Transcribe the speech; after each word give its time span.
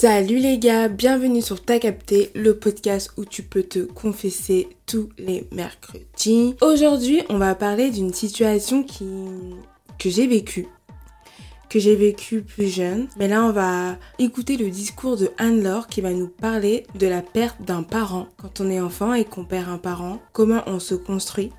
Salut 0.00 0.38
les 0.38 0.58
gars, 0.58 0.88
bienvenue 0.88 1.42
sur 1.42 1.62
Ta 1.62 1.78
Capté, 1.78 2.30
le 2.34 2.56
podcast 2.56 3.12
où 3.18 3.26
tu 3.26 3.42
peux 3.42 3.64
te 3.64 3.80
confesser 3.80 4.70
tous 4.86 5.10
les 5.18 5.46
mercredis. 5.52 6.56
Aujourd'hui, 6.62 7.20
on 7.28 7.36
va 7.36 7.54
parler 7.54 7.90
d'une 7.90 8.14
situation 8.14 8.82
que 8.82 10.08
j'ai 10.08 10.26
vécue, 10.26 10.68
que 11.68 11.78
j'ai 11.78 11.96
vécue 11.96 12.40
plus 12.40 12.68
jeune. 12.68 13.08
Mais 13.18 13.28
là, 13.28 13.44
on 13.44 13.52
va 13.52 13.98
écouter 14.18 14.56
le 14.56 14.70
discours 14.70 15.18
de 15.18 15.28
Anne-Laure 15.36 15.86
qui 15.86 16.00
va 16.00 16.14
nous 16.14 16.28
parler 16.28 16.86
de 16.94 17.06
la 17.06 17.20
perte 17.20 17.60
d'un 17.60 17.82
parent 17.82 18.28
quand 18.38 18.62
on 18.62 18.70
est 18.70 18.80
enfant 18.80 19.12
et 19.12 19.26
qu'on 19.26 19.44
perd 19.44 19.68
un 19.68 19.76
parent, 19.76 20.18
comment 20.32 20.62
on 20.64 20.80
se 20.80 20.94
construit, 20.94 21.52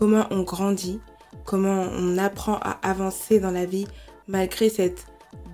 comment 0.00 0.26
on 0.32 0.42
grandit, 0.42 0.98
comment 1.44 1.86
on 1.96 2.18
apprend 2.18 2.56
à 2.56 2.70
avancer 2.82 3.38
dans 3.38 3.52
la 3.52 3.66
vie 3.66 3.86
malgré 4.26 4.68
cette 4.68 5.06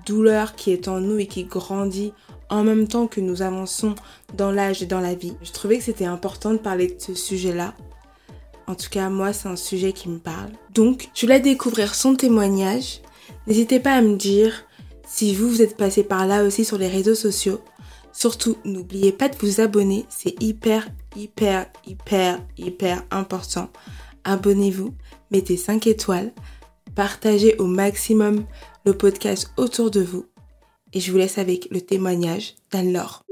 douleur 0.06 0.54
qui 0.54 0.72
est 0.72 0.88
en 0.88 1.00
nous 1.00 1.18
et 1.18 1.26
qui 1.26 1.44
grandit 1.44 2.12
en 2.50 2.64
même 2.64 2.88
temps 2.88 3.06
que 3.06 3.20
nous 3.20 3.42
avançons 3.42 3.94
dans 4.34 4.50
l'âge 4.50 4.82
et 4.82 4.86
dans 4.86 5.00
la 5.00 5.14
vie. 5.14 5.34
Je 5.42 5.52
trouvais 5.52 5.78
que 5.78 5.84
c'était 5.84 6.04
important 6.04 6.52
de 6.52 6.58
parler 6.58 6.88
de 6.88 7.00
ce 7.00 7.14
sujet-là. 7.14 7.74
En 8.66 8.74
tout 8.74 8.90
cas, 8.90 9.08
moi, 9.08 9.32
c'est 9.32 9.48
un 9.48 9.56
sujet 9.56 9.92
qui 9.92 10.08
me 10.08 10.18
parle. 10.18 10.50
Donc, 10.74 11.08
je 11.14 11.22
voulais 11.22 11.40
découvrir 11.40 11.94
son 11.94 12.14
témoignage. 12.14 13.00
N'hésitez 13.46 13.80
pas 13.80 13.94
à 13.94 14.02
me 14.02 14.16
dire 14.16 14.64
si 15.06 15.34
vous, 15.34 15.48
vous 15.48 15.62
êtes 15.62 15.76
passé 15.76 16.04
par 16.04 16.26
là 16.26 16.44
aussi 16.44 16.64
sur 16.64 16.78
les 16.78 16.88
réseaux 16.88 17.14
sociaux. 17.14 17.60
Surtout, 18.12 18.56
n'oubliez 18.64 19.12
pas 19.12 19.28
de 19.28 19.36
vous 19.38 19.60
abonner. 19.60 20.04
C'est 20.08 20.40
hyper, 20.42 20.88
hyper, 21.16 21.66
hyper, 21.86 22.40
hyper 22.58 23.02
important. 23.10 23.70
Abonnez-vous, 24.24 24.94
mettez 25.30 25.56
5 25.56 25.86
étoiles, 25.86 26.32
partagez 26.94 27.56
au 27.58 27.66
maximum 27.66 28.44
le 28.84 28.92
podcast 28.92 29.50
autour 29.56 29.90
de 29.90 30.00
vous. 30.00 30.26
Et 30.92 30.98
je 31.00 31.12
vous 31.12 31.18
laisse 31.18 31.38
avec 31.38 31.68
le 31.70 31.80
témoignage 31.80 32.54
d'Anne-Laure. 32.72 33.22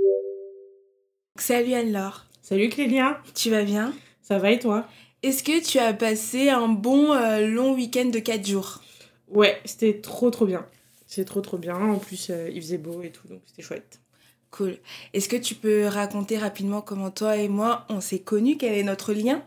Salut 1.36 1.74
Anne-Laure. 1.74 2.26
Salut 2.40 2.68
Clélia. 2.68 3.20
Tu 3.34 3.50
vas 3.50 3.64
bien? 3.64 3.92
Ça 4.22 4.38
va 4.38 4.52
et 4.52 4.60
toi? 4.60 4.86
Est-ce 5.24 5.42
que 5.42 5.60
tu 5.64 5.78
as 5.78 5.92
passé 5.92 6.50
un 6.50 6.68
bon 6.68 7.12
euh, 7.12 7.48
long 7.48 7.74
week-end 7.74 8.06
de 8.06 8.20
4 8.20 8.46
jours? 8.46 8.80
Ouais, 9.26 9.60
c'était 9.64 10.00
trop 10.00 10.30
trop 10.30 10.46
bien. 10.46 10.66
C'est 11.06 11.24
trop 11.24 11.40
trop 11.40 11.58
bien. 11.58 11.74
En 11.74 11.98
plus, 11.98 12.30
euh, 12.30 12.48
il 12.52 12.62
faisait 12.62 12.78
beau 12.78 13.02
et 13.02 13.10
tout, 13.10 13.26
donc 13.26 13.40
c'était 13.46 13.62
chouette. 13.62 14.00
Cool. 14.52 14.78
Est-ce 15.12 15.28
que 15.28 15.36
tu 15.36 15.56
peux 15.56 15.86
raconter 15.86 16.38
rapidement 16.38 16.80
comment 16.80 17.10
toi 17.10 17.36
et 17.36 17.48
moi 17.48 17.86
on 17.88 18.00
s'est 18.00 18.20
connus? 18.20 18.56
Quel 18.56 18.74
est 18.74 18.84
notre 18.84 19.12
lien? 19.12 19.42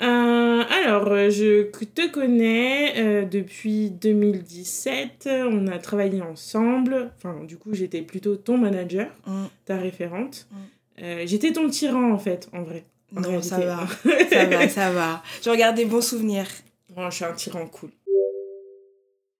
Euh, 0.00 0.62
alors, 0.84 1.08
euh, 1.08 1.28
je 1.30 1.64
te 1.84 2.08
connais 2.10 2.94
euh, 2.96 3.24
depuis 3.24 3.90
2017. 3.90 5.28
On 5.50 5.66
a 5.68 5.78
travaillé 5.78 6.22
ensemble. 6.22 7.12
Enfin, 7.16 7.44
du 7.44 7.58
coup, 7.58 7.74
j'étais 7.74 8.02
plutôt 8.02 8.36
ton 8.36 8.56
manager, 8.58 9.08
Mm. 9.26 9.44
ta 9.66 9.76
référente. 9.76 10.46
Mm. 10.50 10.56
Euh, 11.02 11.22
j'étais 11.26 11.52
ton 11.52 11.68
tyran, 11.68 12.12
en 12.12 12.18
fait, 12.18 12.48
en 12.52 12.62
vrai. 12.62 12.84
En 13.16 13.20
Non, 13.20 13.42
ça 13.42 13.58
va. 13.58 13.86
ça 14.30 14.44
va, 14.46 14.68
ça 14.68 14.90
va. 14.92 15.22
Je 15.44 15.50
regarde 15.50 15.76
des 15.76 15.84
bons 15.84 16.00
souvenirs. 16.00 16.46
Bon, 16.94 17.10
je 17.10 17.16
suis 17.16 17.24
un 17.24 17.32
tyran 17.32 17.66
cool. 17.66 17.90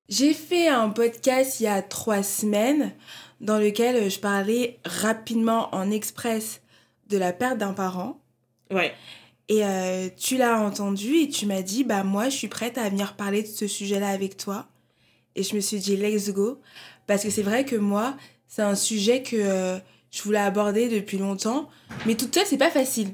J'ai 0.08 0.34
fait 0.34 0.68
un 0.68 0.90
podcast 0.90 1.60
il 1.60 1.64
y 1.64 1.66
a 1.68 1.80
trois 1.80 2.22
semaines 2.22 2.92
dans 3.40 3.58
lequel 3.58 4.10
je 4.10 4.18
parlais 4.18 4.78
rapidement 4.84 5.74
en 5.74 5.90
express 5.90 6.60
de 7.08 7.16
la 7.16 7.32
perte 7.32 7.56
d'un 7.58 7.72
parent. 7.72 8.20
Ouais. 8.70 8.92
Et 9.48 9.64
euh, 9.64 10.08
tu 10.16 10.36
l'as 10.36 10.60
entendu 10.60 11.16
et 11.16 11.28
tu 11.28 11.46
m'as 11.46 11.62
dit, 11.62 11.84
bah 11.84 12.04
moi 12.04 12.28
je 12.28 12.36
suis 12.36 12.48
prête 12.48 12.78
à 12.78 12.88
venir 12.88 13.16
parler 13.16 13.42
de 13.42 13.48
ce 13.48 13.66
sujet-là 13.66 14.08
avec 14.08 14.36
toi. 14.36 14.66
Et 15.34 15.42
je 15.42 15.54
me 15.54 15.60
suis 15.60 15.78
dit, 15.78 15.96
let's 15.96 16.30
go. 16.30 16.60
Parce 17.06 17.22
que 17.24 17.30
c'est 17.30 17.42
vrai 17.42 17.64
que 17.64 17.76
moi, 17.76 18.16
c'est 18.46 18.62
un 18.62 18.74
sujet 18.74 19.22
que 19.22 19.36
euh, 19.36 19.78
je 20.10 20.22
voulais 20.22 20.38
aborder 20.38 20.88
depuis 20.88 21.18
longtemps. 21.18 21.68
Mais 22.06 22.14
toute 22.14 22.34
seule, 22.34 22.46
c'est 22.46 22.58
pas 22.58 22.70
facile. 22.70 23.08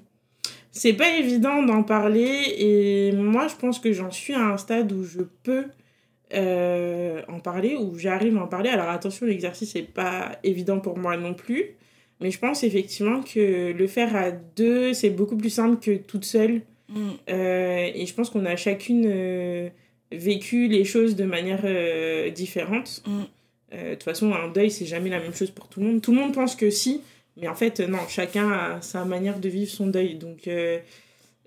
C'est 0.71 0.93
pas 0.93 1.09
évident 1.17 1.63
d'en 1.63 1.83
parler 1.83 2.55
et 2.59 3.13
moi 3.13 3.49
je 3.49 3.57
pense 3.57 3.81
que 3.81 3.93
j'en 3.93 4.11
suis 4.13 4.35
à 4.35 4.45
un 4.45 4.57
stade 4.59 4.93
où 4.93 5.03
je 5.03 5.23
peux 5.43 5.65
euh, 6.35 7.23
en 7.27 7.41
parler, 7.41 7.75
où 7.75 7.99
j'arrive 7.99 8.37
à 8.37 8.43
en 8.43 8.47
parler. 8.47 8.69
Alors 8.69 8.89
attention, 8.89 9.27
l'exercice 9.27 9.75
n'est 9.75 9.83
pas 9.83 10.39
évident 10.45 10.79
pour 10.79 10.99
moi 10.99 11.17
non 11.17 11.35
plus, 11.35 11.77
mais 12.21 12.31
je 12.31 12.39
pense 12.39 12.65
effectivement 12.65 13.23
que 13.23 13.73
le 13.73 13.87
faire 13.87 14.17
à 14.17 14.31
deux, 14.31 14.93
c'est 14.93 15.11
beaucoup 15.11 15.37
plus 15.37 15.51
simple 15.51 15.79
que 15.81 15.97
toute 15.97 16.25
seule. 16.25 16.63
Mm. 16.89 17.11
Euh, 17.31 17.91
et 17.95 18.07
je 18.07 18.15
pense 18.15 18.31
qu'on 18.31 18.45
a 18.45 18.57
chacune 18.57 19.05
euh, 19.07 19.69
vécu 20.11 20.69
les 20.69 20.85
choses 20.85 21.17
de 21.17 21.25
manière 21.25 21.61
euh, 21.65 22.31
différente. 22.31 23.03
Mm. 23.07 23.23
De 23.71 23.91
toute 23.95 24.03
façon, 24.03 24.33
un 24.33 24.49
deuil, 24.49 24.71
c'est 24.71 24.87
jamais 24.87 25.11
la 25.11 25.21
même 25.21 25.35
chose 25.35 25.51
pour 25.51 25.69
tout 25.69 25.81
le 25.81 25.87
monde. 25.87 26.01
Tout 26.01 26.13
le 26.13 26.19
monde 26.19 26.33
pense 26.33 26.57
que 26.57 26.71
si, 26.71 27.03
mais 27.37 27.49
en 27.49 27.55
fait, 27.55 27.81
non, 27.81 27.99
chacun 28.09 28.51
a 28.51 28.81
sa 28.81 29.05
manière 29.05 29.39
de 29.39 29.49
vivre 29.51 29.71
son 29.71 29.89
deuil. 29.89 30.15
Donc, 30.15 30.49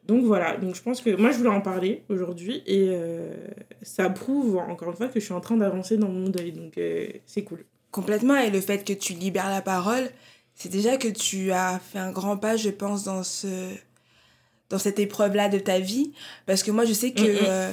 donc 0.05 0.25
voilà, 0.25 0.55
donc 0.55 0.75
je 0.75 0.83
pense 0.83 1.01
que 1.01 1.09
moi, 1.15 1.31
je 1.31 1.37
voulais 1.37 1.49
en 1.49 1.61
parler 1.61 2.03
aujourd'hui 2.09 2.61
et 2.67 2.91
ça 3.81 4.07
prouve, 4.11 4.57
encore 4.57 4.89
une 4.89 4.95
fois, 4.95 5.07
que 5.07 5.19
je 5.19 5.25
suis 5.25 5.33
en 5.33 5.39
train 5.39 5.57
d'avancer 5.57 5.97
dans 5.97 6.09
mon 6.09 6.29
deuil. 6.29 6.51
Donc, 6.51 6.79
c'est 7.25 7.41
cool. 7.41 7.65
Complètement. 7.89 8.37
Et 8.37 8.51
le 8.51 8.61
fait 8.61 8.85
que 8.85 8.93
tu 8.93 9.13
libères 9.13 9.49
la 9.49 9.63
parole, 9.63 10.07
c'est 10.55 10.69
déjà 10.69 10.97
que 10.97 11.07
tu 11.07 11.51
as 11.51 11.79
fait 11.79 11.99
un 11.99 12.11
grand 12.11 12.37
pas, 12.37 12.55
je 12.57 12.69
pense, 12.69 13.03
dans 13.03 13.23
ce 13.23 13.69
dans 14.69 14.79
cette 14.79 14.99
épreuve-là 14.99 15.49
de 15.49 15.59
ta 15.59 15.79
vie. 15.79 16.13
Parce 16.45 16.63
que 16.63 16.71
moi, 16.71 16.85
je 16.85 16.93
sais 16.93 17.11
que 17.11 17.21
Mhm. 17.21 17.37
euh, 17.45 17.71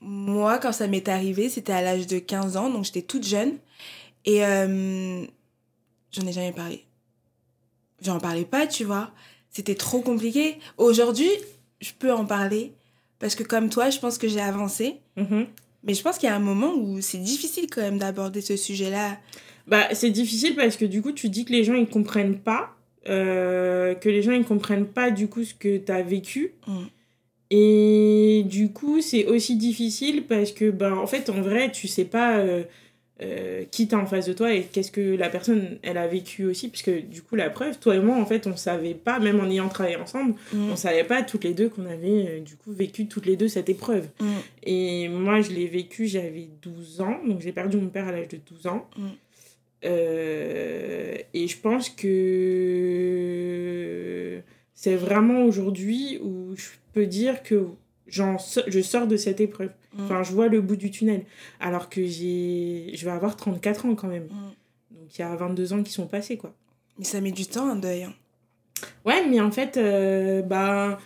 moi, 0.00 0.58
quand 0.58 0.72
ça 0.72 0.86
m'est 0.86 1.06
arrivé, 1.08 1.50
c'était 1.50 1.72
à 1.72 1.82
l'âge 1.82 2.06
de 2.06 2.18
15 2.18 2.56
ans, 2.56 2.70
donc 2.70 2.84
j'étais 2.84 3.02
toute 3.02 3.26
jeune. 3.26 3.58
Et 4.24 4.44
euh, 4.44 5.24
j'en 6.12 6.26
ai 6.26 6.32
jamais 6.32 6.52
parlé. 6.52 6.84
J'en 8.00 8.18
parlais 8.20 8.44
pas, 8.46 8.66
tu 8.66 8.84
vois. 8.84 9.10
C'était 9.50 9.74
trop 9.74 10.00
compliqué. 10.00 10.58
Aujourd'hui, 10.78 11.30
je 11.80 11.90
peux 11.98 12.12
en 12.12 12.24
parler. 12.24 12.72
Parce 13.18 13.34
que 13.34 13.42
comme 13.42 13.68
toi, 13.68 13.90
je 13.90 13.98
pense 13.98 14.16
que 14.16 14.28
j'ai 14.28 14.40
avancé. 14.40 15.00
Mhm. 15.16 15.46
Mais 15.84 15.92
je 15.94 16.02
pense 16.02 16.16
qu'il 16.18 16.28
y 16.28 16.32
a 16.32 16.36
un 16.36 16.40
moment 16.40 16.72
où 16.74 17.00
c'est 17.00 17.18
difficile 17.18 17.66
quand 17.70 17.80
même 17.82 17.98
d'aborder 17.98 18.40
ce 18.40 18.56
sujet-là. 18.56 19.18
Bah, 19.68 19.88
c'est 19.92 20.10
difficile 20.10 20.54
parce 20.56 20.76
que 20.76 20.84
du 20.84 21.02
coup, 21.02 21.12
tu 21.12 21.28
dis 21.28 21.44
que 21.44 21.52
les 21.52 21.62
gens, 21.64 21.74
ils 21.74 21.86
comprennent 21.88 22.38
pas, 22.38 22.74
euh, 23.08 23.94
que 23.94 24.08
les 24.08 24.22
gens, 24.22 24.32
ils 24.32 24.44
comprennent 24.44 24.86
pas 24.86 25.10
du 25.10 25.28
coup 25.28 25.44
ce 25.44 25.54
que 25.54 25.76
tu 25.76 25.92
as 25.92 26.02
vécu. 26.02 26.52
Mm. 26.66 26.78
Et 27.50 28.44
du 28.46 28.70
coup, 28.72 29.00
c'est 29.00 29.24
aussi 29.26 29.56
difficile 29.56 30.24
parce 30.24 30.52
que, 30.52 30.70
bah, 30.70 30.94
en 30.96 31.06
fait, 31.06 31.30
en 31.30 31.40
vrai, 31.40 31.70
tu 31.72 31.88
sais 31.88 32.04
pas 32.04 32.38
euh, 32.38 32.62
euh, 33.22 33.64
qui 33.70 33.88
t'as 33.88 33.96
en 33.96 34.06
face 34.06 34.26
de 34.26 34.32
toi 34.34 34.52
et 34.52 34.62
qu'est-ce 34.64 34.92
que 34.92 35.16
la 35.16 35.28
personne, 35.30 35.78
elle 35.82 35.96
a 35.96 36.06
vécu 36.06 36.44
aussi. 36.44 36.68
Puisque, 36.68 36.90
du 37.08 37.22
coup, 37.22 37.36
la 37.36 37.48
preuve, 37.50 37.78
toi 37.78 37.94
et 37.96 38.00
moi, 38.00 38.16
en 38.16 38.26
fait, 38.26 38.46
on 38.46 38.56
savait 38.56 38.94
pas, 38.94 39.18
même 39.18 39.40
en 39.40 39.50
ayant 39.50 39.68
travaillé 39.68 39.96
ensemble, 39.96 40.34
Mm. 40.52 40.70
on 40.70 40.76
savait 40.76 41.04
pas 41.04 41.22
toutes 41.22 41.44
les 41.44 41.54
deux 41.54 41.68
qu'on 41.70 41.86
avait, 41.86 42.26
euh, 42.28 42.40
du 42.40 42.56
coup, 42.56 42.72
vécu 42.72 43.06
toutes 43.06 43.26
les 43.26 43.36
deux 43.36 43.48
cette 43.48 43.68
épreuve. 43.70 44.08
Mm. 44.20 44.26
Et 44.64 45.08
moi, 45.08 45.40
je 45.40 45.50
l'ai 45.50 45.66
vécu, 45.66 46.06
j'avais 46.06 46.48
12 46.62 47.00
ans, 47.00 47.18
donc 47.26 47.40
j'ai 47.40 47.52
perdu 47.52 47.76
mon 47.78 47.88
père 47.88 48.06
à 48.08 48.12
l'âge 48.12 48.28
de 48.28 48.38
12 48.46 48.66
ans. 48.66 48.88
Mm. 48.96 49.06
Euh, 49.84 51.16
et 51.34 51.46
je 51.46 51.56
pense 51.60 51.88
que 53.18 54.42
c'est 54.74 54.96
vraiment 54.96 55.44
aujourd'hui 55.44 56.18
où 56.22 56.54
je 56.56 56.68
peux 56.92 57.06
dire 57.06 57.42
que 57.42 57.66
so- 58.38 58.60
je 58.66 58.80
sors 58.80 59.06
de 59.06 59.16
cette 59.16 59.40
épreuve. 59.40 59.70
Mm. 59.96 60.02
Enfin, 60.04 60.22
je 60.22 60.32
vois 60.32 60.48
le 60.48 60.60
bout 60.60 60.76
du 60.76 60.90
tunnel. 60.90 61.24
Alors 61.60 61.88
que 61.88 62.04
j'ai, 62.06 62.90
je 62.94 63.04
vais 63.04 63.10
avoir 63.12 63.36
34 63.36 63.86
ans 63.86 63.94
quand 63.94 64.08
même. 64.08 64.24
Mm. 64.24 64.52
Donc 64.98 65.18
il 65.18 65.20
y 65.20 65.24
a 65.24 65.34
22 65.36 65.72
ans 65.72 65.82
qui 65.82 65.92
sont 65.92 66.06
passés, 66.06 66.36
quoi. 66.36 66.52
Mais 66.98 67.04
ça 67.04 67.20
met 67.20 67.30
du 67.32 67.46
temps, 67.46 67.68
un 67.68 67.76
deuil. 67.76 68.02
hein. 68.04 68.14
Ouais, 69.04 69.26
mais 69.28 69.40
en 69.40 69.50
fait, 69.50 69.76
euh, 69.76 70.42
bah, 70.42 70.98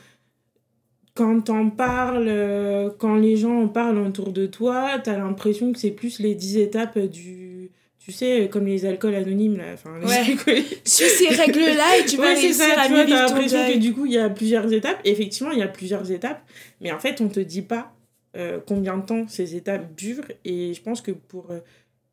quand 1.14 1.40
t'en 1.42 1.70
parles, 1.70 2.26
euh, 2.28 2.90
quand 2.98 3.16
les 3.16 3.36
gens 3.36 3.62
en 3.62 3.68
parlent 3.68 3.98
autour 3.98 4.32
de 4.32 4.46
toi, 4.46 4.98
t'as 5.02 5.16
l'impression 5.18 5.72
que 5.72 5.78
c'est 5.78 5.90
plus 5.90 6.18
les 6.18 6.34
10 6.34 6.58
étapes 6.58 6.98
du. 6.98 7.51
Tu 8.04 8.10
sais, 8.10 8.48
comme 8.50 8.66
les 8.66 8.84
alcools 8.84 9.14
anonymes, 9.14 9.58
là. 9.58 9.74
Enfin, 9.74 9.96
les 10.00 10.06
Ouais. 10.06 10.16
alcools- 10.18 10.64
Suis 10.84 11.04
ces 11.08 11.28
règles-là 11.28 11.98
et 11.98 12.04
tu 12.06 12.16
vas 12.18 12.24
Ouais, 12.24 12.34
c'est 12.34 12.42
réussir 12.42 12.64
ça, 12.74 12.80
à 12.80 12.86
tu 12.86 12.92
vois, 12.92 13.04
vivre 13.04 13.26
ton 13.28 13.34
l'impression 13.34 13.72
que 13.72 13.78
du 13.78 13.92
coup, 13.94 14.06
il 14.06 14.12
y 14.12 14.18
a 14.18 14.28
plusieurs 14.28 14.72
étapes. 14.72 15.00
Et 15.04 15.10
effectivement, 15.12 15.52
il 15.52 15.58
y 15.58 15.62
a 15.62 15.68
plusieurs 15.68 16.10
étapes. 16.10 16.42
Mais 16.80 16.90
en 16.90 16.98
fait, 16.98 17.20
on 17.20 17.28
te 17.28 17.38
dit 17.40 17.62
pas 17.62 17.94
euh, 18.36 18.58
combien 18.66 18.96
de 18.96 19.06
temps 19.06 19.28
ces 19.28 19.54
étapes 19.54 19.94
durent. 19.96 20.24
Et 20.44 20.74
je 20.74 20.82
pense 20.82 21.00
que 21.00 21.12
pour 21.12 21.50
euh, 21.52 21.60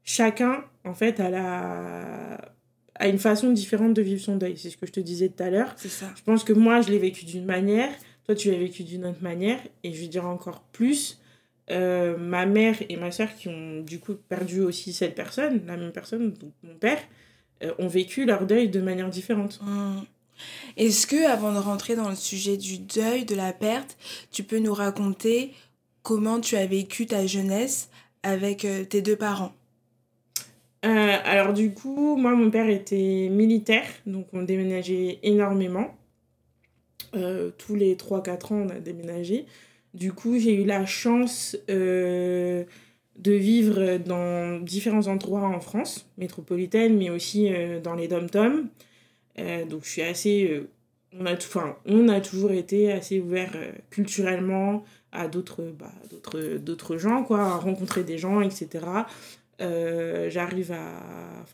chacun, 0.03 0.63
en 0.85 0.93
fait, 0.93 1.19
a, 1.19 1.29
la... 1.31 2.37
a 2.95 3.07
une 3.07 3.17
façon 3.19 3.51
différente 3.51 3.93
de 3.95 4.01
vivre 4.03 4.21
son 4.21 4.35
deuil. 4.35 4.57
C'est 4.57 4.69
ce 4.69 4.77
que 4.77 4.85
je 4.85 4.91
te 4.91 4.99
disais 4.99 5.29
tout 5.29 5.41
à 5.41 5.49
l'heure. 5.49 5.73
C'est 5.77 5.89
ça. 5.89 6.05
Je 6.15 6.21
pense 6.23 6.43
que 6.43 6.53
moi, 6.53 6.81
je 6.81 6.89
l'ai 6.91 6.99
vécu 6.99 7.25
d'une 7.25 7.45
manière, 7.45 7.89
toi, 8.25 8.35
tu 8.35 8.51
l'as 8.51 8.57
vécu 8.59 8.83
d'une 8.83 9.05
autre 9.07 9.23
manière, 9.23 9.59
et 9.83 9.91
je 9.91 9.99
vais 10.01 10.07
dire 10.07 10.27
encore 10.27 10.61
plus, 10.71 11.19
euh, 11.71 12.17
ma 12.17 12.45
mère 12.45 12.75
et 12.89 12.95
ma 12.95 13.11
soeur 13.11 13.35
qui 13.35 13.47
ont 13.47 13.81
du 13.81 13.99
coup 13.99 14.15
perdu 14.15 14.61
aussi 14.61 14.91
cette 14.91 15.13
personne, 15.13 15.61
la 15.67 15.77
même 15.77 15.91
personne, 15.91 16.31
donc 16.33 16.51
mon 16.63 16.73
père, 16.75 16.99
euh, 17.63 17.73
ont 17.77 17.87
vécu 17.87 18.25
leur 18.25 18.45
deuil 18.45 18.69
de 18.69 18.81
manière 18.81 19.09
différente. 19.09 19.59
Mm. 19.61 20.01
Est-ce 20.77 21.05
que, 21.05 21.27
avant 21.27 21.53
de 21.53 21.59
rentrer 21.59 21.95
dans 21.95 22.09
le 22.09 22.15
sujet 22.15 22.57
du 22.57 22.79
deuil, 22.79 23.25
de 23.25 23.35
la 23.35 23.53
perte, 23.53 23.97
tu 24.31 24.43
peux 24.43 24.57
nous 24.57 24.73
raconter 24.73 25.51
comment 26.01 26.39
tu 26.39 26.55
as 26.55 26.65
vécu 26.65 27.05
ta 27.05 27.27
jeunesse 27.27 27.89
avec 28.23 28.65
euh, 28.65 28.83
tes 28.85 29.01
deux 29.01 29.17
parents? 29.17 29.53
Alors 30.81 31.51
du 31.53 31.73
coup, 31.73 32.15
moi, 32.15 32.33
mon 32.33 32.49
père 32.49 32.69
était 32.69 33.27
militaire, 33.29 33.83
donc 34.05 34.27
on 34.31 34.43
déménageait 34.43 35.19
énormément. 35.23 35.93
Tous 37.11 37.75
les 37.75 37.95
3-4 37.95 38.53
ans, 38.53 38.65
on 38.65 38.69
a 38.69 38.79
déménagé. 38.79 39.45
Du 39.93 40.13
coup, 40.13 40.37
j'ai 40.37 40.53
eu 40.53 40.65
la 40.65 40.85
chance 40.85 41.57
euh, 41.69 42.63
de 43.17 43.31
vivre 43.31 43.97
dans 43.97 44.59
différents 44.59 45.07
endroits 45.07 45.47
en 45.47 45.59
France, 45.59 46.07
métropolitaine, 46.17 46.97
mais 46.97 47.09
aussi 47.09 47.49
dans 47.83 47.95
les 47.95 48.07
dom-toms. 48.07 48.67
donc 49.69 49.83
je 49.83 49.89
suis 49.89 50.01
assez... 50.01 50.63
on, 51.13 51.25
a 51.25 51.35
on 51.85 52.07
a 52.07 52.21
toujours 52.21 52.51
été 52.51 52.91
assez 52.91 53.19
ouvert 53.19 53.51
culturellement 53.89 54.83
à 55.11 55.27
d'autres 55.27 55.73
bah, 55.77 55.91
d'autres 56.59 56.97
gens, 56.97 57.23
quoi, 57.23 57.41
à 57.41 57.55
rencontrer 57.55 58.03
des 58.03 58.17
gens, 58.17 58.41
etc. 58.41 58.85
Euh, 59.61 60.29
j'arrive 60.29 60.71
à. 60.71 61.45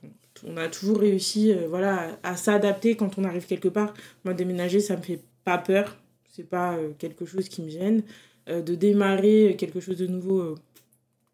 on 0.46 0.58
a 0.58 0.68
toujours 0.68 1.00
réussi 1.00 1.52
euh, 1.52 1.68
voilà, 1.68 2.18
à 2.24 2.36
s'adapter 2.36 2.96
quand 2.96 3.18
on 3.18 3.24
arrive 3.24 3.46
quelque 3.46 3.70
part. 3.70 3.94
Moi, 4.24 4.34
déménager, 4.34 4.80
ça 4.80 4.96
me 4.96 5.02
fait 5.02 5.22
pas 5.44 5.58
peur. 5.58 5.98
C'est 6.36 6.50
pas 6.50 6.76
euh, 6.76 6.92
quelque 6.98 7.26
chose 7.26 7.50
qui 7.50 7.62
me 7.62 7.70
gêne. 7.70 8.04
de 8.48 8.76
démarrer 8.76 9.56
quelque 9.58 9.80
chose 9.80 9.98
de 9.98 10.06
nouveau, 10.06 10.56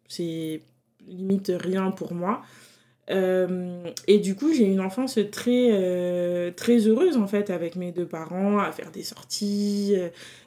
c'est 0.08 0.60
limite 1.06 1.52
rien 1.54 1.90
pour 1.90 2.14
moi. 2.14 2.42
et 3.10 4.18
du 4.18 4.34
coup, 4.34 4.54
j'ai 4.54 4.64
une 4.64 4.80
enfance 4.80 5.18
très, 5.30 6.52
très 6.56 6.78
heureuse 6.88 7.18
en 7.18 7.26
fait 7.26 7.50
avec 7.50 7.76
mes 7.76 7.92
deux 7.92 8.06
parents, 8.06 8.58
à 8.58 8.72
faire 8.72 8.90
des 8.90 9.02
sorties, 9.02 9.94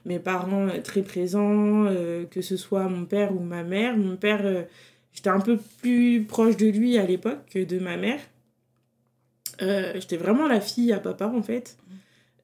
mes 0.06 0.18
parents 0.18 0.70
très 0.84 1.04
présents, 1.04 1.86
que 2.32 2.42
ce 2.42 2.58
soit 2.58 2.88
mon 2.90 3.06
père 3.06 3.32
ou 3.36 3.42
ma 3.42 3.64
mère. 3.64 3.96
Mon 3.96 4.16
père 4.18 4.66
J'étais 5.16 5.30
un 5.30 5.40
peu 5.40 5.58
plus 5.82 6.26
proche 6.26 6.58
de 6.58 6.68
lui 6.68 6.98
à 6.98 7.06
l'époque 7.06 7.40
que 7.50 7.64
de 7.64 7.80
ma 7.80 7.96
mère. 7.96 8.20
Euh, 9.62 9.94
j'étais 9.96 10.18
vraiment 10.18 10.46
la 10.48 10.60
fille 10.60 10.92
à 10.92 11.00
papa 11.00 11.28
en 11.28 11.42
fait. 11.42 11.78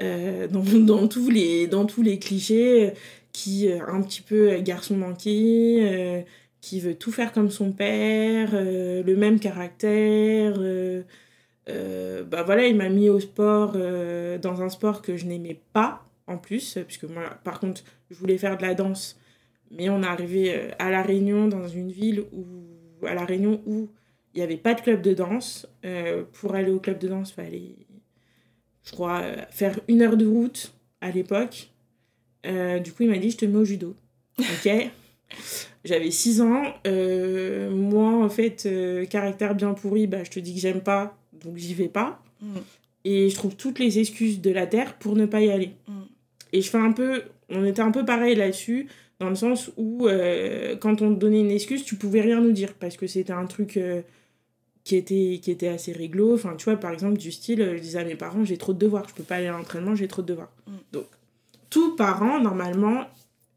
Euh, 0.01 0.47
dans, 0.47 0.63
dans, 0.79 1.07
tous 1.07 1.29
les, 1.29 1.67
dans 1.67 1.85
tous 1.85 2.01
les 2.01 2.19
clichés, 2.19 2.93
qui 3.31 3.69
euh, 3.69 3.79
un 3.87 4.01
petit 4.01 4.21
peu 4.21 4.59
garçon 4.61 4.97
manqué, 4.97 6.25
qui 6.61 6.79
veut 6.79 6.95
tout 6.95 7.11
faire 7.11 7.31
comme 7.33 7.49
son 7.49 7.71
père, 7.71 8.51
le 8.53 9.15
même 9.15 9.39
caractère. 9.39 10.59
bah 11.67 12.43
voilà, 12.43 12.67
il 12.67 12.75
m'a 12.75 12.89
mis 12.89 13.09
au 13.09 13.19
sport, 13.19 13.73
dans 13.73 14.61
un 14.61 14.69
sport 14.69 15.01
que 15.01 15.17
je 15.17 15.25
n'aimais 15.25 15.59
pas 15.73 16.05
en 16.27 16.37
plus, 16.37 16.77
puisque 16.87 17.05
moi, 17.05 17.23
par 17.43 17.59
contre, 17.59 17.83
je 18.09 18.15
voulais 18.15 18.37
faire 18.37 18.57
de 18.57 18.61
la 18.61 18.73
danse 18.73 19.17
mais 19.71 19.89
on 19.89 20.03
est 20.03 20.07
arrivé 20.07 20.53
euh, 20.53 20.69
à 20.79 20.91
La 20.91 21.01
Réunion, 21.01 21.47
dans 21.47 21.67
une 21.67 21.91
ville 21.91 22.25
où, 22.33 23.07
à 23.07 23.13
La 23.13 23.25
Réunion 23.25 23.61
où 23.65 23.89
il 24.33 24.37
n'y 24.37 24.43
avait 24.43 24.57
pas 24.57 24.73
de 24.73 24.81
club 24.81 25.01
de 25.01 25.13
danse. 25.13 25.67
Euh, 25.85 26.23
pour 26.33 26.55
aller 26.55 26.71
au 26.71 26.79
club 26.79 26.99
de 26.99 27.07
danse, 27.07 27.31
il 27.31 27.33
fallait, 27.33 27.75
je 28.83 28.91
crois, 28.91 29.21
euh, 29.21 29.35
faire 29.49 29.79
une 29.87 30.01
heure 30.01 30.17
de 30.17 30.25
route 30.25 30.73
à 31.01 31.11
l'époque. 31.11 31.69
du 32.43 32.93
coup, 32.93 33.03
il 33.03 33.09
m'a 33.09 33.17
dit, 33.17 33.31
je 33.31 33.37
te 33.37 33.45
mets 33.45 33.57
au 33.57 33.65
judo. 33.65 33.95
Ok 34.39 34.71
J'avais 35.85 36.11
6 36.11 36.41
ans. 36.41 36.63
moi, 37.71 38.23
en 38.23 38.29
fait, 38.29 38.67
caractère 39.09 39.55
bien 39.55 39.73
pourri, 39.73 40.07
bah, 40.07 40.23
je 40.23 40.29
te 40.29 40.39
dis 40.39 40.53
que 40.53 40.59
j'aime 40.59 40.81
pas, 40.81 41.17
donc 41.43 41.57
j'y 41.57 41.73
vais 41.73 41.87
pas. 41.87 42.21
Mm. 42.41 42.57
Et 43.03 43.29
je 43.29 43.35
trouve 43.35 43.55
toutes 43.55 43.79
les 43.79 43.97
excuses 43.97 44.41
de 44.41 44.51
la 44.51 44.67
terre 44.67 44.95
pour 44.97 45.15
ne 45.15 45.25
pas 45.25 45.41
y 45.41 45.49
aller. 45.49 45.71
Mm. 45.87 46.01
Et 46.53 46.61
je 46.61 46.69
fais 46.69 46.77
un 46.77 46.91
peu... 46.91 47.23
On 47.49 47.65
était 47.65 47.81
un 47.81 47.91
peu 47.91 48.05
pareil 48.05 48.35
là-dessus 48.35 48.87
dans 49.21 49.29
le 49.29 49.35
sens 49.35 49.71
où 49.77 50.07
euh, 50.07 50.75
quand 50.75 51.01
on 51.03 51.13
te 51.13 51.19
donnait 51.19 51.41
une 51.41 51.51
excuse, 51.51 51.85
tu 51.85 51.95
pouvais 51.95 52.21
rien 52.21 52.41
nous 52.41 52.51
dire 52.51 52.73
parce 52.73 52.97
que 52.97 53.05
c'était 53.05 53.31
un 53.31 53.45
truc 53.45 53.77
euh, 53.77 54.01
qui, 54.91 54.97
était, 54.97 55.39
qui 55.41 55.51
était 55.51 55.69
assez 55.69 55.93
réglo. 55.93 56.33
Enfin, 56.33 56.55
tu 56.57 56.65
vois, 56.65 56.75
par 56.75 56.91
exemple, 56.91 57.17
du 57.17 57.31
style, 57.31 57.65
je 57.77 57.81
disais 57.81 57.99
à 57.99 58.03
mes 58.03 58.15
parents, 58.15 58.43
j'ai 58.43 58.57
trop 58.57 58.73
de 58.73 58.77
devoirs, 58.77 59.07
je 59.07 59.13
peux 59.13 59.23
pas 59.23 59.35
aller 59.35 59.47
à 59.47 59.53
l'entraînement, 59.53 59.95
j'ai 59.95 60.09
trop 60.09 60.21
de 60.21 60.27
devoirs. 60.27 60.51
Mm. 60.67 60.71
Donc, 60.91 61.05
tout 61.69 61.95
parent, 61.95 62.41
normalement, 62.41 63.05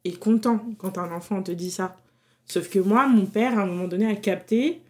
est 0.05 0.17
content 0.17 0.65
quand 0.79 0.97
un 0.97 1.11
enfant 1.11 1.43
te 1.43 1.51
dit 1.51 1.73
ça. 1.73 1.97
Sauf 2.47 2.71
que 2.71 2.79
moi, 2.79 3.09
mon 3.09 3.27
père, 3.27 3.59
à 3.59 3.63
un 3.63 3.67
moment 3.67 3.89
donné, 3.89 4.07
a 4.07 4.15
capté 4.15 4.81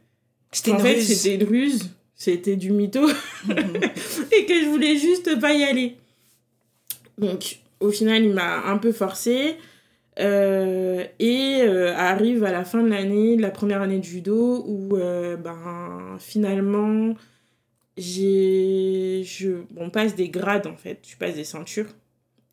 qu'en 0.67 0.79
fait, 0.79 1.01
c'était 1.01 1.37
une 1.37 1.49
ruse, 1.49 1.91
c'était 2.15 2.57
du 2.57 2.73
mytho, 2.73 3.09
et 3.49 4.45
que 4.45 4.61
je 4.61 4.69
voulais 4.69 4.99
juste 4.99 5.41
pas 5.41 5.55
y 5.55 5.65
aller. 5.65 5.97
Donc, 7.17 7.61
au 7.81 7.91
final, 7.91 8.23
il 8.23 8.35
m'a 8.35 8.67
un 8.67 8.77
peu 8.77 8.93
forcé. 8.93 9.57
Euh, 10.21 11.05
et 11.19 11.63
euh, 11.63 11.93
arrive 11.95 12.45
à 12.45 12.53
la 12.53 12.65
fin 12.65 12.83
de 12.83 12.89
l'année, 12.89 13.37
la 13.37 13.51
première 13.51 13.83
année 13.83 13.99
de 13.99 14.05
judo, 14.05 14.65
où 14.67 14.97
euh, 14.97 15.37
ben, 15.37 16.17
finalement, 16.19 17.15
j'ai, 17.97 19.23
je, 19.25 19.63
on 19.77 19.91
passe 19.91 20.15
des 20.15 20.29
grades 20.29 20.67
en 20.67 20.77
fait, 20.77 21.01
tu 21.03 21.17
passes 21.17 21.35
des 21.35 21.45
ceintures. 21.45 21.89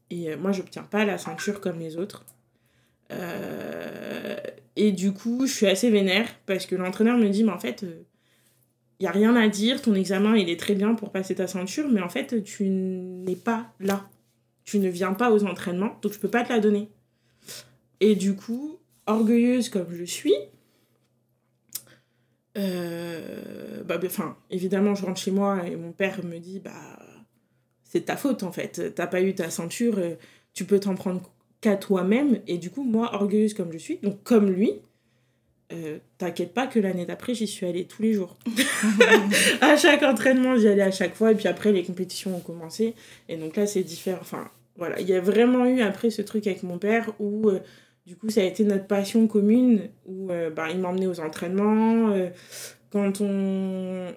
Et 0.10 0.36
moi, 0.36 0.52
j'obtiens 0.52 0.84
pas 0.84 1.06
la 1.06 1.18
ceinture 1.18 1.62
comme 1.62 1.80
les 1.80 1.98
autres. 1.98 2.26
et 4.76 4.92
du 4.92 5.14
coup, 5.14 5.46
je 5.46 5.54
suis 5.54 5.68
assez 5.68 5.90
vénère 5.90 6.28
parce 6.46 6.66
que 6.66 6.76
l'entraîneur 6.76 7.18
me 7.18 7.30
dit, 7.30 7.44
mais 7.44 7.52
en 7.52 7.60
fait, 7.60 7.84
il 7.84 9.04
n'y 9.04 9.08
a 9.08 9.12
rien 9.12 9.36
à 9.36 9.48
dire, 9.48 9.82
ton 9.82 9.94
examen, 9.94 10.36
il 10.36 10.50
est 10.50 10.60
très 10.60 10.76
bien 10.76 10.96
pour 10.96 11.12
passer 11.12 11.36
ta 11.36 11.48
ceinture, 11.48 11.88
mais 11.90 12.02
en 12.02 12.10
fait, 12.10 12.44
tu 12.44 12.66
n'es 12.66 13.36
pas 13.36 13.74
là. 13.80 14.10
Tu 14.66 14.80
ne 14.80 14.90
viens 14.90 15.14
pas 15.14 15.32
aux 15.32 15.46
entraînements, 15.46 15.98
donc 16.02 16.14
je 16.14 16.20
peux 16.20 16.30
pas 16.30 16.44
te 16.44 16.52
la 16.52 16.60
donner. 16.60 16.90
Et 18.02 18.16
du 18.16 18.36
coup, 18.36 18.80
orgueilleuse 19.06 19.70
comme 19.70 19.94
je 19.94 20.04
suis, 20.04 20.34
euh, 22.58 23.84
bah, 23.84 24.00
enfin, 24.04 24.36
évidemment, 24.50 24.96
je 24.96 25.06
rentre 25.06 25.22
chez 25.22 25.32
moi 25.32 25.66
et 25.66 25.76
mon 25.76 25.92
père 25.92 26.26
me 26.26 26.40
dit 26.40 26.60
bah, 26.60 27.00
c'est 27.84 28.06
ta 28.06 28.18
faute 28.18 28.44
en 28.44 28.52
fait, 28.52 28.94
t'as 28.96 29.08
pas 29.08 29.22
eu 29.22 29.34
ta 29.36 29.50
ceinture, 29.50 30.00
euh, 30.00 30.16
tu 30.54 30.66
peux 30.66 30.80
t'en 30.80 30.96
prendre 30.96 31.22
qu'à 31.62 31.78
toi-même. 31.78 32.42
Et 32.48 32.58
du 32.58 32.72
coup, 32.72 32.84
moi, 32.84 33.14
orgueilleuse 33.14 33.54
comme 33.54 33.72
je 33.72 33.78
suis, 33.78 33.98
donc 33.98 34.24
comme 34.24 34.50
lui, 34.50 34.74
euh, 35.72 36.00
t'inquiète 36.18 36.54
pas 36.54 36.66
que 36.68 36.80
l'année 36.80 37.06
d'après, 37.06 37.36
j'y 37.36 37.48
suis 37.48 37.68
allée 37.68 37.86
tous 37.86 38.02
les 38.02 38.14
jours. 38.14 38.36
à 39.62 39.78
chaque 39.78 40.04
entraînement, 40.04 40.58
j'y 40.58 40.68
allais 40.68 40.82
à 40.82 40.92
chaque 40.92 41.16
fois. 41.16 41.32
Et 41.32 41.36
puis 41.36 41.48
après, 41.48 41.72
les 41.72 41.84
compétitions 41.84 42.36
ont 42.36 42.42
commencé. 42.42 42.96
Et 43.30 43.38
donc 43.38 43.56
là, 43.56 43.66
c'est 43.68 43.84
différent. 43.84 44.20
Enfin, 44.20 44.50
voilà. 44.76 45.00
Il 45.00 45.08
y 45.08 45.14
a 45.14 45.22
vraiment 45.22 45.66
eu 45.66 45.82
après 45.82 46.10
ce 46.10 46.22
truc 46.22 46.48
avec 46.48 46.64
mon 46.64 46.78
père 46.78 47.14
où 47.20 47.50
du 48.06 48.16
coup, 48.16 48.30
ça 48.30 48.42
a 48.42 48.46
été 48.46 48.64
notre 48.64 48.88
passion 48.88 49.28
commune 49.28 49.90
où 50.06 50.32
euh, 50.32 50.50
bah, 50.50 50.70
il 50.72 50.80
m'emmenait 50.80 51.08
aux 51.08 51.20
entraînements. 51.20 52.10
Euh, 52.10 52.30
quand 52.92 53.22
on. 53.22 54.08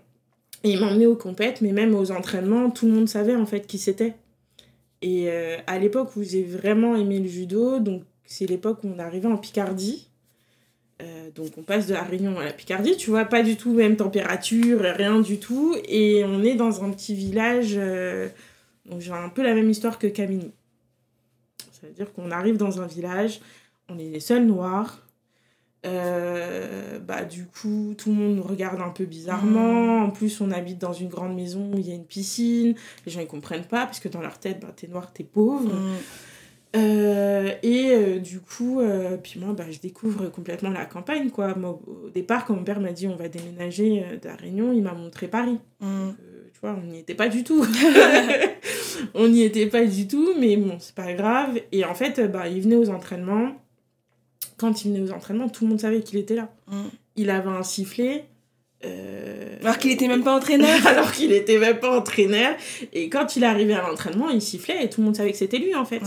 il 0.65 0.81
m'emmenait 0.81 1.07
aux 1.07 1.17
compètes, 1.17 1.61
mais 1.61 1.73
même 1.73 1.95
aux 1.95 2.11
entraînements, 2.11 2.71
tout 2.71 2.87
le 2.87 2.93
monde 2.93 3.09
savait 3.09 3.37
en 3.37 3.47
fait 3.47 3.67
qui 3.67 3.79
c'était. 3.79 4.15
Et 5.03 5.29
euh, 5.29 5.59
à 5.67 5.79
l'époque 5.79 6.17
où 6.17 6.23
j'ai 6.23 6.45
vraiment 6.45 6.97
aimé 6.97 7.19
le 7.19 7.29
judo, 7.29 7.79
donc 7.79 8.05
c'est 8.25 8.47
l'époque 8.47 8.83
où 8.85 8.89
on 8.89 8.99
arrivait 8.99 9.29
en 9.29 9.37
Picardie. 9.37 10.09
donc 11.35 11.59
on 11.59 11.63
passe 11.63 11.87
de 11.87 11.93
la 11.93 12.03
Réunion 12.03 12.39
à 12.39 12.45
la 12.45 12.53
Picardie, 12.53 12.97
tu 12.97 13.11
vois, 13.11 13.27
pas 13.27 13.43
du 13.43 13.57
tout 13.57 13.75
même 13.75 13.97
température, 13.97 14.81
rien 14.81 15.21
du 15.21 15.39
tout. 15.39 15.77
Et 15.87 16.25
on 16.25 16.43
est 16.43 16.55
dans 16.55 16.83
un 16.83 16.91
petit 16.91 17.15
village, 17.15 17.79
donc 18.87 19.03
j'ai 19.03 19.13
un 19.13 19.29
peu 19.29 19.43
la 19.43 19.55
même 19.55 19.69
histoire 19.69 19.99
que 19.99 20.07
Camini. 20.07 20.53
Ça 21.73 21.87
veut 21.87 21.93
dire 21.93 22.11
qu'on 22.15 22.31
arrive 22.31 22.57
dans 22.57 22.81
un 22.81 22.87
village, 22.87 23.41
on 23.89 23.99
est 23.99 24.09
les 24.09 24.21
seuls 24.21 24.47
noirs. 24.47 25.05
Euh, 25.85 26.99
bah, 26.99 27.25
du 27.25 27.47
coup, 27.47 27.95
tout 27.97 28.09
le 28.09 28.17
monde 28.17 28.37
nous 28.37 28.43
regarde 28.43 28.81
un 28.81 28.91
peu 28.91 29.05
bizarrement. 29.05 30.01
Mm. 30.01 30.05
En 30.05 30.11
plus, 30.11 30.41
on 30.41 30.51
habite 30.51 30.79
dans 30.79 30.93
une 30.93 31.09
grande 31.09 31.35
maison 31.35 31.71
où 31.73 31.79
il 31.79 31.89
y 31.89 31.93
a 31.93 31.95
une 31.95 32.07
piscine. 32.07 32.75
Les 33.05 33.13
gens, 33.13 33.21
ils 33.21 33.27
comprennent 33.27 33.67
pas, 33.67 33.85
parce 33.85 34.01
que 34.01 34.09
dans 34.09 34.21
leur 34.21 34.39
tête, 34.39 34.61
bah, 34.61 34.73
t'es 34.75 34.89
noir, 34.89 35.13
t'es 35.13 35.25
pauvre. 35.25 35.75
Mm. 35.75 35.95
Euh, 36.77 37.53
et 37.63 37.93
euh, 37.93 38.19
du 38.19 38.41
coup, 38.41 38.81
puis 39.23 39.39
moi, 39.39 39.53
bah, 39.53 39.65
je 39.71 39.79
découvre 39.79 40.29
complètement 40.29 40.71
la 40.71 40.87
campagne, 40.87 41.31
quoi. 41.31 41.55
au 41.57 42.11
départ, 42.13 42.47
quand 42.47 42.55
mon 42.55 42.65
père 42.65 42.81
m'a 42.81 42.93
dit 42.93 43.07
on 43.07 43.17
va 43.17 43.29
déménager 43.29 44.05
de 44.21 44.27
la 44.27 44.35
Réunion, 44.35 44.73
il 44.73 44.83
m'a 44.83 44.95
montré 44.95 45.29
Paris. 45.29 45.61
Mm. 45.81 46.11
tu 46.53 46.61
vois, 46.61 46.77
on 46.83 46.87
n'y 46.87 46.99
était 46.99 47.15
pas 47.15 47.29
du 47.29 47.45
tout. 47.45 47.65
on 49.15 49.29
n'y 49.29 49.43
était 49.43 49.67
pas 49.67 49.85
du 49.85 50.09
tout, 50.09 50.33
mais 50.41 50.57
bon, 50.57 50.77
c'est 50.81 50.95
pas 50.95 51.13
grave. 51.13 51.61
Et 51.71 51.85
en 51.85 51.95
fait, 51.95 52.21
bah, 52.33 52.49
il 52.49 52.63
venait 52.63 52.77
aux 52.77 52.91
entraînements 52.91 53.53
quand 54.57 54.85
il 54.85 54.93
venait 54.93 55.11
aux 55.11 55.13
entraînements, 55.13 55.49
tout 55.49 55.65
le 55.65 55.71
monde 55.71 55.81
savait 55.81 56.01
qu'il 56.01 56.19
était 56.19 56.37
là. 56.37 56.53
Mm. 56.69 56.83
Il 57.17 57.31
avait 57.31 57.51
un 57.51 57.63
sifflet. 57.63 58.27
Euh, 58.85 59.57
alors 59.63 59.79
qu'il 59.79 59.91
était 59.91 60.09
même 60.09 60.23
pas 60.23 60.37
entraîneur. 60.37 60.87
alors 60.87 61.13
qu'il 61.13 61.33
était 61.33 61.59
même 61.59 61.79
pas 61.79 61.99
entraîneur. 61.99 62.57
Et 62.93 63.09
quand 63.09 63.37
il 63.37 63.45
arrivait 63.45 63.75
à 63.75 63.83
l'entraînement, 63.83 64.31
il 64.31 64.43
sifflait 64.43 64.85
et 64.85 64.91
tout 64.91 65.01
le 65.01 65.07
monde 65.07 65.17
savait 65.17 65.33
que 65.33 65.39
c'était 65.39 65.59
lui 65.59 65.75
en 65.75 65.85
fait. 65.85 66.03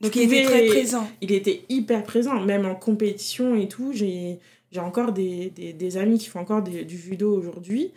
Donc 0.00 0.16
il 0.16 0.22
était 0.22 0.44
très 0.44 0.66
présent. 0.66 1.08
Il 1.20 1.32
était 1.32 1.64
hyper 1.68 2.04
présent, 2.04 2.40
même 2.40 2.66
en 2.66 2.74
compétition 2.74 3.56
et 3.56 3.68
tout. 3.68 3.92
J'ai 3.92 4.38
encore 4.76 5.12
des, 5.12 5.50
des, 5.50 5.72
des, 5.72 5.96
amis 5.96 6.18
qui 6.18 6.28
font 6.28 6.40
encore 6.40 6.62
du 6.62 6.98
judo 6.98 7.36
aujourd'hui 7.36 7.92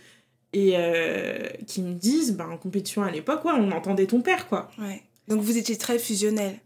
et 0.53 0.73
euh, 0.75 1.49
qui 1.65 1.81
me 1.81 1.93
disent, 1.93 2.35
bah, 2.35 2.47
en 2.49 2.57
compétition 2.57 3.03
à 3.03 3.11
l'époque, 3.11 3.43
ouais, 3.45 3.53
on 3.55 3.71
entendait 3.71 4.05
ton 4.05 4.21
père 4.21 4.47
quoi. 4.47 4.69
Ouais. 4.79 5.01
Donc 5.27 5.41
vous 5.41 5.57
étiez 5.57 5.77
très 5.77 5.99
fusionnel. 5.99 6.59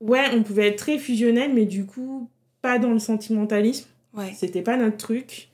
Ouais, 0.00 0.24
on 0.32 0.42
pouvait 0.42 0.68
être 0.68 0.78
très 0.78 0.98
fusionnel, 0.98 1.52
mais 1.54 1.64
du 1.64 1.86
coup, 1.86 2.28
pas 2.62 2.78
dans 2.78 2.92
le 2.92 2.98
sentimentalisme. 2.98 3.88
Ouais. 4.14 4.32
C'était 4.34 4.62
pas 4.62 4.76
notre 4.76 4.96
truc. 4.96 5.50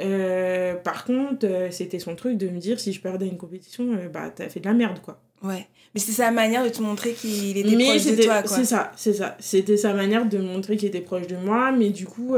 Euh, 0.00 0.74
par 0.74 1.04
contre, 1.04 1.46
euh, 1.46 1.70
c'était 1.70 1.98
son 1.98 2.16
truc 2.16 2.36
de 2.36 2.48
me 2.48 2.58
dire 2.58 2.78
si 2.78 2.92
je 2.92 3.00
perdais 3.00 3.26
une 3.26 3.38
compétition, 3.38 3.92
euh, 3.94 4.08
bah 4.08 4.30
t'as 4.34 4.48
fait 4.48 4.60
de 4.60 4.66
la 4.66 4.74
merde 4.74 5.00
quoi. 5.00 5.20
Ouais. 5.42 5.66
Mais 5.94 6.00
c'est 6.00 6.12
sa 6.12 6.30
manière 6.30 6.64
de 6.64 6.68
te 6.68 6.82
montrer 6.82 7.12
qu'il 7.12 7.56
était 7.56 7.84
proche 7.84 8.04
de 8.04 8.22
toi 8.22 8.42
quoi. 8.42 8.56
C'est 8.56 8.64
ça, 8.64 8.92
c'est 8.96 9.14
ça. 9.14 9.36
C'était 9.40 9.78
sa 9.78 9.94
manière 9.94 10.26
de 10.26 10.38
me 10.38 10.44
montrer 10.44 10.76
qu'il 10.76 10.88
était 10.88 11.00
proche 11.00 11.26
de 11.26 11.36
moi. 11.36 11.72
Mais 11.72 11.90
du 11.90 12.04
coup, 12.06 12.34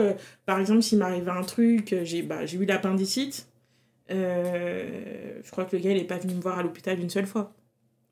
par 0.47 0.61
exemple, 0.61 0.83
s'il 0.83 0.99
m'arrivait 0.99 1.31
un 1.31 1.43
truc, 1.43 1.97
j'ai 2.05 2.23
bah, 2.23 2.45
eu 2.45 2.65
l'appendicite. 2.65 3.49
je 4.09 5.51
crois 5.51 5.65
que 5.65 5.77
le 5.77 5.83
gars 5.83 5.91
il 5.91 5.99
est 5.99 6.05
pas 6.05 6.19
venu 6.19 6.35
me 6.35 6.41
voir 6.41 6.59
à 6.59 6.63
l'hôpital 6.63 7.01
une 7.01 7.11
seule 7.11 7.27
fois. 7.27 7.53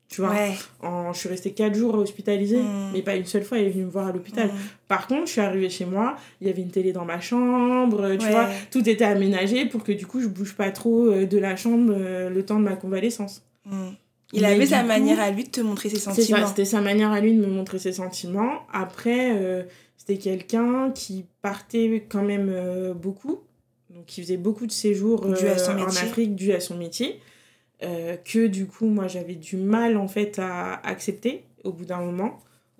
Tu 0.09 0.21
vois, 0.21 0.33
en, 0.81 1.11
je 1.11 1.19
suis 1.19 1.29
restée 1.29 1.51
4 1.51 1.75
jours 1.75 1.95
hospitalisée, 1.95 2.61
mm. 2.61 2.91
mais 2.93 3.01
pas 3.01 3.15
une 3.15 3.25
seule 3.25 3.43
fois, 3.43 3.57
il 3.57 3.65
est 3.65 3.69
venu 3.71 3.85
me 3.85 3.89
voir 3.89 4.07
à 4.07 4.11
l'hôpital. 4.13 4.47
Mm. 4.47 4.57
Par 4.87 5.07
contre, 5.07 5.25
je 5.25 5.33
suis 5.33 5.41
arrivée 5.41 5.69
chez 5.69 5.85
moi, 5.85 6.15
il 6.39 6.47
y 6.47 6.49
avait 6.49 6.61
une 6.61 6.71
télé 6.71 6.93
dans 6.93 7.03
ma 7.03 7.19
chambre, 7.19 8.15
tu 8.15 8.27
vois, 8.29 8.47
tout 8.71 8.87
était 8.87 9.03
aménagé 9.03 9.65
pour 9.65 9.83
que 9.83 9.91
du 9.91 10.05
coup, 10.05 10.21
je 10.21 10.27
bouge 10.27 10.55
pas 10.55 10.71
trop 10.71 11.07
euh, 11.07 11.25
de 11.25 11.37
la 11.37 11.57
chambre 11.57 11.93
euh, 11.93 12.29
le 12.29 12.45
temps 12.45 12.57
de 12.57 12.63
ma 12.63 12.77
convalescence. 12.77 13.43
Mm. 13.65 13.89
Il 14.33 14.45
avait 14.45 14.65
sa 14.65 14.83
manière 14.83 15.19
à 15.19 15.29
lui 15.29 15.43
de 15.43 15.49
te 15.49 15.61
montrer 15.61 15.89
ses 15.89 15.99
sentiments. 15.99 16.47
C'était 16.47 16.65
sa 16.65 16.81
manière 16.81 17.11
à 17.11 17.19
lui 17.19 17.33
de 17.33 17.41
me 17.41 17.47
montrer 17.47 17.79
ses 17.79 17.93
sentiments. 17.93 18.61
Après, 18.71 19.37
euh, 19.37 19.63
c'était 19.97 20.17
quelqu'un 20.17 20.91
qui 20.91 21.25
partait 21.41 22.05
quand 22.09 22.23
même 22.23 22.93
beaucoup, 22.93 23.39
donc 23.89 24.05
qui 24.05 24.21
faisait 24.21 24.37
beaucoup 24.37 24.67
de 24.67 24.71
séjours 24.71 25.25
en 25.25 25.31
Afrique 25.31 26.35
dû 26.35 26.53
à 26.53 26.61
son 26.61 26.77
métier. 26.77 27.19
Euh, 27.83 28.17
que 28.17 28.47
du 28.47 28.65
coup 28.65 28.87
moi 28.87 29.07
j'avais 29.07 29.35
du 29.35 29.55
mal 29.55 29.97
en 29.97 30.07
fait 30.07 30.39
à 30.39 30.73
accepter 30.83 31.43
au 31.63 31.71
bout 31.71 31.85
d'un 31.85 32.01
moment. 32.01 32.39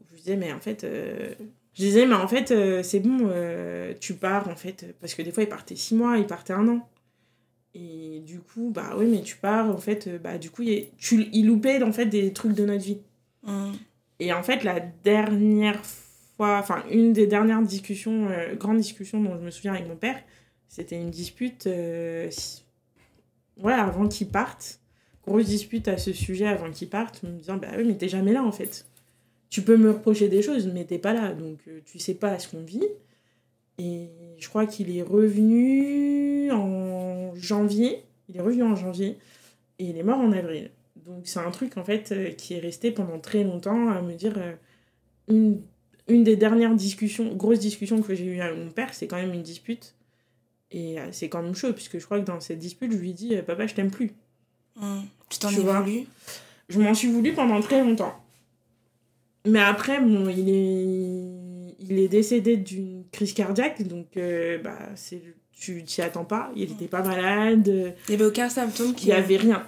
Je 0.09 0.15
disais 0.17 0.35
mais 0.35 0.51
en 0.51 0.59
fait 0.59 0.83
euh, 0.83 1.35
je 1.73 1.83
disais 1.83 2.07
mais 2.07 2.15
en 2.15 2.27
fait 2.27 2.49
euh, 2.49 2.81
c'est 2.81 2.99
bon 2.99 3.29
tu 3.99 4.15
pars 4.15 4.47
en 4.47 4.55
fait 4.55 4.95
parce 4.99 5.13
que 5.13 5.21
des 5.21 5.31
fois 5.31 5.43
il 5.43 5.49
partait 5.49 5.75
six 5.75 5.93
mois 5.93 6.17
il 6.17 6.25
partait 6.25 6.53
un 6.53 6.67
an. 6.67 6.89
Et 7.75 8.21
du 8.25 8.39
coup 8.39 8.71
bah 8.73 8.95
oui 8.97 9.05
mais 9.05 9.21
tu 9.21 9.35
pars 9.35 9.69
en 9.69 9.77
fait 9.77 10.19
bah 10.19 10.39
du 10.39 10.49
coup 10.49 10.63
il, 10.63 10.87
tu, 10.97 11.27
il 11.31 11.45
loupait 11.45 11.83
en 11.83 11.93
fait 11.93 12.07
des 12.07 12.33
trucs 12.33 12.53
de 12.53 12.65
notre 12.65 12.83
vie. 12.83 13.01
Mmh. 13.43 13.73
et 14.19 14.33
en 14.33 14.41
fait 14.41 14.63
la 14.63 14.79
dernière 14.79 15.79
fois 15.85 16.57
enfin 16.57 16.83
une 16.89 17.13
des 17.13 17.27
dernières 17.27 17.61
discussions 17.61 18.29
grandes 18.55 18.79
discussions 18.79 19.21
dont 19.21 19.37
je 19.37 19.45
me 19.45 19.51
souviens 19.51 19.75
avec 19.75 19.87
mon 19.87 19.95
père 19.95 20.19
c'était 20.67 20.99
une 20.99 21.11
dispute 21.11 21.69
ouais 23.57 23.73
avant 23.73 24.07
qu'il 24.07 24.29
parte 24.29 24.81
grosse 25.27 25.45
dispute 25.45 25.87
à 25.87 25.97
ce 25.97 26.13
sujet 26.13 26.47
avant 26.47 26.71
qu'il 26.71 26.89
parte, 26.89 27.21
me 27.23 27.37
disant 27.37 27.57
Bah 27.57 27.67
oui, 27.77 27.83
mais 27.85 27.95
t'es 27.95 28.09
jamais 28.09 28.33
là 28.33 28.43
en 28.43 28.51
fait. 28.51 28.85
Tu 29.49 29.61
peux 29.61 29.77
me 29.77 29.91
reprocher 29.91 30.29
des 30.29 30.41
choses, 30.41 30.67
mais 30.67 30.85
t'es 30.85 30.97
pas 30.97 31.13
là, 31.13 31.33
donc 31.33 31.59
euh, 31.67 31.79
tu 31.85 31.99
sais 31.99 32.15
pas 32.15 32.39
ce 32.39 32.49
qu'on 32.49 32.63
vit. 32.63 32.87
Et 33.77 34.09
je 34.37 34.49
crois 34.49 34.65
qu'il 34.65 34.95
est 34.95 35.03
revenu 35.03 36.51
en 36.51 37.35
janvier. 37.35 38.03
Il 38.29 38.37
est 38.37 38.41
revenu 38.41 38.63
en 38.63 38.75
janvier 38.75 39.17
et 39.79 39.85
il 39.85 39.97
est 39.97 40.03
mort 40.03 40.19
en 40.19 40.31
avril. 40.31 40.71
Donc 41.05 41.21
c'est 41.25 41.39
un 41.39 41.51
truc 41.51 41.77
en 41.77 41.83
fait 41.83 42.11
euh, 42.11 42.31
qui 42.31 42.55
est 42.55 42.59
resté 42.59 42.91
pendant 42.91 43.19
très 43.19 43.43
longtemps 43.43 43.89
à 43.89 44.01
me 44.01 44.13
dire 44.13 44.33
euh, 44.37 44.53
une, 45.29 45.61
une 46.07 46.23
des 46.23 46.35
dernières 46.35 46.75
discussions, 46.75 47.33
grosses 47.35 47.59
discussions 47.59 48.01
que 48.01 48.15
j'ai 48.15 48.25
eues 48.25 48.41
avec 48.41 48.57
mon 48.57 48.71
père, 48.71 48.93
c'est 48.93 49.07
quand 49.07 49.17
même 49.17 49.33
une 49.33 49.43
dispute. 49.43 49.93
Et 50.71 50.97
c'est 51.13 51.29
quand 51.29 51.41
même 51.41 51.55
chaud, 51.55 51.71
puisque 51.71 51.97
je 51.97 52.03
crois 52.03 52.19
que 52.19 52.25
dans 52.25 52.41
cette 52.41 52.59
dispute, 52.59 52.91
je 52.91 52.97
lui 52.97 53.13
dis 53.13 53.33
Papa, 53.37 53.67
je 53.67 53.73
t'aime 53.73 53.89
plus. 53.89 54.11
Mmh. 54.79 55.01
Tu 55.29 55.39
t'en 55.39 55.49
es 55.49 55.55
voulu 55.55 56.07
Je 56.69 56.79
m'en 56.79 56.93
suis 56.93 57.11
voulu 57.11 57.33
pendant 57.33 57.59
très 57.61 57.83
longtemps. 57.83 58.15
Mais 59.45 59.59
après, 59.59 59.99
bon, 59.99 60.29
il 60.29 60.49
est, 60.49 61.75
il 61.79 61.99
est 61.99 62.07
décédé 62.07 62.57
d'une 62.57 63.05
crise 63.11 63.33
cardiaque, 63.33 63.81
donc 63.87 64.17
euh, 64.17 64.57
bah, 64.59 64.77
c'est... 64.95 65.21
tu 65.51 65.83
t'y 65.83 66.01
attends 66.01 66.25
pas. 66.25 66.51
Il 66.55 66.69
n'était 66.69 66.87
pas 66.87 67.01
malade. 67.01 67.67
Il 67.67 68.09
n'y 68.09 68.15
avait 68.15 68.25
aucun 68.25 68.49
symptôme 68.49 68.93
qui. 68.93 69.05
Il 69.05 69.09
n'y 69.09 69.13
avait 69.13 69.37
rien. 69.37 69.65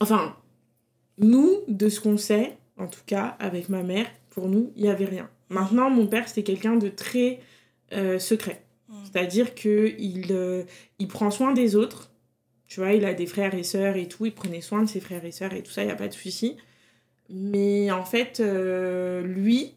Enfin, 0.00 0.36
nous, 1.18 1.60
de 1.68 1.88
ce 1.88 2.00
qu'on 2.00 2.16
sait, 2.16 2.56
en 2.76 2.86
tout 2.86 3.02
cas, 3.06 3.36
avec 3.38 3.68
ma 3.68 3.82
mère, 3.82 4.06
pour 4.30 4.48
nous, 4.48 4.72
il 4.76 4.82
n'y 4.82 4.90
avait 4.90 5.04
rien. 5.04 5.30
Maintenant, 5.48 5.88
mon 5.90 6.06
père, 6.06 6.28
c'était 6.28 6.42
quelqu'un 6.42 6.76
de 6.76 6.88
très 6.88 7.40
euh, 7.92 8.18
secret. 8.18 8.64
Mmh. 8.88 8.94
C'est-à-dire 9.04 9.54
qu'il 9.54 10.26
euh, 10.30 10.64
il 10.98 11.06
prend 11.06 11.30
soin 11.30 11.52
des 11.52 11.76
autres, 11.76 12.10
tu 12.74 12.80
vois, 12.80 12.92
il 12.92 13.04
a 13.04 13.14
des 13.14 13.26
frères 13.26 13.54
et 13.54 13.62
sœurs 13.62 13.94
et 13.94 14.08
tout, 14.08 14.26
il 14.26 14.34
prenait 14.34 14.60
soin 14.60 14.82
de 14.82 14.88
ses 14.88 14.98
frères 14.98 15.24
et 15.24 15.30
sœurs 15.30 15.52
et 15.52 15.62
tout 15.62 15.70
ça, 15.70 15.84
il 15.84 15.86
n'y 15.86 15.92
a 15.92 15.94
pas 15.94 16.08
de 16.08 16.12
souci. 16.12 16.56
Mais 17.30 17.92
en 17.92 18.04
fait, 18.04 18.40
euh, 18.40 19.22
lui, 19.22 19.74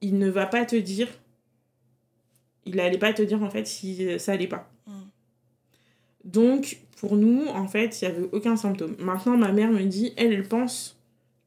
il 0.00 0.18
ne 0.18 0.28
va 0.28 0.46
pas 0.46 0.64
te 0.64 0.74
dire. 0.74 1.06
Il 2.66 2.74
n'allait 2.74 2.98
pas 2.98 3.12
te 3.12 3.22
dire 3.22 3.40
en 3.44 3.48
fait 3.48 3.68
si 3.68 4.18
ça 4.18 4.32
allait 4.32 4.48
pas. 4.48 4.68
Mm. 4.88 4.92
Donc, 6.24 6.78
pour 6.96 7.14
nous, 7.14 7.46
en 7.46 7.68
fait, 7.68 8.02
il 8.02 8.08
n'y 8.08 8.12
avait 8.12 8.28
aucun 8.32 8.56
symptôme. 8.56 8.96
Maintenant, 8.98 9.36
ma 9.36 9.52
mère 9.52 9.70
me 9.70 9.84
dit, 9.84 10.12
elle, 10.16 10.32
elle 10.32 10.48
pense 10.48 10.98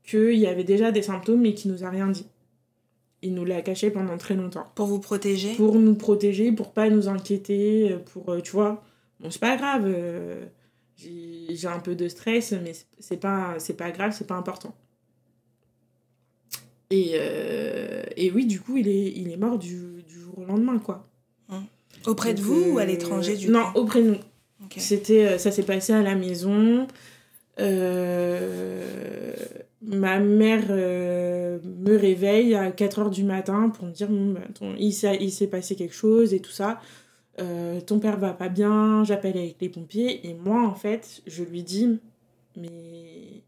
qu'il 0.06 0.36
y 0.36 0.48
avait 0.48 0.64
déjà 0.64 0.94
des 0.94 1.02
symptômes 1.02 1.42
mais 1.42 1.54
qu'il 1.54 1.74
nous 1.74 1.84
a 1.84 1.90
rien 1.90 2.08
dit. 2.08 2.28
Il 3.22 3.34
nous 3.34 3.44
l'a 3.44 3.62
caché 3.62 3.92
pendant 3.92 4.18
très 4.18 4.36
longtemps. 4.36 4.72
Pour 4.76 4.88
vous 4.88 5.02
protéger 5.02 5.56
Pour 5.56 5.76
nous 5.76 5.96
protéger, 5.96 6.54
pour 6.54 6.72
pas 6.72 6.90
nous 6.90 7.10
inquiéter, 7.10 7.98
pour, 8.14 8.30
euh, 8.30 8.40
tu 8.40 8.54
vois, 8.54 8.82
bon, 9.20 9.30
c'est 9.30 9.42
pas 9.42 9.58
grave. 9.58 9.84
Euh, 9.88 10.46
j'ai 10.98 11.68
un 11.68 11.80
peu 11.80 11.96
de 11.96 12.08
stress, 12.08 12.54
mais 12.64 12.74
c'est 13.00 13.18
pas, 13.18 13.58
pas 13.78 13.92
grave, 13.92 14.14
c'est 14.18 14.28
pas 14.28 14.36
important. 14.36 14.76
Et, 16.90 17.12
euh, 17.16 18.04
et 18.16 18.32
oui, 18.32 18.46
du 18.46 18.60
coup, 18.60 18.78
il 18.78 18.88
est, 18.88 19.12
il 19.16 19.32
est 19.32 19.38
mort 19.38 19.58
du, 19.58 20.04
du 20.08 20.20
jour 20.20 20.40
au 20.40 20.46
lendemain, 20.46 20.78
quoi. 20.78 21.08
Hein. 21.50 21.64
Auprès 22.06 22.34
de 22.34 22.42
vous 22.42 22.74
ou 22.74 22.78
à 22.78 22.86
l'étranger, 22.86 23.36
du 23.36 23.50
Non, 23.50 23.66
auprès 23.76 24.04
de 24.04 24.12
nous. 24.12 24.18
C'était, 24.78 25.26
euh, 25.26 25.38
ça 25.38 25.52
s'est 25.52 25.64
passé 25.64 25.94
à 25.94 26.02
la 26.02 26.16
maison. 26.16 26.88
Euh, 27.60 29.34
ma 29.82 30.20
mère 30.20 30.68
me 30.70 31.96
réveille 31.96 32.56
à 32.56 32.72
4h 32.72 33.10
du 33.10 33.24
matin 33.24 33.70
pour 33.70 33.86
me 33.86 33.92
dire 33.92 34.10
bon, 34.10 34.34
bah, 34.34 34.42
il 34.78 34.92
s'est 34.94 35.48
passé 35.48 35.76
quelque 35.76 35.96
chose 35.96 36.34
et 36.34 36.40
tout 36.40 36.52
ça. 36.52 36.80
Euh, 37.40 37.82
ton 37.82 38.00
père 38.00 38.18
va 38.18 38.34
pas 38.34 38.50
bien, 38.50 39.04
j'appelle 39.04 39.38
avec 39.38 39.58
les 39.60 39.70
pompiers. 39.70 40.28
Et 40.28 40.34
moi, 40.34 40.66
en 40.66 40.74
fait, 40.74 41.22
je 41.28 41.44
lui 41.44 41.64
dis, 41.64 42.00
mais 42.56 43.44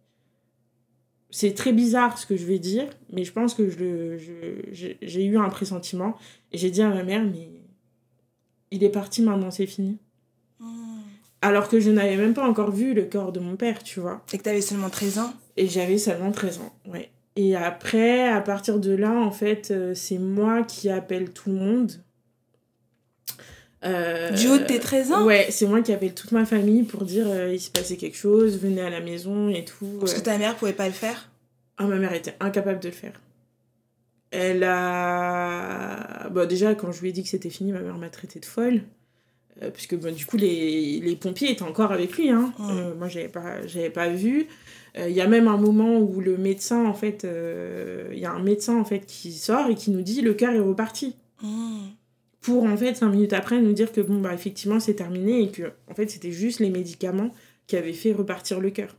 c'est 1.29 1.53
très 1.53 1.74
bizarre 1.74 2.17
ce 2.17 2.25
que 2.25 2.36
je 2.36 2.46
vais 2.46 2.60
dire, 2.60 2.89
mais 3.12 3.24
je 3.24 3.32
pense 3.32 3.53
que 3.53 3.70
je, 3.70 4.17
je, 4.72 4.88
j'ai 5.01 5.25
eu 5.25 5.38
un 5.38 5.50
pressentiment. 5.50 6.15
Et 6.51 6.58
j'ai 6.58 6.72
dit 6.72 6.82
à 6.82 6.89
ma 6.89 7.03
mère, 7.03 7.24
mais 7.24 7.50
il 8.72 8.84
est 8.84 8.89
parti 8.89 9.22
maintenant, 9.22 9.51
c'est 9.51 9.65
fini. 9.65 9.98
Hmm. 10.60 11.01
Alors 11.41 11.70
que 11.70 11.79
je 11.79 11.91
n'avais 11.91 12.17
même 12.17 12.34
pas 12.34 12.48
encore 12.48 12.72
vu 12.72 12.94
le 12.94 13.06
corps 13.06 13.32
de 13.32 13.39
mon 13.39 13.56
père, 13.56 13.84
tu 13.84 14.00
vois. 14.00 14.24
Et 14.34 14.38
que 14.38 14.44
tu 14.44 14.50
avais 14.50 14.62
seulement 14.62 14.89
13 14.89 15.20
ans? 15.20 15.34
Et 15.56 15.67
j'avais 15.67 15.98
seulement 15.98 16.32
13 16.32 16.60
ans, 16.60 16.74
ouais. 16.88 17.10
Et 17.38 17.56
après, 17.56 18.27
à 18.27 18.41
partir 18.41 18.79
de 18.79 18.91
là, 18.91 19.13
en 19.13 19.32
fait, 19.32 19.70
euh, 19.70 19.94
c'est 19.94 20.17
moi 20.17 20.63
qui 20.63 20.89
appelle 20.89 21.32
tout 21.32 21.51
le 21.51 21.56
monde 21.56 21.91
euh, 23.86 24.31
du 24.31 24.48
haut 24.48 24.57
de 24.57 24.63
tes 24.63 24.79
13 24.79 25.12
ans 25.12 25.25
Ouais, 25.25 25.48
c'est 25.51 25.67
moi 25.67 25.81
qui 25.81 25.93
appelle 25.93 26.13
toute 26.13 26.31
ma 26.31 26.46
famille 26.46 26.84
pour 26.84 27.03
dire 27.05 27.25
euh, 27.27 27.53
il 27.53 27.60
s'est 27.60 27.72
passé 27.72 27.96
quelque 27.96 28.17
chose, 28.17 28.57
venez 28.57 28.81
à 28.81 28.89
la 28.89 29.01
maison 29.01 29.50
et 29.50 29.65
tout. 29.65 29.98
Parce 30.00 30.13
que 30.13 30.19
ta 30.19 30.38
mère 30.38 30.55
pouvait 30.55 30.74
pas 30.74 30.88
le 30.88 30.93
faire 30.93 31.29
Ah, 31.77 31.86
ma 31.86 31.98
mère 31.98 32.13
était 32.13 32.36
incapable 32.39 32.79
de 32.79 32.88
le 32.88 32.93
faire. 32.93 33.22
Elle 34.31 34.63
a. 34.63 36.27
Bon, 36.31 36.48
déjà, 36.48 36.75
quand 36.75 36.91
je 36.91 37.01
lui 37.01 37.10
ai 37.10 37.12
dit 37.12 37.24
que 37.24 37.29
c'était 37.29 37.50
fini, 37.50 37.72
ma 37.72 37.79
mère 37.79 37.98
m'a 37.98 38.10
traité 38.10 38.39
de 38.39 38.46
folle. 38.46 38.81
Euh, 39.62 39.69
puisque 39.72 39.96
bon, 39.96 40.13
du 40.13 40.25
coup, 40.25 40.38
les, 40.38 41.00
les, 41.00 41.15
pompiers 41.15 41.51
étaient 41.51 41.63
encore 41.63 41.91
avec 41.91 42.17
lui. 42.17 42.29
Hein. 42.29 42.53
moi, 42.98 43.07
j'avais 43.07 43.29
pas, 43.29 43.57
pas 43.93 44.10
vu. 44.10 44.48
Il 45.00 45.12
y 45.12 45.22
a 45.22 45.27
même 45.27 45.48
un 45.48 45.57
moment 45.57 46.00
où 46.00 46.19
le 46.19 46.38
médecin, 46.38 46.86
en 46.86 46.93
fait, 46.96 47.27
il 48.12 48.17
y 48.17 48.25
a 48.25 48.31
un 48.31 48.41
médecin 48.41 48.75
en 48.79 48.84
fait 48.84 49.05
qui 49.05 49.31
sort 49.34 49.69
et 49.69 49.75
qui 49.75 49.91
nous 49.91 50.01
dit 50.01 50.22
le 50.22 50.34
cœur 50.34 50.53
est 50.53 50.60
reparti. 50.60 51.15
Mmh 51.43 51.89
pour 52.48 52.63
en 52.63 52.77
fait 52.77 52.96
cinq 52.96 53.10
minutes 53.10 53.34
après 53.34 53.60
nous 53.60 53.74
dire 53.74 53.92
que 53.92 54.00
bon 54.00 54.22
bah 54.22 54.34
effectivement 54.34 54.80
c'est 54.80 54.94
terminé 54.94 55.44
et 55.44 55.51
que 55.51 55.74
en 55.92 55.94
fait 55.94 56.10
c'était 56.10 56.32
juste 56.32 56.62
les 56.62 56.70
médicaments 56.70 57.32
qui 57.68 57.75
avaient 57.75 57.92
fait 57.92 58.13
repartir 58.13 58.62
le 58.62 58.70
cœur. 58.70 58.96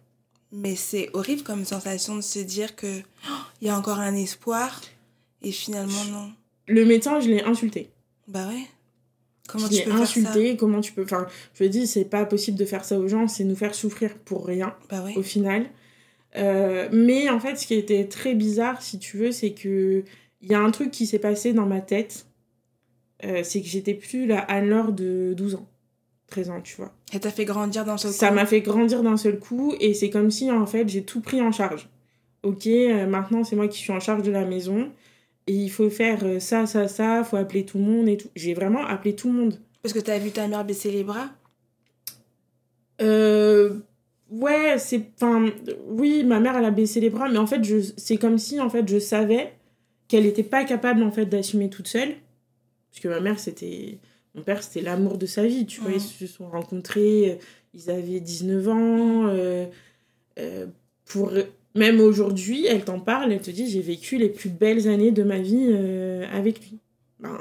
Mais 0.53 0.77
c'est 0.77 1.09
horrible 1.15 1.43
comme 1.45 1.65
sensation 1.65 2.17
de 2.17 2.21
se 2.21 2.41
dire 2.41 2.77
que 2.77 3.01
oh, 3.27 3.33
il 3.63 3.69
y 3.69 3.71
a 3.71 3.79
encore 3.79 4.01
un 4.01 4.15
espoir 4.15 4.83
et 5.41 5.51
finalement 5.51 6.05
non. 6.11 6.31
Le 6.67 6.85
médecin, 6.85 7.21
je 7.21 7.31
l'ai 7.31 7.43
insulté. 7.43 7.89
Bah 8.27 8.47
ouais. 8.49 8.67
Comment 9.49 9.67
tu 9.67 9.83
peux 9.83 9.93
insulté, 9.93 10.43
faire 10.43 10.51
ça? 10.51 10.57
comment 10.59 10.81
tu 10.83 10.93
peux 10.93 11.05
enfin 11.05 11.27
je 11.55 11.65
dis 11.65 11.87
c'est 11.87 12.05
pas 12.05 12.27
possible 12.27 12.59
de 12.59 12.67
faire 12.67 12.85
ça 12.85 12.99
aux 12.99 13.09
gens, 13.09 13.29
c'est 13.29 13.45
nous 13.45 13.57
faire 13.57 13.75
souffrir 13.75 14.15
pour 14.27 14.45
rien 14.45 14.75
bah 14.91 15.03
ouais. 15.03 15.17
au 15.17 15.23
final. 15.23 15.65
Euh, 16.37 16.91
mais 16.93 17.31
en 17.31 17.41
fait 17.41 17.57
ce 17.57 17.67
qui 17.67 17.73
était 17.73 18.05
très 18.05 18.35
bizarre 18.35 18.83
si 18.83 18.99
tu 18.99 19.17
veux 19.17 19.33
c'est 19.33 19.53
que 19.53 20.05
il 20.43 20.53
y 20.53 20.55
a 20.55 20.61
un 20.61 20.71
truc 20.71 20.91
qui 20.91 21.07
s'est 21.07 21.19
passé 21.19 21.55
dans 21.55 21.65
ma 21.65 21.81
tête 21.81 22.28
euh, 23.25 23.43
c'est 23.43 23.61
que 23.61 23.69
j'étais 23.69 23.95
plus 23.95 24.27
la 24.27 24.41
Anne-Laure 24.41 24.93
de 24.93 25.35
12 25.37 25.57
ans, 25.57 25.69
13 26.29 26.51
ans, 26.51 26.61
tu 26.61 26.77
vois. 26.77 26.93
Et 27.13 27.21
t'a 27.21 27.31
fait 27.31 27.45
grandir 27.45 27.85
d'un 27.85 27.97
seul 27.97 28.11
coup 28.11 28.17
Ça 28.17 28.31
m'a 28.31 28.47
fait 28.47 28.61
grandir 28.61 29.03
d'un 29.03 29.17
seul 29.17 29.39
coup, 29.39 29.75
et 29.81 29.95
c'est 29.95 30.11
comme 30.11 30.31
si, 30.31 30.51
en 30.51 30.67
fait, 30.67 30.89
j'ai 30.89 31.05
tout 31.05 31.21
pris 31.21 31.41
en 31.41 31.53
charge. 31.53 31.89
Ok, 32.43 32.67
euh, 32.67 33.07
maintenant, 33.07 33.45
c'est 33.45 33.57
moi 33.57 33.69
qui 33.69 33.79
suis 33.79 33.93
en 33.93 34.01
charge 34.01 34.23
de 34.23 34.31
la 34.31 34.45
maison, 34.45 34.91
et 35.49 35.55
il 35.55 35.71
faut 35.71 35.91
faire 35.91 36.21
euh, 36.25 36.39
ça, 36.39 36.67
ça, 36.67 36.87
ça, 36.89 37.25
faut 37.25 37.37
appeler 37.37 37.65
tout 37.65 37.79
le 37.79 37.85
monde 37.85 38.09
et 38.09 38.19
tout. 38.19 38.29
J'ai 38.37 38.55
vraiment 38.55 38.85
appelé 38.85 39.17
tout 39.17 39.29
le 39.33 39.35
monde. 39.35 39.59
Parce 39.83 39.95
que 39.95 39.99
t'as 39.99 40.19
vu 40.19 40.31
ta 40.31 40.47
mère 40.47 40.65
baisser 40.65 40.91
les 40.91 41.05
bras? 41.05 41.31
Euh, 43.01 43.79
ouais, 44.31 44.77
c'est. 44.79 45.11
Enfin, 45.17 45.47
oui, 45.87 46.23
ma 46.25 46.39
mère, 46.39 46.57
elle 46.57 46.67
a 46.67 46.71
baissé 46.71 47.01
les 47.01 47.11
bras, 47.11 47.29
mais 47.29 47.39
en 47.39 47.47
fait, 47.47 47.65
je, 47.65 47.79
c'est 47.97 48.19
comme 48.19 48.39
si, 48.39 48.61
en 48.61 48.69
fait, 48.69 48.87
je 48.87 48.99
savais 48.99 49.55
qu'elle 50.07 50.25
n'était 50.25 50.43
pas 50.43 50.65
capable, 50.65 51.03
en 51.03 51.11
fait, 51.11 51.27
d'assumer 51.27 51.71
toute 51.71 51.89
seule. 51.89 52.15
Parce 52.99 53.15
que 53.15 53.21
ma 53.21 53.21
mère, 53.21 53.39
c'était. 53.39 53.99
Mon 54.35 54.43
père, 54.43 54.61
c'était 54.61 54.81
l'amour 54.81 55.19
de 55.19 55.27
sa 55.27 55.47
vie, 55.47 55.67
tu 55.67 55.81
vois. 55.81 55.93
Ils 55.93 56.01
se 56.01 56.27
sont 56.27 56.49
rencontrés, 56.51 57.31
euh, 57.31 57.35
ils 57.75 57.91
avaient 57.91 58.19
19 58.19 58.69
ans. 58.69 59.29
Euh, 59.29 59.67
euh, 60.41 60.67
pour 61.05 61.33
même 61.77 62.01
aujourd'hui, 62.01 62.67
elle 62.67 62.85
t'en 62.85 62.99
parle, 62.99 63.33
elle 63.33 63.41
te 63.41 63.53
dit 63.53 63.71
j'ai 63.71 63.81
vécu 63.83 64.19
les 64.19 64.29
plus 64.29 64.51
belles 64.51 64.89
années 64.89 65.13
de 65.13 65.23
ma 65.23 65.39
vie 65.39 65.73
avec 66.33 66.61
lui. 66.61 66.79
Ben... 67.21 67.39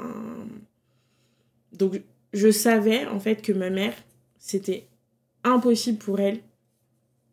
Donc 1.72 2.00
je 2.32 2.50
savais 2.50 3.06
en 3.06 3.18
fait 3.18 3.42
que 3.42 3.52
ma 3.52 3.70
mère, 3.70 3.94
c'était 4.38 4.86
impossible 5.42 5.98
pour 5.98 6.20
elle 6.20 6.38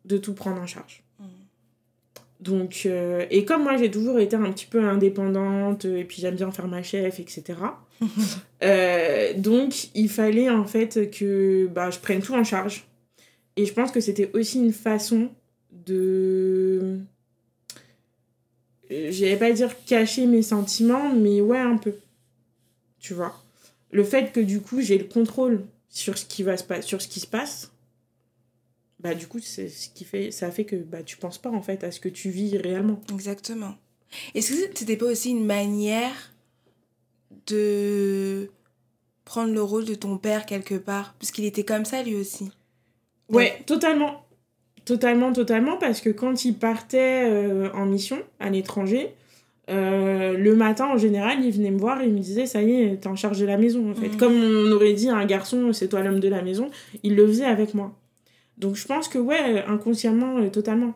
de 0.04 0.18
tout 0.18 0.34
prendre 0.34 0.60
en 0.60 0.66
charge. 0.66 1.04
Mm. 1.20 1.24
Donc, 2.40 2.82
euh, 2.86 3.24
et 3.30 3.44
comme 3.44 3.62
moi 3.62 3.76
j'ai 3.76 3.90
toujours 3.90 4.18
été 4.18 4.36
un 4.36 4.52
petit 4.52 4.66
peu 4.66 4.84
indépendante, 4.84 5.84
et 5.84 6.04
puis 6.04 6.20
j'aime 6.20 6.36
bien 6.36 6.50
faire 6.50 6.68
ma 6.68 6.82
chef, 6.82 7.18
etc. 7.18 7.58
euh, 8.62 9.32
donc 9.34 9.88
il 9.94 10.08
fallait 10.08 10.50
en 10.50 10.64
fait 10.64 11.10
que 11.10 11.68
bah, 11.68 11.90
je 11.90 11.98
prenne 11.98 12.20
tout 12.20 12.34
en 12.34 12.44
charge. 12.44 12.86
Et 13.56 13.64
je 13.64 13.72
pense 13.72 13.90
que 13.90 14.00
c'était 14.00 14.30
aussi 14.34 14.58
une 14.58 14.72
façon 14.72 15.30
de. 15.72 16.98
J'allais 18.90 19.36
pas 19.36 19.50
dire 19.50 19.74
cacher 19.84 20.26
mes 20.26 20.42
sentiments, 20.42 21.12
mais 21.12 21.40
ouais, 21.40 21.58
un 21.58 21.76
peu. 21.76 21.94
Tu 23.00 23.14
vois? 23.14 23.42
Le 23.90 24.04
fait 24.04 24.32
que 24.32 24.40
du 24.40 24.60
coup 24.60 24.80
j'ai 24.80 24.98
le 24.98 25.04
contrôle 25.04 25.64
sur 25.88 26.18
ce 26.18 26.26
qui, 26.26 26.42
va 26.42 26.56
se 26.56 26.64
sur 26.82 27.00
ce 27.00 27.08
qui 27.08 27.20
se 27.20 27.26
passe, 27.26 27.72
bah 29.00 29.14
du 29.14 29.26
coup 29.26 29.38
c'est 29.40 29.68
ce 29.68 29.88
qui 29.90 30.04
fait 30.04 30.30
ça 30.30 30.50
fait 30.50 30.64
que 30.64 30.76
bah 30.76 31.02
tu 31.02 31.16
penses 31.16 31.38
pas 31.38 31.50
en 31.50 31.62
fait 31.62 31.84
à 31.84 31.90
ce 31.90 32.00
que 32.00 32.08
tu 32.08 32.30
vis 32.30 32.56
réellement 32.56 33.00
exactement 33.12 33.74
est-ce 34.34 34.52
que 34.52 34.78
c'était 34.78 34.96
pas 34.96 35.06
aussi 35.06 35.30
une 35.30 35.44
manière 35.44 36.32
de 37.46 38.50
prendre 39.24 39.52
le 39.52 39.62
rôle 39.62 39.84
de 39.84 39.94
ton 39.94 40.18
père 40.18 40.46
quelque 40.46 40.74
part 40.74 41.14
parce 41.18 41.32
qu'il 41.32 41.44
était 41.44 41.64
comme 41.64 41.84
ça 41.84 42.02
lui 42.02 42.14
aussi 42.14 42.50
ouais 43.28 43.62
totalement 43.66 44.24
totalement 44.84 45.32
totalement 45.32 45.76
parce 45.76 46.00
que 46.00 46.10
quand 46.10 46.44
il 46.44 46.54
partait 46.54 47.24
euh, 47.28 47.70
en 47.72 47.86
mission 47.86 48.18
à 48.38 48.50
l'étranger 48.50 49.14
euh, 49.68 50.36
le 50.36 50.54
matin 50.54 50.86
en 50.86 50.96
général 50.96 51.44
il 51.44 51.52
venait 51.52 51.72
me 51.72 51.78
voir 51.78 52.00
et 52.00 52.06
il 52.06 52.12
me 52.12 52.20
disait 52.20 52.46
ça 52.46 52.62
y 52.62 52.82
est 52.82 53.00
t'es 53.00 53.08
en 53.08 53.16
charge 53.16 53.40
de 53.40 53.46
la 53.46 53.56
maison 53.56 53.90
en 53.90 53.94
fait 53.94 54.10
mmh. 54.10 54.16
comme 54.16 54.34
on 54.34 54.72
aurait 54.72 54.92
dit 54.92 55.08
à 55.08 55.16
un 55.16 55.26
garçon 55.26 55.72
c'est 55.72 55.88
toi 55.88 56.02
l'homme 56.02 56.20
de 56.20 56.28
la 56.28 56.42
maison 56.42 56.70
il 57.02 57.16
le 57.16 57.26
faisait 57.26 57.44
avec 57.44 57.74
moi 57.74 57.92
donc 58.58 58.76
je 58.76 58.86
pense 58.86 59.08
que 59.08 59.18
ouais, 59.18 59.64
inconsciemment, 59.66 60.38
euh, 60.38 60.48
totalement. 60.48 60.94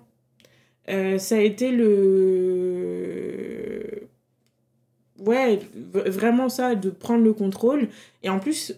Euh, 0.88 1.18
ça 1.18 1.36
a 1.36 1.40
été 1.40 1.70
le... 1.70 3.29
Ouais, 5.24 5.60
vraiment 5.92 6.48
ça, 6.48 6.74
de 6.74 6.90
prendre 6.90 7.22
le 7.22 7.32
contrôle. 7.32 7.88
Et 8.22 8.30
en 8.30 8.38
plus, 8.38 8.74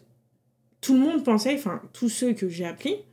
tout 0.81 0.95
le 0.95 1.01
monde 1.01 1.25
pensait, 1.25 1.55
enfin, 1.55 1.81
tous 1.93 2.09
ceux 2.09 2.33
que 2.33 2.49
j'ai 2.49 2.65
appelés, 2.65 3.05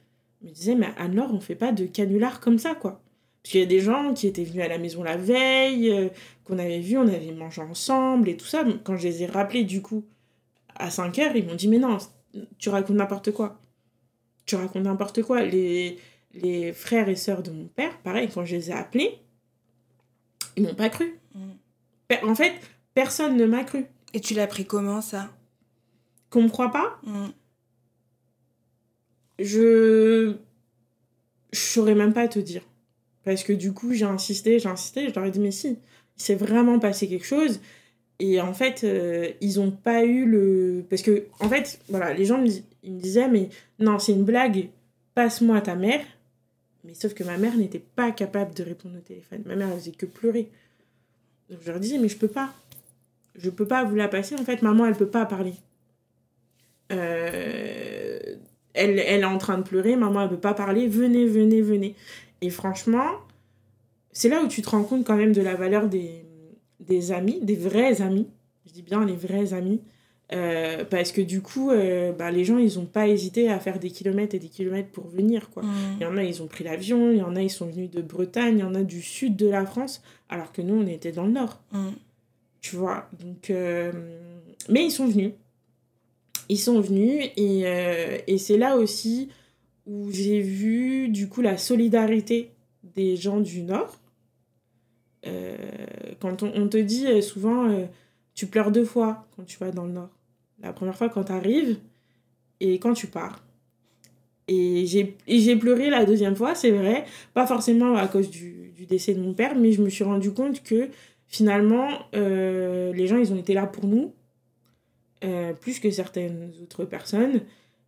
me 0.42 0.50
disaient, 0.50 0.76
mais 0.76 0.90
alors 0.98 1.34
on 1.34 1.40
fait 1.40 1.56
pas 1.56 1.72
de 1.72 1.86
canular 1.86 2.40
comme 2.40 2.58
ça, 2.58 2.76
quoi. 2.76 3.02
Parce 3.44 3.52
qu'il 3.52 3.60
y 3.60 3.64
a 3.64 3.68
des 3.68 3.80
gens 3.80 4.14
qui 4.14 4.28
étaient 4.28 4.44
venus 4.44 4.64
à 4.64 4.68
la 4.68 4.78
maison 4.78 5.04
la 5.04 5.18
veille, 5.18 5.92
euh, 5.92 6.10
qu'on 6.44 6.60
avait 6.60 6.80
vu, 6.80 6.98
on 6.98 7.08
avait 7.08 7.32
mangé 7.32 7.62
ensemble 7.62 8.30
et 8.30 8.38
tout 8.38 8.46
ça. 8.46 8.64
Quand 8.84 8.98
je 8.98 9.08
les 9.08 9.24
ai 9.24 9.26
rappelés, 9.28 9.64
du 9.64 9.82
coup, 9.82 10.04
à 10.76 10.90
5 10.90 11.20
heures, 11.20 11.36
ils 11.36 11.46
m'ont 11.46 11.56
dit, 11.56 11.68
mais 11.68 11.78
non, 11.78 11.98
tu 12.58 12.70
racontes 12.70 12.98
n'importe 12.98 13.32
quoi 13.32 13.60
tu 14.50 14.56
racontes 14.56 14.84
n'importe 14.84 15.22
quoi. 15.22 15.44
Les, 15.44 16.00
les 16.34 16.74
frères 16.74 17.08
et 17.08 17.16
sœurs 17.16 17.44
de 17.44 17.52
mon 17.52 17.68
père, 17.68 17.98
pareil, 18.00 18.30
quand 18.34 18.46
je 18.46 18.56
les 18.56 18.72
ai 18.72 18.74
appelés, 18.74 19.20
ils 20.56 20.64
m'ont 20.64 20.76
pas 20.76 20.90
cru. 20.90 21.20
Mm. 21.36 22.28
En 22.28 22.36
fait, 22.36 22.54
personne 23.00 23.38
ne 23.38 23.46
m'a 23.46 23.64
cru. 23.64 23.86
Et 24.14 24.20
tu 24.20 24.34
l'as 24.34 24.46
pris 24.46 24.66
comment 24.66 25.00
ça? 25.00 25.30
Qu'on 26.30 26.44
me 26.44 26.50
croit 26.50 26.72
pas? 26.72 27.00
Mm. 27.04 27.28
Je. 29.40 30.36
Je 31.54 31.60
saurais 31.60 31.96
même 31.96 32.14
pas 32.14 32.28
te 32.28 32.40
dire. 32.40 32.64
Parce 33.24 33.44
que 33.44 33.54
du 33.54 33.72
coup, 33.72 33.94
j'ai 33.94 34.04
insisté, 34.04 34.60
j'ai 34.60 34.68
insisté, 34.68 35.08
je 35.08 35.16
leur 35.16 35.24
ai 35.24 35.32
dit, 35.32 35.40
mais 35.40 35.52
si, 35.52 35.78
il 36.18 36.22
s'est 36.22 36.36
vraiment 36.36 36.78
passé 36.78 37.08
quelque 37.08 37.26
chose. 37.26 37.62
Et 38.20 38.42
en 38.42 38.54
fait, 38.54 38.84
euh, 38.84 39.32
ils 39.40 39.62
ont 39.62 39.72
pas 39.72 40.04
eu 40.04 40.26
le. 40.26 40.84
Parce 40.90 41.02
que, 41.02 41.28
en 41.40 41.48
fait, 41.48 41.80
voilà, 41.88 42.14
les 42.14 42.26
gens 42.26 42.38
me, 42.42 42.50
ils 42.84 42.94
me 42.94 43.00
disaient, 43.00 43.30
mais 43.30 43.48
non, 43.80 43.98
c'est 43.98 44.12
une 44.12 44.26
blague, 44.26 44.68
passe-moi 45.16 45.62
ta 45.62 45.76
mère. 45.76 46.04
Mais 46.84 46.94
sauf 46.96 47.14
que 47.14 47.24
ma 47.24 47.38
mère 47.38 47.56
n'était 47.56 47.80
pas 47.80 48.12
capable 48.12 48.54
de 48.54 48.64
répondre 48.64 48.98
au 48.98 49.02
téléphone. 49.02 49.44
Ma 49.46 49.56
mère, 49.56 49.70
elle 49.70 49.80
faisait 49.80 49.92
que 49.92 50.06
pleurer. 50.06 50.50
Donc 51.50 51.60
je 51.62 51.72
leur 51.72 51.80
disais, 51.80 51.98
mais 51.98 52.10
je 52.10 52.18
peux 52.18 52.28
pas. 52.28 52.54
Je 53.40 53.50
peux 53.50 53.68
pas 53.68 53.84
vous 53.84 53.96
la 53.96 54.08
passer. 54.08 54.36
En 54.36 54.44
fait, 54.44 54.62
maman, 54.62 54.86
elle 54.86 54.96
peut 54.96 55.08
pas 55.08 55.26
parler. 55.26 55.54
Euh, 56.92 58.20
elle, 58.74 59.00
elle 59.00 59.22
est 59.22 59.26
en 59.26 59.38
train 59.38 59.58
de 59.58 59.64
pleurer, 59.64 59.96
maman, 59.96 60.24
elle 60.24 60.30
peut 60.30 60.38
pas 60.38 60.54
parler. 60.54 60.88
Venez, 60.88 61.26
venez, 61.26 61.62
venez. 61.62 61.96
Et 62.42 62.50
franchement, 62.50 63.08
c'est 64.12 64.30
là 64.30 64.42
où 64.44 64.48
tu 64.48 64.62
te 64.62 64.70
rends 64.70 64.84
compte 64.84 65.06
quand 65.06 65.16
même 65.16 65.34
de 65.34 65.42
la 65.42 65.56
valeur 65.56 65.88
des, 65.88 66.24
des 66.80 67.12
amis, 67.12 67.40
des 67.42 67.56
vrais 67.56 68.02
amis, 68.02 68.28
je 68.66 68.74
dis 68.74 68.82
bien 68.82 69.06
les 69.06 69.16
vrais 69.16 69.54
amis, 69.54 69.82
euh, 70.32 70.86
parce 70.86 71.12
que 71.12 71.22
du 71.22 71.42
coup, 71.42 71.72
euh, 71.72 72.12
bah, 72.12 72.32
les 72.32 72.46
gens, 72.46 72.58
ils 72.58 72.78
n'ont 72.78 72.86
pas 72.86 73.08
hésité 73.08 73.50
à 73.50 73.60
faire 73.60 73.80
des 73.80 73.90
kilomètres 73.90 74.36
et 74.36 74.40
des 74.40 74.48
kilomètres 74.48 74.90
pour 74.90 75.08
venir. 75.08 75.50
Quoi. 75.50 75.64
Mmh. 75.64 75.98
Il 76.00 76.04
y 76.04 76.06
en 76.06 76.18
a, 76.18 76.24
ils 76.24 76.42
ont 76.44 76.48
pris 76.48 76.64
l'avion, 76.64 77.12
il 77.12 77.18
y 77.18 77.24
en 77.24 77.36
a, 77.36 77.42
ils 77.42 77.50
sont 77.50 77.66
venus 77.68 77.90
de 77.90 78.02
Bretagne, 78.02 78.58
il 78.58 78.62
y 78.62 78.64
en 78.64 78.76
a 78.76 78.84
du 78.84 79.02
sud 79.02 79.36
de 79.36 79.50
la 79.50 79.66
France, 79.66 80.04
alors 80.30 80.52
que 80.52 80.62
nous, 80.62 80.76
on 80.76 80.88
était 80.88 81.12
dans 81.12 81.26
le 81.26 81.32
nord. 81.32 81.60
Mmh. 81.72 81.90
Tu 82.62 82.76
vois, 82.76 83.10
donc... 83.20 83.50
Euh, 83.50 83.92
mais 84.70 84.86
ils 84.86 84.92
sont 84.92 85.08
venus. 85.08 85.32
Ils 86.50 86.58
sont 86.60 86.82
venus 86.82 87.30
et, 87.38 87.62
et 88.28 88.38
c'est 88.38 88.58
là 88.58 88.76
aussi 88.76 89.30
où 89.86 90.12
j'ai 90.12 90.42
vu, 90.42 91.10
du 91.10 91.30
coup, 91.30 91.42
la 91.42 91.58
solidarité 91.58 92.52
des 92.96 93.16
gens 93.16 93.40
du 93.40 93.62
nord 93.62 94.00
euh, 95.28 95.56
quand 96.20 96.44
on, 96.44 96.68
te 96.68 96.78
dit 96.78 97.08
euh, 97.08 97.22
souvent, 97.22 97.70
euh, 97.70 97.86
tu 98.36 98.48
pleures 98.48 98.72
deux 98.72 98.86
fois 98.86 99.26
quand 99.36 99.44
tu 99.44 99.58
vas 99.58 99.72
dans 99.72 99.86
le 99.86 99.92
nord. 99.92 100.10
La 100.62 100.74
première 100.74 100.96
fois 100.96 101.10
quand 101.10 101.26
tu 101.26 101.32
arrives 101.32 101.78
et 102.60 102.80
quand 102.80 102.94
tu 102.94 103.08
pars. 103.08 103.44
Et 104.48 104.86
j'ai 104.88 105.56
pleuré 105.58 105.92
la 105.92 106.06
deuxième 106.06 106.36
fois, 106.36 106.56
c'est 106.56 106.72
vrai, 106.72 107.06
pas 107.36 107.46
forcément 107.46 107.96
à 107.96 108.08
cause 108.08 108.32
du, 108.32 108.72
du, 108.76 108.88
décès 108.88 109.14
de 109.14 109.22
mon 109.22 109.36
père, 109.36 109.56
mais 109.56 109.74
je 109.74 109.82
me 109.84 109.90
suis 109.90 110.04
rendu 110.04 110.32
compte 110.32 110.64
que 110.64 110.90
finalement, 111.30 111.88
les 112.14 113.08
gens, 113.08 113.18
ils 113.18 113.32
ont 113.32 113.38
été 113.38 113.54
là 113.54 113.66
pour 113.66 113.88
nous, 113.88 114.14
plus 115.62 115.80
que 115.80 115.90
certaines 115.90 116.52
autres 116.62 116.86
personnes. 116.86 117.42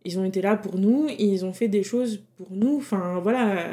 Ils 0.04 0.18
ont 0.18 0.24
été 0.24 0.42
là 0.42 0.56
pour 0.56 0.78
nous 0.78 1.08
ils 1.16 1.44
ont 1.44 1.52
fait 1.52 1.68
des 1.68 1.84
choses 1.84 2.22
pour 2.36 2.48
nous. 2.50 2.78
Enfin, 2.78 3.20
voilà 3.20 3.70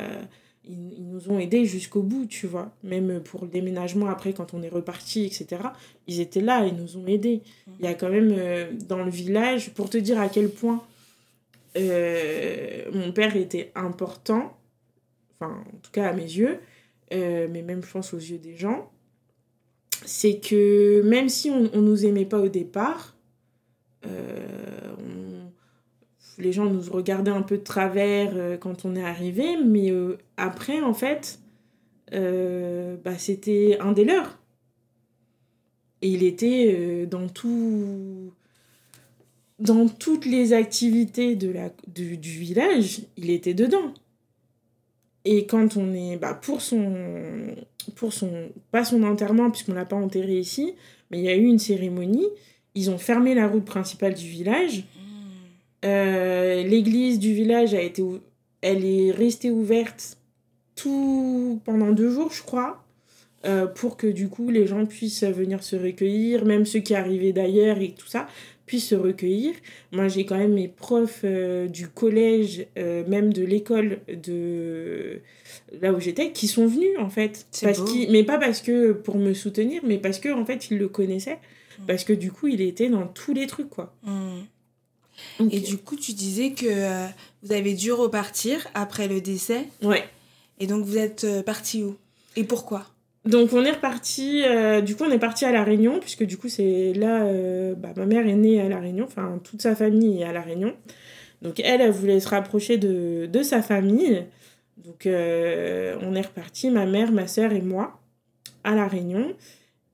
ils, 0.69 1.07
nous 1.07 1.29
ont 1.29 1.39
aidés 1.39 1.65
jusqu'au 1.65 2.01
bout, 2.01 2.25
tu 2.25 2.47
vois. 2.47 2.71
Même 2.83 3.21
pour 3.21 3.43
le 3.43 3.49
déménagement 3.49 4.07
après, 4.07 4.33
quand 4.33 4.53
on 4.53 4.61
est 4.61 4.69
reparti, 4.69 5.25
etc. 5.25 5.61
Ils 6.07 6.19
étaient 6.19 6.41
là, 6.41 6.65
ils 6.65 6.75
nous 6.75 6.97
ont 6.97 7.07
aidés. 7.07 7.41
Il 7.79 7.85
y 7.85 7.87
a 7.87 7.93
quand 7.93 8.09
même 8.09 8.33
euh, 8.37 8.71
dans 8.87 9.03
le 9.03 9.09
village, 9.09 9.73
pour 9.73 9.89
te 9.89 9.97
dire 9.97 10.19
à 10.19 10.29
quel 10.29 10.49
point 10.49 10.83
euh, 11.77 12.85
mon 12.93 13.11
père 13.11 13.35
était 13.35 13.71
important, 13.75 14.57
enfin, 15.33 15.63
en 15.73 15.77
tout 15.79 15.91
cas 15.91 16.07
à 16.07 16.13
mes 16.13 16.23
yeux, 16.23 16.59
euh, 17.13 17.47
mais 17.49 17.61
même 17.61 17.83
je 17.83 17.91
pense 17.91 18.13
aux 18.13 18.19
yeux 18.19 18.37
des 18.37 18.55
gens, 18.55 18.91
c'est 20.05 20.39
que 20.39 21.01
même 21.03 21.29
si 21.29 21.49
on 21.49 21.61
ne 21.61 21.81
nous 21.81 22.05
aimait 22.05 22.25
pas 22.25 22.39
au 22.39 22.47
départ, 22.47 23.15
les 26.39 26.53
gens 26.53 26.65
nous 26.65 26.81
regardaient 26.91 27.31
un 27.31 27.41
peu 27.41 27.57
de 27.57 27.63
travers 27.63 28.31
euh, 28.33 28.57
quand 28.57 28.85
on 28.85 28.95
est 28.95 29.03
arrivé, 29.03 29.57
mais 29.63 29.91
euh, 29.91 30.17
après, 30.37 30.81
en 30.81 30.93
fait, 30.93 31.39
euh, 32.13 32.95
bah, 33.03 33.17
c'était 33.17 33.77
un 33.79 33.91
des 33.91 34.05
leurs. 34.05 34.39
Et 36.01 36.09
il 36.09 36.23
était 36.23 37.05
dans 37.07 37.27
tout 37.27 38.31
dans 39.59 39.89
toutes 39.89 40.25
les 40.25 40.53
activités 40.53 41.35
du, 41.35 42.17
village, 42.21 43.01
il 43.17 43.29
était 43.29 43.53
dedans. 43.53 43.93
Et 45.25 45.45
quand 45.45 45.75
on 45.75 45.91
est 45.91 46.15
bah, 46.15 46.33
pour 46.33 46.61
son 46.61 47.53
pour 47.95 48.13
son 48.13 48.49
pas 48.71 48.83
son 48.83 49.03
enterrement 49.03 49.49
puisqu'on 49.51 49.73
l'a 49.73 49.85
pas 49.85 49.95
enterré 49.95 50.37
ici, 50.37 50.73
mais 51.11 51.19
il 51.19 51.25
y 51.25 51.29
a 51.29 51.35
eu 51.35 51.45
une 51.45 51.59
cérémonie, 51.59 52.27
ils 52.75 52.89
ont 52.89 52.97
fermé 52.97 53.33
la 53.33 53.47
route 53.47 53.65
principale 53.65 54.13
du 54.13 54.27
village. 54.27 54.85
Euh, 55.85 56.63
l'église 56.63 57.19
du 57.19 57.33
village 57.33 57.73
a 57.73 57.81
été, 57.81 58.03
elle 58.61 58.85
est 58.85 59.11
restée 59.11 59.49
ouverte 59.49 60.17
tout 60.75 61.61
pendant 61.65 61.91
deux 61.91 62.09
jours, 62.09 62.31
je 62.31 62.43
crois, 62.43 62.83
euh, 63.45 63.67
pour 63.67 63.97
que 63.97 64.07
du 64.07 64.29
coup 64.29 64.49
les 64.49 64.67
gens 64.67 64.85
puissent 64.85 65.23
venir 65.23 65.63
se 65.63 65.75
recueillir, 65.75 66.45
même 66.45 66.65
ceux 66.65 66.79
qui 66.79 66.95
arrivaient 66.95 67.33
d'ailleurs 67.33 67.79
et 67.79 67.91
tout 67.91 68.07
ça, 68.07 68.27
puissent 68.69 68.89
se 68.89 68.95
recueillir. 68.95 69.55
Moi, 69.91 70.09
j'ai 70.09 70.27
quand 70.27 70.37
même 70.37 70.53
mes 70.53 70.67
profs 70.67 71.21
euh, 71.23 71.67
du 71.67 71.87
collège, 71.87 72.67
euh, 72.77 73.03
même 73.07 73.33
de 73.33 73.43
l'école 73.43 73.97
de 74.07 75.21
là 75.81 75.91
où 75.91 75.99
j'étais, 75.99 76.31
qui 76.33 76.47
sont 76.47 76.67
venus 76.67 76.95
en 76.99 77.09
fait. 77.09 77.47
Parce 77.63 77.79
mais 78.09 78.23
pas 78.23 78.37
parce 78.37 78.61
que 78.61 78.91
pour 78.91 79.17
me 79.17 79.33
soutenir, 79.33 79.81
mais 79.83 79.97
parce 79.97 80.19
que 80.19 80.29
en 80.29 80.45
fait, 80.45 80.69
ils 80.69 80.77
le 80.77 80.87
connaissaient. 80.87 81.39
Mm. 81.79 81.85
Parce 81.87 82.03
que 82.03 82.13
du 82.13 82.31
coup, 82.31 82.45
il 82.45 82.61
était 82.61 82.89
dans 82.89 83.07
tous 83.07 83.33
les 83.33 83.47
trucs, 83.47 83.71
quoi. 83.71 83.91
Mm. 84.03 85.49
Et 85.49 85.61
du 85.61 85.79
coup, 85.79 85.95
tu 85.95 86.13
disais 86.13 86.51
que 86.51 86.67
euh, 86.67 87.07
vous 87.41 87.53
avez 87.53 87.73
dû 87.73 87.91
repartir 87.91 88.67
après 88.75 89.07
le 89.07 89.19
décès. 89.19 89.65
Ouais. 89.81 90.03
Et 90.59 90.67
donc, 90.67 90.85
vous 90.85 90.97
êtes 90.97 91.25
parti 91.43 91.81
où? 91.81 91.97
Et 92.35 92.43
pourquoi? 92.43 92.85
Donc 93.29 93.53
on 93.53 93.63
est 93.63 93.71
reparti, 93.71 94.43
euh, 94.43 94.81
du 94.81 94.95
coup 94.95 95.03
on 95.03 95.11
est 95.11 95.19
parti 95.19 95.45
à 95.45 95.51
La 95.51 95.63
Réunion, 95.63 95.99
puisque 95.99 96.23
du 96.23 96.37
coup 96.37 96.49
c'est 96.49 96.93
là, 96.93 97.23
euh, 97.23 97.75
bah, 97.75 97.89
ma 97.95 98.05
mère 98.05 98.27
est 98.27 98.35
née 98.35 98.61
à 98.61 98.69
La 98.69 98.79
Réunion, 98.79 99.05
enfin 99.05 99.39
toute 99.43 99.61
sa 99.61 99.75
famille 99.75 100.21
est 100.21 100.25
à 100.25 100.33
La 100.33 100.41
Réunion. 100.41 100.73
Donc 101.41 101.59
elle, 101.59 101.81
elle 101.81 101.91
voulait 101.91 102.19
se 102.19 102.27
rapprocher 102.27 102.77
de, 102.77 103.27
de 103.31 103.43
sa 103.43 103.61
famille. 103.61 104.25
Donc 104.77 105.05
euh, 105.05 105.97
on 106.01 106.15
est 106.15 106.21
reparti, 106.21 106.69
ma 106.69 106.85
mère, 106.85 107.11
ma 107.11 107.27
soeur 107.27 107.51
et 107.53 107.61
moi, 107.61 107.99
à 108.63 108.75
La 108.75 108.87
Réunion. 108.87 109.33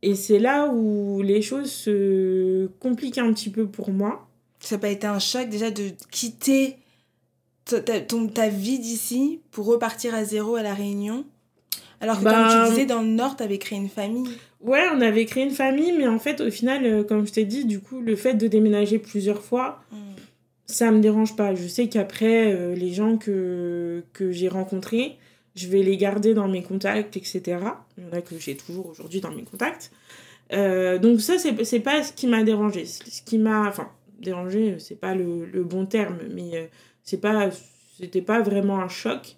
Et 0.01 0.15
c'est 0.15 0.39
là 0.39 0.67
où 0.67 1.21
les 1.21 1.41
choses 1.41 1.71
se 1.71 2.67
compliquent 2.79 3.17
un 3.17 3.33
petit 3.33 3.49
peu 3.49 3.67
pour 3.67 3.91
moi. 3.91 4.27
Ça 4.59 4.75
n'a 4.75 4.81
pas 4.81 4.89
été 4.89 5.07
un 5.07 5.19
choc 5.19 5.49
déjà 5.49 5.71
de 5.71 5.91
quitter 6.11 6.77
ta, 7.65 7.79
ta 7.81 8.49
vie 8.49 8.79
d'ici 8.79 9.41
pour 9.51 9.65
repartir 9.65 10.13
à 10.15 10.23
zéro 10.23 10.55
à 10.55 10.63
La 10.63 10.73
Réunion? 10.73 11.25
Alors 12.01 12.19
que 12.19 12.23
comme 12.23 12.34
tu 12.34 12.55
bah, 12.55 12.69
disais, 12.69 12.86
dans 12.86 13.01
le 13.01 13.08
Nord, 13.08 13.36
tu 13.38 13.43
avais 13.43 13.58
créé 13.58 13.77
une 13.77 13.89
famille. 13.89 14.29
Ouais, 14.62 14.86
on 14.93 15.01
avait 15.01 15.25
créé 15.25 15.43
une 15.43 15.51
famille, 15.51 15.93
mais 15.93 16.08
en 16.08 16.19
fait, 16.19 16.41
au 16.41 16.51
final, 16.51 16.86
euh, 16.86 17.03
comme 17.03 17.25
je 17.25 17.34
t'ai 17.34 17.45
dit, 17.45 17.65
du 17.65 17.79
coup, 17.79 18.01
le 18.01 18.15
fait 18.15 18.34
de 18.34 18.47
déménager 18.47 18.99
plusieurs 18.99 19.41
fois, 19.41 19.81
ça 19.91 19.97
hmm. 19.97 20.15
ça 20.65 20.91
me 20.91 20.99
dérange 20.99 21.36
pas. 21.36 21.55
Je 21.55 21.67
sais 21.67 21.88
qu'après, 21.88 22.53
euh, 22.53 22.75
les 22.75 22.91
gens 22.91 23.17
que, 23.17 24.03
que 24.13 24.31
j'ai 24.31 24.47
rencontrés, 24.47 25.17
je 25.55 25.67
vais 25.67 25.84
les 25.84 25.97
garder 25.97 26.34
dans 26.34 26.47
mes 26.47 26.63
contacts, 26.63 27.15
etc. 27.15 27.41
Il 27.97 28.03
y 28.03 28.08
en 28.08 28.17
a 28.17 28.21
que 28.21 28.38
j'ai 28.38 28.58
toujours 28.58 28.88
aujourd'hui 28.88 29.21
dans 29.21 29.31
mes 29.31 29.43
contacts. 29.43 29.91
Euh, 30.53 30.99
donc 30.99 31.21
ça, 31.21 31.36
c'est 31.38 31.79
pas 31.79 32.03
ce 32.03 32.12
qui 32.13 32.27
m'a 32.27 32.43
dérangé. 32.43 32.86
Ce 32.86 33.21
qui 33.21 33.38
m'a... 33.38 33.67
Enfin, 33.69 33.89
dérangé, 34.19 34.77
c'est 34.79 34.99
pas 34.99 35.15
le, 35.15 35.45
le, 35.45 35.63
bon 35.63 35.86
terme, 35.86 36.17
mais 36.34 36.69
c'est 37.03 37.21
pas... 37.21 37.49
C'était 37.97 38.21
pas 38.21 38.41
vraiment 38.41 38.79
un 38.79 38.89
choc 38.89 39.38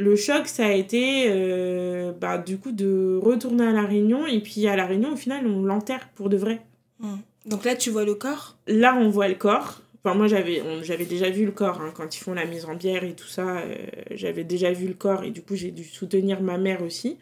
le 0.00 0.16
choc, 0.16 0.48
ça 0.48 0.66
a 0.66 0.72
été 0.72 1.26
euh, 1.28 2.12
bah, 2.12 2.38
du 2.38 2.58
coup 2.58 2.72
de 2.72 3.20
retourner 3.22 3.66
à 3.66 3.72
La 3.72 3.84
Réunion. 3.84 4.26
Et 4.26 4.40
puis 4.40 4.66
à 4.66 4.74
La 4.74 4.86
Réunion, 4.86 5.12
au 5.12 5.16
final, 5.16 5.46
on 5.46 5.62
l'enterre 5.62 6.08
pour 6.14 6.28
de 6.28 6.36
vrai. 6.36 6.62
Hmm. 6.98 7.18
Donc 7.46 7.64
là, 7.64 7.76
tu 7.76 7.90
vois 7.90 8.04
le 8.04 8.14
corps? 8.14 8.56
Là, 8.66 8.96
on 8.98 9.08
voit 9.10 9.28
le 9.28 9.34
corps. 9.34 9.82
Enfin, 10.02 10.16
moi, 10.16 10.26
j'avais, 10.26 10.62
j'avais 10.82 11.04
déjà 11.04 11.28
vu 11.28 11.44
le 11.44 11.52
corps 11.52 11.80
hein, 11.80 11.92
quand 11.94 12.16
ils 12.16 12.20
font 12.20 12.32
la 12.32 12.46
mise 12.46 12.64
en 12.64 12.74
bière 12.74 13.04
et 13.04 13.14
tout 13.14 13.28
ça. 13.28 13.58
Euh, 13.58 13.74
j'avais 14.12 14.44
déjà 14.44 14.72
vu 14.72 14.86
le 14.86 14.94
corps 14.94 15.22
et 15.22 15.30
du 15.30 15.42
coup, 15.42 15.54
j'ai 15.54 15.70
dû 15.70 15.84
soutenir 15.84 16.40
ma 16.40 16.56
mère 16.56 16.82
aussi. 16.82 17.18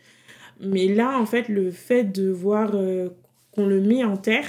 Mais 0.61 0.87
là, 0.87 1.19
en 1.19 1.27
fait, 1.27 1.49
le 1.49 1.71
fait 1.71 2.05
de 2.05 2.31
voir 2.31 2.71
euh, 2.75 3.09
qu'on 3.53 3.67
le 3.67 3.81
met 3.81 4.05
en 4.05 4.17
terre, 4.17 4.49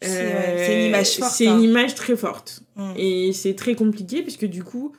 c'est 0.00 0.80
une 0.80 0.88
image 0.88 1.16
forte. 1.16 1.32
C'est 1.32 1.46
une 1.46 1.52
hein. 1.52 1.60
image 1.60 1.94
très 1.94 2.16
forte. 2.16 2.62
Hmm. 2.76 2.92
Et 2.96 3.32
c'est 3.32 3.54
très 3.54 3.74
compliqué 3.74 4.22
puisque 4.22 4.44
du 4.44 4.62
coup, 4.62 4.92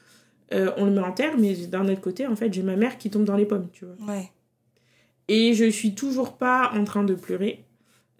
euh, 0.53 0.71
on 0.77 0.85
le 0.85 0.91
met 0.91 1.01
en 1.01 1.11
terre, 1.11 1.37
mais 1.37 1.55
d'un 1.67 1.87
autre 1.89 2.01
côté, 2.01 2.27
en 2.27 2.35
fait, 2.35 2.53
j'ai 2.53 2.61
ma 2.61 2.75
mère 2.75 2.97
qui 2.97 3.09
tombe 3.09 3.25
dans 3.25 3.35
les 3.35 3.45
pommes, 3.45 3.67
tu 3.71 3.85
vois. 3.85 4.13
Ouais. 4.13 4.31
Et 5.27 5.53
je 5.53 5.65
suis 5.65 5.95
toujours 5.95 6.37
pas 6.37 6.71
en 6.75 6.83
train 6.83 7.03
de 7.03 7.15
pleurer. 7.15 7.65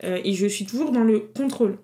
Euh, 0.04 0.20
et 0.24 0.34
je 0.34 0.48
suis 0.48 0.66
toujours 0.66 0.92
dans 0.92 1.04
le 1.04 1.20
contrôle. 1.20 1.78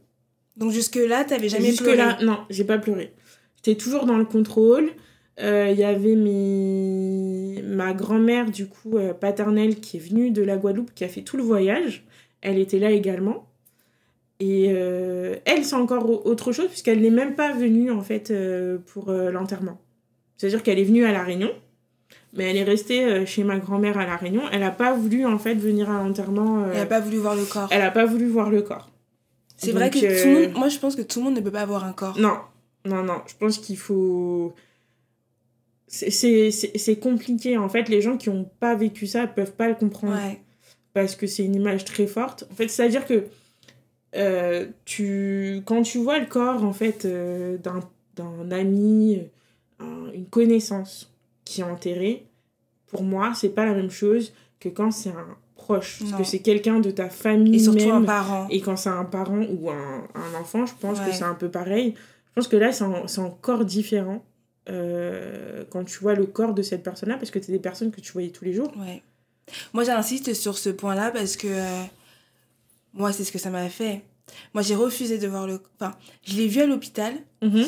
Donc 0.58 0.72
jusque-là, 0.72 1.24
t'avais 1.24 1.48
jamais 1.48 1.68
jusque 1.68 1.84
pleuré 1.84 1.98
Jusque-là, 1.98 2.26
non, 2.26 2.40
j'ai 2.50 2.64
pas 2.64 2.78
pleuré. 2.78 3.14
J'étais 3.58 3.76
toujours 3.76 4.06
dans 4.06 4.18
le 4.18 4.26
contrôle. 4.26 4.90
Il 5.38 5.46
euh, 5.46 5.72
y 5.72 5.84
avait 5.84 6.16
mes... 6.16 7.62
ma 7.64 7.94
grand-mère, 7.94 8.52
du 8.52 8.68
coup, 8.68 8.98
paternelle, 9.20 9.80
qui 9.80 9.98
est 9.98 10.00
venue 10.00 10.32
de 10.32 10.42
la 10.42 10.58
Guadeloupe, 10.58 10.94
qui 10.94 11.04
a 11.04 11.08
fait 11.08 11.22
tout 11.22 11.38
le 11.38 11.44
voyage. 11.44 12.04
Elle 12.42 12.58
était 12.58 12.80
là 12.80 12.92
également. 12.92 13.48
Et 14.40 14.66
elle, 14.66 15.64
c'est 15.64 15.76
encore 15.76 16.26
autre 16.26 16.52
chose, 16.52 16.68
puisqu'elle 16.68 17.02
n'est 17.02 17.12
même 17.12 17.36
pas 17.36 17.54
venue, 17.54 17.92
en 17.92 18.02
fait, 18.02 18.34
pour 18.88 19.12
l'enterrement. 19.12 19.80
C'est-à-dire 20.42 20.64
qu'elle 20.64 20.80
est 20.80 20.84
venue 20.84 21.06
à 21.06 21.12
La 21.12 21.22
Réunion, 21.22 21.52
mais 22.34 22.50
elle 22.50 22.58
est 22.58 22.64
restée 22.64 23.06
euh, 23.06 23.28
chez 23.28 23.44
ma 23.44 23.60
grand-mère 23.60 24.00
à 24.00 24.08
La 24.08 24.18
Réunion. 24.18 24.42
Elle 24.52 24.62
n'a 24.62 24.72
pas 24.72 24.92
voulu, 24.92 25.24
en 25.24 25.38
fait, 25.38 25.54
venir 25.54 25.88
à 25.88 26.02
l'enterrement. 26.02 26.64
Euh, 26.64 26.72
elle 26.72 26.80
n'a 26.80 26.86
pas 26.88 27.00
voulu 27.00 27.18
voir 27.18 27.36
le 27.36 27.46
corps. 27.46 27.68
Elle 27.70 27.82
n'a 27.82 27.92
pas 27.92 28.06
voulu 28.06 28.26
voir 28.26 28.50
le 28.50 28.64
corps. 28.64 28.90
C'est 29.58 29.72
vrai 29.72 29.92
que 29.92 30.00
tout 30.00 30.06
le 30.06 30.36
euh, 30.38 30.48
monde... 30.48 30.58
Moi, 30.58 30.70
je 30.70 30.80
pense 30.80 30.96
que 30.96 31.04
tout 31.04 31.20
le 31.20 31.26
monde 31.26 31.36
ne 31.36 31.42
peut 31.42 31.52
pas 31.52 31.62
avoir 31.62 31.84
un 31.84 31.94
corps. 31.94 32.18
Non, 32.18 32.40
non, 32.86 33.04
non. 33.04 33.22
Je 33.28 33.36
pense 33.36 33.60
qu'il 33.60 33.78
faut... 33.78 34.56
C'est 35.86 37.00
compliqué. 37.00 37.60
En 37.60 37.70
fait, 37.70 37.88
les 37.88 38.02
gens 38.02 38.18
qui 38.18 38.32
n'ont 38.32 38.50
pas 38.60 38.74
vécu 38.74 39.06
ça 39.06 39.22
ne 39.22 39.28
peuvent 39.28 39.54
pas 39.54 39.68
le 39.68 39.76
comprendre. 39.76 40.18
Parce 40.96 41.16
que 41.16 41.28
c'est 41.28 41.46
une 41.46 41.54
image 41.54 41.86
très 41.86 42.08
forte. 42.08 42.48
En 42.52 42.56
fait, 42.56 42.68
c'est-à-dire 42.68 43.06
que 43.06 43.26
tu, 44.86 45.62
quand 45.66 45.84
tu 45.84 46.00
vois 46.00 46.18
le 46.18 46.26
corps, 46.26 46.64
en 46.64 46.74
fait, 46.74 47.06
d'un 47.06 48.50
ami 48.50 49.22
une 50.14 50.26
connaissance 50.28 51.12
qui 51.46 51.62
est 51.62 51.66
enterrée, 51.66 52.26
pour 52.88 53.04
moi, 53.04 53.34
c'est 53.36 53.50
pas 53.50 53.66
la 53.66 53.74
même 53.74 53.90
chose 53.90 54.34
que 54.60 54.70
quand 54.70 54.92
c'est 54.92 55.10
un 55.10 55.38
proche. 55.56 56.00
que 56.18 56.24
c'est 56.24 56.40
quelqu'un 56.40 56.80
de 56.80 56.92
ta 56.92 57.10
famille. 57.10 57.56
Et 57.56 57.60
surtout 57.60 57.92
un 57.92 58.04
parent. 58.04 58.48
Et 58.50 58.62
quand 58.62 58.76
c'est 58.76 58.90
un 58.90 59.06
parent 59.06 59.42
ou 59.42 59.70
un, 59.70 60.08
un 60.16 60.40
enfant, 60.40 60.66
je 60.66 60.74
pense 60.80 61.00
que 61.00 61.12
c'est 61.12 61.24
un 61.24 61.36
peu 61.36 61.50
pareil. 61.50 61.96
Je 61.96 62.36
pense 62.36 62.48
que 62.48 62.58
là, 62.58 62.72
c'est 62.72 63.20
encore 63.20 63.66
différent 63.66 64.24
euh, 64.70 65.64
quand 65.70 65.84
tu 65.84 66.00
vois 66.00 66.14
le 66.14 66.26
corps 66.26 66.54
de 66.54 66.62
cette 66.62 66.84
personne-là, 66.84 67.18
parce 67.18 67.32
que 67.32 67.42
c'est 67.42 67.52
des 67.52 67.60
personnes 67.60 67.92
que 67.92 68.00
tu 68.00 68.12
voyais 68.14 68.30
tous 68.30 68.46
les 68.46 68.54
jours. 68.54 68.72
Ouais. 68.78 69.02
Moi, 69.74 69.84
j'insiste 69.84 70.34
sur 70.34 70.58
ce 70.58 70.70
point-là 70.70 71.12
parce 71.12 71.36
que 71.36 71.48
euh, 71.48 71.84
moi, 72.94 73.12
c'est 73.12 73.24
ce 73.24 73.32
que 73.32 73.40
ça 73.40 73.50
m'a 73.50 73.68
fait. 73.70 74.04
Moi, 74.54 74.64
j'ai 74.64 74.76
refusé 74.76 75.18
de 75.18 75.28
voir 75.28 75.48
le. 75.48 75.62
Enfin, 75.80 75.94
je 76.24 76.36
l'ai 76.38 76.48
vu 76.48 76.62
à 76.62 76.66
l'hôpital. 76.66 77.14
Mhm. 77.42 77.66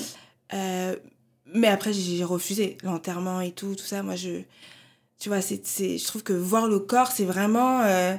Euh, 0.53 0.95
mais 1.53 1.67
après, 1.67 1.93
j'ai 1.93 2.23
refusé 2.23 2.77
l'enterrement 2.83 3.41
et 3.41 3.51
tout, 3.51 3.75
tout 3.75 3.83
ça. 3.83 4.03
Moi, 4.03 4.15
je. 4.15 4.41
Tu 5.19 5.29
vois, 5.29 5.41
c'est, 5.41 5.61
je 5.97 6.05
trouve 6.05 6.23
que 6.23 6.33
voir 6.33 6.67
le 6.67 6.79
corps, 6.79 7.11
c'est 7.11 7.25
vraiment. 7.25 7.81
Euh, 7.81 8.15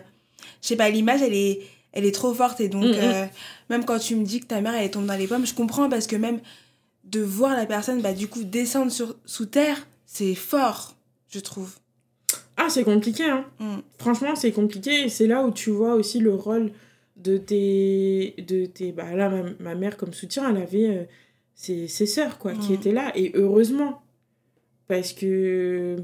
je 0.63 0.69
sais 0.69 0.77
pas, 0.77 0.89
l'image, 0.89 1.23
elle 1.23 1.35
est, 1.35 1.63
elle 1.93 2.05
est 2.05 2.15
trop 2.15 2.33
forte. 2.33 2.61
Et 2.61 2.69
donc, 2.69 2.85
mm, 2.85 2.91
mm. 2.91 3.03
Euh, 3.03 3.27
même 3.71 3.85
quand 3.85 3.99
tu 3.99 4.17
me 4.17 4.25
dis 4.25 4.41
que 4.41 4.47
ta 4.47 4.61
mère, 4.61 4.75
elle 4.75 4.91
tombe 4.91 5.07
dans 5.07 5.17
les 5.17 5.27
pommes, 5.27 5.47
je 5.47 5.55
comprends 5.55 5.89
parce 5.89 6.07
que 6.07 6.17
même 6.17 6.41
de 7.05 7.21
voir 7.21 7.55
la 7.57 7.67
personne, 7.67 8.01
bah, 8.01 8.13
du 8.13 8.29
coup, 8.29 8.45
descendre 8.45 8.91
sur, 8.91 9.17
sous 9.27 9.47
terre, 9.47 9.87
c'est 10.07 10.35
fort, 10.35 10.95
je 11.29 11.41
trouve. 11.41 11.75
Ah, 12.57 12.69
c'est 12.69 12.85
compliqué, 12.85 13.25
hein. 13.25 13.45
Mm. 13.59 13.79
Franchement, 13.99 14.37
c'est 14.37 14.53
compliqué. 14.53 15.07
Et 15.07 15.09
c'est 15.09 15.27
là 15.27 15.45
où 15.45 15.51
tu 15.51 15.71
vois 15.71 15.95
aussi 15.95 16.21
le 16.21 16.35
rôle 16.35 16.71
de 17.17 17.37
tes. 17.37 18.35
De 18.47 18.67
tes 18.67 18.93
bah, 18.93 19.13
là, 19.15 19.29
ma, 19.29 19.43
ma 19.59 19.75
mère, 19.75 19.97
comme 19.97 20.13
soutien, 20.13 20.49
elle 20.51 20.63
avait. 20.63 20.89
Euh, 20.89 21.05
ses, 21.55 21.89
ses 21.89 22.07
sœurs, 22.07 22.39
quoi, 22.39 22.53
qui 22.53 22.73
mm. 22.73 22.75
étaient 22.75 22.93
là. 22.93 23.13
Et 23.17 23.33
heureusement. 23.35 24.03
Parce 24.87 25.13
que 25.13 25.97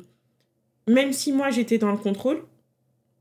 même 0.87 1.13
si 1.13 1.33
moi 1.33 1.51
j'étais 1.51 1.77
dans 1.79 1.93
le 1.93 1.99
contrôle, 1.99 2.43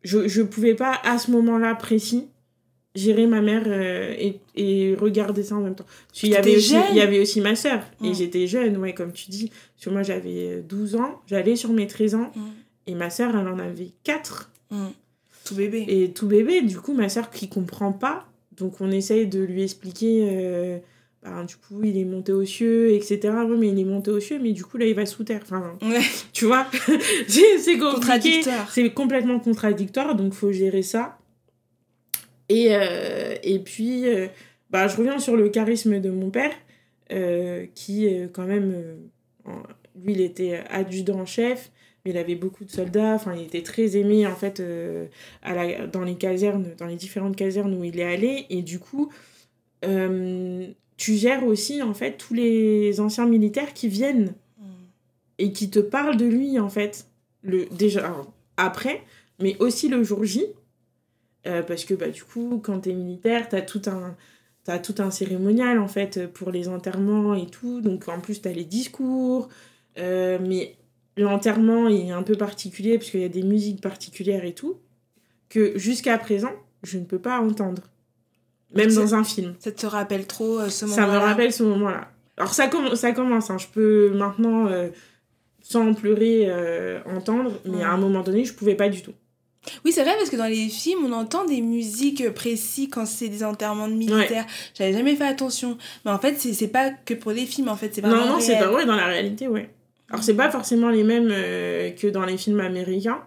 je 0.04 0.20
ne 0.20 0.46
pouvais 0.46 0.76
pas 0.76 1.00
à 1.04 1.18
ce 1.18 1.32
moment-là 1.32 1.76
précis 1.76 2.30
gérer 2.96 3.28
ma 3.28 3.42
mère 3.42 3.64
euh, 3.68 4.14
et, 4.18 4.40
et, 4.56 4.96
regarder 4.96 5.44
ça 5.44 5.56
en 5.56 5.62
même 5.62 5.76
temps. 5.76 5.86
il 6.24 6.30
y, 6.30 6.36
avait 6.36 6.56
aussi, 6.56 6.76
il 6.90 6.96
y 6.98 7.02
avait 7.02 7.20
aussi 7.20 7.40
ma 7.40 7.56
sœur. 7.56 7.84
Et 8.04 8.10
mm. 8.10 8.14
j'étais 8.16 8.48
jeune, 8.48 8.78
ouais, 8.78 8.94
comme 8.94 9.12
tu 9.12 9.30
dis. 9.30 9.50
Parce 9.50 9.86
que 9.86 9.90
moi 9.90 10.04
j'avais 10.04 10.62
12 10.68 10.96
ans, 10.96 11.22
j'allais 11.28 11.56
sur 11.56 11.72
mes 11.72 11.88
13 11.88 12.16
ans. 12.16 12.32
Mm. 12.36 12.42
Et 12.88 12.96
ma 12.96 13.10
sœur, 13.10 13.36
elle 13.36 13.48
en 13.48 13.60
avait 13.60 13.92
4. 14.04 14.52
Tout 15.46 15.56
bébé. 15.56 15.86
Et 15.88 16.12
tout 16.12 16.28
bébé. 16.28 16.62
Du 16.62 16.80
coup, 16.80 16.94
ma 16.94 17.10
sœur 17.10 17.30
qui 17.30 17.50
comprend 17.50 17.92
pas. 17.92 18.28
Donc 18.58 18.82
on 18.82 18.92
essaye 18.92 19.28
de 19.28 19.40
lui 19.40 19.64
expliquer. 19.64 20.28
Euh, 20.30 20.80
bah, 21.22 21.44
du 21.44 21.58
coup, 21.58 21.84
il 21.84 21.98
est 21.98 22.06
monté 22.06 22.32
aux 22.32 22.46
cieux, 22.46 22.94
etc. 22.94 23.34
mais 23.58 23.68
il 23.68 23.80
est 23.80 23.86
monté 23.86 24.10
aux 24.10 24.22
cieux, 24.22 24.40
mais 24.42 24.54
du 24.54 24.64
coup, 24.64 24.78
là, 24.78 24.86
il 24.86 24.96
va 24.96 25.06
sous 25.06 25.26
terre. 25.26 25.42
Enfin, 25.44 25.78
tu 26.32 26.46
vois, 26.46 26.66
c'est 27.28 27.78
contradictoire. 27.78 28.72
C'est 28.72 28.90
complètement 28.92 29.40
contradictoire, 29.40 30.16
donc 30.16 30.34
faut 30.34 30.52
gérer 30.52 30.82
ça. 30.82 31.18
Et, 32.48 32.70
euh, 32.72 33.36
et 33.44 33.60
puis, 33.60 34.08
euh, 34.08 34.28
bah, 34.70 34.88
je 34.88 34.96
reviens 34.96 35.20
sur 35.20 35.36
le 35.36 35.50
charisme 35.50 36.00
de 36.00 36.10
mon 36.10 36.30
père, 36.30 36.54
euh, 37.12 37.66
qui, 37.76 38.08
quand 38.32 38.46
même, 38.46 38.74
lui, 40.02 40.14
il 40.14 40.22
était 40.22 40.62
adjudant-chef, 40.70 41.70
mais 42.06 42.12
il 42.12 42.18
avait 42.18 42.36
beaucoup 42.36 42.64
de 42.64 42.72
soldats. 42.72 43.14
Enfin, 43.16 43.36
il 43.36 43.44
était 43.44 43.64
très 43.64 43.98
aimé, 43.98 44.26
en 44.26 44.36
fait, 44.36 44.64
à 45.44 45.54
la, 45.54 45.86
dans 45.86 46.04
les 46.04 46.16
casernes, 46.16 46.76
dans 46.78 46.86
les 46.86 46.96
différentes 46.96 47.36
casernes 47.36 47.74
où 47.74 47.84
il 47.84 48.00
est 48.00 48.06
allé. 48.06 48.46
Et 48.50 48.62
du 48.62 48.80
coup, 48.80 49.12
tu 51.00 51.16
gères 51.16 51.44
aussi 51.44 51.82
en 51.82 51.96
fait 51.96 52.18
tous 52.18 52.36
les 52.36 53.00
anciens 53.00 53.26
militaires 53.26 53.74
qui 53.74 53.88
viennent 53.88 54.36
mm. 54.60 54.64
et 55.40 55.52
qui 55.52 55.72
te 55.72 55.80
parlent 55.80 56.18
de 56.18 56.28
lui 56.28 56.60
en 56.60 56.70
fait 56.70 57.08
le 57.42 57.66
déjà 57.68 58.16
après 58.58 59.02
mais 59.40 59.58
aussi 59.60 59.88
le 59.88 60.04
jour 60.04 60.24
J 60.24 60.46
euh, 61.48 61.64
parce 61.64 61.86
que 61.86 61.96
bah 61.96 62.10
du 62.10 62.24
coup 62.24 62.60
quand 62.64 62.82
t'es 62.82 62.94
militaire 62.94 63.50
t'as 63.50 63.62
tout 63.62 63.82
un 63.88 64.16
t'as 64.70 64.78
tout 64.78 64.96
un 65.00 65.10
cérémonial 65.10 65.80
en 65.80 65.88
fait 65.88 66.28
pour 66.28 66.52
les 66.52 66.68
enterrements 66.68 67.34
et 67.34 67.48
tout. 67.48 67.82
Donc 67.82 68.08
en 68.08 68.20
plus, 68.20 68.42
t'as 68.42 68.52
les 68.52 68.66
discours. 68.66 69.50
Euh, 69.98 70.38
mais 70.40 70.76
l'enterrement 71.18 71.88
est 71.88 72.12
un 72.12 72.22
peu 72.22 72.36
particulier 72.36 73.00
parce 73.00 73.10
qu'il 73.10 73.22
y 73.22 73.26
a 73.26 73.30
des 73.30 73.42
musiques 73.42 73.82
particulières 73.82 74.46
et 74.46 74.54
tout. 74.54 74.80
Que 75.50 75.78
jusqu'à 75.78 76.18
présent, 76.20 76.54
je 76.84 77.00
ne 77.00 77.06
peux 77.06 77.18
pas 77.18 77.40
entendre. 77.40 77.82
Même 78.74 78.94
dans 78.94 79.16
un 79.16 79.24
film. 79.24 79.56
Ça 79.60 79.72
te 79.72 79.86
rappelle 79.86 80.28
trop 80.28 80.60
euh, 80.60 80.70
ce 80.70 80.86
moment-là 80.86 81.06
Ça 81.06 81.12
me 81.12 81.18
rappelle 81.18 81.54
ce 81.54 81.64
moment-là. 81.64 82.08
Alors 82.38 82.54
ça, 82.54 82.70
ça 82.96 83.12
commence, 83.12 83.50
hein. 83.50 83.58
je 83.58 83.68
peux 83.68 84.12
maintenant, 84.12 84.68
euh, 84.68 84.90
sans 85.62 85.94
pleurer, 85.94 86.50
entendre, 87.06 87.52
mais 87.66 87.84
à 87.84 87.92
un 87.92 87.98
moment 87.98 88.22
donné, 88.22 88.46
je 88.46 88.54
pouvais 88.54 88.76
pas 88.76 88.90
du 88.90 89.02
tout. 89.02 89.14
Oui, 89.84 89.92
c'est 89.92 90.04
vrai, 90.04 90.16
parce 90.18 90.30
que 90.30 90.36
dans 90.36 90.48
les 90.48 90.70
films, 90.70 91.06
on 91.06 91.12
entend 91.12 91.46
des 91.46 91.62
musiques 91.62 92.30
précises 92.34 92.88
quand 92.90 93.06
c'est 93.06 93.28
des 93.28 93.44
enterrements 93.44 93.88
de 93.88 93.94
militaires. 93.94 94.46
J'avais 94.74 94.94
jamais 94.94 95.16
fait 95.16 95.28
attention. 95.28 95.78
Mais 96.06 96.12
en 96.12 96.20
fait, 96.20 96.36
c'est 96.40 96.68
pas 96.70 96.92
que 96.92 97.14
pour 97.14 97.32
les 97.32 97.46
films, 97.46 97.68
en 97.68 97.76
fait. 97.76 97.94
c'est 97.94 98.02
Non, 98.02 98.26
non, 98.26 98.40
c'est 98.40 98.58
pas 98.58 98.68
vrai, 98.68 98.86
dans 98.86 98.96
la 98.96 99.06
réalité, 99.06 99.48
ouais. 99.48 99.70
Alors, 100.10 100.24
c'est 100.24 100.34
pas 100.34 100.50
forcément 100.50 100.90
les 100.90 101.04
mêmes 101.04 101.30
euh, 101.32 101.92
que 101.92 102.08
dans 102.08 102.26
les 102.26 102.38
films 102.38 102.60
américains. 102.60 103.22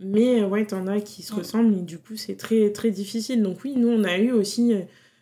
Mais 0.00 0.40
euh, 0.40 0.46
ouais, 0.46 0.64
t'en 0.64 0.86
as 0.86 1.00
qui 1.00 1.22
se 1.22 1.34
ressemblent 1.34 1.76
et 1.76 1.82
du 1.82 1.98
coup, 1.98 2.16
c'est 2.16 2.36
très, 2.36 2.70
très 2.70 2.90
difficile. 2.90 3.42
Donc, 3.42 3.58
oui, 3.64 3.74
nous, 3.76 3.88
on 3.88 4.02
a 4.04 4.16
eu 4.18 4.32
aussi 4.32 4.72
euh, 4.72 4.80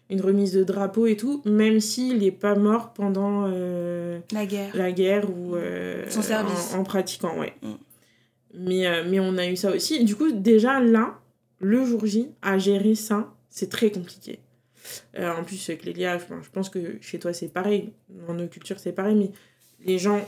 une 0.08 0.20
remise 0.20 0.52
de 0.52 0.62
drapeau 0.64 1.06
et 1.06 1.16
tout, 1.16 1.42
même 1.44 1.80
s'il 1.80 2.18
n'est 2.18 2.30
pas 2.30 2.54
mort 2.54 2.92
pendant 2.92 3.46
la 3.46 4.46
guerre. 4.46 4.76
La 4.76 4.92
guerre 4.92 5.28
ou 5.28 5.56
son 6.08 6.22
service. 6.22 6.74
En, 6.74 6.84
pratiquant, 6.84 7.38
ouais. 7.38 7.54
Mm. 7.62 7.74
Mais, 8.54 8.86
euh, 8.86 9.04
mais 9.06 9.20
on 9.20 9.36
a 9.36 9.46
eu 9.46 9.56
ça 9.56 9.70
aussi. 9.70 10.04
du 10.04 10.16
coup, 10.16 10.30
déjà 10.32 10.80
là, 10.80 11.18
le 11.60 11.84
jour 11.84 12.04
J, 12.06 12.28
à 12.42 12.58
gérer 12.58 12.94
ça, 12.94 13.34
c'est 13.50 13.68
très 13.70 13.90
compliqué. 13.90 14.40
Euh, 15.18 15.30
en 15.34 15.44
plus, 15.44 15.70
Clélia, 15.78 16.18
je 16.18 16.50
pense 16.52 16.70
que 16.70 16.96
chez 17.00 17.18
toi 17.18 17.32
c'est 17.32 17.48
pareil, 17.48 17.92
dans 18.26 18.34
nos 18.34 18.46
cultures 18.46 18.78
c'est 18.78 18.92
pareil, 18.92 19.16
mais 19.16 19.30
les 19.84 19.98
gens 19.98 20.20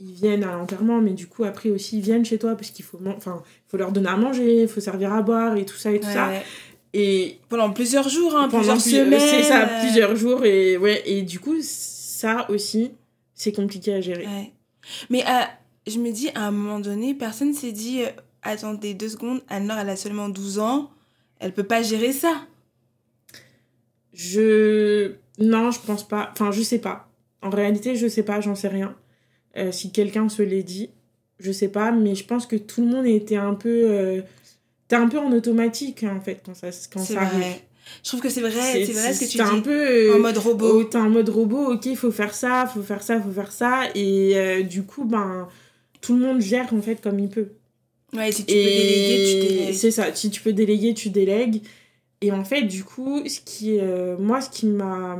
ils 0.00 0.12
viennent 0.12 0.44
à 0.44 0.52
l'enterrement, 0.52 1.00
mais 1.00 1.12
du 1.12 1.26
coup 1.26 1.44
après 1.44 1.70
aussi 1.70 1.98
ils 1.98 2.02
viennent 2.02 2.24
chez 2.24 2.38
toi 2.38 2.54
parce 2.56 2.70
qu'il 2.70 2.84
faut, 2.84 2.98
enfin, 3.16 3.42
faut 3.68 3.76
leur 3.76 3.92
donner 3.92 4.08
à 4.08 4.16
manger, 4.16 4.62
il 4.62 4.68
faut 4.68 4.80
servir 4.80 5.12
à 5.12 5.22
boire 5.22 5.56
et 5.56 5.64
tout 5.64 5.76
ça 5.76 5.92
et 5.92 6.00
tout 6.00 6.10
ça. 6.10 6.30
Et 6.92 7.40
pendant 7.48 7.70
plusieurs 7.70 8.08
jours, 8.08 8.36
hein, 8.36 8.48
plusieurs 8.48 8.80
semaines. 8.80 9.18
C'est 9.18 9.42
ça, 9.42 9.66
plusieurs 9.80 10.14
jours 10.16 10.44
et 10.44 10.76
ouais 10.76 11.02
et 11.06 11.22
du 11.22 11.40
coup 11.40 11.56
ça 11.60 12.48
aussi 12.50 12.92
c'est 13.34 13.52
compliqué 13.52 13.94
à 13.94 14.00
gérer. 14.00 14.26
Mais 15.10 15.24
euh, 15.26 15.44
je 15.86 15.98
me 15.98 16.10
dis, 16.10 16.30
à 16.34 16.46
un 16.46 16.50
moment 16.50 16.80
donné, 16.80 17.14
personne 17.14 17.52
s'est 17.52 17.72
dit, 17.72 18.02
euh, 18.02 18.10
attendez 18.42 18.94
deux 18.94 19.08
secondes, 19.08 19.42
Anne-Laure, 19.48 19.78
elle 19.78 19.90
a 19.90 19.96
seulement 19.96 20.28
12 20.28 20.58
ans, 20.58 20.90
elle 21.40 21.52
peut 21.52 21.64
pas 21.64 21.82
gérer 21.82 22.12
ça. 22.12 22.46
Je... 24.12 25.14
Non, 25.38 25.70
je 25.72 25.80
pense 25.80 26.06
pas. 26.06 26.30
Enfin, 26.32 26.52
je 26.52 26.62
sais 26.62 26.78
pas. 26.78 27.08
En 27.42 27.50
réalité, 27.50 27.96
je 27.96 28.06
sais 28.06 28.22
pas, 28.22 28.40
j'en 28.40 28.54
sais 28.54 28.68
rien. 28.68 28.96
Euh, 29.56 29.72
si 29.72 29.90
quelqu'un 29.90 30.28
se 30.28 30.42
l'est 30.42 30.62
dit, 30.62 30.90
je 31.38 31.52
sais 31.52 31.68
pas, 31.68 31.92
mais 31.92 32.14
je 32.14 32.24
pense 32.24 32.46
que 32.46 32.56
tout 32.56 32.80
le 32.82 32.88
monde 32.88 33.06
était 33.06 33.36
un 33.36 33.54
peu... 33.54 33.84
Euh... 33.84 34.22
T'es 34.88 34.96
un 34.96 35.08
peu 35.08 35.18
en 35.18 35.32
automatique, 35.32 36.04
en 36.04 36.20
fait, 36.20 36.42
quand 36.44 36.54
ça, 36.54 36.68
quand 36.92 37.00
ça 37.00 37.22
arrive. 37.22 37.56
Je 38.02 38.08
trouve 38.08 38.20
que 38.20 38.28
c'est 38.28 38.40
vrai, 38.40 38.50
c'est 38.84 38.92
vrai 38.92 39.12
ce 39.14 39.20
que 39.20 39.30
tu 39.30 39.36
dis. 39.36 39.42
un 39.42 39.60
peu 39.60 40.14
en 40.14 40.18
mode 40.18 40.38
robot. 40.38 40.80
Oh, 40.80 40.84
t'es 40.84 40.98
en 40.98 41.10
mode 41.10 41.28
robot, 41.28 41.72
ok, 41.72 41.86
il 41.86 41.96
faut 41.96 42.10
faire 42.10 42.34
ça, 42.34 42.66
faut 42.66 42.82
faire 42.82 43.02
ça, 43.02 43.20
faut 43.20 43.30
faire 43.30 43.52
ça. 43.52 43.84
Et 43.94 44.32
euh, 44.36 44.62
du 44.62 44.82
coup, 44.82 45.04
ben, 45.04 45.48
tout 46.00 46.14
le 46.14 46.20
monde 46.20 46.40
gère 46.40 46.72
en 46.72 46.82
fait 46.82 47.00
comme 47.00 47.18
il 47.18 47.28
peut. 47.28 47.48
Ouais, 48.12 48.30
si 48.30 48.44
tu 48.44 48.54
peux 48.54 48.60
déléguer, 48.60 49.24
tu 49.24 49.48
délègues. 49.48 49.74
C'est 49.74 49.90
ça, 49.90 50.14
si 50.14 50.30
tu 50.30 50.40
peux 50.40 50.52
déléguer, 50.52 50.94
tu 50.94 51.10
délègues. 51.10 51.62
Et 52.20 52.32
en 52.32 52.44
fait, 52.44 52.62
du 52.62 52.84
coup, 52.84 53.22
ce 53.26 53.40
qui, 53.40 53.78
moi, 54.18 54.40
ce 54.40 54.50
qui 54.50 54.66
m'a. 54.66 55.18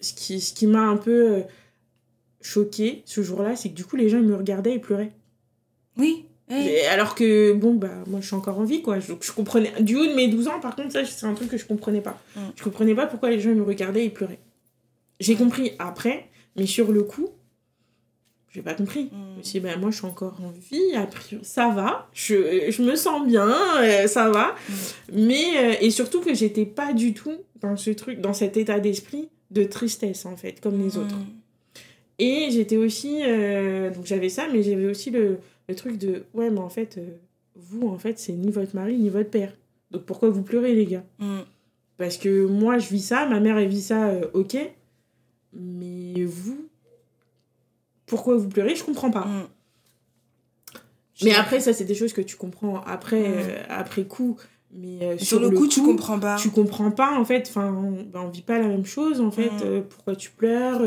Ce 0.00 0.12
qui, 0.12 0.40
ce 0.40 0.52
qui 0.52 0.66
m'a 0.66 0.82
un 0.82 0.96
peu 0.96 1.42
euh, 2.40 2.44
choqué 2.44 3.02
ce 3.04 3.22
jour-là, 3.22 3.56
c'est 3.56 3.70
que 3.70 3.74
du 3.74 3.84
coup, 3.84 3.96
les 3.96 4.08
gens, 4.08 4.18
ils 4.18 4.24
me 4.24 4.36
regardaient 4.36 4.74
et 4.74 4.78
pleuraient. 4.78 5.12
Oui. 5.96 6.24
alors 6.90 7.14
que, 7.14 7.52
bon, 7.52 7.74
bah, 7.74 7.90
moi, 8.06 8.20
je 8.20 8.26
suis 8.26 8.36
encore 8.36 8.58
en 8.58 8.64
vie, 8.64 8.82
quoi. 8.82 8.98
Je 9.00 9.32
comprenais. 9.32 9.72
Du 9.80 9.96
haut 9.96 10.06
de 10.06 10.14
mes 10.14 10.28
12 10.28 10.48
ans, 10.48 10.60
par 10.60 10.76
contre, 10.76 10.92
ça, 10.92 11.04
c'est 11.04 11.26
un 11.26 11.34
truc 11.34 11.50
que 11.50 11.58
je 11.58 11.66
comprenais 11.66 12.00
pas. 12.00 12.18
Mm. 12.36 12.40
Je 12.56 12.64
comprenais 12.64 12.94
pas 12.94 13.06
pourquoi 13.06 13.30
les 13.30 13.40
gens, 13.40 13.50
ils 13.50 13.56
me 13.56 13.62
regardaient 13.62 14.04
et 14.04 14.10
pleuraient. 14.10 14.40
J'ai 15.20 15.34
compris 15.34 15.72
après, 15.78 16.28
mais 16.56 16.66
sur 16.66 16.92
le 16.92 17.02
coup, 17.02 17.30
j'ai 18.50 18.62
pas 18.62 18.74
compris. 18.74 19.10
Je 19.12 19.38
me 19.38 19.42
suis 19.42 19.52
dit, 19.52 19.60
ben, 19.60 19.78
moi, 19.78 19.90
je 19.90 19.96
suis 19.96 20.06
encore 20.06 20.40
en 20.42 20.50
vie, 20.50 20.94
après, 20.96 21.38
ça 21.42 21.68
va, 21.68 22.08
je, 22.12 22.70
je 22.70 22.82
me 22.82 22.96
sens 22.96 23.26
bien, 23.26 23.54
euh, 23.82 24.06
ça 24.06 24.30
va. 24.30 24.54
Mm. 24.68 24.72
Mais, 25.12 25.44
euh, 25.56 25.74
et 25.80 25.90
surtout 25.90 26.20
que 26.20 26.34
j'étais 26.34 26.64
pas 26.64 26.92
du 26.92 27.12
tout 27.12 27.36
dans 27.60 27.76
ce 27.76 27.90
truc, 27.90 28.20
dans 28.20 28.32
cet 28.32 28.56
état 28.56 28.80
d'esprit 28.80 29.28
de 29.50 29.64
tristesse, 29.64 30.24
en 30.26 30.36
fait, 30.36 30.60
comme 30.60 30.78
les 30.82 30.96
autres. 30.96 31.16
Et 32.18 32.48
j'étais 32.50 32.76
aussi, 32.76 33.22
euh, 33.22 33.90
donc 33.90 34.06
j'avais 34.06 34.28
ça, 34.28 34.46
mais 34.52 34.62
j'avais 34.62 34.86
aussi 34.86 35.10
le, 35.10 35.38
le, 35.68 35.74
truc 35.74 35.98
de, 35.98 36.24
ouais, 36.34 36.50
mais 36.50 36.58
en 36.58 36.68
fait, 36.68 36.98
vous, 37.54 37.88
en 37.88 37.98
fait, 37.98 38.18
c'est 38.18 38.32
ni 38.32 38.50
votre 38.50 38.74
mari, 38.74 38.96
ni 38.96 39.08
votre 39.08 39.30
père. 39.30 39.52
Donc 39.90 40.04
pourquoi 40.04 40.28
vous 40.30 40.42
pleurez, 40.42 40.74
les 40.74 40.86
gars? 40.86 41.04
Mm. 41.18 41.40
Parce 41.96 42.16
que 42.16 42.46
moi, 42.46 42.78
je 42.78 42.88
vis 42.88 43.02
ça, 43.02 43.26
ma 43.26 43.40
mère, 43.40 43.56
elle 43.58 43.68
vit 43.68 43.82
ça, 43.82 44.12
ok. 44.34 44.56
Mais 45.52 46.24
vous, 46.24 46.68
pourquoi 48.06 48.36
vous 48.36 48.48
pleurez, 48.48 48.74
je 48.74 48.84
comprends 48.84 49.10
pas. 49.10 49.24
Mm. 49.24 49.48
Mais 51.24 51.34
après, 51.34 51.60
ça, 51.60 51.72
c'est 51.72 51.84
des 51.84 51.94
choses 51.94 52.12
que 52.12 52.20
tu 52.20 52.36
comprends 52.36 52.80
après, 52.86 53.20
mm. 53.20 53.34
euh, 53.34 53.62
après 53.68 54.04
coup. 54.04 54.36
Mais 54.72 54.98
euh, 55.02 55.18
sur, 55.18 55.40
le, 55.40 55.50
coup, 55.50 55.66
tu 55.66 55.82
comprends 55.82 56.18
pas. 56.18 56.36
Tu 56.36 56.50
comprends 56.50 56.90
pas, 56.90 57.18
en 57.18 57.24
fait. 57.24 57.46
Enfin, 57.48 57.72
on, 57.72 58.02
ben, 58.02 58.20
on 58.20 58.28
vit 58.28 58.42
pas 58.42 58.58
la 58.58 58.68
même 58.68 58.84
chose, 58.84 59.20
en 59.20 59.30
fait. 59.30 59.50
Mm. 59.50 59.62
Euh, 59.64 59.80
pourquoi 59.88 60.16
tu 60.16 60.30
pleures 60.30 60.80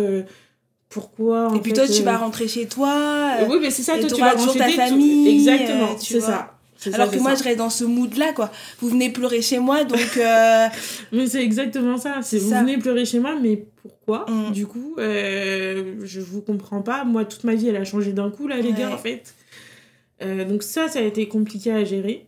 Pourquoi. 0.92 1.54
Et 1.56 1.60
puis 1.60 1.74
toi, 1.74 1.88
tu 1.88 2.04
vas 2.04 2.18
rentrer 2.18 2.48
chez 2.48 2.68
toi. 2.68 3.38
oui, 3.50 3.58
mais 3.60 3.72
c'est 3.72 3.82
ça, 3.82 3.98
toi, 3.98 4.10
tu 4.10 4.22
vas 4.22 4.34
rentrer 4.34 4.60
ta 4.60 4.70
famille. 4.70 5.30
Exactement, 5.30 5.98
c'est 5.98 6.22
ça. 6.22 6.58
Alors 6.94 7.12
que 7.12 7.18
moi, 7.18 7.36
je 7.36 7.44
reste 7.44 7.58
dans 7.58 7.70
ce 7.70 7.84
mood-là, 7.84 8.34
quoi. 8.34 8.52
Vous 8.80 8.90
venez 8.90 9.10
pleurer 9.12 9.42
chez 9.42 9.60
moi, 9.60 9.84
donc. 9.84 10.00
mais 11.12 11.28
c'est 11.28 11.44
exactement 11.44 11.98
ça. 11.98 12.20
C'est 12.22 12.40
vous 12.40 12.50
venez 12.50 12.78
pleurer 12.78 13.06
chez 13.06 13.20
moi, 13.20 13.36
mais 13.42 13.66
pourquoi? 13.82 14.26
Mm. 14.30 14.52
Du 14.52 14.68
coup, 14.68 14.96
euh, 15.00 15.96
je 16.04 16.20
vous 16.20 16.42
comprends 16.42 16.82
pas. 16.82 17.04
Moi, 17.04 17.26
toute 17.26 17.44
ma 17.44 17.56
vie, 17.56 17.68
elle 17.68 17.78
a 17.78 17.86
changé 17.86 18.14
d'un 18.14 18.30
coup, 18.30 18.48
là, 18.48 18.58
les 18.58 18.74
gars, 18.74 18.92
en 18.92 18.98
fait. 18.98 19.34
Euh, 20.22 20.46
donc 20.46 20.62
ça, 20.64 20.88
ça 20.88 21.00
a 21.00 21.02
été 21.02 21.28
compliqué 21.28 21.72
à 21.72 21.84
gérer. 21.84 22.28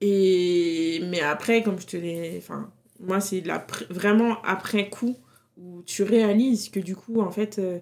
Et... 0.00 1.02
Mais 1.10 1.20
après, 1.20 1.62
comme 1.62 1.80
je 1.80 1.86
te 1.86 1.96
l'ai... 1.96 2.36
Enfin, 2.38 2.70
moi, 3.00 3.20
c'est 3.20 3.40
la... 3.42 3.66
vraiment 3.90 4.36
après 4.42 4.88
coup 4.88 5.16
où 5.56 5.82
tu 5.82 6.02
réalises 6.02 6.68
que 6.68 6.80
du 6.80 6.96
coup, 6.96 7.20
en 7.20 7.30
fait, 7.30 7.58
euh, 7.58 7.78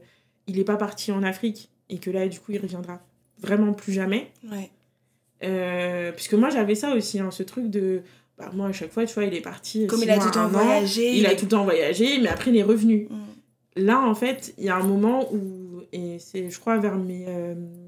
il 0.46 0.56
n'est 0.56 0.64
pas 0.64 0.76
parti 0.76 1.12
en 1.12 1.22
Afrique 1.22 1.70
et 1.88 1.98
que 1.98 2.10
là, 2.10 2.28
du 2.28 2.40
coup, 2.40 2.52
il 2.52 2.60
reviendra 2.60 3.00
vraiment 3.38 3.72
plus 3.72 3.92
jamais. 3.92 4.30
Ouais. 4.50 4.70
puisque 6.12 6.34
moi, 6.34 6.50
j'avais 6.50 6.74
ça 6.74 6.94
aussi, 6.94 7.18
hein, 7.20 7.30
ce 7.30 7.42
truc 7.42 7.68
de 7.68 8.02
bah, 8.38 8.50
moi, 8.52 8.68
à 8.68 8.72
chaque 8.72 8.92
fois, 8.92 9.06
tu 9.06 9.14
vois, 9.14 9.24
il 9.24 9.34
est 9.34 9.40
parti. 9.40 9.86
Comme 9.86 10.02
il 10.02 10.10
a 10.10 10.18
tout 10.18 10.26
le 10.26 10.30
temps 10.32 10.48
voyagé. 10.48 11.16
Il, 11.16 11.26
a 11.26 11.34
tout 11.34 11.44
le 11.44 11.50
temps 11.50 11.64
voyagé, 11.64 12.18
mais 12.20 12.28
après, 12.28 12.50
il 12.50 12.56
est 12.56 12.64
revenu. 12.64 13.06
Mm. 13.08 13.84
Là, 13.84 14.00
en 14.00 14.14
fait, 14.14 14.54
il 14.58 14.64
y 14.64 14.68
a 14.68 14.76
un 14.76 14.82
moment 14.82 15.32
où, 15.32 15.82
et 15.92 16.18
c'est, 16.18 16.50
je 16.50 16.58
crois, 16.58 16.78
vers 16.78 16.96
mes 16.96 17.26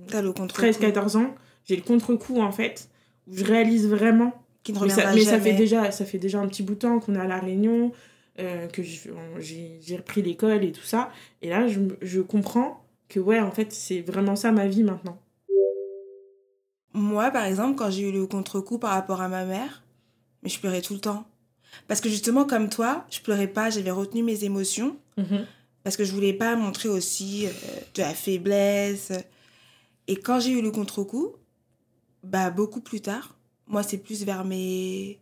13-14 0.09 1.17
euh, 1.17 1.21
ans, 1.21 1.35
j'ai 1.65 1.77
le 1.77 1.83
contre-coup, 1.83 2.41
en 2.41 2.53
fait, 2.53 2.89
où 3.29 3.37
je 3.37 3.45
réalise 3.45 3.89
vraiment. 3.89 4.33
Qu'il 4.63 4.75
ne 4.75 4.81
reviendra 4.81 5.15
mais, 5.15 5.21
ça, 5.21 5.33
mais 5.33 5.39
ça, 5.39 5.41
fait 5.41 5.53
déjà, 5.53 5.91
ça 5.93 6.05
fait 6.05 6.19
déjà 6.19 6.41
un 6.41 6.49
petit 6.49 6.65
bout 6.65 6.75
de 6.75 6.81
temps 6.81 6.99
qu'on 6.99 7.15
est 7.15 7.21
à 7.21 7.27
La 7.27 7.39
Réunion, 7.39 7.93
euh, 8.39 8.67
que 8.69 8.83
j'ai 8.83 9.97
repris 9.97 10.23
l'école 10.23 10.65
et 10.65 10.73
tout 10.73 10.83
ça. 10.85 11.11
Et 11.43 11.49
là, 11.49 11.67
je, 11.69 11.81
je 12.03 12.21
comprends 12.21 12.85
que, 13.09 13.21
ouais, 13.21 13.41
en 13.41 13.51
fait, 13.51 13.73
c'est 13.73 14.01
vraiment 14.01 14.37
ça 14.37 14.53
ma 14.53 14.67
vie 14.67 14.83
maintenant. 14.83 15.19
Moi, 16.93 17.31
par 17.31 17.45
exemple, 17.45 17.77
quand 17.77 17.91
j'ai 17.91 18.09
eu 18.09 18.13
le 18.13 18.27
contre-coup 18.27 18.79
par 18.79 18.91
rapport 18.93 19.21
à 19.21 19.29
ma 19.29 19.45
mère, 19.45 19.83
mais 20.43 20.49
je 20.49 20.59
pleurais 20.59 20.81
tout 20.81 20.95
le 20.95 21.01
temps. 21.01 21.27
Parce 21.89 22.01
que 22.01 22.09
justement, 22.09 22.45
comme 22.45 22.69
toi, 22.69 23.07
je 23.11 23.21
pleurais 23.21 23.49
pas, 23.49 23.71
j'avais 23.71 23.91
retenu 23.91 24.23
mes 24.23 24.45
émotions. 24.45 24.97
Mhm. 25.17 25.47
Parce 25.85 25.97
que 25.97 26.05
je 26.05 26.13
voulais 26.13 26.33
pas 26.33 26.57
montrer 26.57 26.89
aussi 26.89 27.47
euh, 27.47 27.51
de 27.95 28.03
la 28.03 28.15
faiblesse. 28.15 29.13
Et 30.09 30.17
quand 30.17 30.41
j'ai 30.41 30.51
eu 30.51 30.63
le 30.63 30.71
contre-coup, 30.71 31.33
bah, 32.23 32.51
beaucoup 32.51 32.81
plus 32.81 33.01
tard, 33.01 33.37
moi, 33.67 33.83
c'est 33.83 33.99
plus 33.99 34.25
vers 34.25 34.45
mes 34.45 35.19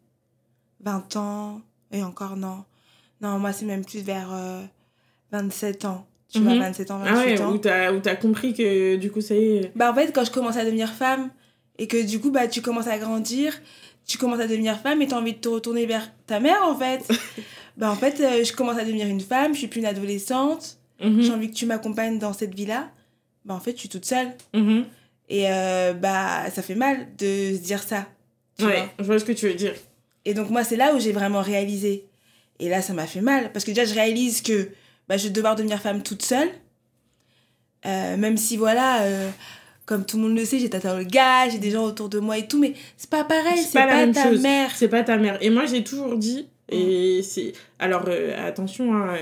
20 0.81 1.16
ans, 1.16 1.61
et 1.90 2.03
encore 2.03 2.37
non. 2.37 2.64
Non, 3.20 3.38
moi, 3.38 3.53
c'est 3.53 3.64
même 3.64 3.85
plus 3.85 4.03
vers 4.03 4.31
27 5.33 5.85
euh, 5.85 5.88
ans. 5.88 6.07
Tu 6.31 6.40
vois, 6.40 6.59
27 6.59 6.90
mhm. 6.90 6.96
ans, 6.96 6.98
28 6.98 7.12
ah 7.12 7.24
ouais, 7.24 7.42
ans. 7.42 7.53
Où 7.53 7.59
t'as, 7.59 7.92
où 7.92 8.20
compris 8.20 8.55
que 8.55 8.96
du 8.96 9.11
coup, 9.11 9.20
ça 9.20 9.35
y 9.35 9.59
est. 9.59 9.72
Bah, 9.77 9.90
en 9.90 9.94
fait, 9.94 10.12
quand 10.12 10.24
je 10.24 10.31
commence 10.31 10.57
à 10.57 10.64
devenir 10.64 10.90
femme, 10.90 11.31
et 11.79 11.87
que 11.87 12.05
du 12.05 12.20
coup, 12.20 12.31
bah, 12.31 12.48
tu 12.48 12.62
commences 12.62 12.87
à 12.87 12.98
grandir, 12.98 13.61
tu 14.07 14.18
commences 14.18 14.40
à 14.40 14.46
devenir 14.46 14.79
femme 14.79 15.03
et 15.03 15.07
tu 15.07 15.14
as 15.14 15.18
envie 15.18 15.33
de 15.33 15.38
te 15.38 15.48
retourner 15.48 15.87
vers 15.87 16.11
ta 16.27 16.40
mère 16.40 16.62
en 16.62 16.77
fait. 16.77 17.09
bah 17.77 17.90
en 17.90 17.96
fait, 17.96 18.20
euh, 18.20 18.44
je 18.44 18.53
commence 18.53 18.79
à 18.79 18.85
devenir 18.85 19.07
une 19.07 19.20
femme, 19.20 19.55
je 19.55 19.59
suis 19.59 19.68
plus 19.68 19.81
une 19.81 19.87
adolescente, 19.87 20.79
mhm. 21.03 21.22
j'ai 21.22 21.33
envie 21.33 21.50
que 21.50 21.57
tu 21.57 21.66
m'accompagnes 21.66 22.18
dans 22.18 22.33
cette 22.33 22.55
vie-là. 22.55 22.90
Bah 23.44 23.55
en 23.55 23.61
fait, 23.61 23.72
je 23.72 23.81
suis 23.81 23.88
toute 23.88 24.05
seule. 24.05 24.29
Mhm. 24.55 24.85
Et 25.29 25.50
euh, 25.50 25.94
bah 25.94 26.50
ça 26.50 26.62
fait 26.62 26.74
mal 26.74 27.09
de 27.18 27.55
se 27.55 27.62
dire 27.62 27.83
ça. 27.83 28.07
ouais, 28.61 28.88
je 28.98 29.05
vois 29.05 29.18
ce 29.18 29.24
que 29.24 29.33
tu 29.33 29.48
veux 29.48 29.55
dire. 29.55 29.74
Et 30.24 30.35
donc, 30.35 30.50
moi, 30.50 30.64
c'est 30.64 30.77
là 30.77 30.94
où 30.94 31.00
j'ai 31.00 31.12
vraiment 31.12 31.42
réalisé. 31.42 32.07
Et 32.61 32.69
là, 32.69 32.83
ça 32.83 32.93
m'a 32.93 33.07
fait 33.07 33.21
mal. 33.21 33.53
Parce 33.53 33.64
que 33.64 33.71
déjà, 33.71 33.85
je 33.85 33.95
réalise 33.95 34.43
que 34.43 34.71
bah, 35.09 35.17
je 35.17 35.25
vais 35.25 35.31
devoir 35.31 35.57
devenir 35.57 35.81
femme 35.81 36.03
toute 36.03 36.23
seule. 36.23 36.49
Euh, 37.87 38.17
même 38.17 38.37
si, 38.37 38.57
voilà, 38.57 39.03
euh, 39.03 39.31
comme 39.87 40.07
tout 40.07 40.17
le 40.17 40.25
monde 40.25 40.38
le 40.38 40.45
sait, 40.45 40.59
j'ai 40.59 40.71
tata 40.71 40.97
le 40.97 41.05
gars, 41.05 41.49
j'ai 41.51 41.59
des 41.59 41.71
gens 41.71 41.85
autour 41.85 42.09
de 42.09 42.19
moi 42.19 42.38
et 42.38 42.47
tout. 42.47 42.59
Mais 42.59 42.75
c'est 42.97 43.11
pas 43.11 43.25
pareil, 43.25 43.59
c'est 43.59 43.79
pas, 43.79 43.87
la 43.87 43.97
même 43.97 44.12
ta 44.12 44.31
chose. 44.31 44.40
mère. 44.40 44.71
C'est 44.75 44.88
pas 44.88 45.03
ta 45.03 45.17
mère. 45.17 45.38
Et 45.43 45.51
moi, 45.51 45.67
j'ai 45.67 45.85
toujours 45.85 46.17
dit, 46.17 46.49
et 46.71 47.23
c'est. 47.23 47.53
Alors, 47.79 48.05
euh, 48.09 48.49
attention, 48.49 48.95
hein, 48.95 49.17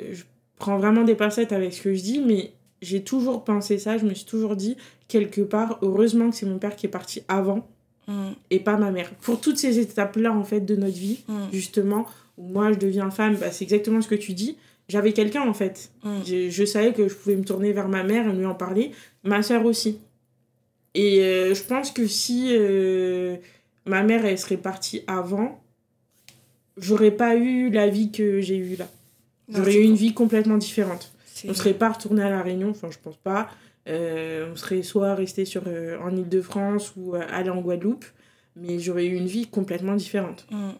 je 0.00 0.22
prends 0.58 0.78
vraiment 0.78 1.04
des 1.04 1.14
pincettes 1.14 1.52
avec 1.52 1.72
ce 1.72 1.82
que 1.82 1.94
je 1.94 2.02
dis, 2.02 2.18
mais 2.18 2.52
j'ai 2.82 3.02
toujours 3.02 3.44
pensé 3.44 3.78
ça. 3.78 3.96
Je 3.96 4.04
me 4.04 4.12
suis 4.12 4.26
toujours 4.26 4.56
dit, 4.56 4.76
quelque 5.08 5.40
part, 5.40 5.78
heureusement 5.80 6.30
que 6.30 6.36
c'est 6.36 6.46
mon 6.46 6.58
père 6.58 6.76
qui 6.76 6.86
est 6.86 6.90
parti 6.90 7.22
avant 7.28 7.66
Mm, 8.08 8.30
et 8.50 8.60
pas 8.60 8.76
ma 8.76 8.90
mère. 8.90 9.10
Pour 9.20 9.40
toutes 9.40 9.58
ces 9.58 9.78
étapes-là, 9.78 10.32
en 10.32 10.44
fait, 10.44 10.60
de 10.60 10.76
notre 10.76 10.96
vie, 10.96 11.24
mm, 11.28 11.46
justement, 11.52 12.06
où 12.38 12.46
moi, 12.46 12.72
je 12.72 12.78
deviens 12.78 13.10
femme, 13.10 13.36
bah, 13.36 13.50
c'est 13.50 13.64
exactement 13.64 14.00
ce 14.00 14.08
que 14.08 14.14
tu 14.14 14.32
dis. 14.32 14.56
J'avais 14.88 15.12
quelqu'un, 15.12 15.42
en 15.42 15.54
fait. 15.54 15.90
mm. 16.04 16.10
Je, 16.26 16.50
je 16.50 16.64
savais 16.64 16.92
que 16.92 17.08
je 17.08 17.14
pouvais 17.14 17.36
me 17.36 17.44
tourner 17.44 17.72
vers 17.72 17.88
ma 17.88 18.04
mère 18.04 18.28
et 18.28 18.32
lui 18.32 18.46
en 18.46 18.54
parler. 18.54 18.92
Ma 19.24 19.42
soeur 19.42 19.64
aussi. 19.64 19.98
Et 20.94 21.20
euh, 21.20 21.54
je 21.54 21.62
pense 21.62 21.90
que 21.90 22.06
si 22.06 22.46
euh, 22.50 23.36
ma 23.86 24.02
mère, 24.02 24.24
elle 24.24 24.38
serait 24.38 24.56
partie 24.56 25.02
avant, 25.06 25.60
j'aurais 26.76 27.10
pas 27.10 27.36
eu 27.36 27.70
la 27.70 27.88
vie 27.88 28.10
que 28.10 28.40
j'ai 28.40 28.56
eue 28.56 28.76
là. 28.76 28.88
J'aurais 29.48 29.76
eu 29.76 29.82
une 29.82 29.94
vie 29.94 30.14
complètement 30.14 30.56
différente. 30.56 31.12
On 31.46 31.54
serait 31.54 31.74
pas 31.74 31.90
retourné 31.90 32.22
à 32.22 32.30
La 32.30 32.42
Réunion, 32.42 32.70
enfin, 32.70 32.88
je 32.90 32.98
pense 33.02 33.16
pas. 33.16 33.48
Euh, 33.88 34.50
on 34.52 34.56
serait 34.56 34.82
soit 34.82 35.14
resté 35.14 35.44
sur, 35.44 35.62
euh, 35.66 35.96
en 36.00 36.14
Ile-de-France 36.16 36.94
ou 36.96 37.14
euh, 37.14 37.22
aller 37.30 37.50
en 37.50 37.60
Guadeloupe. 37.60 38.04
Mais 38.56 38.78
j'aurais 38.78 39.06
eu 39.06 39.14
une 39.14 39.26
vie 39.26 39.46
complètement 39.46 39.94
différente 39.94 40.46
Mm, 40.50 40.70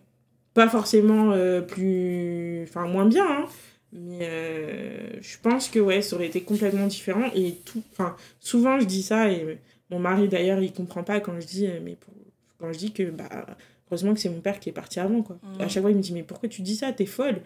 pas 0.54 0.68
forcément 0.68 1.32
plus 1.68 2.62
enfin 2.64 2.86
moins 2.88 3.04
bien 3.04 3.26
hein, 3.28 3.44
mais 3.92 4.20
euh, 4.22 5.20
je 5.20 5.36
pense 5.42 5.68
que 5.68 5.78
ouais 5.78 6.00
ça 6.00 6.16
aurait 6.16 6.26
été 6.28 6.40
complètement 6.40 6.86
différent 6.86 7.30
et 7.34 7.56
tout 7.66 7.82
enfin 7.92 8.16
souvent 8.40 8.80
je 8.80 8.86
dis 8.86 9.02
ça 9.02 9.30
et 9.30 9.58
mon 9.90 9.98
mari 9.98 10.26
d'ailleurs 10.28 10.60
il 10.60 10.72
comprend 10.72 11.02
pas 11.04 11.20
quand 11.20 11.38
je 11.38 11.46
dis 11.46 11.68
mais 11.84 11.96
pour- 11.96 12.14
quand 12.58 12.72
je 12.72 12.78
dis 12.78 12.92
que 12.92 13.02
bah 13.10 13.28
heureusement 13.90 14.14
que 14.14 14.20
c'est 14.20 14.30
mon 14.30 14.40
père 14.40 14.58
qui 14.58 14.70
est 14.70 14.72
parti 14.72 14.98
avant 14.98 15.20
quoi 15.20 15.38
Mhm. 15.42 15.60
à 15.60 15.68
chaque 15.68 15.82
fois 15.82 15.90
il 15.90 15.96
me 15.98 16.02
dit 16.02 16.14
mais 16.14 16.22
pourquoi 16.22 16.48
tu 16.48 16.62
dis 16.62 16.76
ça? 16.76 16.90
T'es 16.94 17.04
folle? 17.04 17.42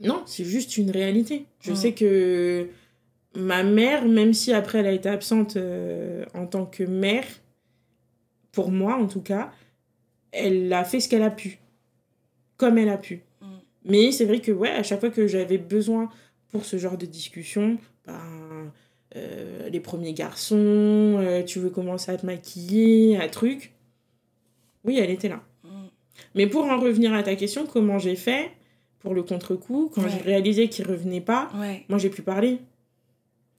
Non 0.00 0.22
c'est 0.26 0.44
juste 0.44 0.76
une 0.76 0.90
réalité 0.90 1.46
je 1.60 1.70
Mhm. 1.70 1.76
sais 1.76 1.92
que 1.94 2.66
ma 3.34 3.62
mère 3.62 4.04
même 4.06 4.32
si 4.34 4.52
après 4.52 4.78
elle 4.80 4.86
a 4.86 4.92
été 4.92 5.08
absente 5.08 5.56
euh, 5.56 6.24
en 6.34 6.46
tant 6.46 6.66
que 6.66 6.82
mère 6.82 7.24
pour 8.52 8.70
moi 8.70 8.94
en 8.96 9.06
tout 9.06 9.20
cas 9.22 9.52
elle 10.32 10.72
a 10.72 10.84
fait 10.84 11.00
ce 11.00 11.08
qu'elle 11.08 11.22
a 11.22 11.30
pu 11.30 11.58
comme 12.56 12.78
elle 12.78 12.88
a 12.88 12.98
pu 12.98 13.22
Mm. 13.42 13.46
mais 13.86 14.12
c'est 14.12 14.26
vrai 14.26 14.40
que 14.40 14.52
ouais 14.52 14.68
à 14.68 14.82
chaque 14.82 15.00
fois 15.00 15.08
que 15.08 15.26
j'avais 15.26 15.56
besoin 15.56 16.10
pour 16.50 16.66
ce 16.66 16.76
genre 16.76 16.98
de 16.98 17.06
discussion 17.06 17.78
ben, 18.06 18.70
euh, 19.16 19.68
les 19.70 19.80
premiers 19.80 20.12
garçons 20.12 20.56
euh, 21.18 21.42
tu 21.42 21.58
veux 21.58 21.70
commencer 21.70 22.10
à 22.12 22.16
te 22.18 22.26
maquiller 22.26 23.16
à 23.18 23.28
truc 23.30 23.72
oui 24.84 24.98
elle 24.98 25.08
était 25.10 25.30
là 25.30 25.40
mm. 25.64 25.68
mais 26.34 26.46
pour 26.48 26.64
en 26.64 26.78
revenir 26.78 27.14
à 27.14 27.22
ta 27.22 27.34
question 27.34 27.64
comment 27.66 27.98
j'ai 27.98 28.16
fait 28.16 28.50
pour 28.98 29.14
le 29.14 29.22
contre-coup 29.22 29.90
quand 29.94 30.02
Ouais. 30.02 30.10
j'ai 30.10 30.20
réalisé 30.22 30.68
qu'il 30.68 30.86
revenait 30.86 31.22
pas 31.22 31.50
Ouais. 31.58 31.84
moi 31.88 31.96
j'ai 31.98 32.10
pu 32.10 32.20
parler 32.20 32.58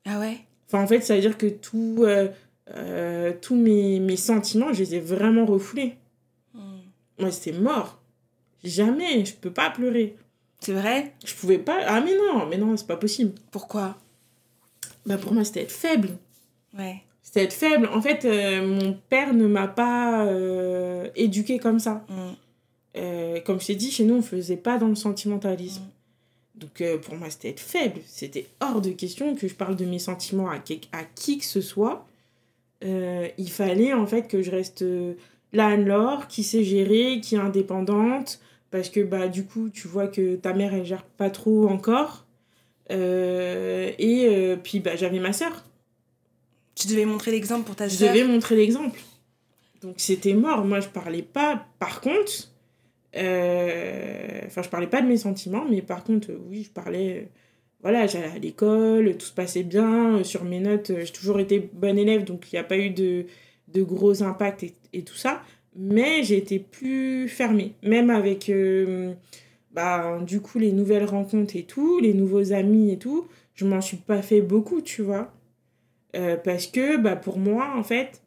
Ah 0.06 0.20
ouais? 0.20 0.40
Enfin, 0.68 0.84
en 0.84 0.88
fait, 0.88 1.02
ça 1.02 1.16
veut 1.16 1.22
dire 1.22 1.38
que 1.38 1.48
tout, 1.48 1.98
euh, 2.00 2.30
euh, 2.76 3.34
tous 3.42 3.56
mes, 3.56 4.00
mes 4.00 4.16
sentiments, 4.18 4.74
je 4.74 4.80
les 4.80 4.96
ai 4.96 5.00
vraiment 5.00 5.46
refoulés. 5.46 5.96
Mm. 6.54 6.60
Moi, 7.20 7.32
c'était 7.32 7.58
mort. 7.58 8.00
Jamais, 8.64 9.26
je 9.26 9.34
peux 9.36 9.52
pas 9.52 9.70
pleurer. 9.70 10.16
C'est 10.60 10.74
vrai? 10.74 11.14
Je 11.26 11.34
pouvais 11.36 11.58
pas. 11.58 11.80
Ah, 11.88 12.02
mais 12.02 12.16
non, 12.16 12.46
mais 12.48 12.58
non, 12.58 12.78
c'est 12.78 12.88
pas 12.88 12.98
possible. 12.98 13.34
Pourquoi? 13.52 13.98
Bah, 15.06 15.18
pour 15.18 15.34
moi, 15.34 15.44
c'était 15.44 15.64
être 15.64 15.72
faible. 15.72 16.10
Ouais. 16.78 17.02
C'était 17.24 17.44
être 17.44 17.54
faible. 17.54 17.88
En 17.94 18.02
fait, 18.02 18.26
euh, 18.26 18.66
mon 18.66 18.94
père 19.10 19.34
ne 19.34 19.48
m'a 19.48 19.68
pas 19.68 20.28
éduquée 21.16 21.60
comme 21.60 21.80
ça. 21.80 22.06
Mm, 22.10 22.36
Euh, 22.98 23.40
comme 23.46 23.62
je 23.62 23.68
t'ai 23.68 23.76
dit, 23.76 23.90
chez 23.90 24.04
nous, 24.04 24.16
on 24.16 24.22
faisait 24.22 24.58
pas 24.58 24.78
dans 24.78 24.90
le 24.90 24.96
sentimentalisme. 24.96 25.84
Donc, 26.62 26.80
euh, 26.82 26.98
pour 26.98 27.16
moi, 27.16 27.30
c'était 27.30 27.50
être 27.50 27.60
faible. 27.60 28.00
C'était 28.06 28.48
hors 28.62 28.82
de 28.82 28.92
question 28.92 29.36
que 29.36 29.48
je 29.48 29.56
parle 29.56 29.76
de 29.76 29.86
mes 29.86 30.00
sentiments 30.00 30.50
à, 30.50 30.60
qui 30.60 31.38
que 31.40 31.46
ce 31.46 31.60
soit. 31.60 32.06
Euh, 32.84 33.28
il 33.38 33.50
fallait, 33.50 33.94
en 33.94 34.06
fait, 34.06 34.28
que 34.28 34.42
je 34.42 34.52
reste 34.52 34.84
euh, 34.84 35.14
la 35.54 35.68
Anne-Laure, 35.68 36.28
qui 36.28 36.44
sait 36.44 36.64
gérer, 36.64 37.20
qui 37.22 37.36
est 37.36 37.40
indépendante. 37.40 38.40
Parce 38.70 38.90
que, 38.90 39.00
bah, 39.02 39.28
du 39.28 39.44
coup, 39.44 39.70
tu 39.70 39.88
vois 39.88 40.08
que 40.08 40.36
ta 40.36 40.54
mère, 40.54 40.74
elle 40.74 40.86
gère 40.86 41.04
pas 41.04 41.30
trop 41.30 41.68
encore. 41.68 42.26
Et 42.90 44.56
puis, 44.64 44.80
bah, 44.80 44.96
j'avais 44.96 45.20
ma 45.20 45.34
sœur. 45.34 45.64
Tu 46.76 46.88
devais 46.88 47.06
montrer 47.06 47.32
l'exemple 47.32 47.66
pour 47.66 47.76
ta 47.76 47.88
Je 47.88 47.96
sœur. 47.96 48.14
devais 48.14 48.24
montrer 48.26 48.56
l'exemple. 48.56 49.00
Donc 49.82 49.96
c'était 49.98 50.34
mort. 50.34 50.64
Moi, 50.64 50.80
je 50.80 50.88
parlais 50.88 51.22
pas. 51.22 51.66
Par 51.80 52.02
contre, 52.02 52.51
enfin, 53.16 54.62
je 54.62 54.70
parlais 54.70 54.88
pas 54.88 55.02
de 55.02 55.08
mes 55.08 55.18
sentiments, 55.18 55.66
mais 55.70 55.82
par 55.82 56.04
contre, 56.04 56.32
euh, 56.32 56.38
oui, 56.50 56.64
je 56.64 56.70
parlais. 56.72 57.24
euh, 57.24 57.26
Voilà, 57.82 58.08
j'allais 58.08 58.28
à 58.28 58.40
l'école, 58.40 59.18
tout 59.18 59.26
se 59.26 59.34
passait 59.34 59.64
bien. 59.64 60.18
euh, 60.20 60.24
Sur 60.24 60.44
mes 60.46 60.60
notes, 60.60 60.92
euh, 60.92 61.02
j'ai 61.06 61.12
toujours 61.14 61.40
été 61.40 61.60
bonne 61.74 61.98
élève, 61.98 62.24
donc 62.26 62.52
il 62.52 62.56
n'y 62.56 62.60
a 62.60 62.64
pas 62.64 62.78
eu 62.78 62.90
de, 62.92 63.26
de 63.74 63.84
gros 63.84 64.24
impacts 64.24 64.64
et, 64.64 64.74
et 64.94 65.04
tout 65.04 65.16
ça. 65.16 65.42
Mais 65.76 66.24
j'ai 66.24 66.38
été 66.38 66.60
plus 66.60 67.28
fermée. 67.30 67.74
Même 67.84 68.10
avec, 68.10 68.50
euh, 68.50 69.14
bah, 69.72 70.20
du 70.26 70.42
coup, 70.42 70.60
les 70.60 70.72
nouvelles 70.74 71.06
rencontres 71.06 71.56
et 71.56 71.64
tout, 71.64 72.00
les 72.00 72.14
nouveaux 72.14 72.54
amis 72.54 72.92
et 72.92 72.98
tout, 73.00 73.28
je 73.56 73.66
m'en 73.66 73.82
suis 73.82 73.98
pas 73.98 74.22
fait 74.22 74.42
beaucoup, 74.42 74.82
tu 74.82 75.02
vois. 75.02 75.34
Euh, 76.16 76.38
parce 76.38 76.68
que 76.68 76.98
bah, 76.98 77.16
pour 77.16 77.38
moi, 77.38 77.74
en 77.78 77.84
fait, 77.84 78.21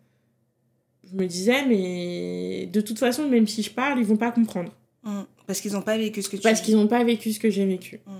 je 1.14 1.22
me 1.22 1.26
disais, 1.28 1.64
mais 1.66 2.66
de 2.72 2.80
toute 2.80 2.98
façon, 2.98 3.28
même 3.28 3.46
si 3.46 3.62
je 3.62 3.70
parle, 3.70 3.98
ils 3.98 4.04
vont 4.04 4.16
pas 4.16 4.32
comprendre. 4.32 4.72
Mm. 5.04 5.22
Parce 5.46 5.60
qu'ils 5.60 5.72
n'ont 5.72 5.82
pas 5.82 5.96
vécu 5.96 6.22
ce 6.22 6.28
que 6.28 6.36
tu 6.36 6.42
Parce 6.42 6.60
qu'ils 6.60 6.76
n'ont 6.76 6.88
pas 6.88 7.04
vécu 7.04 7.32
ce 7.32 7.38
que 7.38 7.50
j'ai 7.50 7.66
vécu. 7.66 8.00
Mm. 8.06 8.10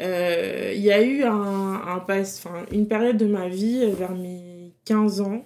Euh, 0.00 0.72
Il 0.74 0.80
y 0.80 0.92
a 0.92 1.02
eu 1.02 1.22
un, 1.22 1.32
un 1.32 2.04
enfin, 2.08 2.64
une 2.72 2.88
période 2.88 3.18
de 3.18 3.26
ma 3.26 3.48
vie, 3.48 3.80
euh, 3.82 3.92
vers 3.94 4.14
mes 4.14 4.72
15 4.86 5.20
ans, 5.20 5.44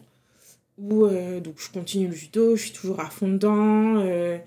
où 0.79 1.05
euh, 1.05 1.41
donc, 1.41 1.55
je 1.59 1.71
continue 1.71 2.09
le 2.09 2.15
judo, 2.15 2.55
je 2.57 2.63
suis 2.63 2.73
toujours 2.73 3.01
à 3.01 3.11
fond 3.11 3.29
dedans. 3.29 3.97
euh, 3.97 4.39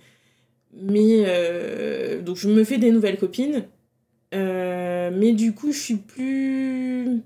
mais 0.80 1.24
donc 2.22 2.36
je 2.38 2.50
me 2.50 2.64
fais 2.64 2.78
des 2.78 2.92
nouvelles 2.92 3.18
copines. 3.18 3.66
Mais 4.32 5.34
du 5.34 5.54
coup, 5.54 5.72
je 5.72 5.80
suis 5.80 5.96
plus. 5.96 7.22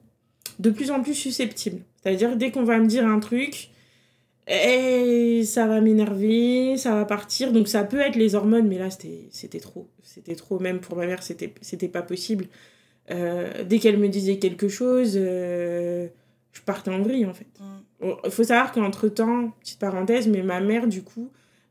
de 0.59 0.69
plus 0.69 0.89
en 0.89 1.01
plus 1.01 1.15
susceptible. 1.15 1.81
C'est-à-dire, 2.01 2.37
dès 2.37 2.51
qu'on 2.51 2.63
va 2.63 2.79
me 2.79 2.87
dire 2.87 3.05
un 3.05 3.19
truc, 3.19 3.70
et 4.47 5.43
ça 5.45 5.67
va 5.67 5.81
m'énerver, 5.81 6.77
ça 6.77 6.95
va 6.95 7.05
partir. 7.05 7.51
Donc 7.51 7.67
ça 7.67 7.83
peut 7.83 7.99
être 7.99 8.15
les 8.15 8.35
hormones, 8.35 8.67
mais 8.67 8.77
là 8.77 8.89
c'était 8.89 9.59
trop. 9.59 9.89
C'était 10.03 10.35
trop, 10.35 10.59
même 10.59 10.79
pour 10.79 10.97
ma 10.97 11.05
mère, 11.05 11.23
c'était 11.23 11.53
c'était 11.61 11.87
pas 11.87 12.01
possible. 12.01 12.47
Euh, 13.09 13.63
dès 13.63 13.79
qu'elle 13.79 13.97
me 13.97 14.07
disait 14.07 14.37
quelque 14.37 14.67
chose, 14.67 15.13
euh, 15.15 16.07
je 16.51 16.61
partais 16.61 16.91
en 16.91 17.01
vrille 17.01 17.25
en 17.25 17.33
fait. 17.33 17.47
Mm. 17.59 18.09
Il 18.25 18.31
faut 18.31 18.43
savoir 18.43 18.71
qu'entre-temps, 18.71 19.51
petite 19.61 19.79
parenthèse, 19.79 20.27
mais 20.27 20.41
ma 20.41 20.59
mère 20.59 20.87
du 20.87 21.03
coup, 21.03 21.29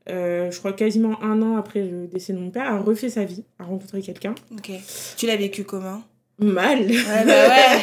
euh, 0.08 0.50
je 0.50 0.58
crois 0.58 0.72
quasiment 0.72 1.22
un 1.22 1.42
an 1.42 1.56
après 1.56 1.82
le 1.82 2.06
décès 2.06 2.32
de 2.32 2.38
mon 2.38 2.50
père, 2.50 2.72
a 2.72 2.78
refait 2.78 3.10
sa 3.10 3.24
vie, 3.24 3.44
a 3.58 3.64
rencontré 3.64 4.00
quelqu'un. 4.00 4.34
Ok. 4.52 4.70
Tu 5.16 5.26
l'as 5.26 5.36
vécu 5.36 5.64
comment? 5.64 6.02
Mal. 6.40 6.86
Ouais, 6.86 7.24
bah 7.26 7.48
ouais. 7.48 7.82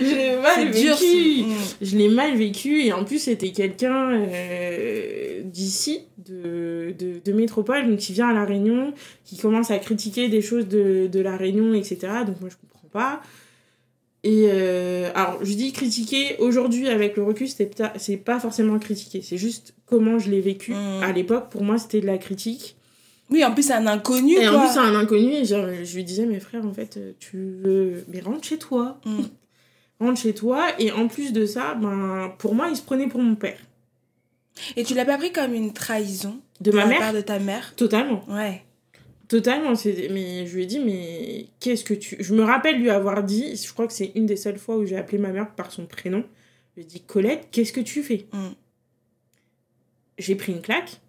je 0.00 0.14
l'ai 0.14 0.36
mal 0.36 0.68
vécu. 0.70 0.80
dur. 0.80 0.96
Mm. 0.96 1.54
Je 1.82 1.96
l'ai 1.96 2.08
mal 2.08 2.36
vécu 2.36 2.82
et 2.82 2.92
en 2.92 3.04
plus 3.04 3.18
c'était 3.18 3.50
quelqu'un 3.50 4.12
euh, 4.12 5.42
d'ici, 5.44 6.00
de, 6.26 6.94
de, 6.98 7.20
de 7.22 7.32
métropole, 7.32 7.86
donc 7.86 7.98
qui 7.98 8.14
vient 8.14 8.28
à 8.28 8.32
La 8.32 8.44
Réunion, 8.46 8.94
qui 9.24 9.36
commence 9.36 9.70
à 9.70 9.78
critiquer 9.78 10.28
des 10.28 10.40
choses 10.40 10.66
de, 10.68 11.06
de 11.06 11.20
La 11.20 11.36
Réunion, 11.36 11.74
etc. 11.74 11.98
Donc 12.26 12.40
moi 12.40 12.48
je 12.50 12.56
comprends 12.56 12.88
pas. 12.88 13.20
Et 14.24 14.48
euh, 14.50 15.10
alors 15.14 15.38
je 15.44 15.52
dis 15.52 15.72
critiquer, 15.72 16.36
aujourd'hui 16.38 16.88
avec 16.88 17.16
le 17.16 17.24
recul 17.24 17.46
c'est 17.48 18.16
pas 18.16 18.40
forcément 18.40 18.78
critiquer, 18.78 19.20
c'est 19.22 19.36
juste 19.36 19.74
comment 19.84 20.18
je 20.18 20.30
l'ai 20.30 20.40
vécu. 20.40 20.72
Mm. 20.72 21.02
À 21.02 21.12
l'époque 21.12 21.50
pour 21.50 21.62
moi 21.62 21.76
c'était 21.78 22.00
de 22.00 22.06
la 22.06 22.18
critique. 22.18 22.75
Oui, 23.30 23.44
en 23.44 23.52
plus, 23.52 23.64
c'est 23.64 23.72
un 23.72 23.86
inconnu, 23.86 24.34
Et 24.34 24.46
quoi. 24.46 24.58
en 24.58 24.60
plus 24.60 24.72
c'est 24.72 24.78
un 24.78 24.94
inconnu 24.94 25.32
et 25.32 25.44
genre, 25.44 25.66
je 25.82 25.96
lui 25.96 26.04
disais 26.04 26.26
mes 26.26 26.38
frères 26.40 26.64
en 26.64 26.72
fait 26.72 26.98
tu 27.18 27.36
veux... 27.62 28.04
Mais 28.08 28.20
rentre 28.20 28.44
chez 28.44 28.58
toi 28.58 29.00
Mm. 29.04 29.22
rentre 30.00 30.20
chez 30.20 30.34
toi. 30.34 30.68
Et 30.78 30.92
en 30.92 31.08
plus 31.08 31.32
de 31.32 31.44
ça, 31.46 31.74
ben, 31.74 32.32
pour 32.38 32.54
moi, 32.54 32.68
il 32.68 32.76
se 32.76 32.82
prenait 32.82 33.08
pour 33.08 33.20
mon 33.22 33.34
père. 33.34 33.58
Et 34.76 34.84
tu 34.84 34.94
l'as 34.94 35.04
pas 35.04 35.16
pris 35.18 35.32
comme 35.32 35.54
une 35.54 35.72
trahison 35.72 36.38
De 36.60 36.70
ma 36.70 36.82
la 36.82 36.86
mère 36.86 36.98
part 36.98 37.12
de 37.14 37.20
ta 37.20 37.38
mère? 37.38 37.74
Totalement. 37.76 38.24
Ouais. 38.28 38.62
Totalement. 39.28 39.72
Mais 40.10 40.46
je 40.46 40.54
lui 40.54 40.62
ai 40.62 40.66
dit, 40.66 40.78
mais 40.78 41.46
qu'est-ce 41.60 41.82
que 41.84 41.94
tu. 41.94 42.16
Je 42.20 42.32
me 42.34 42.42
rappelle 42.44 42.78
lui 42.78 42.90
avoir 42.90 43.22
dit, 43.24 43.56
je 43.56 43.72
crois 43.72 43.86
que 43.86 43.92
c'est 43.92 44.12
une 44.14 44.26
des 44.26 44.36
seules 44.36 44.58
fois 44.58 44.76
où 44.76 44.86
j'ai 44.86 44.96
appelé 44.96 45.18
ma 45.18 45.30
mère 45.30 45.50
par 45.50 45.72
son 45.72 45.84
prénom. 45.86 46.24
Je 46.76 46.80
lui 46.80 46.86
ai 46.86 46.88
dit, 46.88 47.00
Colette, 47.00 47.48
qu'est-ce 47.50 47.72
que 47.72 47.80
tu 47.80 48.02
fais? 48.02 48.26
Mm. 48.32 48.48
J'ai 50.18 50.34
pris 50.36 50.52
une 50.52 50.62
claque. 50.62 51.00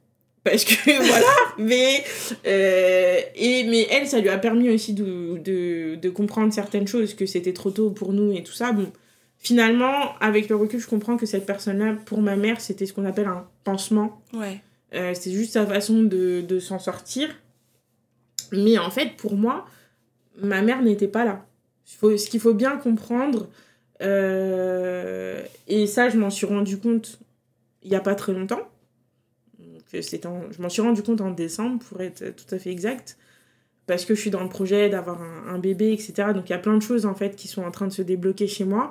Parce 0.49 0.63
que 0.65 0.97
voilà. 1.07 1.25
Mais 1.57 2.03
euh, 2.45 3.19
et 3.35 3.63
mais 3.65 3.87
elle 3.91 4.07
ça 4.07 4.19
lui 4.19 4.29
a 4.29 4.37
permis 4.37 4.69
aussi 4.69 4.93
de, 4.93 5.37
de, 5.37 5.95
de 5.95 6.09
comprendre 6.09 6.53
certaines 6.53 6.87
choses 6.87 7.13
que 7.13 7.25
c'était 7.25 7.53
trop 7.53 7.71
tôt 7.71 7.89
pour 7.91 8.13
nous 8.13 8.31
et 8.31 8.43
tout 8.43 8.53
ça. 8.53 8.71
Bon 8.71 8.91
finalement 9.39 10.17
avec 10.19 10.49
le 10.49 10.55
recul 10.55 10.79
je 10.79 10.87
comprends 10.87 11.15
que 11.17 11.25
cette 11.25 11.45
personne 11.45 11.77
là 11.79 11.95
pour 12.05 12.21
ma 12.21 12.35
mère 12.35 12.59
c'était 12.59 12.85
ce 12.85 12.93
qu'on 12.93 13.05
appelle 13.05 13.27
un 13.27 13.47
pansement. 13.63 14.21
Ouais. 14.33 14.61
euh, 14.93 15.13
c'est 15.13 15.31
juste 15.31 15.53
sa 15.53 15.65
façon 15.65 16.03
de, 16.03 16.41
de 16.41 16.59
s'en 16.59 16.79
sortir. 16.79 17.29
Mais 18.51 18.77
en 18.77 18.89
fait 18.89 19.15
pour 19.17 19.35
moi 19.35 19.65
ma 20.41 20.61
mère 20.61 20.81
n'était 20.81 21.07
pas 21.07 21.25
là. 21.25 21.45
Faut, 21.85 22.17
ce 22.17 22.29
qu'il 22.29 22.39
faut 22.39 22.53
bien 22.53 22.77
comprendre 22.77 23.47
euh, 24.01 25.41
et 25.67 25.87
ça 25.87 26.09
je 26.09 26.17
m'en 26.17 26.29
suis 26.29 26.45
rendu 26.45 26.77
compte 26.77 27.19
il 27.83 27.91
y 27.91 27.95
a 27.95 27.99
pas 28.01 28.15
très 28.15 28.33
longtemps 28.33 28.61
Je 29.93 30.61
m'en 30.61 30.69
suis 30.69 30.81
rendu 30.81 31.01
compte 31.03 31.21
en 31.21 31.31
décembre 31.31 31.83
pour 31.83 32.01
être 32.01 32.35
tout 32.35 32.55
à 32.55 32.59
fait 32.59 32.71
exact 32.71 33.17
parce 33.85 34.03
que 34.03 34.15
je 34.15 34.21
suis 34.21 34.31
dans 34.31 34.43
le 34.43 34.49
projet 34.49 34.89
d'avoir 34.89 35.21
un, 35.21 35.59
bébé 35.59 35.93
etc 35.93 36.33
donc 36.33 36.49
il 36.49 36.51
y 36.51 36.55
a 36.55 36.59
plein 36.59 36.75
de 36.75 36.81
choses 36.81 37.05
en 37.05 37.15
fait 37.15 37.35
qui 37.35 37.47
sont 37.47 37.63
en 37.63 37.71
train 37.71 37.87
de 37.87 37.93
se 37.93 38.01
débloquer 38.01 38.47
chez 38.47 38.65
moi 38.65 38.89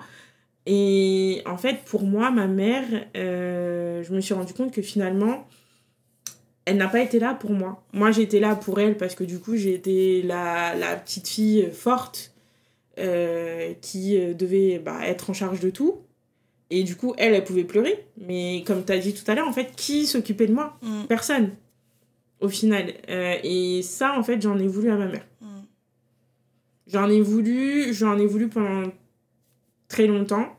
et 0.65 1.43
en 1.45 1.59
fait 1.59 1.85
pour 1.85 2.05
moi 2.05 2.31
ma 2.31 2.47
mère 2.47 2.85
euh, 3.15 4.03
je 4.03 4.15
me 4.15 4.21
suis 4.21 4.33
rendu 4.33 4.55
compte 4.55 4.73
que 4.73 4.81
finalement 4.81 5.47
elle 6.67 6.77
n'a 6.77 6.89
pas 6.89 7.01
été 7.01 7.19
là 7.19 7.33
pour 7.33 7.53
moi. 7.53 7.83
Moi, 7.93 8.11
j'étais 8.11 8.41
là 8.41 8.57
pour 8.57 8.81
elle 8.81 8.97
parce 8.97 9.15
que 9.15 9.25
du 9.25 9.39
coup, 9.39 9.57
j'ai 9.57 9.73
été 9.73 10.21
la, 10.23 10.75
la 10.75 10.97
petite 10.97 11.29
fille 11.29 11.71
forte 11.73 12.35
euh, 12.99 13.73
qui 13.81 14.19
euh, 14.19 14.35
devait 14.35 14.81
bah, 14.81 14.99
être 15.05 15.31
en 15.31 15.33
charge 15.33 15.61
de 15.61 15.71
tout. 15.71 16.03
Et 16.71 16.83
du 16.83 16.97
coup, 16.97 17.15
elle, 17.17 17.35
elle 17.35 17.45
pouvait 17.45 17.65
pleurer. 17.65 18.05
Mais 18.19 18.65
comme 18.67 18.85
tu 18.85 18.93
as 18.93 18.99
dit 18.99 19.15
tout 19.15 19.29
à 19.31 19.35
l'heure, 19.35 19.47
en 19.49 19.53
fait, 19.53 19.75
qui 19.77 20.07
s'occupait 20.07 20.47
de 20.47 20.53
moi 20.55 20.77
Mm. 20.83 21.05
Personne, 21.09 21.51
au 22.41 22.49
final. 22.49 22.93
Euh, 23.09 23.37
et 23.43 23.83
ça, 23.83 24.19
en 24.19 24.23
fait, 24.23 24.41
j'en 24.43 24.59
ai 24.59 24.67
voulu 24.67 24.91
à 24.91 24.97
ma 24.97 25.07
mère. 25.07 25.27
Mm. 25.41 25.47
J'en 26.89 27.09
ai 27.11 27.21
voulu, 27.21 27.93
j'en 27.95 28.19
ai 28.19 28.27
voulu 28.27 28.49
pendant 28.49 28.91
très 29.89 30.07
longtemps. 30.07 30.57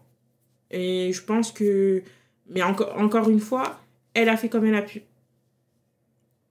Et 0.72 1.12
je 1.14 1.22
pense 1.24 1.52
que, 1.52 2.02
mais 2.50 2.62
encore, 2.64 2.98
encore 2.98 3.30
une 3.30 3.40
fois, 3.40 3.80
elle 4.14 4.30
a 4.30 4.38
fait 4.38 4.50
comme 4.50 4.66
elle 4.66 4.76
a 4.76 4.82
pu. 4.82 5.02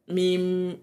Mais 0.09 0.39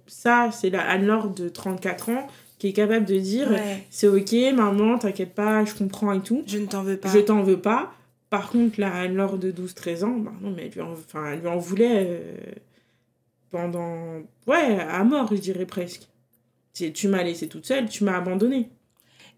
ça, 0.05 0.49
c'est 0.51 0.69
la 0.69 0.81
Anne-Laure 0.89 1.29
de 1.29 1.47
34 1.49 2.09
ans 2.09 2.27
qui 2.59 2.67
est 2.69 2.73
capable 2.73 3.05
de 3.05 3.17
dire 3.17 3.49
Ouais. 3.49 3.85
c'est 3.89 4.07
ok, 4.07 4.33
maman, 4.55 4.97
t'inquiète 4.97 5.33
pas, 5.33 5.63
je 5.65 5.73
comprends 5.75 6.11
et 6.13 6.21
tout. 6.21 6.43
Je 6.45 6.57
ne 6.57 6.65
t'en 6.65 6.83
veux 6.83 6.97
pas. 6.97 7.09
Je 7.09 7.19
t'en 7.19 7.41
veux 7.41 7.59
pas. 7.59 7.93
Par 8.33 8.49
contre, 8.49 8.79
la 8.79 8.91
Anne-Laure 8.91 9.37
de 9.37 9.51
12-13 9.51 10.05
ans, 10.05 10.17
bah 10.17 10.33
non, 10.41 10.49
mais 10.49 10.63
elle 10.63 10.71
lui 10.71 10.81
en, 10.81 10.93
enfin, 10.93 11.33
elle 11.33 11.41
lui 11.41 11.47
en 11.47 11.59
voulait 11.59 12.03
euh, 12.09 12.35
pendant. 13.51 14.23
Ouais, 14.47 14.79
à 14.79 15.03
mort, 15.03 15.27
je 15.29 15.39
dirais 15.39 15.67
presque. 15.67 16.07
Tu 16.73 17.07
m'as 17.07 17.21
laissée 17.21 17.47
toute 17.47 17.67
seule, 17.67 17.87
tu 17.87 18.03
m'as 18.03 18.17
abandonnée. 18.17 18.71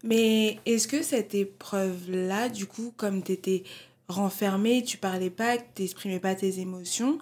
Mais 0.02 0.60
est-ce 0.64 0.88
que 0.88 1.02
cette 1.02 1.34
épreuve-là, 1.34 2.48
du 2.48 2.64
coup, 2.64 2.94
comme 2.96 3.22
tu 3.22 3.32
étais 3.32 3.64
renfermée, 4.08 4.82
tu 4.82 4.96
parlais 4.96 5.28
pas, 5.28 5.58
tu 5.58 5.82
n'exprimais 5.82 6.18
pas 6.18 6.34
tes 6.34 6.60
émotions, 6.60 7.18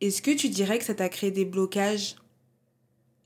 est-ce 0.00 0.22
que 0.22 0.30
tu 0.30 0.50
dirais 0.50 0.78
que 0.78 0.84
ça 0.84 0.94
t'a 0.94 1.08
créé 1.08 1.32
des 1.32 1.44
blocages 1.44 2.14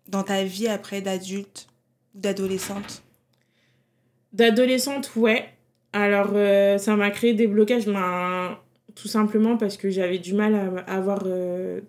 dans 0.08 0.22
ta 0.22 0.44
vie 0.44 0.68
après 0.68 1.02
d'adulte, 1.02 1.68
d'adolescente? 2.14 3.02
D'adolescente, 4.32 5.14
ouais. 5.14 5.55
Alors, 5.96 6.32
euh, 6.34 6.76
ça 6.76 6.94
m'a 6.94 7.10
créé 7.10 7.32
des 7.32 7.46
blocages, 7.46 7.86
ben, 7.86 8.58
tout 8.94 9.08
simplement 9.08 9.56
parce 9.56 9.78
que 9.78 9.88
j'avais 9.88 10.18
du 10.18 10.34
mal 10.34 10.54
à, 10.54 10.94
avoir, 10.94 11.22
euh, 11.24 11.80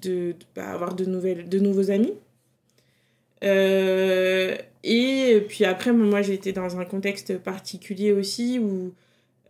de, 0.00 0.34
bah, 0.54 0.70
avoir 0.72 0.94
de, 0.94 1.04
nouvelles, 1.04 1.46
de 1.46 1.58
nouveaux 1.58 1.90
amis. 1.90 2.14
Euh, 3.44 4.56
et 4.84 5.44
puis 5.48 5.66
après, 5.66 5.92
moi, 5.92 6.22
été 6.22 6.52
dans 6.52 6.80
un 6.80 6.86
contexte 6.86 7.36
particulier 7.36 8.10
aussi 8.12 8.58
où, 8.58 8.94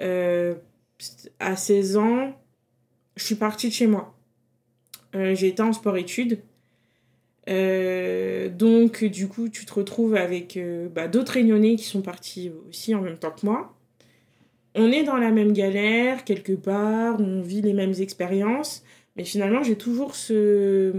à 0.01 1.55
16 1.55 1.97
ans, 1.97 2.37
je 3.15 3.23
suis 3.25 3.37
partie 3.37 3.69
de 3.69 3.73
chez 3.73 3.87
moi. 3.87 4.17
Été 5.15 5.63
en 5.63 5.73
sport-études. 5.73 6.41
Donc, 7.47 9.05
du 9.05 9.29
coup, 9.29 9.49
tu 9.49 9.65
te 9.65 9.75
retrouves 9.75 10.17
avec 10.17 10.59
bah, 10.93 11.07
d'autres 11.07 11.35
réunionnais 11.35 11.77
qui 11.77 11.85
sont 11.85 12.03
partis 12.03 12.51
aussi 12.69 12.93
en 12.93 13.01
même 13.01 13.19
temps 13.19 13.31
que 13.31 13.47
moi. 13.47 13.76
On 14.79 14.93
est 14.93 15.05
dans 15.05 15.17
la 15.17 15.31
même 15.31 15.55
galère, 15.55 16.23
quelque 16.25 16.53
part, 16.53 17.19
on 17.19 17.41
vit 17.41 17.63
les 17.63 17.73
mêmes 17.73 17.95
expériences, 17.99 18.85
mais 19.17 19.25
finalement, 19.25 19.63
j'ai 19.63 19.77
toujours, 19.77 20.15
ce... 20.15 20.93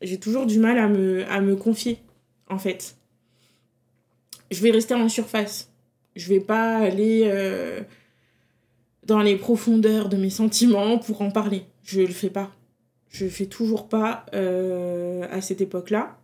j'ai 0.00 0.18
toujours 0.18 0.46
du 0.46 0.58
mal 0.58 0.78
à 0.78 0.88
me, 0.88 1.30
à 1.30 1.42
me 1.42 1.54
confier, 1.54 1.98
en 2.48 2.58
fait. 2.58 2.96
Je 4.50 4.62
vais 4.62 4.70
rester 4.70 4.94
en 4.94 5.10
surface. 5.10 5.70
Je 6.16 6.26
vais 6.30 6.40
pas 6.40 6.78
aller 6.78 7.24
euh, 7.26 7.82
dans 9.04 9.20
les 9.20 9.36
profondeurs 9.36 10.08
de 10.08 10.16
mes 10.16 10.30
sentiments 10.30 10.98
pour 10.98 11.20
en 11.20 11.30
parler. 11.30 11.64
Je 11.84 12.00
le 12.00 12.06
fais 12.08 12.30
pas. 12.30 12.50
Je 13.10 13.24
le 13.24 13.30
fais 13.30 13.46
toujours 13.46 13.88
pas 13.88 14.24
euh, 14.32 15.26
à 15.30 15.42
cette 15.42 15.60
époque-là. 15.60 16.18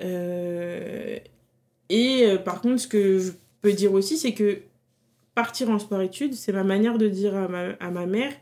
Euh, 0.00 1.18
et 1.88 2.26
par 2.44 2.60
contre, 2.60 2.82
ce 2.82 2.86
que 2.86 3.18
je 3.18 3.32
peux 3.62 3.72
dire 3.72 3.94
aussi, 3.94 4.18
c'est 4.18 4.34
que 4.34 4.60
partir 5.36 5.68
en 5.70 5.78
sport-études, 5.78 6.34
c'est 6.34 6.52
ma 6.52 6.64
manière 6.64 6.98
de 6.98 7.08
dire 7.08 7.36
à 7.36 7.46
ma, 7.46 7.68
à 7.78 7.90
ma 7.90 8.06
mère, 8.06 8.32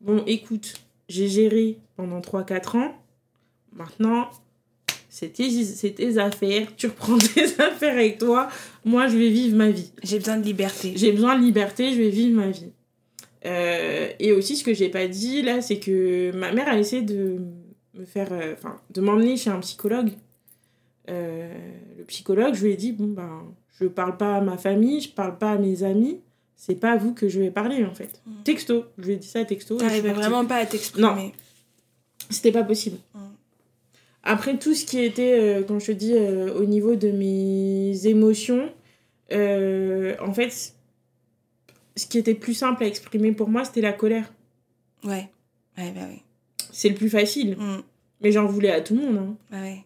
bon, 0.00 0.22
écoute, 0.26 0.74
j'ai 1.08 1.28
géré 1.28 1.78
pendant 1.96 2.20
3-4 2.20 2.76
ans, 2.76 2.94
maintenant, 3.72 4.28
c'est 5.08 5.32
tes, 5.32 6.18
affaires, 6.18 6.74
tu 6.76 6.88
reprends 6.88 7.16
tes 7.34 7.44
affaires 7.60 7.94
avec 7.94 8.18
toi, 8.18 8.48
moi, 8.84 9.06
je 9.06 9.16
vais 9.16 9.30
vivre 9.30 9.56
ma 9.56 9.70
vie. 9.70 9.92
J'ai 10.02 10.18
besoin 10.18 10.38
de 10.38 10.44
liberté. 10.44 10.92
J'ai 10.96 11.12
besoin 11.12 11.38
de 11.38 11.44
liberté, 11.44 11.92
je 11.92 11.98
vais 11.98 12.10
vivre 12.10 12.36
ma 12.36 12.50
vie. 12.50 12.72
Euh, 13.44 14.08
et 14.18 14.32
aussi, 14.32 14.56
ce 14.56 14.64
que 14.64 14.74
j'ai 14.74 14.88
pas 14.88 15.06
dit 15.06 15.42
là, 15.42 15.60
c'est 15.62 15.78
que 15.78 16.32
ma 16.34 16.52
mère 16.52 16.68
a 16.68 16.78
essayé 16.78 17.02
de 17.02 17.38
me 17.94 18.04
faire. 18.04 18.32
euh, 18.32 18.54
Enfin, 18.54 18.76
de 18.90 19.00
m'emmener 19.00 19.36
chez 19.36 19.50
un 19.50 19.60
psychologue. 19.60 20.10
Euh, 21.08 21.52
le 21.98 22.04
psychologue, 22.04 22.54
je 22.54 22.64
lui 22.64 22.72
ai 22.72 22.76
dit 22.76 22.92
bon, 22.92 23.08
ben, 23.08 23.42
je 23.80 23.86
parle 23.86 24.16
pas 24.16 24.36
à 24.36 24.40
ma 24.40 24.56
famille, 24.56 25.00
je 25.00 25.08
parle 25.10 25.36
pas 25.38 25.52
à 25.52 25.58
mes 25.58 25.82
amis, 25.82 26.20
c'est 26.56 26.76
pas 26.76 26.92
à 26.92 26.96
vous 26.96 27.12
que 27.12 27.28
je 27.28 27.40
vais 27.40 27.50
parler 27.50 27.84
en 27.84 27.94
fait. 27.94 28.20
Mm. 28.26 28.42
Texto, 28.44 28.84
je 28.98 29.06
lui 29.06 29.12
ai 29.14 29.16
dit 29.16 29.26
ça 29.26 29.44
texto. 29.44 29.76
T'arrivais 29.76 30.10
partie. 30.10 30.20
vraiment 30.20 30.44
pas 30.46 30.56
à 30.56 30.66
t'exprimer. 30.66 31.32
C'était 32.30 32.52
pas 32.52 32.62
possible. 32.64 32.98
Mm. 33.14 33.18
Après, 34.24 34.56
tout 34.56 34.74
ce 34.74 34.84
qui 34.84 35.00
était, 35.00 35.32
euh, 35.40 35.62
quand 35.66 35.80
je 35.80 35.86
te 35.86 35.92
dis, 35.92 36.12
euh, 36.14 36.54
au 36.54 36.64
niveau 36.64 36.94
de 36.94 37.10
mes 37.10 38.06
émotions, 38.06 38.72
euh, 39.32 40.14
en 40.20 40.32
fait, 40.32 40.74
ce 41.96 42.06
qui 42.06 42.18
était 42.18 42.34
plus 42.34 42.54
simple 42.54 42.84
à 42.84 42.86
exprimer 42.86 43.32
pour 43.32 43.48
moi, 43.48 43.64
c'était 43.64 43.80
la 43.80 43.92
colère. 43.92 44.32
Ouais. 45.02 45.28
Ouais, 45.76 45.90
bah 45.90 46.02
oui. 46.08 46.22
C'est 46.70 46.88
le 46.88 46.94
plus 46.94 47.10
facile. 47.10 47.56
Mm. 47.56 47.82
Mais 48.20 48.30
j'en 48.30 48.46
voulais 48.46 48.70
à 48.70 48.80
tout 48.80 48.94
le 48.94 49.00
monde. 49.00 49.16
hein. 49.18 49.36
Bah 49.50 49.60
ouais. 49.60 49.84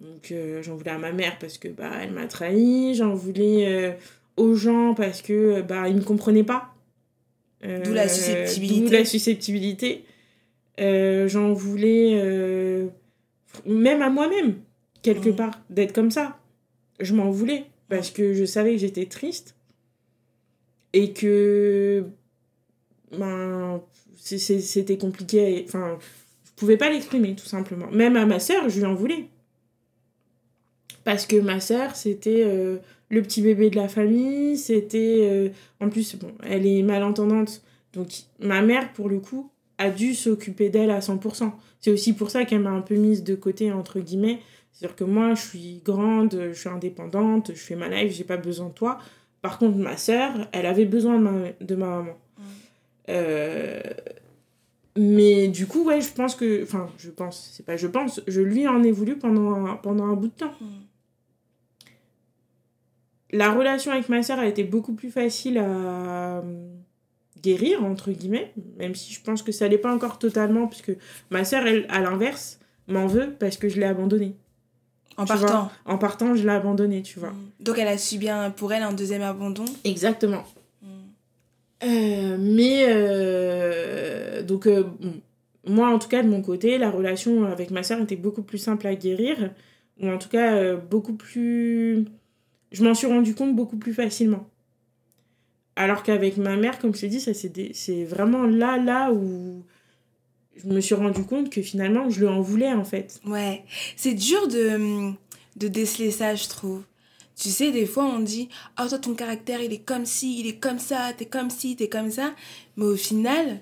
Donc, 0.00 0.30
euh, 0.30 0.62
j'en 0.62 0.76
voulais 0.76 0.90
à 0.90 0.98
ma 0.98 1.12
mère 1.12 1.38
parce 1.38 1.58
que 1.58 1.68
bah, 1.68 1.90
elle 2.00 2.12
m'a 2.12 2.26
trahi. 2.26 2.94
J'en 2.94 3.14
voulais 3.14 3.66
euh, 3.66 3.92
aux 4.36 4.54
gens 4.54 4.94
parce 4.94 5.22
que 5.22 5.32
euh, 5.32 5.62
bah, 5.62 5.88
ils 5.88 5.96
me 5.96 6.02
comprenaient 6.02 6.44
pas. 6.44 6.74
Euh, 7.64 7.82
D'où 7.82 7.92
la 7.92 8.08
susceptibilité. 8.08 8.80
D'où 8.80 8.92
la 8.92 9.04
susceptibilité. 9.04 10.04
J'en 10.78 11.52
voulais 11.54 12.86
même 13.64 14.02
à 14.02 14.10
moi-même, 14.10 14.56
quelque 15.02 15.30
part, 15.30 15.62
d'être 15.70 15.94
comme 15.94 16.10
ça. 16.10 16.38
Je 17.00 17.14
m'en 17.14 17.30
voulais 17.30 17.64
parce 17.88 18.10
que 18.10 18.34
je 18.34 18.44
savais 18.44 18.72
que 18.72 18.78
j'étais 18.78 19.06
triste 19.06 19.56
et 20.92 21.12
que 21.12 22.04
ben, 23.16 23.82
c'était 24.16 24.98
compliqué. 24.98 25.64
Enfin, 25.66 25.98
je 26.44 26.50
pouvais 26.56 26.76
pas 26.76 26.90
l'exprimer, 26.90 27.34
tout 27.34 27.46
simplement. 27.46 27.90
Même 27.90 28.16
à 28.16 28.26
ma 28.26 28.38
sœur, 28.38 28.68
je 28.68 28.78
lui 28.78 28.86
en 28.86 28.94
voulais. 28.94 29.28
Parce 31.06 31.24
que 31.24 31.36
ma 31.36 31.60
sœur, 31.60 31.94
c'était 31.94 32.42
euh, 32.44 32.78
le 33.10 33.22
petit 33.22 33.40
bébé 33.40 33.70
de 33.70 33.76
la 33.76 33.86
famille, 33.86 34.58
c'était... 34.58 35.20
euh, 35.20 35.48
en 35.78 35.88
plus, 35.88 36.16
bon, 36.16 36.32
elle 36.42 36.66
est 36.66 36.82
malentendante, 36.82 37.62
donc 37.92 38.08
ma 38.40 38.60
mère, 38.60 38.92
pour 38.92 39.08
le 39.08 39.20
coup, 39.20 39.48
a 39.78 39.90
dû 39.90 40.16
s'occuper 40.16 40.68
d'elle 40.68 40.90
à 40.90 40.98
100%. 40.98 41.52
C'est 41.80 41.92
aussi 41.92 42.12
pour 42.12 42.30
ça 42.30 42.44
qu'elle 42.44 42.62
m'a 42.62 42.70
un 42.70 42.80
peu 42.80 42.96
mise 42.96 43.22
de 43.22 43.36
côté, 43.36 43.70
entre 43.70 44.00
guillemets. 44.00 44.40
C'est-à-dire 44.72 44.96
que 44.96 45.04
moi, 45.04 45.34
je 45.34 45.42
suis 45.42 45.80
grande, 45.84 46.50
je 46.52 46.58
suis 46.58 46.68
indépendante, 46.68 47.52
je 47.54 47.60
fais 47.60 47.76
ma 47.76 47.88
life, 47.88 48.12
j'ai 48.12 48.24
pas 48.24 48.36
besoin 48.36 48.66
de 48.66 48.74
toi. 48.74 48.98
Par 49.42 49.60
contre, 49.60 49.78
ma 49.78 49.96
sœur, 49.96 50.48
elle 50.50 50.66
avait 50.66 50.86
besoin 50.86 51.18
de 51.18 51.22
ma, 51.22 51.52
de 51.60 51.74
ma 51.76 51.86
maman. 51.86 52.16
Mm. 52.36 52.42
Euh, 53.10 53.80
mais 54.96 55.46
du 55.46 55.68
coup, 55.68 55.84
ouais, 55.84 56.00
je 56.00 56.12
pense 56.12 56.34
que... 56.34 56.64
Enfin, 56.64 56.90
je 56.98 57.10
pense, 57.10 57.52
c'est 57.52 57.64
pas 57.64 57.76
je 57.76 57.86
pense, 57.86 58.20
je 58.26 58.40
lui 58.40 58.66
en 58.66 58.82
ai 58.82 58.90
voulu 58.90 59.16
pendant 59.16 59.66
un, 59.66 59.76
pendant 59.76 60.06
un 60.06 60.14
bout 60.14 60.26
de 60.26 60.32
temps. 60.32 60.52
Mm. 60.60 60.85
La 63.32 63.52
relation 63.52 63.92
avec 63.92 64.08
ma 64.08 64.22
sœur 64.22 64.38
a 64.38 64.46
été 64.46 64.64
beaucoup 64.64 64.94
plus 64.94 65.10
facile 65.10 65.58
à, 65.58 66.42
guérir, 67.42 67.84
entre 67.84 68.10
guillemets, 68.10 68.52
même 68.78 68.94
si 68.94 69.12
je 69.12 69.22
pense 69.22 69.42
que 69.42 69.52
ça 69.52 69.68
l'est 69.68 69.78
pas 69.78 69.94
encore 69.94 70.18
totalement, 70.18 70.66
puisque 70.66 70.92
ma 71.30 71.44
sœur, 71.44 71.66
elle, 71.66 71.86
à 71.88 72.00
l'inverse, 72.00 72.58
m'en 72.88 73.06
veut 73.06 73.34
parce 73.38 73.56
que 73.56 73.68
je 73.68 73.78
l'ai 73.78 73.86
abandonnée. 73.86 74.36
En 75.16 75.24
Tu 75.24 75.32
partant. 75.32 75.70
En 75.84 75.98
partant, 75.98 76.34
je 76.34 76.42
l'ai 76.42 76.52
abandonnée, 76.52 77.02
tu 77.02 77.18
vois. 77.18 77.30
Mm. 77.30 77.50
Donc 77.60 77.78
elle 77.78 77.88
a 77.88 77.98
subi 77.98 78.28
un, 78.28 78.50
pour 78.50 78.72
elle 78.72 78.82
un 78.82 78.92
deuxième 78.92 79.22
abandon. 79.22 79.64
Exactement. 79.84 80.44
Mm. 80.82 80.88
Euh, 81.84 82.36
mais 82.38 82.86
euh, 82.88 84.42
donc 84.42 84.66
euh, 84.66 84.84
moi 85.66 85.88
en 85.88 85.98
tout 85.98 86.08
cas 86.08 86.22
de 86.22 86.28
mon 86.28 86.40
côté 86.40 86.78
la 86.78 86.90
relation 86.90 87.44
avec 87.44 87.70
ma 87.70 87.82
soeur 87.82 88.00
était 88.00 88.16
beaucoup 88.16 88.42
plus 88.42 88.56
simple 88.56 88.86
à 88.86 88.94
guérir 88.94 89.50
ou 90.00 90.08
en 90.08 90.16
tout 90.16 90.30
cas 90.30 90.54
euh, 90.54 90.76
beaucoup 90.76 91.12
plus 91.12 92.06
je 92.76 92.84
m'en 92.84 92.94
suis 92.94 93.06
rendu 93.06 93.34
compte 93.34 93.54
beaucoup 93.56 93.76
plus 93.78 93.94
facilement 93.94 94.48
alors 95.76 96.02
qu'avec 96.02 96.36
ma 96.36 96.56
mère 96.56 96.78
comme 96.78 96.94
je 96.94 97.00
t'ai 97.00 97.08
dit 97.08 97.20
ça 97.20 97.34
c'est 97.34 97.48
des- 97.48 97.72
c'est 97.74 98.04
vraiment 98.04 98.44
là 98.46 98.76
là 98.78 99.12
où 99.12 99.64
je 100.56 100.66
me 100.68 100.80
suis 100.80 100.94
rendu 100.94 101.22
compte 101.24 101.50
que 101.50 101.60
finalement 101.62 102.08
je 102.08 102.20
lui 102.20 102.26
en 102.28 102.40
voulais 102.40 102.72
en 102.72 102.84
fait 102.84 103.20
Ouais, 103.26 103.62
c'est 103.96 104.14
dur 104.14 104.48
de, 104.48 105.12
de 105.56 105.68
déceler 105.68 106.10
ça, 106.10 106.34
je 106.34 106.48
trouve. 106.48 106.82
Tu 107.38 107.50
sais, 107.50 107.70
des 107.70 107.84
fois, 107.84 108.06
on 108.06 108.20
dit 108.20 108.48
Ah, 108.78 108.88
toi, 108.88 108.98
ton 108.98 109.12
caractère, 109.14 109.60
il 109.60 109.70
est 109.70 109.84
comme 109.84 110.06
ci, 110.06 110.40
il 110.40 110.46
est 110.46 110.56
comme 110.56 110.78
ça, 110.78 111.12
t'es 111.14 111.26
comme 111.26 111.50
ci, 111.50 111.76
t'es 111.76 111.90
comme 111.90 112.10
ça. 112.10 112.34
Mais 112.78 112.86
au 112.86 112.96
final, 112.96 113.60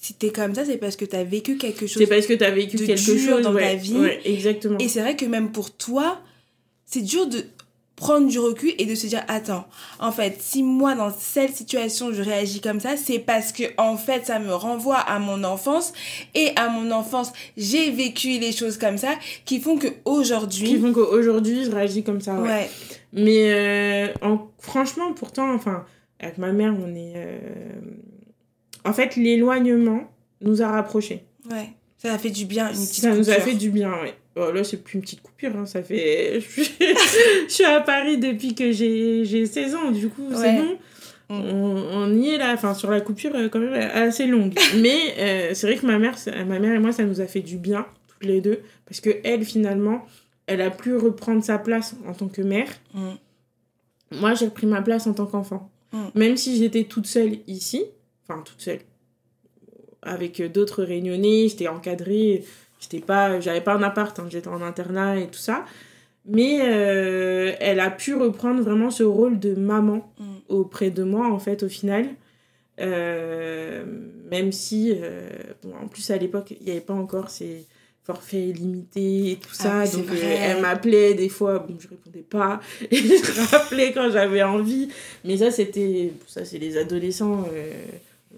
si 0.00 0.14
t'es 0.14 0.30
comme 0.30 0.54
ça, 0.54 0.64
c'est 0.64 0.76
parce 0.76 0.94
que 0.94 1.04
t'as 1.04 1.24
vécu 1.24 1.56
quelque 1.56 1.88
chose. 1.88 2.00
c'est 2.00 2.06
parce 2.06 2.26
que 2.28 2.34
tu 2.34 2.44
as 2.44 2.52
vécu 2.52 2.76
de 2.76 2.86
quelque 2.86 3.00
dur 3.10 3.34
chose 3.34 3.42
dans 3.42 3.52
ta 3.52 3.74
vie. 3.74 3.96
ouais, 3.98 4.20
exactement 4.24 4.78
Et 4.78 4.86
c'est 4.88 5.00
vrai 5.00 5.16
que 5.16 5.24
même 5.24 5.50
pour 5.50 5.76
toi, 5.76 6.22
c'est 6.86 7.02
dur 7.02 7.26
de 7.26 7.44
prendre 8.04 8.28
du 8.28 8.38
recul 8.38 8.72
et 8.78 8.84
de 8.84 8.94
se 8.94 9.06
dire 9.06 9.22
Attends, 9.28 9.64
en 9.98 10.12
fait, 10.12 10.36
si 10.40 10.62
moi, 10.62 10.94
dans 10.94 11.10
cette 11.10 11.54
situation, 11.56 12.12
je 12.12 12.22
réagis 12.22 12.60
comme 12.60 12.78
ça, 12.80 12.96
c'est 12.98 13.18
parce 13.18 13.50
que, 13.50 13.64
en 13.78 13.96
fait, 13.96 14.26
ça 14.26 14.38
me 14.38 14.54
renvoie 14.54 14.98
à 14.98 15.18
mon 15.18 15.42
enfance. 15.44 15.92
Et 16.34 16.50
à 16.56 16.68
mon 16.68 16.90
enfance, 16.90 17.32
j'ai 17.56 17.90
vécu 17.90 18.28
les 18.38 18.52
choses 18.52 18.76
comme 18.76 18.98
ça 18.98 19.12
qui 19.46 19.58
font 19.60 19.78
que 19.78 19.88
qui 19.88 19.94
aujourd'hui 20.04 20.78
font 20.78 20.92
qu'aujourd'hui 20.92 21.64
je 21.64 21.70
réagis 21.70 22.02
comme 22.04 22.20
ça 22.20 22.34
ouais. 22.34 22.48
Ouais. 22.48 22.70
Mais 23.12 23.52
euh, 23.52 24.08
en, 24.22 24.48
franchement, 24.58 25.12
pourtant, 25.14 25.54
enfin, 25.54 25.84
avec 26.20 26.36
ma 26.38 26.52
mère, 26.52 26.74
on 26.78 26.94
est. 26.94 27.14
euh, 27.16 27.38
En 28.84 28.92
fait, 28.92 29.16
l'éloignement 29.16 30.00
nous 30.42 30.60
a 30.60 30.68
rapprochés. 30.68 31.24
Ouais. 31.50 31.70
Ça 32.04 32.12
a 32.12 32.18
fait 32.18 32.30
du 32.30 32.44
bien, 32.44 32.68
une 32.68 32.74
petite 32.86 33.02
Ça 33.02 33.14
nous 33.14 33.30
a 33.30 33.34
fait 33.34 33.54
du 33.54 33.70
bien. 33.70 33.90
Bon, 34.36 34.52
là, 34.52 34.62
c'est 34.62 34.76
plus 34.76 34.96
une 34.96 35.00
petite 35.00 35.22
coupure, 35.22 35.56
hein, 35.56 35.64
ça 35.64 35.82
fait. 35.82 36.38
Je 36.56 37.44
suis, 37.48 37.64
à 37.64 37.80
Paris 37.80 38.18
depuis 38.18 38.54
que 38.54 38.72
j'ai 38.72 39.24
j'ai 39.24 39.46
16 39.46 39.74
ans, 39.74 39.90
du 39.90 40.08
coup, 40.10 40.28
c'est 40.34 40.52
bon. 40.52 40.72
Mm. 40.72 40.76
On, 41.30 41.76
on 41.92 42.14
y 42.14 42.28
est 42.28 42.36
là, 42.36 42.52
enfin, 42.52 42.74
sur 42.74 42.90
la 42.90 43.00
coupure, 43.00 43.30
euh, 43.34 43.48
quand 43.48 43.58
même, 43.58 43.72
assez 43.72 44.26
longue. 44.26 44.52
Mais 44.76 45.14
euh, 45.18 45.50
c'est 45.54 45.66
vrai 45.66 45.76
que 45.76 45.86
ma 45.86 45.98
mère, 45.98 46.18
ça- 46.18 46.44
ma 46.44 46.58
mère 46.58 46.74
et 46.74 46.78
moi, 46.78 46.92
ça 46.92 47.04
nous 47.04 47.22
a 47.22 47.26
fait 47.26 47.40
du 47.40 47.56
bien, 47.56 47.86
toutes 48.08 48.28
les 48.28 48.42
deux, 48.42 48.60
parce 48.84 49.00
que 49.00 49.08
elle, 49.24 49.42
finalement, 49.42 50.04
elle 50.46 50.60
a 50.60 50.70
pu 50.70 50.94
reprendre 50.96 51.42
sa 51.42 51.56
place 51.56 51.96
en 52.06 52.12
tant 52.12 52.28
que 52.28 52.42
mère. 52.42 52.68
Mm. 52.92 53.12
Moi, 54.20 54.34
j'ai 54.34 54.44
repris 54.44 54.66
ma 54.66 54.82
place 54.82 55.06
en 55.06 55.14
tant 55.14 55.24
qu'enfant. 55.24 55.70
Mm. 55.92 55.98
Même 56.16 56.36
si 56.36 56.58
j'étais 56.58 56.84
toute 56.84 57.06
seule 57.06 57.38
ici, 57.46 57.82
enfin 58.28 58.42
toute 58.42 58.60
seule, 58.60 58.80
avec 60.04 60.40
euh, 60.40 60.48
d'autres 60.48 60.82
réunionnais, 60.84 61.48
j'étais 61.48 61.68
encadrée, 61.68 62.44
j'étais 62.80 63.00
pas, 63.00 63.40
j'avais 63.40 63.60
pas 63.60 63.74
un 63.74 63.82
appart, 63.82 64.18
hein, 64.18 64.26
j'étais 64.30 64.48
en 64.48 64.62
internat 64.62 65.16
et 65.18 65.26
tout 65.26 65.38
ça. 65.38 65.64
Mais 66.26 66.60
euh, 66.62 67.52
elle 67.60 67.80
a 67.80 67.90
pu 67.90 68.14
reprendre 68.14 68.62
vraiment 68.62 68.90
ce 68.90 69.02
rôle 69.02 69.38
de 69.38 69.54
maman 69.54 70.10
Mm. 70.18 70.24
auprès 70.48 70.90
de 70.90 71.02
moi, 71.02 71.26
en 71.30 71.38
fait, 71.38 71.62
au 71.62 71.68
final. 71.68 72.06
Euh, 72.80 73.84
même 74.30 74.50
si, 74.52 74.92
euh, 74.96 75.28
bon, 75.62 75.72
en 75.82 75.86
plus 75.88 76.10
à 76.10 76.16
l'époque, 76.16 76.54
il 76.58 76.64
n'y 76.64 76.72
avait 76.72 76.80
pas 76.80 76.94
encore 76.94 77.30
ces 77.30 77.66
forfaits 78.04 78.56
limités 78.58 79.32
et 79.32 79.36
tout 79.36 79.50
Ah 79.60 79.86
ça. 79.86 79.96
donc 79.96 80.06
elle 80.12 80.60
m'appelait 80.60 81.14
des 81.14 81.28
fois, 81.28 81.60
bon, 81.60 81.76
je 81.78 81.88
répondais 81.88 82.24
pas. 82.28 82.60
Et 82.90 82.96
je 82.96 83.50
rappelais 83.50 83.92
quand 83.92 84.10
j'avais 84.10 84.42
envie. 84.42 84.88
Mais 85.24 85.36
ça, 85.38 85.50
c'était. 85.50 86.12
Ça, 86.26 86.44
c'est 86.44 86.58
les 86.58 86.76
adolescents. 86.76 87.46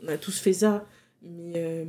on 0.05 0.09
a 0.09 0.17
tous 0.19 0.39
fait 0.39 0.53
ça. 0.53 0.85
Mais. 1.23 1.53
euh, 1.57 1.85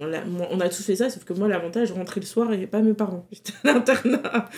on 0.00 0.06
moi, 0.30 0.46
on 0.50 0.60
a 0.60 0.68
tous 0.68 0.82
fait 0.84 0.96
ça, 0.96 1.08
sauf 1.10 1.24
que 1.24 1.32
moi, 1.32 1.48
l'avantage, 1.48 1.88
je 1.88 1.92
rentrais 1.94 2.20
le 2.20 2.26
soir 2.26 2.52
et 2.52 2.66
pas 2.66 2.80
mes 2.82 2.92
parents. 2.94 3.26
J'étais 3.32 3.52
à 3.64 3.72
l'internat. 3.72 4.48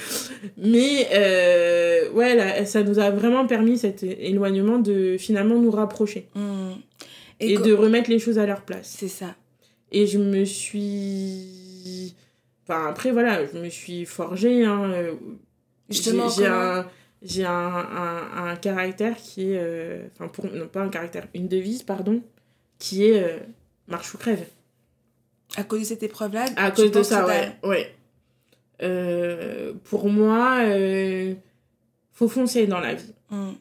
Mais, 0.58 1.06
euh, 1.14 2.10
ouais, 2.12 2.34
là, 2.34 2.64
ça 2.66 2.82
nous 2.82 2.98
a 2.98 3.10
vraiment 3.10 3.46
permis 3.46 3.78
cet 3.78 4.02
éloignement 4.02 4.78
de 4.80 5.16
finalement 5.18 5.56
nous 5.58 5.70
rapprocher 5.70 6.28
Mm. 6.34 6.72
et, 7.38 7.58
de 7.58 7.72
remettre 7.72 8.10
les 8.10 8.18
choses 8.18 8.38
à 8.38 8.44
leur 8.46 8.62
place. 8.62 8.96
C'est 8.98 9.08
ça. 9.08 9.34
Et 9.92 10.06
je 10.06 10.18
me 10.18 10.44
suis. 10.44 12.14
Enfin, 12.68 12.86
après, 12.88 13.12
voilà, 13.12 13.46
je 13.46 13.56
me 13.58 13.68
suis 13.68 14.04
forgée. 14.04 14.64
Hein, 14.64 14.90
euh, 14.92 15.12
Justement, 15.88 16.28
j'ai 16.28 16.46
un, 16.46 16.86
j'ai 17.22 17.44
un, 17.44 17.50
un, 17.52 18.46
un 18.50 18.56
caractère 18.56 19.16
qui 19.16 19.52
est. 19.52 19.58
euh, 19.58 20.02
Enfin, 20.14 20.28
pour, 20.28 20.46
non, 20.46 20.66
pas 20.68 20.82
un 20.82 20.88
caractère, 20.88 21.26
une 21.34 21.48
devise, 21.48 21.82
pardon, 21.82 22.20
qui 22.78 23.06
est 23.06 23.22
euh, 23.22 23.38
marche 23.91 24.14
ou 24.14 24.18
crève. 24.18 24.47
À 25.57 25.64
cause 25.64 25.80
de 25.80 25.84
cette 25.84 26.03
épreuve-là, 26.03 26.47
À 26.57 26.70
cause 26.70 26.91
de 26.91 27.03
ça, 27.03 27.26
ouais. 27.26 27.53
ouais. 27.64 27.95
Euh, 28.82 29.72
pour 29.84 30.09
moi, 30.09 30.59
euh, 30.62 31.34
faut 32.12 32.28
foncer 32.28 32.66
dans 32.66 32.80
la 32.80 32.95
vie. 32.95 33.12
t'as- 33.28 33.36
Mm. 33.36 33.55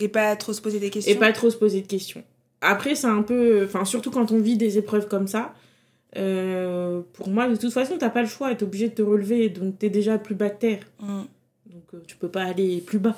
Et 0.00 0.08
pas 0.08 0.34
trop 0.36 0.52
se 0.52 0.60
poser 0.60 0.78
des 0.80 0.90
questions. 0.90 1.12
Et 1.14 1.18
pas 1.18 1.32
trop 1.32 1.48
se 1.50 1.56
poser 1.56 1.80
de 1.80 1.86
questions. 1.86 2.24
Après, 2.60 2.94
c'est 2.94 3.06
un 3.06 3.22
peu. 3.22 3.64
Enfin, 3.64 3.84
surtout 3.84 4.10
quand 4.10 4.30
on 4.32 4.38
vit 4.38 4.56
des 4.56 4.78
épreuves 4.78 5.08
comme 5.08 5.26
ça. 5.28 5.54
euh, 6.18 7.00
pour 7.14 7.28
moi, 7.30 7.48
de 7.48 7.56
toute 7.56 7.72
façon, 7.72 7.96
t'as 7.98 8.10
pas 8.10 8.20
le 8.20 8.28
choix. 8.28 8.54
T'es 8.54 8.64
obligé 8.64 8.90
de 8.90 8.94
te 8.94 9.00
relever. 9.00 9.48
Donc, 9.48 9.78
t'es 9.78 9.88
déjà 9.88 10.18
plus 10.18 10.34
bas 10.34 10.50
que 10.50 10.58
terre. 10.60 10.82
Mm. 11.00 11.22
Donc, 11.66 11.82
euh, 11.94 12.02
tu 12.06 12.16
peux 12.16 12.28
pas 12.28 12.42
aller 12.42 12.82
plus 12.82 12.98
bas. 12.98 13.16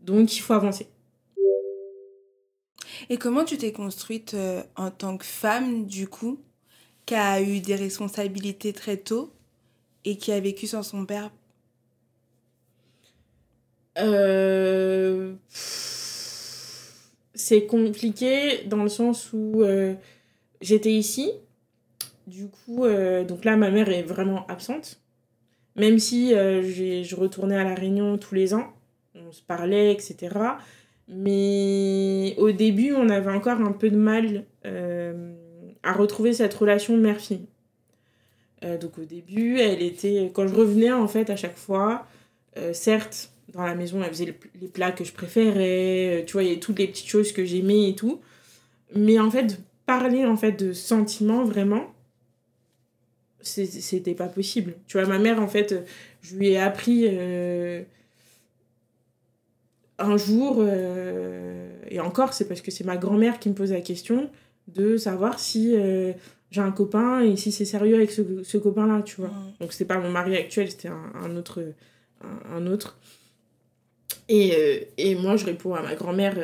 Donc, 0.00 0.34
il 0.36 0.40
faut 0.40 0.52
avancer. 0.54 0.88
Et 3.08 3.16
comment 3.16 3.44
tu 3.44 3.56
t'es 3.56 3.72
construite 3.72 4.34
euh, 4.34 4.62
en 4.76 4.90
tant 4.90 5.16
que 5.16 5.24
femme, 5.24 5.86
du 5.86 6.08
coup, 6.08 6.40
qui 7.06 7.14
a 7.14 7.40
eu 7.40 7.60
des 7.60 7.76
responsabilités 7.76 8.72
très 8.72 8.96
tôt 8.96 9.32
et 10.04 10.16
qui 10.16 10.32
a 10.32 10.40
vécu 10.40 10.66
sans 10.66 10.82
son 10.82 11.06
père? 11.06 11.30
Euh, 13.98 15.34
C'est 17.34 17.66
compliqué 17.66 18.64
dans 18.66 18.82
le 18.82 18.88
sens 18.88 19.32
où 19.32 19.62
euh, 19.62 19.94
j'étais 20.60 20.92
ici. 20.92 21.32
Du 22.26 22.48
coup, 22.48 22.86
donc 23.26 23.44
là, 23.44 23.56
ma 23.56 23.72
mère 23.72 23.88
est 23.88 24.04
vraiment 24.04 24.46
absente. 24.46 25.00
Même 25.74 25.98
si 25.98 26.30
je 26.30 27.16
retournais 27.16 27.56
à 27.56 27.64
La 27.64 27.74
Réunion 27.74 28.18
tous 28.18 28.36
les 28.36 28.54
ans, 28.54 28.72
on 29.16 29.32
se 29.32 29.42
parlait, 29.42 29.92
etc. 29.92 30.28
Mais 31.12 32.34
au 32.38 32.52
début, 32.52 32.92
on 32.92 33.08
avait 33.08 33.32
encore 33.32 33.60
un 33.60 33.72
peu 33.72 33.90
de 33.90 33.96
mal 33.96 34.44
euh, 34.64 35.34
à 35.82 35.92
retrouver 35.92 36.32
cette 36.32 36.54
relation 36.54 36.96
mère-fille. 36.96 37.46
Euh, 38.62 38.78
donc 38.78 38.96
au 38.98 39.04
début, 39.04 39.58
elle 39.58 39.82
était... 39.82 40.30
Quand 40.32 40.46
je 40.46 40.54
revenais, 40.54 40.92
en 40.92 41.08
fait, 41.08 41.28
à 41.30 41.36
chaque 41.36 41.56
fois, 41.56 42.06
euh, 42.56 42.72
certes, 42.72 43.32
dans 43.52 43.62
la 43.64 43.74
maison, 43.74 44.00
elle 44.02 44.10
faisait 44.10 44.26
le- 44.26 44.34
les 44.60 44.68
plats 44.68 44.92
que 44.92 45.02
je 45.02 45.12
préférais, 45.12 46.24
tu 46.26 46.34
vois, 46.34 46.44
il 46.44 46.48
y 46.48 46.50
avait 46.52 46.60
toutes 46.60 46.78
les 46.78 46.86
petites 46.86 47.08
choses 47.08 47.32
que 47.32 47.44
j'aimais 47.44 47.88
et 47.88 47.94
tout. 47.96 48.20
Mais 48.94 49.18
en 49.18 49.30
fait, 49.30 49.58
parler 49.86 50.24
en 50.26 50.36
fait 50.36 50.52
de 50.52 50.72
sentiments, 50.72 51.42
vraiment, 51.42 51.92
c'était 53.40 54.14
pas 54.14 54.28
possible. 54.28 54.74
Tu 54.86 54.98
vois, 54.98 55.08
ma 55.08 55.18
mère, 55.18 55.42
en 55.42 55.48
fait, 55.48 55.74
je 56.22 56.36
lui 56.36 56.50
ai 56.50 56.58
appris 56.58 57.08
un 60.00 60.16
jour, 60.16 60.56
euh, 60.58 61.68
et 61.88 62.00
encore, 62.00 62.32
c'est 62.32 62.48
parce 62.48 62.60
que 62.60 62.70
c'est 62.70 62.84
ma 62.84 62.96
grand-mère 62.96 63.38
qui 63.38 63.48
me 63.48 63.54
pose 63.54 63.72
la 63.72 63.80
question, 63.80 64.30
de 64.68 64.96
savoir 64.96 65.38
si 65.38 65.74
euh, 65.74 66.12
j'ai 66.50 66.60
un 66.60 66.70
copain 66.70 67.20
et 67.20 67.36
si 67.36 67.52
c'est 67.52 67.64
sérieux 67.64 67.96
avec 67.96 68.10
ce, 68.10 68.22
ce 68.42 68.58
copain-là, 68.58 69.02
tu 69.02 69.16
vois. 69.16 69.28
Mm. 69.28 69.52
Donc 69.60 69.72
c'était 69.72 69.84
pas 69.84 69.98
mon 69.98 70.10
mari 70.10 70.36
actuel, 70.36 70.70
c'était 70.70 70.88
un, 70.88 71.12
un 71.22 71.36
autre. 71.36 71.62
Un, 72.22 72.56
un 72.56 72.66
autre. 72.66 72.98
Et, 74.28 74.52
euh, 74.54 74.80
et 74.98 75.14
moi, 75.14 75.36
je 75.36 75.46
réponds 75.46 75.74
à 75.74 75.82
ma 75.82 75.94
grand-mère, 75.94 76.36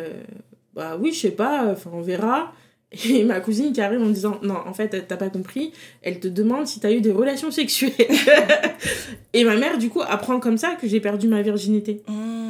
bah 0.75 0.97
oui, 1.01 1.13
je 1.13 1.21
sais 1.21 1.31
pas, 1.31 1.67
enfin 1.71 1.91
on 1.93 2.01
verra. 2.01 2.53
Et 3.09 3.25
ma 3.25 3.41
cousine 3.41 3.73
qui 3.73 3.81
arrive 3.81 4.01
en 4.01 4.07
me 4.07 4.13
disant, 4.13 4.39
non, 4.43 4.57
en 4.65 4.73
fait, 4.73 5.07
t'as 5.07 5.17
pas 5.17 5.29
compris, 5.29 5.73
elle 6.03 6.21
te 6.21 6.29
demande 6.29 6.67
si 6.67 6.81
t'as 6.81 6.93
eu 6.93 7.01
des 7.01 7.11
relations 7.11 7.51
sexuelles. 7.51 7.93
et 9.33 9.45
ma 9.45 9.57
mère, 9.57 9.79
du 9.79 9.89
coup, 9.89 10.03
apprend 10.03 10.39
comme 10.39 10.57
ça 10.57 10.77
que 10.81 10.87
j'ai 10.87 11.01
perdu 11.01 11.29
ma 11.29 11.43
virginité, 11.43 12.03
Mm. 12.09 12.46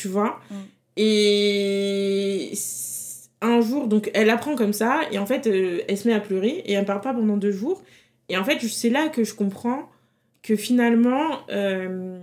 Tu 0.00 0.08
vois. 0.08 0.40
Mm. 0.50 0.54
Et 0.96 2.52
un 3.42 3.60
jour, 3.60 3.86
donc 3.86 4.10
elle 4.14 4.30
apprend 4.30 4.56
comme 4.56 4.72
ça, 4.72 5.02
et 5.10 5.18
en 5.18 5.26
fait, 5.26 5.46
euh, 5.46 5.82
elle 5.88 5.98
se 5.98 6.08
met 6.08 6.14
à 6.14 6.20
pleurer, 6.20 6.62
et 6.64 6.72
elle 6.72 6.86
parle 6.86 7.02
pas 7.02 7.12
pendant 7.12 7.36
deux 7.36 7.52
jours. 7.52 7.82
Et 8.28 8.36
en 8.36 8.44
fait, 8.44 8.60
c'est 8.66 8.88
là 8.88 9.08
que 9.08 9.24
je 9.24 9.34
comprends 9.34 9.90
que 10.42 10.56
finalement, 10.56 11.40
euh, 11.50 12.18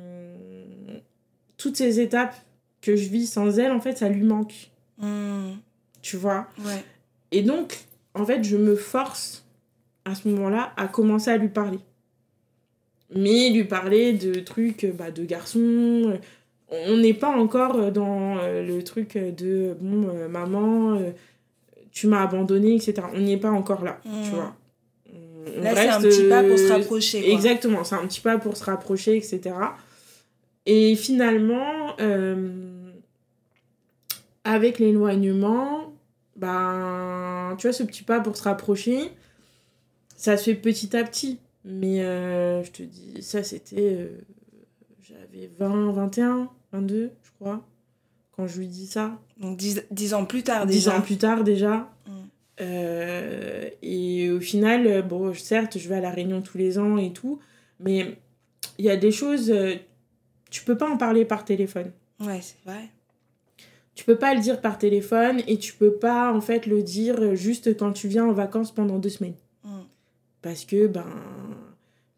toutes 1.57 1.77
ces 1.77 1.99
étapes 1.99 2.35
que 2.81 2.95
je 2.95 3.09
vis 3.09 3.27
sans 3.27 3.59
elle, 3.59 3.71
en 3.71 3.79
fait, 3.79 3.97
ça 3.97 4.09
lui 4.09 4.23
manque. 4.23 4.71
Mm. 4.99 5.51
tu 6.01 6.17
vois? 6.17 6.47
Ouais. 6.59 6.83
Et 7.31 7.43
donc, 7.43 7.77
en 8.15 8.25
fait, 8.25 8.43
je 8.43 8.57
me 8.57 8.75
force 8.75 9.45
à 10.05 10.15
ce 10.15 10.27
moment-là 10.29 10.73
à 10.77 10.87
commencer 10.87 11.29
à 11.29 11.37
lui 11.37 11.49
parler. 11.49 11.79
Mais 13.13 13.51
lui 13.51 13.65
parler 13.65 14.13
de 14.13 14.39
trucs 14.39 14.85
bah, 14.97 15.11
de 15.11 15.23
garçons. 15.23 16.19
On 16.69 16.97
n'est 16.97 17.13
pas 17.13 17.29
encore 17.29 17.91
dans 17.91 18.37
euh, 18.39 18.63
le 18.65 18.83
truc 18.83 19.17
de 19.17 19.75
bon, 19.79 20.09
euh, 20.09 20.27
maman, 20.27 20.95
euh, 20.95 21.11
tu 21.91 22.07
m'as 22.07 22.23
abandonné, 22.23 22.75
etc. 22.75 22.95
On 23.13 23.19
n'y 23.19 23.33
est 23.33 23.37
pas 23.37 23.51
encore 23.51 23.83
là, 23.83 23.99
tu 24.03 24.09
Mm. 24.09 24.33
vois. 24.33 24.55
On 25.57 25.61
Là, 25.61 25.75
c'est 25.75 25.87
un 25.87 26.01
petit 26.01 26.27
pas 26.27 26.43
pour 26.43 26.57
se 26.59 26.65
euh, 26.65 26.73
rapprocher. 26.77 27.21
Quoi. 27.21 27.29
Exactement, 27.31 27.83
c'est 27.85 27.95
un 27.95 28.05
petit 28.05 28.19
pas 28.21 28.37
pour 28.37 28.57
se 28.57 28.63
rapprocher, 28.65 29.15
etc. 29.15 29.55
Et 30.65 30.95
finalement, 30.95 31.95
euh, 32.01 32.91
avec 34.43 34.79
l'éloignement, 34.79 35.93
ben, 36.35 37.55
tu 37.57 37.67
vois, 37.67 37.73
ce 37.73 37.83
petit 37.83 38.03
pas 38.03 38.19
pour 38.19 38.35
se 38.35 38.43
rapprocher, 38.43 39.09
ça 40.17 40.35
se 40.37 40.43
fait 40.45 40.55
petit 40.55 40.95
à 40.95 41.03
petit. 41.05 41.39
Mais 41.63 42.01
euh, 42.03 42.63
je 42.63 42.71
te 42.71 42.83
dis, 42.83 43.21
ça 43.21 43.43
c'était. 43.43 43.75
euh, 43.77 44.17
J'avais 45.01 45.49
20, 45.59 45.91
21, 45.93 46.49
22, 46.73 47.11
je 47.23 47.31
crois, 47.39 47.65
quand 48.31 48.47
je 48.47 48.59
lui 48.59 48.67
dis 48.67 48.87
ça. 48.87 49.19
Donc, 49.37 49.57
dix, 49.57 49.83
dix 49.91 50.13
ans 50.13 50.25
plus 50.25 50.43
tard, 50.43 50.65
déjà. 50.65 50.97
ans 50.97 51.01
plus 51.01 51.17
tard 51.17 51.43
déjà. 51.43 51.89
Mm. 52.05 52.11
Euh, 52.59 53.69
et 53.81 54.31
au 54.31 54.39
final, 54.39 55.07
bon, 55.07 55.33
certes, 55.33 55.77
je 55.77 55.87
vais 55.87 55.95
à 55.95 56.01
la 56.01 56.11
réunion 56.11 56.41
tous 56.41 56.57
les 56.57 56.79
ans 56.79 56.97
et 56.97 57.13
tout, 57.13 57.39
mais 57.79 58.17
il 58.77 58.85
y 58.85 58.89
a 58.89 58.97
des 58.97 59.11
choses, 59.11 59.51
euh, 59.51 59.75
tu 60.49 60.63
peux 60.63 60.77
pas 60.77 60.89
en 60.89 60.97
parler 60.97 61.25
par 61.25 61.45
téléphone. 61.45 61.91
Ouais, 62.19 62.39
c'est 62.41 62.57
vrai. 62.65 62.89
Tu 63.93 64.05
peux 64.05 64.17
pas 64.17 64.33
le 64.33 64.41
dire 64.41 64.61
par 64.61 64.77
téléphone 64.77 65.41
et 65.47 65.57
tu 65.57 65.73
peux 65.73 65.93
pas 65.93 66.31
en 66.31 66.41
fait 66.41 66.67
le 66.67 66.83
dire 66.83 67.35
juste 67.35 67.75
quand 67.77 67.93
tu 67.93 68.07
viens 68.07 68.25
en 68.25 68.31
vacances 68.31 68.71
pendant 68.71 68.99
deux 68.99 69.09
semaines. 69.09 69.35
Mm. 69.63 69.81
Parce 70.41 70.65
que 70.65 70.87
ben 70.87 71.05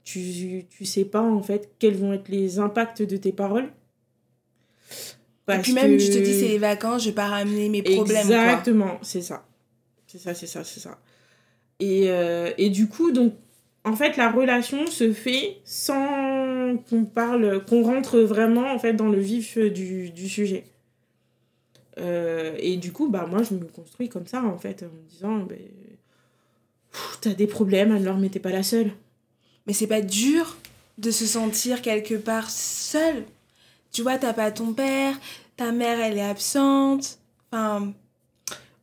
tu, 0.03 0.65
tu 0.69 0.85
sais 0.85 1.05
pas 1.05 1.21
en 1.21 1.41
fait 1.41 1.71
quels 1.79 1.95
vont 1.95 2.13
être 2.13 2.27
les 2.29 2.59
impacts 2.59 3.01
de 3.01 3.15
tes 3.15 3.31
paroles. 3.31 3.71
Et 4.89 4.95
Parce 5.45 5.63
puis 5.63 5.73
même, 5.73 5.97
que- 5.97 6.03
je 6.03 6.11
te 6.11 6.17
dis, 6.17 6.33
c'est 6.39 6.47
les 6.47 6.57
vacances, 6.59 7.03
je 7.03 7.09
vais 7.09 7.15
pas 7.15 7.27
ramener 7.27 7.69
mes 7.69 7.81
problèmes. 7.81 8.17
Exactement, 8.27 8.99
c'est 9.01 9.21
ça. 9.21 9.45
C'est 10.07 10.19
ça, 10.19 10.33
c'est 10.33 10.47
ça, 10.47 10.63
c'est 10.63 10.79
ça. 10.79 10.99
Et, 11.79 12.09
euh, 12.09 12.51
et 12.57 12.69
du 12.69 12.87
coup, 12.87 13.11
donc, 13.11 13.33
en 13.85 13.95
fait, 13.95 14.17
la 14.17 14.29
relation 14.31 14.85
se 14.87 15.11
fait 15.13 15.57
sans 15.63 16.77
qu'on 16.89 17.05
parle, 17.05 17.63
qu'on 17.65 17.83
rentre 17.83 18.19
vraiment, 18.19 18.71
en 18.73 18.77
fait, 18.79 18.93
dans 18.93 19.07
le 19.09 19.19
vif 19.19 19.57
du, 19.57 20.11
du 20.11 20.27
sujet. 20.29 20.65
Euh, 21.97 22.55
et 22.59 22.77
du 22.77 22.91
coup, 22.91 23.09
bah, 23.09 23.25
moi, 23.29 23.41
je 23.43 23.53
me 23.55 23.65
construis 23.65 24.09
comme 24.09 24.27
ça, 24.27 24.43
en 24.43 24.57
fait, 24.57 24.83
en 24.83 24.87
me 24.93 25.09
disant, 25.09 25.47
pff, 26.91 27.17
t'as 27.21 27.33
des 27.33 27.47
problèmes, 27.47 27.91
alors, 27.91 28.17
mais 28.17 28.29
t'es 28.29 28.39
pas 28.39 28.51
la 28.51 28.63
seule. 28.63 28.91
Mais 29.67 29.73
c'est 29.73 29.87
pas 29.87 30.01
dur 30.01 30.57
de 30.97 31.11
se 31.11 31.25
sentir 31.25 31.81
quelque 31.81 32.15
part 32.15 32.49
seul. 32.49 33.23
Tu 33.91 34.01
vois, 34.03 34.17
t'as 34.17 34.33
pas 34.33 34.51
ton 34.51 34.73
père, 34.73 35.19
ta 35.57 35.71
mère, 35.71 35.99
elle 35.99 36.17
est 36.17 36.21
absente. 36.29 37.19
Enfin, 37.51 37.93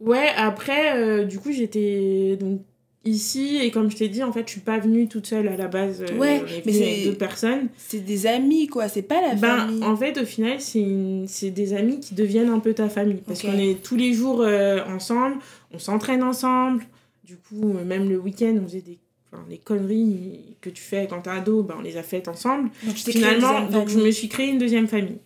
Ouais, 0.01 0.29
après, 0.37 0.99
euh, 0.99 1.25
du 1.25 1.39
coup, 1.39 1.53
j'étais 1.53 2.37
donc 2.39 2.61
ici, 3.07 3.57
et 3.63 3.71
comme 3.71 3.91
je 3.91 3.97
t'ai 3.97 4.09
dit, 4.09 4.23
en 4.23 4.31
fait, 4.33 4.43
je 4.47 4.51
suis 4.53 4.61
pas 4.61 4.79
venue 4.79 5.09
toute 5.09 5.27
seule 5.27 5.49
à 5.49 5.57
la 5.57 5.69
base. 5.69 6.03
euh, 6.03 6.19
Ouais, 6.19 6.43
mais 6.67 6.73
c'est- 6.73 7.05
d'autres 7.07 7.19
personnes. 7.19 7.69
c'est 7.79 8.01
des 8.05 8.27
amis, 8.27 8.67
quoi. 8.67 8.89
C'est 8.89 9.01
pas 9.03 9.23
la 9.23 9.35
Ben, 9.37 9.57
famille. 9.61 9.85
en 9.85 9.97
fait, 9.97 10.19
au 10.21 10.27
final, 10.27 10.61
c'est 10.61 10.81
une- 10.81 11.27
des 11.43 11.73
amis 11.73 12.01
qui 12.01 12.15
deviennent 12.15 12.51
un 12.51 12.59
peu 12.59 12.75
ta 12.75 12.89
famille. 12.91 13.23
Parce 13.27 13.41
qu'on 13.43 13.57
est 13.57 13.83
tous 13.83 13.97
les 13.97 14.13
jours 14.13 14.43
euh, 14.43 14.85
ensemble, 14.87 15.37
on 15.73 15.79
s'entraîne 15.79 16.23
ensemble. 16.23 16.85
Du 17.25 17.37
coup, 17.37 17.73
même 17.87 18.09
le 18.11 18.19
week-end, 18.19 18.55
on 18.63 18.67
faisait 18.67 18.83
des, 18.83 18.99
enfin, 19.33 19.45
des 19.49 19.59
conneries 19.59 20.57
que 20.61 20.71
tu 20.71 20.83
fais 20.83 21.07
quand 21.09 21.23
t'es 21.23 21.31
ado, 21.31 21.63
ben, 21.63 21.77
on 21.79 21.83
les 21.83 21.97
a 21.97 22.03
faites 22.03 22.29
ensemble. 22.29 22.71
Donc, 22.85 22.97
Finalement, 23.13 23.61
donc, 23.71 23.89
je 23.89 23.99
me 23.99 24.11
suis 24.11 24.29
créé 24.29 24.49
une 24.49 24.59
deuxième 24.59 24.87
famille. 24.89 25.19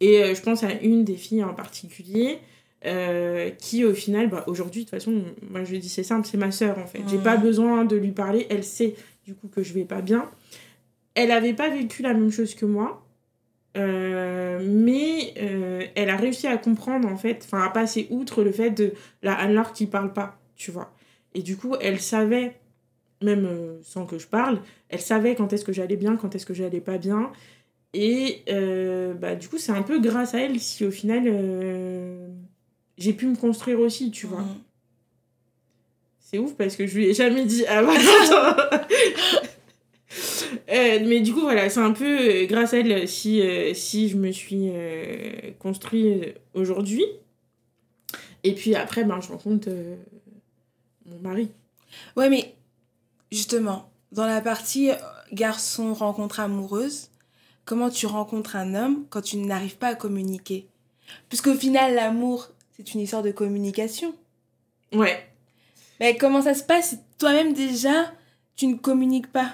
Et 0.00 0.22
euh, 0.22 0.34
je 0.34 0.40
pense 0.42 0.62
à 0.64 0.72
une 0.80 1.04
des 1.04 1.16
filles 1.16 1.44
en 1.44 1.54
particulier. 1.54 2.38
euh, 2.86 3.50
qui 3.50 3.84
au 3.84 3.92
final, 3.92 4.30
bah, 4.30 4.42
aujourd'hui, 4.46 4.84
de 4.84 4.88
toute 4.88 4.96
façon, 4.98 5.22
moi 5.50 5.64
je 5.64 5.76
dis 5.76 5.90
c'est 5.90 6.02
simple, 6.02 6.26
c'est 6.26 6.38
ma 6.38 6.50
sœur 6.50 6.78
en 6.78 6.86
fait. 6.86 7.02
J'ai 7.10 7.18
Mhm. 7.18 7.22
pas 7.22 7.36
besoin 7.36 7.84
de 7.84 7.94
lui 7.94 8.12
parler, 8.12 8.46
elle 8.48 8.64
sait 8.64 8.94
du 9.26 9.34
coup 9.34 9.48
que 9.48 9.62
je 9.62 9.74
vais 9.74 9.84
pas 9.84 10.00
bien. 10.00 10.30
Elle 11.14 11.30
avait 11.30 11.52
pas 11.52 11.68
vécu 11.68 12.00
la 12.00 12.14
même 12.14 12.30
chose 12.30 12.54
que 12.54 12.64
moi, 12.64 13.04
euh, 13.76 14.60
mais 14.66 15.34
euh, 15.42 15.82
elle 15.94 16.08
a 16.10 16.16
réussi 16.16 16.46
à 16.46 16.56
comprendre 16.56 17.06
en 17.06 17.16
fait, 17.18 17.42
enfin 17.44 17.62
à 17.62 17.68
passer 17.68 18.06
outre 18.10 18.42
le 18.42 18.50
fait 18.52 18.70
de 18.70 18.94
la 19.22 19.34
Anne-Laure 19.34 19.72
qui 19.74 19.84
parle 19.86 20.12
pas, 20.14 20.38
tu 20.56 20.70
vois. 20.70 20.90
Et 21.34 21.42
du 21.42 21.58
coup, 21.58 21.74
elle 21.82 22.00
savait, 22.00 22.56
même 23.22 23.46
euh, 23.46 23.78
sans 23.82 24.06
que 24.06 24.18
je 24.18 24.26
parle, 24.26 24.60
elle 24.88 25.00
savait 25.00 25.34
quand 25.34 25.52
est-ce 25.52 25.64
que 25.64 25.72
j'allais 25.72 25.96
bien, 25.96 26.16
quand 26.16 26.34
est-ce 26.34 26.46
que 26.46 26.54
j'allais 26.54 26.80
pas 26.80 26.98
bien. 26.98 27.32
Et 27.92 28.42
euh, 28.48 29.14
bah, 29.14 29.34
du 29.34 29.48
coup, 29.48 29.58
c'est 29.58 29.72
un 29.72 29.82
peu 29.82 30.00
grâce 30.00 30.34
à 30.34 30.40
elle 30.40 30.60
si 30.60 30.84
au 30.84 30.90
final 30.90 31.24
euh, 31.26 32.28
j'ai 32.98 33.12
pu 33.12 33.26
me 33.26 33.36
construire 33.36 33.80
aussi, 33.80 34.10
tu 34.10 34.26
vois. 34.26 34.42
Mhm. 34.42 34.58
C'est 36.20 36.38
ouf 36.38 36.54
parce 36.54 36.76
que 36.76 36.86
je 36.86 36.96
lui 36.96 37.06
ai 37.06 37.14
jamais 37.14 37.44
dit 37.44 37.66
avant. 37.66 37.92
Euh, 40.68 40.98
mais 41.04 41.20
du 41.20 41.32
coup, 41.32 41.40
voilà, 41.40 41.68
c'est 41.68 41.80
un 41.80 41.92
peu 41.92 42.44
grâce 42.46 42.74
à 42.74 42.78
elle 42.78 43.08
si, 43.08 43.42
si 43.74 44.08
je 44.08 44.16
me 44.16 44.30
suis 44.30 44.70
construit 45.58 46.12
euh, 46.12 46.32
aujourd'hui. 46.54 47.04
Et 48.44 48.54
puis 48.54 48.74
après, 48.74 49.04
ben, 49.04 49.20
je 49.20 49.28
rencontre 49.28 49.68
mon 51.06 51.18
mari. 51.20 51.50
Ouais, 52.16 52.28
mais 52.28 52.54
justement, 53.30 53.90
dans 54.12 54.26
la 54.26 54.40
partie 54.40 54.90
euh, 54.90 54.96
garçon 55.32 55.94
rencontre 55.94 56.40
amoureuse, 56.40 57.08
comment 57.64 57.90
tu 57.90 58.06
rencontres 58.06 58.56
un 58.56 58.74
homme 58.74 59.04
quand 59.10 59.22
tu 59.22 59.36
n'arrives 59.36 59.76
pas 59.76 59.88
à 59.88 59.94
communiquer? 59.94 60.66
Puisqu'au 61.28 61.54
final, 61.54 61.94
l'amour, 61.94 62.48
c'est 62.76 62.94
une 62.94 63.00
histoire 63.00 63.22
de 63.22 63.30
communication. 63.30 64.14
Ouais. 64.92 65.26
Mais 66.00 66.16
comment 66.16 66.42
ça 66.42 66.54
se 66.54 66.62
passe? 66.64 66.90
Si 66.90 66.98
toi-même 67.18 67.52
déjà, 67.52 68.12
tu 68.56 68.66
ne 68.66 68.76
communiques 68.76 69.30
pas? 69.30 69.52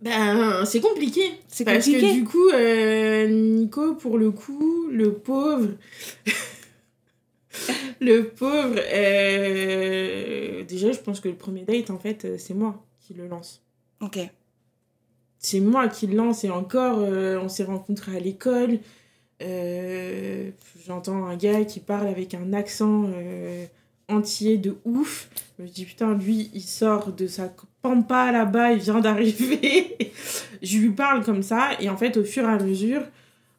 Ben, 0.00 0.64
c'est 0.64 0.80
compliqué. 0.80 1.22
C'est 1.48 1.64
Parce 1.64 1.84
compliqué. 1.84 2.00
que 2.00 2.12
du 2.14 2.24
coup, 2.24 2.48
euh, 2.48 3.28
Nico, 3.28 3.94
pour 3.94 4.18
le 4.18 4.30
coup, 4.32 4.88
le 4.90 5.12
pauvre. 5.14 5.68
le 8.00 8.28
pauvre. 8.28 8.76
euh, 8.92 10.64
déjà, 10.64 10.92
je 10.92 10.98
pense 10.98 11.20
que 11.20 11.28
le 11.28 11.34
premier 11.34 11.62
date, 11.64 11.90
en 11.90 11.98
fait, 11.98 12.24
euh, 12.24 12.36
c'est 12.38 12.54
moi 12.54 12.84
qui 13.00 13.14
le 13.14 13.26
lance. 13.26 13.62
Ok. 14.00 14.18
C'est 15.38 15.60
moi 15.60 15.88
qui 15.88 16.06
le 16.06 16.16
lance 16.16 16.44
et 16.44 16.50
encore, 16.50 16.98
euh, 17.00 17.38
on 17.40 17.48
s'est 17.48 17.64
rencontrés 17.64 18.16
à 18.16 18.20
l'école. 18.20 18.78
Euh, 19.42 20.50
J'entends 20.86 21.26
un 21.26 21.36
gars 21.36 21.64
qui 21.64 21.80
parle 21.80 22.06
avec 22.06 22.34
un 22.34 22.52
accent 22.52 23.08
entier 24.08 24.58
de 24.58 24.76
ouf. 24.84 25.28
Je 25.58 25.64
me 25.64 25.68
dis, 25.68 25.84
putain, 25.84 26.14
lui, 26.14 26.50
il 26.54 26.62
sort 26.62 27.12
de 27.12 27.26
sa 27.26 27.52
pampa 27.82 28.30
là-bas, 28.32 28.72
il 28.72 28.78
vient 28.78 29.00
d'arriver. 29.00 29.96
je 30.62 30.78
lui 30.78 30.90
parle 30.90 31.24
comme 31.24 31.42
ça, 31.42 31.70
et 31.80 31.88
en 31.88 31.96
fait, 31.96 32.16
au 32.16 32.24
fur 32.24 32.44
et 32.44 32.52
à 32.52 32.58
mesure, 32.58 33.02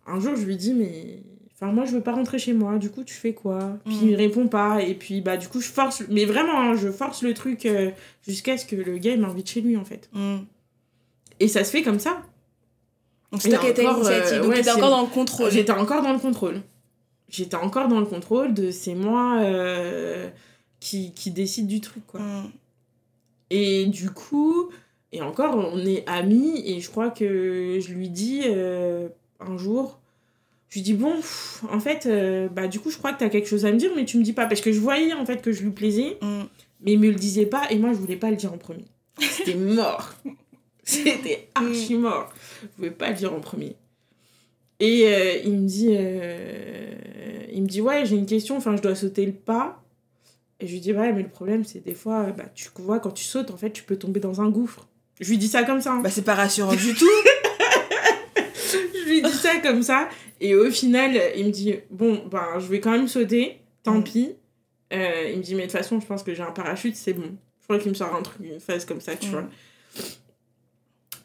un 0.05 0.19
jour, 0.19 0.35
je 0.35 0.45
lui 0.45 0.55
dis, 0.57 0.73
mais. 0.73 1.21
Enfin, 1.64 1.72
moi, 1.72 1.86
je 1.86 1.91
veux 1.91 2.01
pas 2.01 2.11
rentrer 2.11 2.39
chez 2.39 2.51
moi, 2.53 2.78
du 2.78 2.89
coup, 2.89 3.03
tu 3.05 3.14
fais 3.14 3.34
quoi? 3.34 3.78
Puis 3.86 3.95
Mhm. 3.95 4.09
il 4.09 4.16
répond 4.16 4.47
pas, 4.47 4.82
et 4.82 4.95
puis, 4.95 5.22
bah, 5.22 5.38
du 5.38 5.47
coup, 5.47 5.61
je 5.61 5.70
force. 5.70 6.03
Mais 6.09 6.26
vraiment, 6.26 6.59
hein, 6.59 6.76
je 6.76 6.91
force 6.91 7.22
le 7.24 7.34
truc 7.34 7.66
euh, 7.66 7.89
jusqu'à 8.28 8.57
ce 8.57 8.66
que 8.66 8.76
le 8.76 8.97
gars 8.97 9.16
m'invite 9.16 9.49
chez 9.49 9.61
lui, 9.61 9.78
en 9.78 9.86
fait. 9.86 10.09
Hmm. 10.11 10.39
Et 11.39 11.47
ça 11.47 11.64
se 11.64 11.72
fait 11.72 11.82
comme 11.82 11.99
ça. 11.99 12.22
Donc 13.32 13.41
c'est 13.41 13.49
toi 13.49 13.59
qui 13.59 13.82
l'initiative. 13.82 14.34
euh, 14.39 14.41
Donc 14.43 14.51
ouais, 14.51 14.70
encore 14.70 14.89
dans 14.91 15.01
le 15.01 15.07
contrôle. 15.07 15.51
J'étais 15.51 15.72
encore 15.72 16.01
dans 16.03 16.14
le 16.14 16.20
contrôle. 16.20 16.61
J'étais 17.30 17.55
encore 17.55 17.88
dans 17.88 17.99
le 17.99 18.05
contrôle 18.05 18.53
de 18.53 18.70
c'est 18.70 18.93
moi 18.93 19.39
euh, 19.41 20.30
qui, 20.80 21.14
qui 21.14 21.32
décide 21.32 21.66
du 21.68 21.82
truc, 21.82 22.05
quoi. 22.05 22.20
Hmm. 22.20 22.49
Et 23.49 23.86
du 23.88 24.09
coup, 24.11 24.70
et 25.11 25.22
encore, 25.22 25.55
on 25.55 25.80
est 25.86 26.03
amis, 26.07 26.61
et 26.66 26.80
je 26.82 26.89
crois 26.89 27.09
que 27.09 27.80
je 27.80 27.93
lui 27.93 28.09
dis 28.09 28.41
euh, 28.45 29.07
un 29.39 29.57
jour, 29.57 29.99
je 30.74 30.80
lui 30.80 30.82
dis, 30.82 30.93
bon, 30.95 31.17
pff, 31.17 31.63
en 31.71 31.80
fait, 31.80 32.07
euh, 32.07 32.47
bah 32.49 32.67
du 32.67 32.80
coup, 32.80 32.89
je 32.89 32.97
crois 32.97 33.13
que 33.13 33.19
t'as 33.19 33.30
quelque 33.30 33.47
chose 33.47 33.63
à 33.63 33.71
me 33.71 33.78
dire, 33.78 33.91
mais 33.95 34.05
tu 34.05 34.17
me 34.17 34.24
dis 34.24 34.34
pas, 34.34 34.47
parce 34.47 34.59
que 34.59 34.71
je 34.71 34.80
voyais 34.80 35.13
en 35.13 35.24
fait 35.24 35.39
que 35.43 35.51
je 35.51 35.61
lui 35.61 35.69
plaisais, 35.69 36.17
Hmm. 36.19 36.45
mais 36.82 36.93
il 36.93 36.99
me 36.99 37.09
le 37.09 37.13
disait 37.15 37.45
pas, 37.45 37.69
et 37.69 37.78
moi, 37.78 37.93
je 37.93 37.97
voulais 37.99 38.15
pas 38.15 38.32
le 38.32 38.36
dire 38.38 38.51
en 38.51 38.57
premier. 38.57 38.86
C'était 39.19 39.53
mort. 39.53 40.15
C'était 40.84 41.47
archi 41.53 41.95
mort. 41.95 42.34
Je 42.63 42.67
pouvais 42.69 42.89
pas 42.89 43.09
le 43.09 43.15
dire 43.15 43.32
en 43.36 43.39
premier. 43.39 43.76
Et 44.80 45.03
euh, 45.05 45.38
il 45.45 45.51
me 45.59 45.67
dit, 45.67 45.89
euh, 45.91 46.91
il 47.51 47.61
me 47.61 47.67
dit, 47.67 47.80
ouais, 47.80 48.05
j'ai 48.07 48.15
une 48.15 48.26
question, 48.26 48.57
enfin, 48.57 48.76
je 48.76 48.82
dois 48.82 48.95
sauter 48.95 49.26
le 49.28 49.32
pas. 49.32 49.80
Et 50.59 50.65
je 50.65 50.74
lui 50.74 50.80
dis, 50.80 50.91
ouais, 50.91 51.13
mais 51.13 51.21
le 51.21 51.30
problème, 51.30 51.63
c'est 51.63 51.84
des 51.86 51.93
fois, 51.93 52.24
bah, 52.36 52.45
tu 52.55 52.69
vois, 52.80 52.99
quand 52.99 53.11
tu 53.11 53.24
sautes, 53.24 53.51
en 53.51 53.57
fait, 53.57 53.69
tu 53.71 53.84
peux 53.84 53.95
tomber 53.97 54.19
dans 54.19 54.41
un 54.41 54.49
gouffre. 54.49 54.88
Je 55.19 55.30
lui 55.30 55.38
dis 55.38 55.47
ça 55.47 55.63
comme 55.63 55.80
ça. 55.82 55.91
hein. 55.93 56.01
Bah 56.01 56.09
c'est 56.09 56.24
pas 56.24 56.34
rassurant 56.34 56.74
du 56.76 56.93
tout. 56.95 57.05
Je 59.04 59.10
lui 59.10 59.22
dis 59.22 59.32
ça 59.32 59.58
comme 59.62 59.84
ça. 59.84 60.10
Et 60.41 60.56
au 60.56 60.70
final, 60.72 61.20
il 61.36 61.45
me 61.45 61.51
dit, 61.51 61.76
bon, 61.91 62.24
ben, 62.30 62.60
je 62.60 62.68
vais 62.68 62.80
quand 62.80 62.91
même 62.91 63.08
sauter, 63.08 63.60
tant 63.84 63.99
Mm. 63.99 64.04
pis. 64.04 64.30
Euh, 64.93 65.30
il 65.32 65.38
me 65.38 65.43
dit, 65.43 65.56
mais 65.56 65.64
de 65.64 65.68
toute 65.68 65.78
façon, 65.78 65.99
je 65.99 66.06
pense 66.06 66.24
que 66.24 66.34
j'ai 66.34 66.43
un 66.43 66.51
parachute, 66.51 66.95
c'est 66.95 67.14
bon. 67.14 67.32
Je 67.62 67.64
crois 67.66 67.80
qu'il 67.80 67.89
me 67.89 67.95
sort 67.95 68.14
un 68.16 68.22
truc, 68.22 68.38
une 68.43 68.60
phase 68.60 68.86
comme 68.86 69.01
ça, 69.01 69.16
tu 69.16 69.28
Mm. 69.28 69.32
vois. 69.32 69.43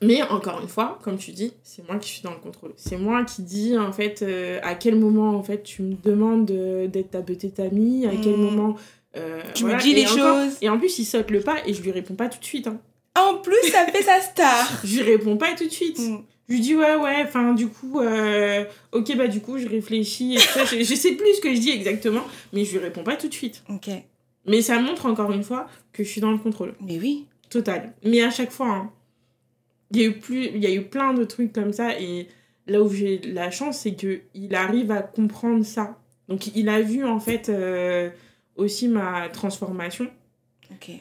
Mais 0.01 0.23
encore 0.23 0.61
une 0.61 0.69
fois, 0.69 0.99
comme 1.03 1.19
tu 1.19 1.33
dis, 1.33 1.53
c'est 1.65 1.85
moi 1.89 1.99
qui 1.99 2.09
suis 2.11 2.23
dans 2.23 2.31
le 2.31 2.37
contrôle. 2.39 2.73
C'est 2.77 2.97
moi 2.97 3.25
qui 3.25 3.43
dis, 3.43 3.77
en 3.77 3.91
fait, 3.93 4.23
euh, 4.23 4.61
à 4.63 4.77
quel 4.77 4.95
moment, 4.95 5.31
en 5.31 5.43
fait, 5.43 5.63
tu 5.65 5.83
me 5.83 5.95
demandes 6.05 6.51
euh, 6.53 6.87
d'être 6.87 7.11
ta 7.11 7.23
petite 7.23 7.59
amie, 7.59 8.07
à 8.07 8.11
quel 8.23 8.37
Mm. 8.37 8.41
moment... 8.43 8.77
euh, 9.17 9.41
Tu 9.55 9.65
me 9.65 9.77
dis 9.81 9.91
Et 9.91 9.95
les 9.95 10.07
encore- 10.07 10.45
choses. 10.45 10.57
Et 10.63 10.69
en 10.69 10.79
plus, 10.79 10.99
il 11.01 11.05
saute 11.05 11.31
le 11.33 11.41
pas 11.41 11.57
et 11.67 11.75
je 11.75 11.83
lui 11.83 11.91
réponds 11.91 12.15
pas 12.15 12.29
tout 12.29 12.39
de 12.39 12.45
suite. 12.45 12.69
Hein. 12.69 12.79
En 13.17 13.39
plus, 13.39 13.71
ça 13.73 13.85
fait 13.87 14.03
sa 14.03 14.21
star. 14.21 14.69
Je 14.85 15.03
lui 15.03 15.03
réponds 15.17 15.37
pas 15.37 15.53
tout 15.57 15.65
de 15.67 15.73
suite. 15.73 15.99
Mm. 15.99 16.19
Je 16.49 16.55
lui 16.55 16.61
dis 16.61 16.75
ouais 16.75 16.97
ouais, 16.97 17.23
enfin 17.25 17.53
du 17.53 17.69
coup, 17.69 18.01
euh, 18.01 18.65
ok 18.93 19.17
bah 19.17 19.29
du 19.29 19.41
coup 19.41 19.59
je 19.59 19.69
réfléchis 19.69 20.35
et 20.35 20.39
tout 20.39 20.43
ça. 20.49 20.65
je, 20.65 20.79
je 20.83 20.95
sais 20.95 21.13
plus 21.13 21.35
ce 21.35 21.41
que 21.43 21.55
je 21.55 21.61
dis 21.61 21.71
exactement, 21.71 22.23
mais 22.55 22.65
je 22.65 22.73
lui 22.73 22.79
réponds 22.79 23.05
pas 23.05 23.17
tout 23.17 23.29
de 23.29 23.35
suite. 23.35 23.63
Ok. 23.69 23.91
Mais 24.47 24.63
ça 24.63 24.81
montre 24.81 25.05
encore 25.07 25.31
une 25.33 25.43
fois 25.43 25.69
que 25.93 26.03
je 26.03 26.09
suis 26.09 26.21
dans 26.23 26.31
le 26.33 26.39
contrôle 26.39 26.75
Mais 26.81 26.99
oui. 26.99 27.27
total. 27.51 27.93
Mais 28.03 28.23
à 28.23 28.31
chaque 28.31 28.51
fois, 28.51 28.69
hein, 28.69 28.91
il 29.91 30.01
y 30.01 30.05
a 30.05 30.07
eu 30.09 30.13
plus, 30.19 30.47
il 30.47 30.63
y 30.63 30.67
a 30.67 30.73
eu 30.73 30.83
plein 30.85 31.13
de 31.13 31.25
trucs 31.25 31.53
comme 31.53 31.73
ça 31.73 31.99
et 32.01 32.29
là 32.67 32.83
où 32.83 32.89
j'ai 32.91 33.19
la 33.19 33.51
chance 33.51 33.81
c'est 33.81 33.95
que 33.95 34.21
il 34.35 34.55
arrive 34.55 34.91
à 34.91 35.03
comprendre 35.03 35.65
ça. 35.65 35.99
Donc 36.29 36.55
il 36.57 36.69
a 36.71 36.81
vu 36.81 37.05
en 37.05 37.21
fait 37.21 37.49
euh, 37.51 38.09
aussi 38.57 38.89
ma 38.89 39.29
transformation. 39.29 40.09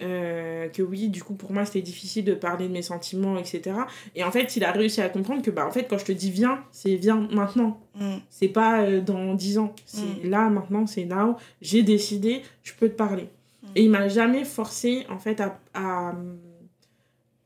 Euh, 0.01 0.69
que 0.69 0.81
oui, 0.81 1.09
du 1.09 1.23
coup, 1.23 1.35
pour 1.35 1.51
moi, 1.51 1.65
c'était 1.65 1.81
difficile 1.81 2.25
de 2.25 2.33
parler 2.33 2.67
de 2.67 2.73
mes 2.73 2.81
sentiments, 2.81 3.37
etc. 3.37 3.75
Et 4.15 4.23
en 4.23 4.31
fait, 4.31 4.55
il 4.55 4.63
a 4.63 4.71
réussi 4.71 5.01
à 5.01 5.09
comprendre 5.09 5.41
que, 5.41 5.51
bah, 5.51 5.65
en 5.67 5.71
fait, 5.71 5.87
quand 5.89 5.97
je 5.97 6.05
te 6.05 6.11
dis 6.11 6.31
viens, 6.31 6.63
c'est 6.71 6.95
viens 6.95 7.27
maintenant. 7.31 7.79
Mm. 7.95 8.17
C'est 8.29 8.47
pas 8.47 8.81
euh, 8.81 9.01
dans 9.01 9.33
10 9.33 9.57
ans. 9.57 9.75
C'est 9.85 10.23
là, 10.23 10.49
maintenant, 10.49 10.87
c'est 10.87 11.05
now. 11.05 11.35
J'ai 11.61 11.83
décidé, 11.83 12.41
je 12.63 12.73
peux 12.73 12.89
te 12.89 12.95
parler. 12.95 13.29
Mm. 13.63 13.67
Et 13.75 13.83
il 13.83 13.89
m'a 13.89 14.07
jamais 14.07 14.45
forcé, 14.45 15.05
en 15.09 15.19
fait, 15.19 15.41
à, 15.41 15.59
à, 15.73 16.15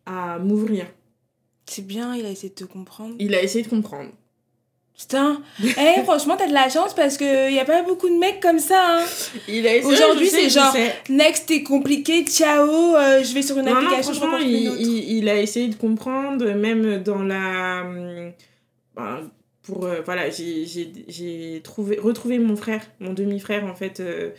à 0.05 0.39
m'ouvrir. 0.39 0.85
C'est 1.65 1.85
bien, 1.85 2.15
il 2.15 2.25
a 2.25 2.29
essayé 2.29 2.49
de 2.49 2.55
te 2.55 2.65
comprendre. 2.65 3.15
Il 3.19 3.33
a 3.33 3.41
essayé 3.41 3.63
de 3.63 3.69
comprendre. 3.69 4.11
Putain. 5.01 5.41
Eh, 5.63 6.03
franchement, 6.03 6.35
t'as 6.37 6.47
de 6.47 6.53
la 6.53 6.69
chance 6.69 6.93
parce 6.93 7.17
qu'il 7.17 7.47
n'y 7.49 7.59
a 7.59 7.65
pas 7.65 7.81
beaucoup 7.81 8.07
de 8.07 8.17
mecs 8.19 8.39
comme 8.39 8.59
ça. 8.59 8.99
Hein. 8.99 9.05
Aujourd'hui, 9.83 10.27
c'est 10.29 10.49
genre. 10.49 10.75
Next, 11.09 11.47
t'es 11.47 11.63
compliqué, 11.63 12.23
ciao, 12.25 12.69
euh, 12.95 13.23
je 13.23 13.33
vais 13.33 13.41
sur 13.41 13.57
une 13.57 13.65
Non, 13.65 13.71
non, 13.71 13.77
application, 13.77 14.13
je 14.13 14.19
franchement, 14.19 14.37
il, 14.39 15.27
a 15.27 15.39
essayé 15.41 15.69
de 15.69 15.75
comprendre, 15.75 16.45
même 16.53 17.01
dans 17.03 17.23
la. 17.23 17.81
hum, 17.85 18.31
ben, 18.95 19.29
pour. 19.63 19.85
euh, 19.85 20.01
voilà, 20.05 20.29
j'ai- 20.29 20.65
j'ai 20.65 20.91
j'ai 21.07 21.61
trouvé 21.63 21.97
retrouvé 21.97 22.37
mon 22.37 22.55
frère, 22.55 22.81
mon 22.99 23.13
demi-frère, 23.13 23.65
en 23.65 23.75
fait, 23.75 23.99
euh, 24.01 24.29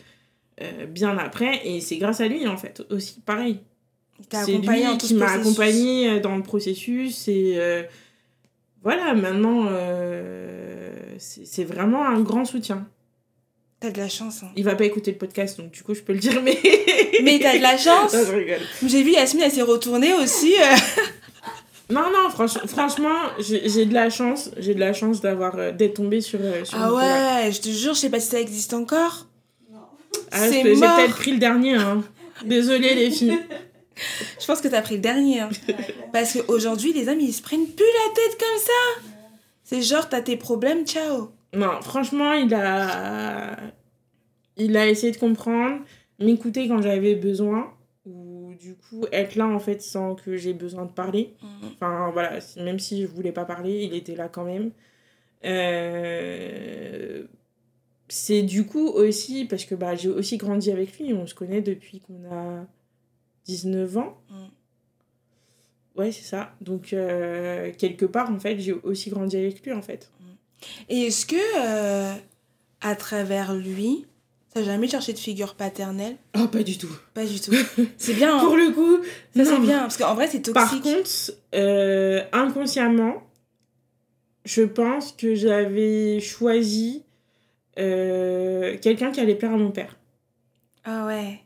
euh, 0.60 0.86
bien 0.86 1.18
après. 1.18 1.60
Et 1.66 1.80
c'est 1.80 1.96
grâce 1.96 2.20
à 2.20 2.28
lui, 2.28 2.46
en 2.46 2.56
fait, 2.56 2.82
aussi, 2.90 3.20
pareil. 3.26 3.58
C'est 4.30 4.52
lui 4.52 4.68
tout 4.98 5.06
qui 5.08 5.14
m'a 5.14 5.32
accompagné 5.32 6.08
euh, 6.08 6.20
dans 6.20 6.36
le 6.36 6.42
processus. 6.44 7.26
Et 7.26 7.54
euh, 7.56 7.82
voilà, 8.82 9.14
maintenant, 9.14 9.66
euh, 9.70 10.90
c'est 11.18 11.64
vraiment 11.64 12.04
un 12.06 12.20
grand 12.20 12.44
soutien. 12.44 12.86
T'as 13.80 13.90
de 13.90 13.98
la 13.98 14.08
chance. 14.08 14.42
Hein. 14.44 14.50
Il 14.56 14.64
va 14.64 14.74
pas 14.76 14.84
écouter 14.84 15.10
le 15.10 15.18
podcast, 15.18 15.58
donc 15.58 15.70
du 15.72 15.82
coup, 15.82 15.94
je 15.94 16.02
peux 16.02 16.12
le 16.12 16.18
dire, 16.20 16.40
mais. 16.42 16.58
Mais 17.22 17.38
t'as 17.40 17.56
de 17.56 17.62
la 17.62 17.76
chance. 17.76 18.12
Non, 18.14 18.24
je 18.26 18.32
rigole. 18.32 18.60
J'ai 18.86 19.02
vu 19.02 19.10
Yasmine, 19.12 19.42
elle 19.44 19.50
s'est 19.52 19.62
retournée 19.62 20.14
aussi. 20.14 20.54
euh. 20.54 20.76
Non, 21.90 22.04
non, 22.10 22.30
franch- 22.30 22.66
franchement, 22.68 23.14
j'ai 23.38 23.68
j'ai 23.68 23.84
de 23.84 23.92
la 23.92 24.08
chance. 24.08 24.50
J'ai 24.56 24.72
de 24.74 24.80
la 24.80 24.94
chance 24.94 25.20
d'avoir 25.20 25.58
euh, 25.58 25.72
d'être 25.72 25.94
tombée 25.94 26.22
sur, 26.22 26.38
sur 26.64 26.78
Ah 26.80 26.94
ouais, 26.94 27.52
je 27.52 27.60
te 27.60 27.68
jure, 27.68 27.92
je 27.92 27.98
sais 28.00 28.08
pas 28.10 28.18
si 28.20 28.28
ça 28.28 28.40
existe 28.40 28.72
encore. 28.72 29.26
Ah, 30.30 30.48
c'est 30.48 30.62
j'ai 30.62 30.80
peut-être 30.80 31.10
pris 31.16 31.32
le 31.32 31.38
dernier. 31.38 31.74
Hein. 31.74 32.02
Désolée, 32.46 32.94
les 32.94 33.10
filles. 33.10 33.38
Je 34.40 34.46
pense 34.46 34.60
que 34.60 34.68
t'as 34.68 34.82
pris 34.82 34.94
le 34.96 35.00
dernier. 35.00 35.40
hein. 35.40 35.50
Parce 36.12 36.32
qu'aujourd'hui, 36.40 36.92
les 36.92 37.08
hommes, 37.08 37.20
ils 37.20 37.32
se 37.32 37.42
prennent 37.42 37.66
plus 37.66 37.84
la 37.84 38.14
tête 38.14 38.38
comme 38.38 38.58
ça. 38.58 39.08
C'est 39.64 39.82
genre, 39.82 40.08
t'as 40.08 40.20
tes 40.22 40.36
problèmes, 40.36 40.84
ciao. 40.86 41.30
Non, 41.54 41.80
franchement, 41.82 42.32
il 42.32 42.52
a... 42.54 43.56
il 44.56 44.76
a 44.76 44.86
essayé 44.88 45.12
de 45.12 45.18
comprendre, 45.18 45.80
m'écouter 46.18 46.68
quand 46.68 46.82
j'avais 46.82 47.14
besoin. 47.14 47.72
Ou 48.04 48.54
du 48.60 48.74
coup, 48.74 49.04
être 49.12 49.36
là, 49.36 49.46
en 49.46 49.58
fait, 49.60 49.80
sans 49.80 50.14
que 50.14 50.36
j'ai 50.36 50.52
besoin 50.54 50.84
de 50.86 50.90
parler. 50.92 51.34
Enfin, 51.74 52.10
voilà, 52.12 52.38
même 52.56 52.78
si 52.78 53.02
je 53.02 53.06
voulais 53.06 53.32
pas 53.32 53.44
parler, 53.44 53.84
il 53.84 53.94
était 53.94 54.16
là 54.16 54.28
quand 54.28 54.44
même. 54.44 54.72
Euh, 55.44 57.24
C'est 58.08 58.42
du 58.42 58.66
coup 58.66 58.88
aussi, 58.88 59.44
parce 59.46 59.64
que 59.64 59.74
bah, 59.74 59.94
j'ai 59.94 60.08
aussi 60.08 60.36
grandi 60.36 60.70
avec 60.70 60.98
lui, 60.98 61.12
on 61.14 61.26
se 61.26 61.34
connaît 61.34 61.62
depuis 61.62 62.00
qu'on 62.00 62.30
a 62.30 62.66
19 63.46 63.96
ans. 63.98 64.18
Mm. 64.30 64.34
Ouais, 65.96 66.12
c'est 66.12 66.22
ça. 66.24 66.52
Donc, 66.60 66.92
euh, 66.92 67.70
quelque 67.76 68.06
part, 68.06 68.30
en 68.30 68.38
fait, 68.38 68.58
j'ai 68.58 68.72
aussi 68.72 69.10
grandi 69.10 69.36
avec 69.36 69.62
lui, 69.64 69.72
en 69.72 69.82
fait. 69.82 70.10
Et 70.88 71.06
est-ce 71.06 71.26
que, 71.26 71.36
euh, 71.58 72.14
à 72.80 72.94
travers 72.96 73.52
lui, 73.54 74.06
t'as 74.54 74.62
jamais 74.62 74.88
cherché 74.88 75.12
de 75.12 75.18
figure 75.18 75.54
paternelle? 75.54 76.16
Oh, 76.38 76.46
pas 76.46 76.62
du 76.62 76.78
tout. 76.78 76.94
Pas 77.14 77.26
du 77.26 77.40
tout. 77.40 77.52
C'est 77.98 78.14
bien. 78.14 78.36
hein. 78.36 78.40
Pour 78.40 78.56
le 78.56 78.70
coup, 78.70 78.98
Ça, 79.36 79.44
c'est 79.44 79.58
bien. 79.60 79.80
Parce 79.80 79.96
qu'en 79.96 80.14
vrai, 80.14 80.28
c'est 80.28 80.40
toxique. 80.40 80.54
Par 80.54 80.80
contre, 80.80 81.10
euh, 81.54 82.22
inconsciemment, 82.32 83.22
je 84.44 84.62
pense 84.62 85.12
que 85.12 85.34
j'avais 85.34 86.20
choisi 86.20 87.02
euh, 87.78 88.76
quelqu'un 88.80 89.10
qui 89.10 89.20
allait 89.20 89.34
plaire 89.34 89.52
à 89.52 89.56
mon 89.56 89.70
père. 89.72 89.96
Ah 90.84 91.06
ouais. 91.06 91.40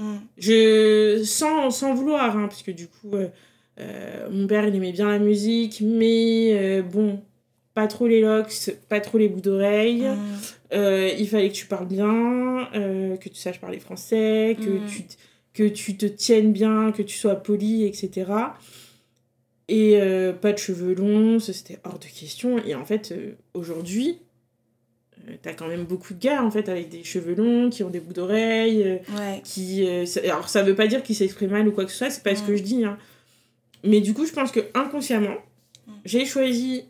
Mm. 0.00 0.16
Je, 0.38 1.22
sans, 1.24 1.70
sans 1.70 1.94
vouloir, 1.94 2.36
hein, 2.36 2.46
parce 2.48 2.62
que 2.62 2.70
du 2.70 2.86
coup, 2.86 3.10
euh, 3.14 3.28
euh, 3.80 4.28
mon 4.30 4.46
père, 4.46 4.66
il 4.66 4.74
aimait 4.74 4.92
bien 4.92 5.08
la 5.08 5.18
musique, 5.18 5.80
mais 5.84 6.50
euh, 6.52 6.82
bon, 6.82 7.20
pas 7.74 7.86
trop 7.86 8.06
les 8.06 8.20
locks, 8.20 8.70
pas 8.88 9.00
trop 9.00 9.18
les 9.18 9.28
bouts 9.28 9.40
d'oreilles. 9.40 10.06
Mm. 10.08 10.76
Il 11.18 11.28
fallait 11.28 11.48
que 11.48 11.54
tu 11.54 11.66
parles 11.66 11.88
bien, 11.88 12.68
que 12.72 13.28
tu 13.28 13.34
saches 13.36 13.60
parler 13.60 13.78
français, 13.80 14.56
que, 14.60 14.68
Mm. 14.68 14.86
tu, 14.86 15.02
que 15.54 15.68
tu 15.68 15.96
te 15.96 16.06
tiennes 16.06 16.52
bien, 16.52 16.92
que 16.92 17.02
tu 17.02 17.16
sois 17.16 17.36
poli, 17.36 17.84
etc. 17.84 18.30
Et 19.68 19.98
pas 20.40 20.52
de 20.52 20.58
cheveux 20.58 20.94
longs, 20.94 21.38
c'était 21.40 21.78
hors 21.84 21.98
de 21.98 22.04
question. 22.04 22.58
Et 22.64 22.74
en 22.74 22.84
fait, 22.84 23.14
aujourd'hui, 23.54 24.18
t'as 25.42 25.52
quand 25.54 25.68
même 25.68 25.84
beaucoup 25.84 26.14
de 26.14 26.18
gars 26.20 26.42
en 26.42 26.50
fait 26.50 26.68
avec 26.68 26.88
des 26.88 27.04
cheveux 27.04 27.34
longs, 27.34 27.70
qui 27.70 27.82
ont 27.84 27.90
des 27.90 28.00
bouts 28.00 28.12
d'oreilles, 28.12 28.82
euh, 28.82 28.96
Ouais. 29.16 29.40
qui. 29.44 29.86
euh, 29.86 30.06
ça- 30.06 30.20
alors 30.24 30.48
ça 30.48 30.62
veut 30.62 30.74
pas 30.74 30.86
dire 30.86 31.02
qu'ils 31.02 31.16
s'expriment 31.16 31.50
mal 31.52 31.68
ou 31.68 31.72
quoi 31.72 31.84
que 31.84 31.90
ce 31.90 31.98
soit, 31.98 32.10
c'est 32.10 32.22
pas 32.22 32.34
ce 32.34 32.42
Mm. 32.42 32.46
que 32.46 32.56
je 32.56 32.62
dis. 32.62 32.84
hein. 32.84 32.98
Mais 33.84 34.00
du 34.00 34.14
coup, 34.14 34.26
je 34.26 34.32
pense 34.32 34.50
que 34.52 34.60
inconsciemment, 34.74 35.36
Mm. 35.86 35.92
j'ai 36.04 36.24
choisi 36.26 36.84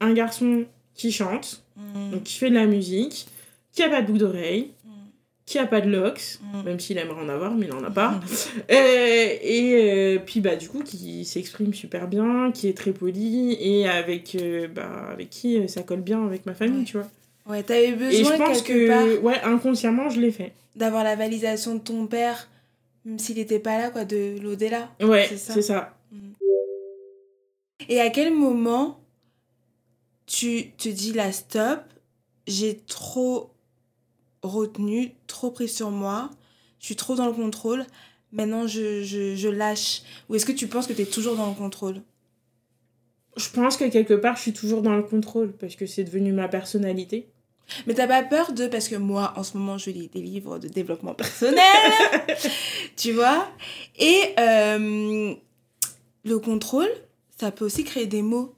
un 0.00 0.12
garçon 0.12 0.64
qui 0.94 1.12
chante, 1.12 1.62
Mm. 1.76 2.10
donc 2.12 2.22
qui 2.24 2.38
fait 2.38 2.50
de 2.50 2.54
la 2.54 2.66
musique, 2.66 3.26
qui 3.72 3.82
a 3.82 3.88
pas 3.88 4.00
de 4.02 4.06
boucle 4.06 4.18
d'oreille, 4.20 4.70
Mm. 4.84 4.88
qui 5.46 5.58
a 5.58 5.66
pas 5.66 5.80
de 5.80 5.90
locks, 5.90 6.38
Mm. 6.42 6.62
même 6.64 6.80
s'il 6.80 6.96
aimerait 6.98 7.22
en 7.22 7.28
avoir, 7.28 7.54
mais 7.54 7.66
il 7.66 7.72
en 7.72 7.84
a 7.84 7.90
pas. 7.90 8.20
Euh, 8.70 9.36
et 9.42 9.72
euh, 9.74 10.18
puis 10.24 10.40
bah 10.40 10.56
du 10.56 10.68
coup 10.68 10.82
qui 10.82 11.24
s'exprime 11.24 11.74
super 11.74 12.08
bien, 12.08 12.50
qui 12.52 12.68
est 12.68 12.76
très 12.76 12.92
poli 12.92 13.56
et 13.60 13.88
avec 13.88 14.34
euh, 14.36 14.68
bah 14.68 15.08
avec 15.12 15.28
qui 15.30 15.58
euh, 15.58 15.66
ça 15.68 15.82
colle 15.82 16.00
bien 16.02 16.24
avec 16.24 16.46
ma 16.46 16.54
famille, 16.54 16.78
Ouais. 16.80 16.84
tu 16.84 16.96
vois. 16.98 17.08
Ouais, 17.46 17.62
t'avais 17.62 17.88
Et 17.88 17.92
besoin 17.92 18.32
je 18.32 18.36
pense 18.38 18.62
quelque 18.62 18.72
que 18.72 18.88
part 18.88 19.24
ouais, 19.24 19.40
inconsciemment, 19.42 20.08
je 20.08 20.20
l'ai 20.20 20.30
fait. 20.30 20.52
d'avoir 20.76 21.02
la 21.04 21.16
validation 21.16 21.74
de 21.74 21.80
ton 21.80 22.06
père, 22.06 22.48
même 23.04 23.18
s'il 23.18 23.38
était 23.38 23.58
pas 23.58 23.78
là, 23.78 23.90
quoi, 23.90 24.04
de 24.04 24.36
l'au-delà. 24.40 24.90
Ouais, 25.02 25.26
C'est 25.28 25.62
ça. 25.62 25.96
Et 27.88 28.00
à 28.00 28.10
quel 28.10 28.32
moment 28.32 29.00
tu 30.26 30.70
te 30.76 30.88
dis 30.88 31.12
là, 31.12 31.32
stop, 31.32 31.80
j'ai 32.46 32.76
trop 32.76 33.50
retenu, 34.42 35.12
trop 35.26 35.50
pris 35.50 35.68
sur 35.68 35.90
moi, 35.90 36.30
je 36.78 36.86
suis 36.86 36.96
trop 36.96 37.14
dans 37.16 37.26
le 37.26 37.32
contrôle, 37.32 37.84
maintenant 38.32 38.66
je, 38.66 39.02
je, 39.02 39.34
je 39.34 39.48
lâche? 39.48 40.02
Ou 40.28 40.34
est-ce 40.36 40.46
que 40.46 40.52
tu 40.52 40.66
penses 40.68 40.86
que 40.86 40.92
tu 40.92 41.02
es 41.02 41.06
toujours 41.06 41.36
dans 41.36 41.48
le 41.48 41.54
contrôle? 41.54 42.00
Je 43.40 43.48
pense 43.50 43.76
que 43.76 43.84
quelque 43.88 44.14
part, 44.14 44.36
je 44.36 44.42
suis 44.42 44.52
toujours 44.52 44.82
dans 44.82 44.94
le 44.96 45.02
contrôle 45.02 45.52
parce 45.52 45.74
que 45.76 45.86
c'est 45.86 46.04
devenu 46.04 46.32
ma 46.32 46.48
personnalité. 46.48 47.28
Mais 47.86 47.94
t'as 47.94 48.06
pas 48.08 48.22
peur 48.22 48.52
de. 48.52 48.66
Parce 48.66 48.88
que 48.88 48.96
moi, 48.96 49.32
en 49.36 49.42
ce 49.42 49.56
moment, 49.56 49.78
je 49.78 49.90
lis 49.90 50.08
des 50.08 50.20
livres 50.20 50.58
de 50.58 50.68
développement 50.68 51.14
personnel, 51.14 51.58
tu 52.96 53.12
vois? 53.12 53.48
Et 53.98 54.20
euh, 54.38 55.34
le 56.24 56.38
contrôle, 56.38 56.88
ça 57.38 57.50
peut 57.52 57.64
aussi 57.64 57.84
créer 57.84 58.06
des 58.06 58.22
mots, 58.22 58.54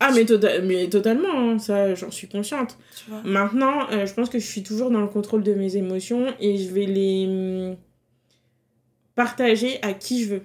Ah 0.00 0.10
mais, 0.14 0.24
tota- 0.24 0.60
mais 0.62 0.88
totalement, 0.88 1.28
hein, 1.52 1.58
ça 1.58 1.94
j'en 1.94 2.10
suis 2.10 2.26
consciente. 2.28 2.78
tu 2.96 3.10
vois? 3.10 3.20
Maintenant, 3.22 3.88
euh, 3.90 4.06
je 4.06 4.14
pense 4.14 4.30
que 4.30 4.38
je 4.38 4.46
suis 4.46 4.62
toujours 4.62 4.90
dans 4.90 5.00
le 5.02 5.08
contrôle 5.08 5.42
de 5.42 5.52
mes 5.54 5.76
émotions 5.76 6.34
et 6.40 6.56
je 6.58 6.70
vais 6.72 6.86
les 6.86 7.26
hum, 7.28 7.76
partager 9.14 9.78
à 9.82 9.92
qui 9.92 10.24
je 10.24 10.28
veux. 10.36 10.42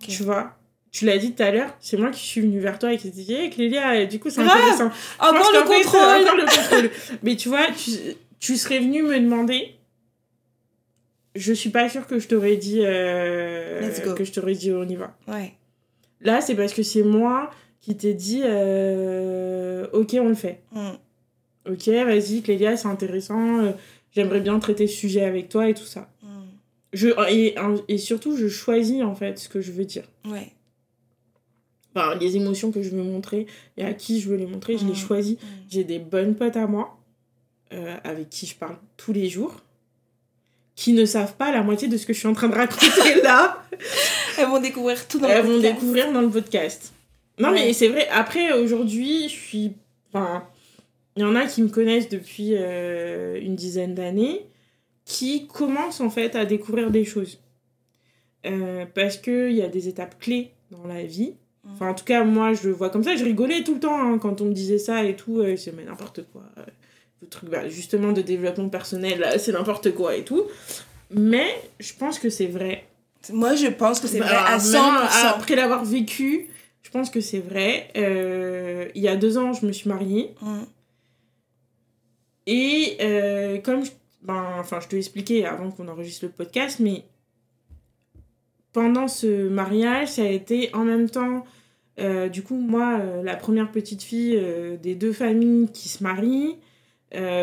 Tu 0.00 0.22
vois? 0.24 0.56
Tu 0.94 1.06
l'as 1.06 1.18
dit 1.18 1.32
tout 1.32 1.42
à 1.42 1.50
l'heure, 1.50 1.74
c'est 1.80 1.96
moi 1.96 2.10
qui 2.10 2.24
suis 2.24 2.40
venue 2.40 2.60
vers 2.60 2.78
toi 2.78 2.92
et 2.92 2.96
qui 2.98 3.10
t'ai 3.10 3.24
dit 3.24 3.34
hey, 3.34 3.50
Clélia, 3.50 4.00
et 4.00 4.06
du 4.06 4.20
coup 4.20 4.30
c'est 4.30 4.42
intéressant. 4.42 4.92
Je 4.92 5.24
Encore 5.26 5.50
le 5.52 5.62
contrôle 5.66 6.22
encore 6.22 6.36
le 6.36 6.44
contrôle. 6.44 6.90
Mais 7.24 7.34
tu 7.34 7.48
vois, 7.48 7.66
tu, 7.72 7.90
tu 8.38 8.56
serais 8.56 8.78
venu 8.78 9.02
me 9.02 9.18
demander 9.18 9.74
je 11.34 11.52
suis 11.52 11.70
pas 11.70 11.88
sûre 11.88 12.06
que 12.06 12.20
je 12.20 12.28
t'aurais 12.28 12.56
dit 12.56 12.78
euh, 12.82 13.90
que 14.14 14.22
je 14.22 14.32
t'aurais 14.32 14.54
dit 14.54 14.70
on 14.72 14.84
y 14.84 14.94
va. 14.94 15.16
Ouais. 15.26 15.54
Là, 16.20 16.40
c'est 16.40 16.54
parce 16.54 16.72
que 16.72 16.84
c'est 16.84 17.02
moi 17.02 17.50
qui 17.80 17.96
t'ai 17.96 18.14
dit 18.14 18.42
euh, 18.44 19.88
ok, 19.92 20.14
on 20.20 20.28
le 20.28 20.34
fait. 20.36 20.60
Mm. 20.70 20.90
Ok, 21.72 21.88
vas-y, 21.88 22.40
Clélia, 22.42 22.76
c'est 22.76 22.86
intéressant. 22.86 23.58
euh, 23.64 23.72
J'aimerais 24.14 24.40
bien 24.40 24.60
traiter 24.60 24.86
ce 24.86 24.94
sujet 24.94 25.24
avec 25.24 25.48
toi 25.48 25.68
et 25.68 25.74
tout 25.74 25.86
ça. 25.86 26.08
Mm. 26.22 26.28
Je, 26.92 27.08
et, 27.32 27.56
et 27.88 27.98
surtout, 27.98 28.36
je 28.36 28.46
choisis 28.46 29.02
en 29.02 29.16
fait 29.16 29.40
ce 29.40 29.48
que 29.48 29.60
je 29.60 29.72
veux 29.72 29.84
dire. 29.86 30.04
Ouais. 30.24 30.52
Enfin, 31.94 32.14
les 32.16 32.36
émotions 32.36 32.72
que 32.72 32.82
je 32.82 32.90
veux 32.90 33.02
montrer 33.02 33.46
et 33.76 33.84
à 33.84 33.92
qui 33.94 34.20
je 34.20 34.28
veux 34.28 34.36
les 34.36 34.46
montrer, 34.46 34.76
je 34.78 34.84
les 34.84 34.92
Mm. 34.92 34.96
choisis. 34.96 35.34
Mm. 35.36 35.46
J'ai 35.70 35.84
des 35.84 35.98
bonnes 35.98 36.34
potes 36.34 36.56
à 36.56 36.66
moi, 36.66 36.98
euh, 37.72 37.96
avec 38.04 38.30
qui 38.30 38.46
je 38.46 38.56
parle 38.56 38.76
tous 38.96 39.12
les 39.12 39.28
jours, 39.28 39.54
qui 40.74 40.92
ne 40.92 41.04
savent 41.04 41.36
pas 41.36 41.52
la 41.52 41.62
moitié 41.62 41.86
de 41.88 41.96
ce 41.96 42.04
que 42.06 42.12
je 42.12 42.18
suis 42.18 42.28
en 42.28 42.32
train 42.32 42.48
de 42.48 42.54
raconter 42.54 42.86
là. 43.22 43.62
Elles 44.38 44.46
vont 44.48 44.60
découvrir 44.60 45.06
tout 45.06 45.20
dans 45.20 45.28
Elles 45.28 45.42
le 45.42 45.48
vont 45.48 45.54
podcast. 45.54 45.74
découvrir 45.74 46.12
dans 46.12 46.20
le 46.20 46.30
podcast. 46.30 46.92
Non, 47.38 47.48
Ouais. 47.50 47.66
mais 47.66 47.72
c'est 47.72 47.88
vrai, 47.88 48.08
après, 48.08 48.52
aujourd'hui, 48.52 49.28
je 49.28 49.34
suis. 49.34 49.72
Enfin, 50.12 50.44
il 51.16 51.22
y 51.22 51.24
en 51.24 51.36
a 51.36 51.46
qui 51.46 51.62
me 51.62 51.68
connaissent 51.68 52.08
depuis 52.08 52.50
euh, 52.54 53.38
une 53.40 53.54
dizaine 53.54 53.94
d'années, 53.94 54.46
qui 55.04 55.46
commencent 55.46 56.00
en 56.00 56.10
fait 56.10 56.34
à 56.34 56.44
découvrir 56.44 56.90
des 56.90 57.04
choses. 57.04 57.38
Euh, 58.46 58.84
parce 58.94 59.16
qu'il 59.16 59.52
y 59.52 59.62
a 59.62 59.68
des 59.68 59.88
étapes 59.88 60.18
clés 60.18 60.50
dans 60.70 60.86
la 60.86 61.02
vie. 61.04 61.34
Enfin, 61.72 61.88
en 61.90 61.94
tout 61.94 62.04
cas, 62.04 62.24
moi, 62.24 62.52
je 62.52 62.68
le 62.68 62.74
vois 62.74 62.90
comme 62.90 63.02
ça. 63.02 63.16
Je 63.16 63.24
rigolais 63.24 63.62
tout 63.62 63.74
le 63.74 63.80
temps 63.80 63.98
hein, 63.98 64.18
quand 64.18 64.40
on 64.40 64.44
me 64.46 64.52
disait 64.52 64.78
ça 64.78 65.02
et 65.04 65.16
tout. 65.16 65.40
Euh, 65.40 65.56
c'est 65.56 65.72
mais 65.72 65.84
n'importe 65.84 66.20
quoi. 66.32 66.42
Euh, 66.58 66.62
le 67.22 67.28
truc, 67.28 67.48
bah, 67.50 67.68
justement, 67.68 68.12
de 68.12 68.20
développement 68.22 68.68
personnel, 68.68 69.26
c'est 69.38 69.52
n'importe 69.52 69.92
quoi 69.94 70.14
et 70.16 70.24
tout. 70.24 70.44
Mais 71.10 71.46
je 71.80 71.92
pense 71.94 72.18
que 72.18 72.28
c'est 72.28 72.46
vrai. 72.46 72.84
Moi, 73.32 73.54
je 73.54 73.68
pense 73.68 74.00
que 74.00 74.06
c'est 74.08 74.18
Bah, 74.18 74.26
vrai 74.26 74.36
à 74.36 74.58
100%. 74.58 74.72
maintenant, 74.72 75.28
après 75.30 75.56
l'avoir 75.56 75.84
vécu, 75.84 76.48
je 76.82 76.90
pense 76.90 77.08
que 77.10 77.20
c'est 77.20 77.38
vrai. 77.40 77.88
Euh, 77.96 78.88
il 78.94 79.02
y 79.02 79.08
a 79.08 79.16
deux 79.16 79.38
ans, 79.38 79.52
je 79.54 79.64
me 79.66 79.72
suis 79.72 79.88
mariée. 79.88 80.34
Mm. 80.42 80.62
Et 82.46 82.98
euh, 83.00 83.58
comme 83.62 83.84
je, 83.84 83.90
ben, 84.22 84.44
enfin, 84.58 84.80
je 84.80 84.88
te 84.88 84.92
l'ai 84.92 84.98
expliqué 84.98 85.46
avant 85.46 85.70
qu'on 85.70 85.88
enregistre 85.88 86.26
le 86.26 86.30
podcast, 86.30 86.78
mais 86.80 87.04
pendant 88.74 89.08
ce 89.08 89.48
mariage, 89.48 90.08
ça 90.08 90.22
a 90.22 90.26
été 90.28 90.68
en 90.74 90.84
même 90.84 91.08
temps, 91.08 91.44
euh, 92.00 92.28
du 92.28 92.42
coup, 92.42 92.56
moi, 92.56 92.98
euh, 93.00 93.22
la 93.22 93.36
première 93.36 93.70
petite 93.72 94.02
fille 94.02 94.36
euh, 94.36 94.76
des 94.76 94.94
deux 94.94 95.12
familles 95.14 95.68
qui 95.72 95.88
se 95.88 96.02
marient. 96.02 96.56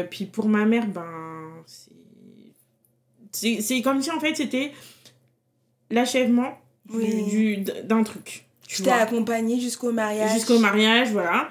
Puis 0.09 0.25
pour 0.25 0.47
ma 0.49 0.65
mère, 0.65 0.85
ben, 0.87 1.63
c'est- 3.31 3.81
comme 3.81 4.01
si 4.01 4.11
en 4.11 4.19
fait 4.19 4.35
c'était 4.35 4.71
l'achèvement 5.89 6.57
Oui. 6.93 7.23
du- 7.29 7.57
d'un 7.83 8.03
truc. 8.03 8.45
tu 8.67 8.83
t'es 8.83 8.89
accompagnée 8.91 9.59
jusqu'au 9.59 9.91
mariage. 9.91 10.31
Jusqu'au 10.33 10.59
mariage, 10.59 11.11
voilà. 11.11 11.49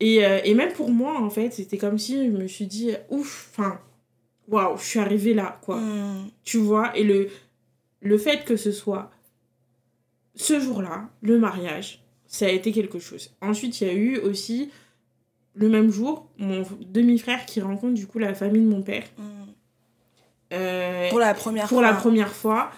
Et, 0.00 0.16
et 0.44 0.54
même 0.54 0.72
pour 0.72 0.90
moi, 0.90 1.18
en 1.20 1.28
fait, 1.30 1.52
c'était 1.52 1.76
comme 1.78 1.98
si 1.98 2.26
je 2.26 2.30
me 2.30 2.46
suis 2.48 2.66
dit, 2.66 2.90
ouf, 3.10 3.50
enfin, 3.52 3.78
waouh, 4.48 4.76
je 4.78 4.82
suis 4.84 4.98
arrivée 4.98 5.34
là, 5.34 5.58
quoi. 5.62 5.78
Mm. 5.78 6.30
Tu 6.42 6.56
vois, 6.58 6.96
et 6.96 7.04
le, 7.04 7.28
le 8.00 8.18
fait 8.18 8.44
que 8.44 8.56
ce 8.56 8.72
soit 8.72 9.10
ce 10.34 10.60
jour-là, 10.60 11.08
le 11.22 11.38
mariage, 11.38 12.02
ça 12.26 12.46
a 12.46 12.50
été 12.50 12.72
quelque 12.72 12.98
chose. 12.98 13.30
Ensuite, 13.40 13.80
il 13.80 13.86
y 13.86 13.90
a 13.90 13.94
eu 13.94 14.18
aussi, 14.18 14.70
le 15.54 15.68
même 15.68 15.90
jour, 15.90 16.28
mon 16.38 16.64
demi-frère 16.80 17.46
qui 17.46 17.60
rencontre 17.60 17.94
du 17.94 18.06
coup 18.06 18.18
la 18.18 18.34
famille 18.34 18.62
de 18.62 18.68
mon 18.68 18.82
père. 18.82 19.04
Mm. 19.16 19.22
Euh, 20.52 21.10
Pour 21.10 21.18
la 21.18 21.34
première 21.34 21.68
pour 21.68 21.78
fois. 21.78 21.82
la 21.86 21.94
première 21.94 22.32
fois. 22.32 22.70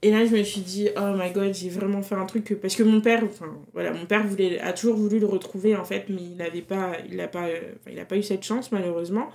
Et 0.00 0.12
là, 0.12 0.24
je 0.24 0.36
me 0.36 0.42
suis 0.44 0.60
dit, 0.60 0.88
oh 0.96 1.14
my 1.16 1.32
god, 1.32 1.52
j'ai 1.54 1.70
vraiment 1.70 2.02
fait 2.02 2.14
un 2.14 2.24
truc 2.24 2.44
que... 2.44 2.54
Parce 2.54 2.76
que 2.76 2.84
mon 2.84 3.00
père, 3.00 3.24
enfin, 3.24 3.58
voilà, 3.72 3.92
mon 3.92 4.06
père 4.06 4.24
voulait, 4.24 4.60
a 4.60 4.72
toujours 4.72 4.96
voulu 4.96 5.18
le 5.18 5.26
retrouver, 5.26 5.74
en 5.74 5.84
fait, 5.84 6.04
mais 6.08 6.22
il 6.22 6.36
n'avait 6.36 6.62
pas, 6.62 6.92
il 7.10 7.16
n'a 7.16 7.26
pas, 7.26 7.48
euh, 7.48 7.72
il 7.90 7.98
a 7.98 8.04
pas 8.04 8.16
eu 8.16 8.22
cette 8.22 8.44
chance, 8.44 8.70
malheureusement. 8.70 9.28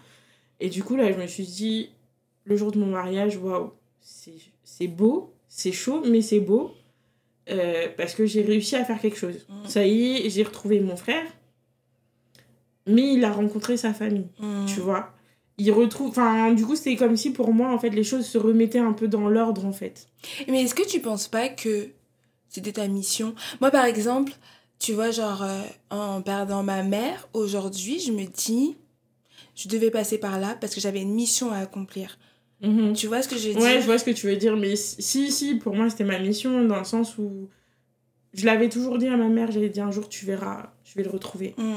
Et 0.61 0.69
du 0.69 0.82
coup, 0.82 0.95
là, 0.95 1.11
je 1.11 1.17
me 1.17 1.28
suis 1.28 1.43
dit, 1.43 1.89
le 2.45 2.55
jour 2.55 2.71
de 2.71 2.80
mon 2.80 2.86
mariage, 2.86 3.36
waouh, 3.36 3.71
c'est 3.99 4.88
beau, 4.88 5.34
c'est 5.49 5.74
chaud, 5.74 6.01
mais 6.07 6.21
c'est 6.21 6.39
beau. 6.39 6.74
Euh, 7.49 7.87
parce 7.97 8.13
que 8.15 8.25
j'ai 8.25 8.41
réussi 8.41 8.75
à 8.75 8.85
faire 8.85 8.99
quelque 8.99 9.17
chose. 9.17 9.45
Mm. 9.49 9.67
Ça 9.67 9.85
y 9.85 10.17
est, 10.25 10.29
j'ai 10.29 10.43
retrouvé 10.43 10.79
mon 10.79 10.95
frère, 10.95 11.25
mais 12.87 13.13
il 13.13 13.23
a 13.23 13.31
rencontré 13.31 13.77
sa 13.77 13.93
famille 13.93 14.27
Mm. 14.39 14.65
tu 14.65 14.79
vois. 14.79 15.13
Il 15.57 15.71
retrouve. 15.71 16.09
Enfin, 16.09 16.51
du 16.53 16.65
coup, 16.65 16.75
c'était 16.75 16.95
comme 16.95 17.15
si 17.15 17.31
pour 17.31 17.53
moi, 17.53 17.71
en 17.71 17.77
fait, 17.77 17.91
les 17.91 18.03
choses 18.03 18.25
se 18.25 18.37
remettaient 18.39 18.79
un 18.79 18.93
peu 18.93 19.07
dans 19.07 19.29
l'ordre, 19.29 19.65
en 19.65 19.71
fait. 19.71 20.07
Mais 20.47 20.63
est-ce 20.63 20.73
que 20.73 20.87
tu 20.87 20.99
penses 20.99 21.27
pas 21.27 21.47
que 21.47 21.89
c'était 22.49 22.71
ta 22.71 22.87
mission? 22.87 23.35
Moi, 23.61 23.69
par 23.69 23.85
exemple, 23.85 24.33
tu 24.79 24.93
vois, 24.93 25.11
genre, 25.11 25.43
euh, 25.43 25.61
en 25.91 26.21
perdant 26.23 26.63
ma 26.63 26.81
mère, 26.81 27.29
aujourd'hui, 27.33 27.99
je 27.99 28.11
me 28.11 28.25
dis, 28.25 28.75
je 29.55 29.67
devais 29.67 29.91
passer 29.91 30.17
par 30.17 30.39
là 30.39 30.57
parce 30.59 30.73
que 30.73 30.81
j'avais 30.81 31.01
une 31.01 31.13
mission 31.13 31.51
à 31.51 31.57
accomplir. 31.57 32.17
Tu 32.93 33.07
vois 33.07 33.22
ce 33.22 33.28
que 33.28 33.38
je 33.38 33.49
veux 33.49 33.61
Ouais, 33.61 33.82
je 33.82 33.86
vois 33.86 33.97
ce 33.97 34.05
que 34.05 34.11
tu 34.11 34.28
veux 34.28 34.36
dire, 34.38 34.55
mais 34.55 34.76
si, 34.76 35.32
si, 35.32 35.55
pour 35.55 35.76
moi, 35.76 35.89
c'était 35.89 36.03
ma 36.05 36.18
mission, 36.20 36.64
dans 36.66 36.80
le 36.80 36.86
sens 36.86 37.18
où 37.18 37.49
je 38.34 38.45
l'avais 38.45 38.70
toujours 38.70 38.97
dit 38.97 39.07
à 39.07 39.18
ma 39.18 39.28
mère, 39.28 39.51
j'avais 39.51 39.70
dit 39.70 39.82
un 39.82 39.91
jour, 39.91 40.07
tu 40.09 40.26
verras, 40.26 40.72
je 40.84 40.95
vais 40.95 41.03
le 41.03 41.09
retrouver. 41.09 41.53
Mm. 41.57 41.74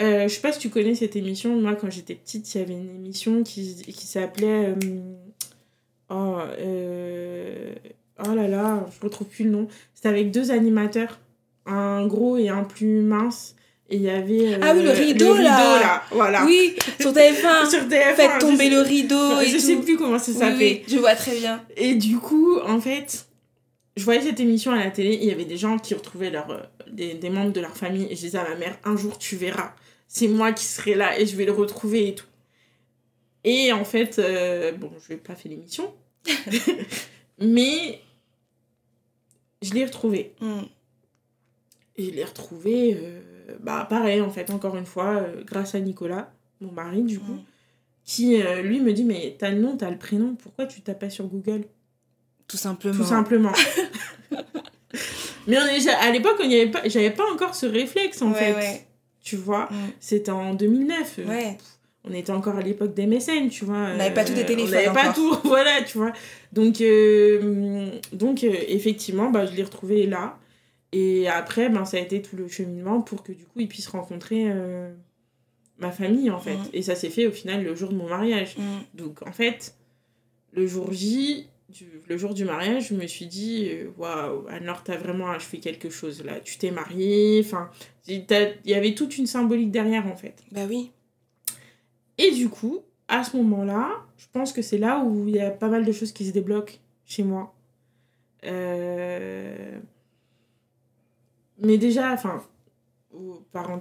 Euh, 0.00 0.22
je 0.28 0.34
sais 0.34 0.40
pas 0.40 0.50
si 0.52 0.58
tu 0.58 0.70
connais 0.70 0.94
cette 0.96 1.14
émission. 1.14 1.58
Moi, 1.60 1.76
quand 1.76 1.88
j'étais 1.90 2.16
petite, 2.16 2.52
il 2.54 2.58
y 2.58 2.60
avait 2.62 2.74
une 2.74 2.94
émission 2.96 3.42
qui, 3.44 3.76
qui 3.76 4.06
s'appelait. 4.06 4.74
euh, 4.74 4.74
Oh, 6.10 6.36
euh, 6.58 7.72
oh 8.24 8.34
là 8.34 8.46
là, 8.46 8.86
je 8.94 9.00
retrouve 9.04 9.26
plus 9.28 9.44
le 9.44 9.50
nom. 9.50 9.68
C'était 9.94 10.08
avec 10.08 10.30
deux 10.30 10.50
animateurs, 10.50 11.18
un 11.64 12.06
gros 12.06 12.36
et 12.36 12.48
un 12.50 12.62
plus 12.64 13.00
mince. 13.00 13.56
Et 13.90 13.96
il 13.96 14.02
y 14.02 14.08
avait. 14.10 14.54
euh, 14.54 14.58
Ah 14.62 14.72
oui, 14.74 14.82
le 14.82 14.90
rideau, 14.90 15.36
là. 15.36 16.02
Voilà. 16.10 16.44
Oui, 16.46 16.74
sur 17.00 17.12
TF1. 17.12 17.68
Sur 17.70 17.80
TF1. 17.86 18.14
Faites 18.14 18.38
tomber 18.40 18.64
sais- 18.64 18.70
le 18.70 18.80
rideau 18.80 19.40
et 19.40 19.46
Je 19.48 19.54
tout. 19.56 19.60
sais 19.60 19.76
plus 19.76 19.96
comment 19.98 20.18
ça 20.18 20.32
s'appelait. 20.32 20.82
oui, 20.86 20.94
je 20.94 20.98
vois 20.98 21.14
très 21.14 21.36
bien. 21.38 21.62
Et 21.76 21.94
du 21.94 22.16
coup, 22.18 22.58
en 22.60 22.80
fait, 22.80 23.26
je 23.96 24.04
voyais 24.04 24.22
cette 24.22 24.40
émission 24.40 24.72
à 24.72 24.76
la 24.82 24.90
télé 24.90 25.18
il 25.20 25.24
y 25.24 25.30
avait 25.30 25.44
des 25.44 25.56
gens 25.58 25.78
qui 25.78 25.92
retrouvaient 25.94 26.30
leur, 26.30 26.50
euh, 26.50 26.60
des, 26.90 27.14
des 27.14 27.28
membres 27.30 27.52
de 27.52 27.60
leur 27.60 27.76
famille 27.76 28.06
et 28.10 28.16
je 28.16 28.22
disais 28.22 28.38
à 28.38 28.48
ma 28.48 28.54
mère, 28.56 28.76
un 28.84 28.96
jour 28.96 29.18
tu 29.18 29.36
verras, 29.36 29.74
c'est 30.08 30.28
moi 30.28 30.52
qui 30.52 30.64
serai 30.64 30.94
là 30.94 31.18
et 31.20 31.26
je 31.26 31.36
vais 31.36 31.44
le 31.44 31.52
retrouver 31.52 32.08
et 32.08 32.14
tout. 32.14 32.26
Et 33.44 33.70
en 33.72 33.84
fait, 33.84 34.18
euh, 34.18 34.72
bon, 34.72 34.90
je 35.06 35.12
n'ai 35.12 35.18
pas 35.18 35.34
fait 35.34 35.50
l'émission, 35.50 35.92
mais 37.38 38.00
je 39.62 39.72
l'ai 39.74 39.84
retrouvé. 39.84 40.32
Mm. 40.40 40.62
Et 41.96 42.06
je 42.06 42.10
l'ai 42.10 42.24
retrouvé, 42.24 42.94
euh, 43.00 43.20
bah 43.60 43.86
pareil 43.88 44.20
en 44.20 44.30
fait, 44.30 44.50
encore 44.50 44.76
une 44.76 44.86
fois, 44.86 45.16
euh, 45.16 45.42
grâce 45.44 45.74
à 45.74 45.80
Nicolas, 45.80 46.32
mon 46.60 46.72
mari 46.72 47.02
du 47.02 47.20
coup, 47.20 47.38
qui 48.04 48.42
euh, 48.42 48.62
lui 48.62 48.80
me 48.80 48.92
dit, 48.92 49.04
mais 49.04 49.36
t'as 49.38 49.50
le 49.50 49.60
nom, 49.60 49.76
t'as 49.76 49.90
le 49.90 49.98
prénom, 49.98 50.34
pourquoi 50.34 50.66
tu 50.66 50.80
tapes 50.80 50.98
pas 51.00 51.10
sur 51.10 51.26
Google? 51.26 51.64
Tout 52.48 52.56
simplement. 52.56 52.96
tout 52.96 53.04
simplement. 53.08 53.52
Mais 55.46 55.58
on 55.58 55.66
est, 55.66 55.88
à 55.88 56.10
l'époque, 56.10 56.36
on 56.40 56.44
avait 56.46 56.70
pas, 56.70 56.80
j'avais 56.88 57.10
pas 57.10 57.24
encore 57.32 57.54
ce 57.54 57.66
réflexe 57.66 58.22
en 58.22 58.32
Ouais, 58.32 58.38
fait. 58.38 58.54
ouais. 58.54 58.86
Tu 59.22 59.36
vois, 59.36 59.66
Mm. 59.70 59.74
c'était 60.00 60.30
en 60.30 60.54
2009. 60.54 61.20
Ouais. 61.26 61.58
On 62.04 62.12
était 62.12 62.32
encore 62.32 62.56
à 62.56 62.62
l'époque 62.62 62.94
des 62.94 63.06
MSN, 63.06 63.48
tu 63.48 63.64
vois. 63.64 63.76
On 63.76 63.96
n'avait 63.96 64.14
pas 64.14 64.24
tous 64.24 64.34
des 64.34 64.44
téléphones 64.44 64.68
On 64.68 64.72
n'avait 64.72 64.92
pas 64.92 65.12
tout, 65.12 65.34
voilà, 65.44 65.82
tu 65.82 65.98
vois. 65.98 66.12
Donc, 66.52 66.82
donc 68.12 68.42
effectivement, 68.44 69.30
bah, 69.30 69.46
je 69.46 69.52
l'ai 69.52 69.62
retrouvé 69.62 70.06
là. 70.06 70.38
Et 70.96 71.26
après, 71.28 71.68
ben, 71.70 71.84
ça 71.84 71.96
a 71.96 72.00
été 72.00 72.22
tout 72.22 72.36
le 72.36 72.46
cheminement 72.46 73.00
pour 73.02 73.24
que 73.24 73.32
du 73.32 73.44
coup, 73.46 73.58
il 73.58 73.66
puisse 73.66 73.88
rencontrer 73.88 74.44
euh, 74.46 74.94
ma 75.78 75.90
famille, 75.90 76.30
en 76.30 76.38
fait. 76.38 76.54
Mm. 76.54 76.68
Et 76.72 76.82
ça 76.82 76.94
s'est 76.94 77.10
fait 77.10 77.26
au 77.26 77.32
final 77.32 77.64
le 77.64 77.74
jour 77.74 77.90
de 77.90 77.96
mon 77.96 78.08
mariage. 78.08 78.56
Mm. 78.56 78.62
Donc 78.94 79.26
en 79.26 79.32
fait, 79.32 79.74
le 80.52 80.68
jour 80.68 80.92
J, 80.92 81.48
du- 81.68 82.00
le 82.08 82.16
jour 82.16 82.32
du 82.32 82.44
mariage, 82.44 82.90
je 82.90 82.94
me 82.94 83.08
suis 83.08 83.26
dit, 83.26 83.70
euh, 83.70 83.90
waouh, 83.98 84.46
Anne-Laure, 84.48 84.84
t'as 84.84 84.96
vraiment 84.96 85.32
achevé 85.32 85.58
quelque 85.58 85.90
chose 85.90 86.22
là. 86.24 86.38
Tu 86.38 86.58
t'es 86.58 86.70
mariée, 86.70 87.42
enfin, 87.44 87.70
il 88.06 88.24
y 88.64 88.74
avait 88.74 88.94
toute 88.94 89.18
une 89.18 89.26
symbolique 89.26 89.72
derrière 89.72 90.06
en 90.06 90.14
fait. 90.16 90.44
Bah 90.52 90.66
oui. 90.68 90.92
Et 92.18 92.30
du 92.30 92.48
coup, 92.48 92.82
à 93.08 93.24
ce 93.24 93.36
moment-là, 93.38 93.90
je 94.16 94.26
pense 94.32 94.52
que 94.52 94.62
c'est 94.62 94.78
là 94.78 95.00
où 95.00 95.26
il 95.26 95.34
y 95.34 95.40
a 95.40 95.50
pas 95.50 95.68
mal 95.68 95.84
de 95.84 95.90
choses 95.90 96.12
qui 96.12 96.24
se 96.24 96.32
débloquent 96.32 96.74
chez 97.04 97.24
moi. 97.24 97.52
Euh, 98.44 99.80
Mais 101.58 101.78
déjà, 101.78 102.12
enfin, 102.12 102.42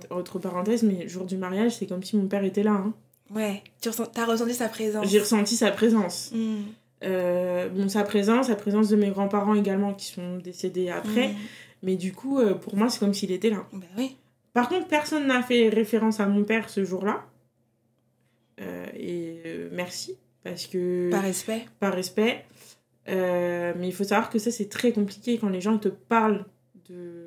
autre 0.10 0.40
parenthèse, 0.40 0.84
mais 0.84 1.08
jour 1.08 1.26
du 1.26 1.38
mariage, 1.38 1.78
c'est 1.78 1.88
comme 1.88 2.04
si 2.04 2.16
mon 2.18 2.28
père 2.28 2.44
était 2.44 2.64
là. 2.64 2.72
hein. 2.74 2.94
Ouais. 3.34 3.64
Tu 3.82 3.90
ressens... 3.90 4.12
as 4.16 4.26
ressenti 4.26 4.54
sa 4.54 4.70
présence. 4.70 5.08
J'ai 5.08 5.20
ressenti 5.20 5.56
sa 5.56 5.72
présence. 5.72 6.32
Mm. 6.34 6.56
Euh, 7.04 7.70
bon, 7.70 7.90
sa 7.90 8.04
présence, 8.04 8.48
la 8.50 8.56
présence 8.56 8.90
de 8.90 8.96
mes 8.96 9.10
grands-parents 9.10 9.56
également 9.56 9.94
qui 9.94 10.06
sont 10.06 10.38
décédés 10.38 10.90
après. 10.90 11.30
Mm. 11.30 11.36
Mais 11.82 11.96
du 11.96 12.14
coup, 12.14 12.40
euh, 12.40 12.54
pour 12.54 12.76
moi, 12.76 12.90
c'est 12.90 13.00
comme 13.00 13.14
s'il 13.14 13.32
était 13.32 13.50
là. 13.50 13.66
Bah 13.74 13.86
oui. 13.98 14.16
Par 14.54 14.70
contre, 14.70 14.88
personne 14.88 15.26
n'a 15.28 15.42
fait 15.42 15.70
référence 15.70 16.20
à 16.20 16.28
mon 16.28 16.44
père 16.44 16.70
ce 16.70 16.86
jour-là. 16.86 17.26
Euh, 18.62 18.86
et 18.96 19.42
merci, 19.72 20.16
parce 20.44 20.68
que 20.68 21.10
Par 21.10 21.24
respect. 21.24 21.66
par 21.80 21.94
respect. 21.94 22.46
Mais 23.08 23.74
il 23.88 23.92
faut 23.94 24.04
savoir 24.04 24.30
que 24.30 24.38
ça, 24.38 24.52
c'est 24.52 24.70
très 24.70 24.92
compliqué 24.92 25.40
quand 25.40 25.50
les 25.50 25.60
gens 25.60 25.78
te 25.80 25.90
parlent 25.90 26.46
de 26.90 27.23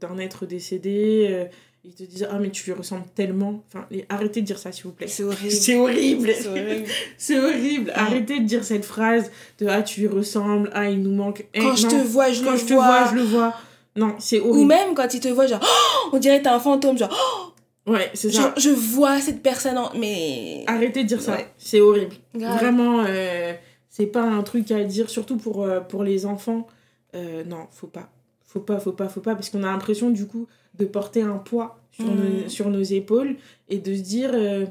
d'un 0.00 0.18
être 0.18 0.46
décédé. 0.46 1.26
euh, 1.30 1.44
ils 1.84 1.94
te 1.94 2.02
disent 2.02 2.26
Ah, 2.30 2.38
mais 2.40 2.50
tu 2.50 2.64
lui 2.66 2.72
ressembles 2.72 3.04
tellement. 3.14 3.62
Enfin, 3.68 3.86
et 3.92 4.04
arrêtez 4.08 4.40
de 4.40 4.46
dire 4.46 4.58
ça, 4.58 4.72
s'il 4.72 4.84
vous 4.84 4.92
plaît. 4.92 5.06
C'est 5.06 5.22
horrible. 5.22 5.50
C'est 5.50 5.76
horrible. 5.78 6.30
C'est 6.32 6.48
horrible. 6.50 6.86
Horrible. 7.46 7.92
Arrêtez 7.94 8.40
de 8.40 8.44
dire 8.44 8.64
cette 8.64 8.84
phrase 8.84 9.30
de 9.60 9.66
Ah, 9.68 9.82
tu 9.82 10.00
lui 10.00 10.08
ressembles. 10.08 10.70
Ah, 10.74 10.88
il 10.90 11.00
nous 11.02 11.14
manque. 11.14 11.46
Quand 11.54 11.76
je 11.76 11.84
non. 11.84 11.90
te 11.90 11.96
vois, 12.08 12.32
je 12.32 12.42
Quand 12.42 12.52
le 12.52 12.56
je 12.58 12.64
te 12.64 12.72
vois. 12.74 12.86
vois, 12.86 13.10
je 13.10 13.14
le 13.16 13.22
vois. 13.22 13.54
Non, 13.94 14.14
c'est 14.18 14.40
Ou 14.40 14.48
horrible. 14.50 14.66
même 14.66 14.94
quand 14.94 15.14
il 15.14 15.20
te 15.20 15.28
voit, 15.28 15.46
genre, 15.46 15.60
Oh, 15.62 16.10
on 16.12 16.18
dirait 16.18 16.38
que 16.38 16.42
t'es 16.44 16.50
un 16.50 16.58
fantôme, 16.60 16.98
genre, 16.98 17.54
Ouais, 17.86 18.10
c'est 18.14 18.28
oh, 18.28 18.32
ça. 18.32 18.42
genre, 18.42 18.52
je 18.58 18.70
vois 18.70 19.20
cette 19.20 19.42
personne 19.44 19.78
en... 19.78 19.92
Mais... 19.96 20.64
Arrêtez 20.66 21.04
de 21.04 21.08
dire 21.08 21.22
ça. 21.22 21.36
Ouais. 21.36 21.46
C'est 21.56 21.80
horrible. 21.80 22.16
Grave. 22.34 22.58
Vraiment, 22.58 23.04
euh, 23.06 23.54
c'est 23.88 24.06
pas 24.06 24.22
un 24.24 24.42
truc 24.42 24.70
à 24.72 24.82
dire, 24.82 25.08
surtout 25.08 25.36
pour, 25.36 25.62
euh, 25.62 25.78
pour 25.80 26.02
les 26.02 26.26
enfants. 26.26 26.66
Euh, 27.14 27.44
non, 27.44 27.68
faut 27.70 27.86
pas. 27.86 28.10
Faut 28.56 28.62
pas, 28.62 28.80
faut 28.80 28.92
pas, 28.92 29.08
faut 29.08 29.20
pas, 29.20 29.34
parce 29.34 29.50
qu'on 29.50 29.62
a 29.64 29.66
l'impression 29.70 30.08
du 30.08 30.26
coup 30.26 30.46
de 30.78 30.86
porter 30.86 31.20
un 31.20 31.36
poids 31.36 31.78
sur, 31.92 32.06
nos, 32.06 32.48
sur 32.48 32.70
nos 32.70 32.82
épaules 32.82 33.36
et 33.68 33.76
de 33.78 33.94
se 33.94 34.00
dire, 34.00 34.30
euh, 34.32 34.64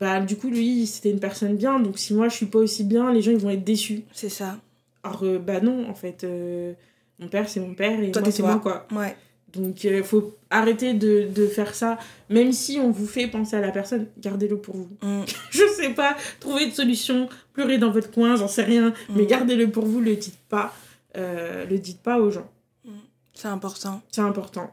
bah 0.00 0.20
du 0.20 0.36
coup 0.36 0.48
lui 0.50 0.86
c'était 0.86 1.10
une 1.10 1.20
personne 1.20 1.56
bien, 1.56 1.78
donc 1.80 1.98
si 1.98 2.14
moi 2.14 2.28
je 2.28 2.34
suis 2.36 2.46
pas 2.46 2.58
aussi 2.58 2.82
bien, 2.84 3.12
les 3.12 3.22
gens 3.22 3.30
ils 3.32 3.38
vont 3.38 3.50
être 3.50 3.64
déçus. 3.64 4.02
C'est 4.12 4.28
ça. 4.28 4.58
Alors 5.04 5.20
euh, 5.22 5.38
bah 5.38 5.60
non, 5.60 5.88
en 5.88 5.94
fait, 5.94 6.24
euh, 6.24 6.72
mon 7.20 7.28
père 7.28 7.48
c'est 7.48 7.60
mon 7.60 7.74
père 7.74 8.00
et 8.00 8.10
Toi, 8.10 8.22
moi 8.22 8.30
c'est 8.32 8.42
moi 8.42 8.58
quoi. 8.60 8.86
Ouais. 8.92 9.16
Donc 9.52 9.82
il 9.84 10.02
faut 10.04 10.36
arrêter 10.50 10.94
de, 10.94 11.28
de 11.34 11.46
faire 11.46 11.74
ça, 11.74 11.96
même 12.28 12.52
si 12.52 12.78
on 12.80 12.90
vous 12.90 13.06
fait 13.06 13.28
penser 13.28 13.56
à 13.56 13.60
la 13.60 13.70
personne, 13.70 14.06
gardez-le 14.18 14.56
pour 14.58 14.76
vous 14.76 14.88
Mm. 15.02 15.22
je 15.50 15.62
sais 15.76 15.90
pas, 15.90 16.16
trouver 16.40 16.64
une 16.64 16.72
solution, 16.72 17.28
pleurer 17.54 17.78
dans 17.78 17.90
votre 17.90 18.10
coin, 18.10 18.34
j'en 18.36 18.48
sais 18.48 18.64
rien, 18.64 18.92
mais 19.14 19.22
Mm. 19.22 19.26
gardez-le 19.26 19.70
pour 19.70 19.84
vous, 19.86 20.00
le 20.00 20.14
dites 20.16 20.38
pas, 20.48 20.74
euh, 21.18 21.66
le 21.66 21.78
dites 21.78 22.02
pas 22.02 22.18
aux 22.18 22.30
gens, 22.30 22.50
C'est 23.34 23.48
important. 23.48 24.00
c'est 24.10 24.20
important. 24.20 24.70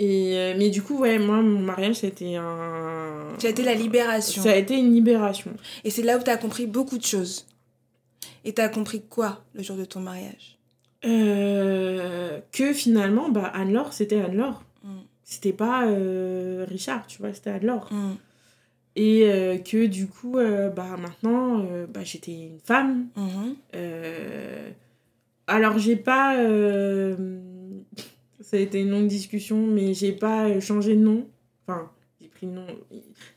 Et 0.00 0.36
euh, 0.38 0.54
mais 0.56 0.70
du 0.70 0.80
coup, 0.82 0.98
ouais, 0.98 1.18
moi, 1.18 1.42
mon 1.42 1.58
mariage, 1.58 1.96
c'était 1.96 2.36
un. 2.36 3.30
Ça 3.38 3.48
a 3.48 3.50
été 3.50 3.64
la 3.64 3.74
libération. 3.74 4.42
Ça 4.42 4.52
a 4.52 4.56
été 4.56 4.78
une 4.78 4.94
libération. 4.94 5.52
Et 5.82 5.90
c'est 5.90 6.02
là 6.02 6.18
où 6.18 6.22
t'as 6.22 6.36
compris 6.36 6.66
beaucoup 6.66 6.98
de 6.98 7.04
choses. 7.04 7.46
Et 8.44 8.52
t'as 8.54 8.68
compris 8.68 9.02
quoi 9.02 9.44
le 9.54 9.62
jour 9.64 9.76
de 9.76 9.84
ton 9.84 9.98
mariage? 10.00 10.56
Euh, 11.04 12.40
que 12.52 12.72
finalement, 12.72 13.28
bah, 13.28 13.50
Anne-Laure, 13.54 13.92
c'était 13.92 14.20
Anne-Laure. 14.20 14.62
Mm. 14.84 14.98
C'était 15.24 15.52
pas 15.52 15.86
euh, 15.86 16.64
Richard, 16.68 17.06
tu 17.08 17.18
vois, 17.18 17.32
c'était 17.34 17.50
Anne-Laure. 17.50 17.88
Mm. 17.92 18.16
Et 18.96 19.24
euh, 19.24 19.58
que 19.58 19.86
du 19.86 20.06
coup, 20.06 20.34
bah, 20.34 20.96
maintenant, 20.96 21.64
bah, 21.92 22.04
j'étais 22.04 22.32
une 22.32 22.60
femme, 22.60 23.08
Mhm. 23.16 23.56
Euh, 23.74 24.70
alors, 25.48 25.78
j'ai 25.78 25.96
pas. 25.96 26.36
euh, 26.38 27.16
Ça 28.40 28.56
a 28.56 28.60
été 28.60 28.80
une 28.80 28.90
longue 28.90 29.08
discussion, 29.08 29.66
mais 29.66 29.94
j'ai 29.94 30.12
pas 30.12 30.46
euh, 30.48 30.60
changé 30.60 30.94
de 30.94 31.00
nom. 31.02 31.26
Enfin, 31.66 31.90
j'ai 32.20 32.28
pris 32.28 32.46
le 32.46 32.52
nom. 32.52 32.66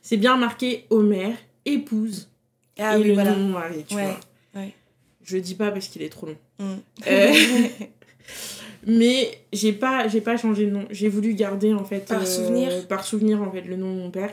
C'est 0.00 0.16
bien 0.16 0.36
marqué 0.36 0.86
Homer, 0.90 1.32
épouse. 1.64 2.30
Ah 2.78 2.96
et 2.96 3.00
oui, 3.02 3.08
le 3.08 3.14
voilà. 3.14 3.32
nom 3.32 3.36
de 3.38 3.42
mon 3.42 3.58
mari, 3.58 3.84
tu 3.86 3.94
Ouais, 3.94 4.04
vois. 4.04 4.20
ouais. 4.62 4.74
Je 5.22 5.36
dis 5.38 5.54
pas 5.54 5.70
parce 5.70 5.88
qu'il 5.88 6.02
est 6.02 6.08
trop 6.08 6.26
long. 6.26 6.36
Mm. 6.58 6.64
Euh, 7.06 7.32
mais 8.86 9.30
j'ai 9.52 9.72
pas, 9.72 10.08
j'ai 10.08 10.20
pas 10.20 10.36
changé 10.36 10.66
de 10.66 10.70
nom. 10.70 10.86
J'ai 10.90 11.08
voulu 11.08 11.34
garder, 11.34 11.74
en 11.74 11.84
fait. 11.84 12.06
Par 12.06 12.26
souvenir 12.26 12.86
Par 12.88 13.04
souvenir, 13.04 13.42
en 13.42 13.50
fait, 13.50 13.62
le 13.62 13.76
nom 13.76 13.94
de 13.94 14.00
mon 14.00 14.10
père. 14.10 14.32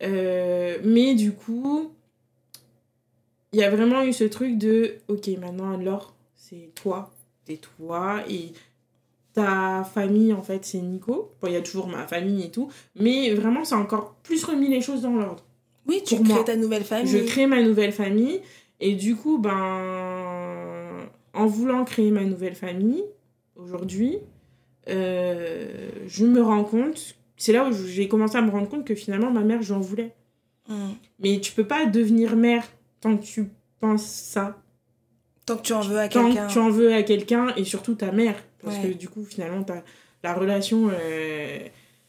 Mais 0.00 1.14
du 1.14 1.32
coup, 1.32 1.92
il 3.52 3.60
y 3.60 3.64
a 3.64 3.70
vraiment 3.70 4.02
eu 4.04 4.12
ce 4.12 4.24
truc 4.24 4.58
de 4.58 4.94
ok, 5.08 5.28
maintenant 5.40 5.72
Anne-Laure, 5.74 6.14
c'est 6.48 6.72
toi, 6.74 7.10
c'est 7.46 7.60
toi, 7.60 8.22
et 8.28 8.52
ta 9.32 9.84
famille 9.84 10.32
en 10.32 10.42
fait, 10.42 10.64
c'est 10.64 10.78
Nico. 10.78 11.32
Bon, 11.40 11.48
il 11.48 11.54
y 11.54 11.56
a 11.56 11.60
toujours 11.60 11.88
ma 11.88 12.06
famille 12.06 12.44
et 12.44 12.50
tout, 12.50 12.70
mais 12.96 13.32
vraiment, 13.34 13.64
ça 13.64 13.76
a 13.76 13.78
encore 13.78 14.14
plus 14.22 14.44
remis 14.44 14.68
les 14.68 14.80
choses 14.80 15.02
dans 15.02 15.14
l'ordre. 15.14 15.44
Oui, 15.86 16.02
tu 16.04 16.16
Pour 16.16 16.24
crées 16.24 16.34
moi. 16.34 16.44
ta 16.44 16.56
nouvelle 16.56 16.84
famille. 16.84 17.10
Je 17.10 17.18
crée 17.18 17.46
ma 17.46 17.62
nouvelle 17.62 17.92
famille, 17.92 18.40
et 18.80 18.94
du 18.94 19.16
coup, 19.16 19.38
ben, 19.38 21.08
en 21.34 21.46
voulant 21.46 21.84
créer 21.84 22.10
ma 22.10 22.24
nouvelle 22.24 22.54
famille, 22.54 23.04
aujourd'hui, 23.56 24.18
euh, 24.88 25.90
je 26.06 26.24
me 26.24 26.42
rends 26.42 26.64
compte, 26.64 27.16
c'est 27.36 27.52
là 27.52 27.68
où 27.68 27.72
j'ai 27.72 28.08
commencé 28.08 28.36
à 28.36 28.42
me 28.42 28.50
rendre 28.50 28.68
compte 28.68 28.86
que 28.86 28.94
finalement, 28.94 29.30
ma 29.30 29.42
mère, 29.42 29.62
j'en 29.62 29.80
voulais. 29.80 30.14
Mm. 30.68 30.90
Mais 31.20 31.40
tu 31.40 31.52
peux 31.52 31.66
pas 31.66 31.86
devenir 31.86 32.36
mère 32.36 32.66
tant 33.00 33.16
que 33.16 33.24
tu 33.24 33.50
penses 33.80 34.04
ça. 34.06 34.58
Tant 35.48 35.56
que 35.56 35.62
tu 35.62 35.72
en 35.72 35.80
veux 35.80 35.98
à 35.98 36.08
Tant 36.08 36.26
quelqu'un. 36.26 36.46
que 36.46 36.52
tu 36.52 36.58
en 36.58 36.70
veux 36.70 36.92
à 36.94 37.02
quelqu'un 37.02 37.54
et 37.56 37.64
surtout 37.64 37.94
ta 37.94 38.12
mère. 38.12 38.36
Parce 38.62 38.76
Ouais. 38.76 38.90
que 38.90 38.94
du 38.96 39.08
coup, 39.08 39.24
finalement, 39.24 39.62
t'as- 39.64 39.82
la 40.22 40.34
relation 40.34 40.90
euh, 40.92 41.58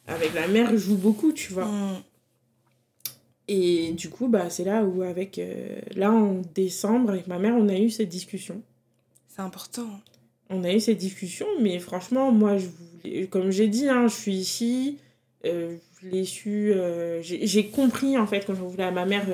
avec 0.07 0.33
la 0.33 0.47
mère 0.47 0.75
joue 0.77 0.97
beaucoup, 0.97 1.31
tu 1.33 1.53
vois. 1.53 1.65
Mm. 1.65 2.01
Et 3.47 3.91
du 3.93 4.09
coup, 4.09 4.27
bah, 4.27 4.49
c'est 4.49 4.63
là 4.63 4.83
où, 4.83 5.01
avec. 5.01 5.39
euh, 5.39 5.79
là, 5.95 6.11
en 6.11 6.41
décembre, 6.53 7.11
avec 7.11 7.27
ma 7.27 7.39
mère, 7.39 7.55
on 7.55 7.67
a 7.67 7.75
eu 7.77 7.89
cette 7.89 8.09
discussion. 8.09 8.61
C'est 9.27 9.41
important. 9.41 9.87
On 10.49 10.63
a 10.63 10.71
eu 10.73 10.79
cette 10.79 10.97
discussion, 10.97 11.47
mais 11.61 11.79
franchement, 11.79 12.31
moi, 12.31 12.57
je 12.57 12.67
voulais, 12.67 13.27
comme 13.27 13.51
j'ai 13.51 13.67
dit, 13.67 13.87
hein, 13.87 14.07
je 14.07 14.15
suis 14.15 14.35
ici. 14.35 14.97
euh, 15.45 15.77
je 16.01 16.09
l'ai 16.09 16.25
su. 16.25 16.73
j'ai 17.21 17.67
compris, 17.67 18.17
en 18.17 18.27
fait, 18.27 18.45
quand 18.45 18.55
j'en 18.55 18.65
voulais 18.67 18.83
à 18.83 18.91
ma 18.91 19.05
mère 19.05 19.25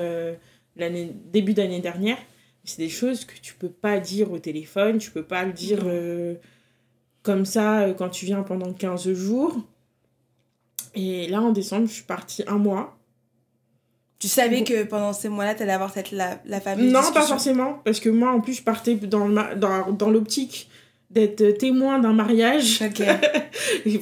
l'année 0.76 1.10
début 1.32 1.52
d'année 1.54 1.80
dernière. 1.80 2.18
C'est 2.66 2.82
des 2.82 2.88
choses 2.88 3.24
que 3.24 3.38
tu 3.40 3.54
peux 3.54 3.68
pas 3.68 3.98
dire 3.98 4.32
au 4.32 4.38
téléphone, 4.38 4.98
tu 4.98 5.10
peux 5.10 5.22
pas 5.22 5.44
le 5.44 5.52
dire 5.52 5.80
euh, 5.84 6.34
comme 7.22 7.44
ça 7.44 7.82
euh, 7.82 7.94
quand 7.94 8.08
tu 8.08 8.26
viens 8.26 8.42
pendant 8.42 8.72
15 8.72 9.12
jours. 9.12 9.56
Et 10.94 11.28
là, 11.28 11.40
en 11.42 11.52
décembre, 11.52 11.86
je 11.86 11.92
suis 11.92 12.04
partie 12.04 12.42
un 12.46 12.58
mois. 12.58 12.98
Tu 14.18 14.28
savais 14.28 14.64
que 14.64 14.84
pendant 14.84 15.12
ces 15.12 15.28
mois-là, 15.28 15.54
t'allais 15.54 15.72
avoir 15.72 15.92
cette, 15.92 16.10
la, 16.10 16.40
la 16.46 16.60
fameuse 16.60 16.90
Non, 16.90 17.00
pas 17.12 17.22
forcément, 17.22 17.80
parce 17.84 18.00
que 18.00 18.08
moi, 18.08 18.32
en 18.32 18.40
plus, 18.40 18.54
je 18.54 18.62
partais 18.62 18.94
dans, 18.94 19.28
le 19.28 19.54
dans, 19.56 19.92
dans 19.92 20.10
l'optique 20.10 20.68
d'être 21.10 21.58
témoin 21.58 21.98
d'un 21.98 22.12
mariage. 22.12 22.82
Ok. 22.82 23.06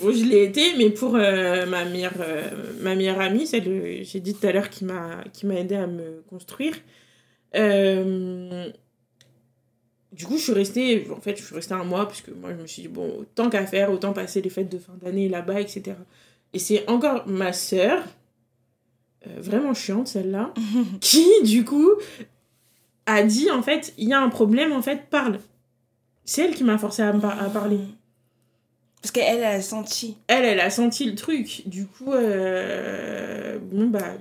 Bon, 0.03 0.13
je 0.13 0.25
l'ai 0.25 0.45
été, 0.45 0.75
mais 0.77 0.91
pour 0.91 1.15
euh, 1.17 1.65
ma, 1.67 1.85
meilleure, 1.85 2.13
euh, 2.21 2.51
ma 2.81 2.95
meilleure 2.95 3.21
amie, 3.21 3.47
celle 3.47 3.65
que 3.65 4.03
j'ai 4.03 4.21
dit 4.21 4.35
tout 4.35 4.47
à 4.47 4.53
l'heure 4.53 4.69
qui 4.69 4.85
m'a 4.85 5.25
qui 5.33 5.47
m'a 5.47 5.55
aidé 5.55 5.75
à 5.75 5.87
me 5.87 6.23
construire. 6.29 6.75
Euh, 7.55 8.71
du 10.13 10.27
coup, 10.27 10.37
je 10.37 10.43
suis 10.43 10.53
restée, 10.53 11.09
en 11.11 11.21
fait, 11.21 11.37
je 11.37 11.43
suis 11.43 11.55
restée 11.55 11.75
un 11.75 11.85
mois, 11.85 12.07
parce 12.07 12.21
que 12.21 12.31
moi, 12.31 12.51
je 12.53 12.63
me 12.63 12.67
suis 12.67 12.83
dit, 12.83 12.89
bon, 12.89 13.25
tant 13.35 13.51
qu'à 13.51 13.67
faire, 13.67 13.91
autant 13.91 14.13
passer 14.13 14.41
les 14.41 14.51
fêtes 14.51 14.71
de 14.71 14.79
fin 14.79 14.95
d'année 15.03 15.29
là-bas, 15.29 15.61
etc. 15.61 15.97
Et 16.53 16.59
c'est 16.59 16.89
encore 16.89 17.27
ma 17.27 17.53
sœur, 17.53 18.05
euh, 19.27 19.41
vraiment 19.41 19.75
chiante 19.75 20.07
celle-là, 20.09 20.55
qui, 21.01 21.27
du 21.43 21.65
coup, 21.65 21.91
a 23.07 23.23
dit, 23.23 23.51
en 23.51 23.63
fait, 23.63 23.93
il 23.99 24.09
y 24.09 24.13
a 24.13 24.21
un 24.21 24.29
problème, 24.29 24.73
en 24.73 24.83
fait, 24.83 25.09
parle. 25.11 25.41
C'est 26.25 26.43
elle 26.43 26.55
qui 26.55 26.65
m'a 26.65 26.79
forcé 26.79 27.03
à, 27.03 27.13
me 27.13 27.21
par- 27.21 27.43
à 27.43 27.51
parler 27.51 27.81
Parce 29.05 29.13
qu'elle, 29.13 29.41
elle 29.41 29.45
a 29.45 29.61
senti. 29.61 30.17
elle, 30.29 30.47
elle 30.47 30.61
a 30.61 30.71
senti 30.71 31.05
le 31.05 31.15
truc. 31.15 31.65
Du 31.67 31.87
coup, 31.87 32.15
euh, 32.15 33.59
bon, 33.59 33.89
bah, 33.89 34.15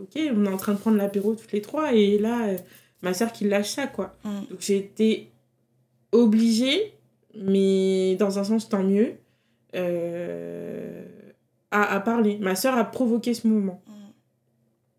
ok, 0.00 0.12
on 0.32 0.46
est 0.46 0.48
en 0.48 0.56
train 0.56 0.74
de 0.74 0.78
prendre 0.78 0.96
l'apéro 0.96 1.34
toutes 1.34 1.50
les 1.50 1.60
trois, 1.60 1.92
et 1.92 2.18
là, 2.18 2.46
euh, 2.46 2.56
ma 3.02 3.14
soeur 3.14 3.32
qui 3.32 3.48
lâche 3.48 3.70
ça, 3.70 3.88
quoi. 3.88 4.14
Mm. 4.22 4.40
Donc 4.48 4.60
j'ai 4.60 4.76
été 4.76 5.32
obligée, 6.12 6.94
mais 7.34 8.14
dans 8.14 8.38
un 8.38 8.44
sens, 8.44 8.68
tant 8.68 8.84
mieux, 8.84 9.14
euh, 9.74 11.04
à, 11.72 11.96
à 11.96 11.98
parler. 11.98 12.38
Ma 12.38 12.54
soeur 12.54 12.78
a 12.78 12.84
provoqué 12.84 13.34
ce 13.34 13.48
moment. 13.48 13.82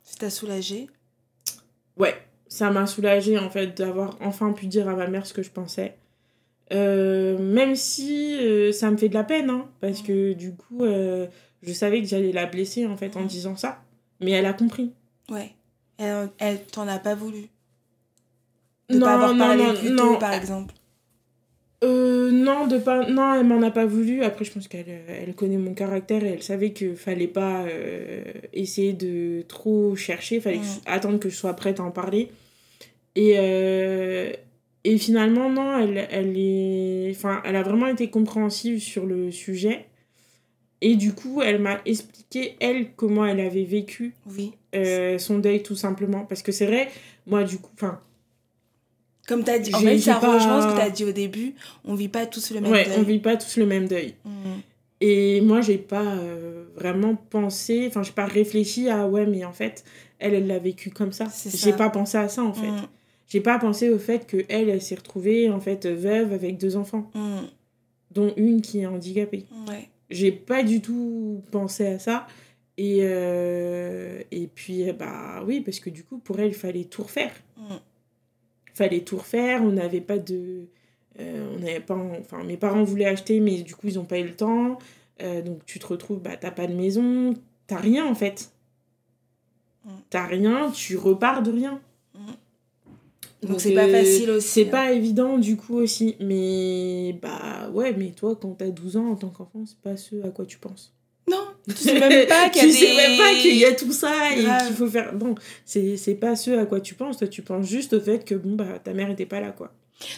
Ça 0.03 0.17
t'a 0.19 0.29
soulagé. 0.29 0.89
Ouais, 1.95 2.15
ça 2.49 2.71
m'a 2.71 2.85
soulagée, 2.87 3.39
en 3.39 3.49
fait, 3.49 3.67
d'avoir 3.67 4.17
enfin 4.19 4.51
pu 4.51 4.67
dire 4.67 4.89
à 4.89 4.95
ma 4.95 5.07
mère 5.07 5.25
ce 5.25 5.33
que 5.33 5.43
je 5.43 5.49
pensais. 5.49 5.95
Euh, 6.71 7.37
même 7.39 7.75
si 7.75 8.37
euh, 8.39 8.71
ça 8.71 8.91
me 8.91 8.97
fait 8.97 9.09
de 9.09 9.13
la 9.15 9.23
peine, 9.23 9.49
hein, 9.49 9.67
parce 9.81 10.01
que 10.01 10.33
du 10.33 10.53
coup, 10.55 10.83
euh, 10.85 11.25
je 11.63 11.73
savais 11.73 12.01
que 12.01 12.07
j'allais 12.07 12.31
la 12.31 12.45
blesser 12.45 12.85
en 12.85 12.95
fait 12.95 13.15
en 13.17 13.23
disant 13.25 13.55
ça. 13.55 13.81
Mais 14.19 14.31
elle 14.31 14.45
a 14.45 14.53
compris. 14.53 14.91
Ouais. 15.29 15.51
Elle, 15.97 16.29
elle 16.37 16.59
t'en 16.65 16.87
a 16.87 16.99
pas 16.99 17.15
voulu. 17.15 17.47
De 18.89 18.99
pas 18.99 19.13
avoir 19.15 19.37
parlé 19.37 19.63
plus 19.79 19.95
tôt, 19.95 20.17
par 20.17 20.33
exemple. 20.33 20.73
Euh, 21.83 22.29
non, 22.31 22.67
de 22.67 22.77
pas, 22.77 23.09
non, 23.09 23.33
elle 23.35 23.45
m'en 23.45 23.61
a 23.61 23.71
pas 23.71 23.85
voulu. 23.85 24.23
Après, 24.23 24.43
je 24.45 24.51
pense 24.51 24.67
qu'elle 24.67 24.85
elle 25.07 25.33
connaît 25.33 25.57
mon 25.57 25.73
caractère 25.73 26.23
et 26.23 26.29
elle 26.33 26.43
savait 26.43 26.73
qu'il 26.73 26.95
fallait 26.95 27.27
pas 27.27 27.63
euh, 27.63 28.23
essayer 28.53 28.93
de 28.93 29.43
trop 29.47 29.95
chercher. 29.95 30.39
fallait 30.41 30.57
que 30.57 30.63
je- 30.65 30.91
attendre 30.91 31.19
que 31.19 31.29
je 31.29 31.35
sois 31.35 31.53
prête 31.55 31.79
à 31.79 31.83
en 31.83 31.91
parler. 31.91 32.31
Et, 33.15 33.35
euh, 33.37 34.33
et 34.83 34.97
finalement, 34.97 35.49
non, 35.49 35.77
elle, 35.77 36.07
elle, 36.09 36.37
est, 36.37 37.11
enfin, 37.15 37.41
elle 37.45 37.55
a 37.55 37.63
vraiment 37.63 37.87
été 37.87 38.09
compréhensive 38.09 38.79
sur 38.79 39.05
le 39.05 39.31
sujet. 39.31 39.85
Et 40.81 40.95
du 40.95 41.13
coup, 41.13 41.41
elle 41.41 41.59
m'a 41.59 41.79
expliqué, 41.85 42.55
elle, 42.61 42.93
comment 42.95 43.25
elle 43.25 43.41
avait 43.41 43.65
vécu 43.65 44.13
Oui. 44.27 44.53
euh, 44.75 45.17
son 45.17 45.39
deuil, 45.39 45.61
tout 45.61 45.75
simplement. 45.75 46.23
Parce 46.25 46.41
que 46.41 46.53
c'est 46.53 46.65
vrai, 46.65 46.87
moi, 47.27 47.43
du 47.43 47.57
coup, 47.57 47.71
enfin, 47.73 47.99
Comme 49.27 49.43
tu 49.43 49.51
as 49.51 49.59
dit, 49.59 49.75
en 49.75 49.79
J'ai- 49.79 49.85
fait, 49.89 49.97
ça 49.99 50.15
pas- 50.15 50.33
rejoint 50.33 50.61
ce 50.61 50.67
que 50.73 50.79
tu 50.79 50.81
as 50.81 50.89
dit 50.89 51.03
au 51.03 51.11
début. 51.11 51.53
On 51.85 51.93
vit 51.93 52.07
pas 52.07 52.25
tous 52.25 52.49
le 52.51 52.61
même 52.61 52.71
Ouais, 52.71 52.85
deuil. 52.85 52.93
on 52.97 53.03
vit 53.03 53.19
pas 53.19 53.37
tous 53.37 53.57
le 53.57 53.65
même 53.67 53.87
deuil. 53.87 54.15
Mm. 54.25 54.31
Et 55.01 55.41
moi, 55.41 55.61
j'ai 55.61 55.77
pas 55.77 56.01
euh, 56.15 56.63
vraiment 56.75 57.15
pensé, 57.15 57.85
enfin, 57.87 58.01
j'ai 58.01 58.11
pas 58.11 58.25
réfléchi 58.25 58.89
à 58.89 59.07
ouais, 59.07 59.27
mais 59.27 59.45
en 59.45 59.51
fait, 59.53 59.83
elle, 60.17 60.33
elle 60.33 60.47
l'a 60.47 60.57
vécu 60.57 60.89
comme 60.89 61.11
ça. 61.11 61.25
J'ai 61.53 61.73
pas 61.73 61.89
pensé 61.91 62.17
à 62.17 62.27
ça 62.27 62.41
en 62.43 62.53
fait. 62.53 62.71
Mm. 62.71 62.87
J'ai 63.29 63.39
pas 63.41 63.57
pensé 63.59 63.89
au 63.89 63.97
fait 63.99 64.27
que 64.27 64.37
elle, 64.49 64.69
elle 64.69 64.81
s'est 64.81 64.95
retrouvée 64.95 65.49
en 65.49 65.59
fait 65.59 65.85
veuve 65.85 66.33
avec 66.33 66.57
deux 66.57 66.75
enfants, 66.75 67.09
Mm. 67.15 67.41
dont 68.11 68.33
une 68.37 68.61
qui 68.61 68.79
est 68.81 68.85
handicapée. 68.87 69.45
Ouais. 69.67 69.87
J'ai 70.09 70.31
pas 70.31 70.63
du 70.63 70.81
tout 70.81 71.41
pensé 71.51 71.85
à 71.85 71.99
ça. 71.99 72.27
Et, 72.77 72.99
euh, 73.01 74.21
et 74.31 74.47
puis, 74.47 74.89
euh, 74.89 74.93
bah 74.93 75.43
oui, 75.45 75.61
parce 75.61 75.79
que 75.79 75.89
du 75.89 76.03
coup, 76.03 76.17
pour 76.17 76.39
elle, 76.39 76.47
il 76.47 76.53
fallait 76.55 76.85
tout 76.85 77.03
refaire. 77.03 77.31
Mm. 77.57 77.75
fallait 78.73 79.01
tout 79.01 79.17
refaire. 79.17 79.61
On 79.63 79.71
n'avait 79.73 80.01
pas 80.01 80.17
de. 80.17 80.67
euh, 81.19 81.53
on 81.55 81.59
n'avait 81.59 81.81
pas. 81.81 81.95
Enfin, 81.95 82.43
mes 82.43 82.57
parents 82.57 82.83
voulaient 82.83 83.05
acheter, 83.05 83.39
mais 83.41 83.61
du 83.61 83.75
coup, 83.75 83.87
ils 83.89 83.95
n'ont 83.95 84.05
pas 84.05 84.17
eu 84.19 84.23
le 84.25 84.35
temps. 84.35 84.79
Euh, 85.21 85.41
donc, 85.41 85.65
tu 85.65 85.77
te 85.79 85.85
retrouves, 85.85 86.19
bah, 86.21 86.37
t'as 86.37 86.51
pas 86.51 86.65
de 86.65 86.73
maison, 86.73 87.33
t'as 87.67 87.77
rien 87.79 88.05
en 88.07 88.15
fait. 88.15 88.51
Mm. 89.85 89.89
T'as 90.09 90.25
rien, 90.25 90.71
tu 90.71 90.95
repars 90.97 91.43
de 91.43 91.51
rien. 91.51 91.81
Donc, 93.41 93.61
c'est 93.61 93.73
pas 93.73 93.87
facile 93.87 94.31
aussi, 94.31 94.47
C'est 94.47 94.67
hein. 94.67 94.71
pas 94.71 94.91
évident 94.91 95.37
du 95.37 95.55
coup 95.55 95.77
aussi. 95.77 96.15
Mais 96.19 97.17
bah 97.21 97.69
ouais, 97.73 97.93
mais 97.97 98.11
toi, 98.11 98.37
quand 98.39 98.51
t'as 98.57 98.69
12 98.69 98.97
ans 98.97 99.11
en 99.11 99.15
tant 99.15 99.29
qu'enfant, 99.29 99.63
c'est 99.65 99.79
pas 99.79 99.95
ce 99.97 100.21
à 100.25 100.29
quoi 100.29 100.45
tu 100.45 100.57
penses. 100.57 100.93
Non, 101.29 101.37
tu 101.69 101.75
sais 101.75 101.99
même 101.99 102.27
pas 102.27 102.49
qu'il 102.49 102.67
y 102.69 103.65
a 103.65 103.69
des- 103.71 103.73
y 103.73 103.75
tout 103.75 103.91
ça 103.93 104.31
et 104.31 104.39
qu'il 104.65 104.75
faut 104.75 104.87
faire. 104.87 105.13
Non, 105.15 105.35
c'est 105.65 106.17
pas 106.19 106.35
ce 106.35 106.51
à 106.51 106.65
quoi 106.65 106.81
tu 106.81 106.95
penses. 106.95 107.17
Toi, 107.17 107.27
tu 107.27 107.41
penses 107.41 107.67
juste 107.67 107.93
au 107.93 108.01
fait 108.01 108.25
que 108.25 108.35
bon, 108.35 108.55
bah, 108.55 108.79
ta 108.83 108.93
mère 108.93 109.09
était 109.09 109.25
pas 109.25 109.39
là, 109.39 109.51
quoi. 109.51 109.73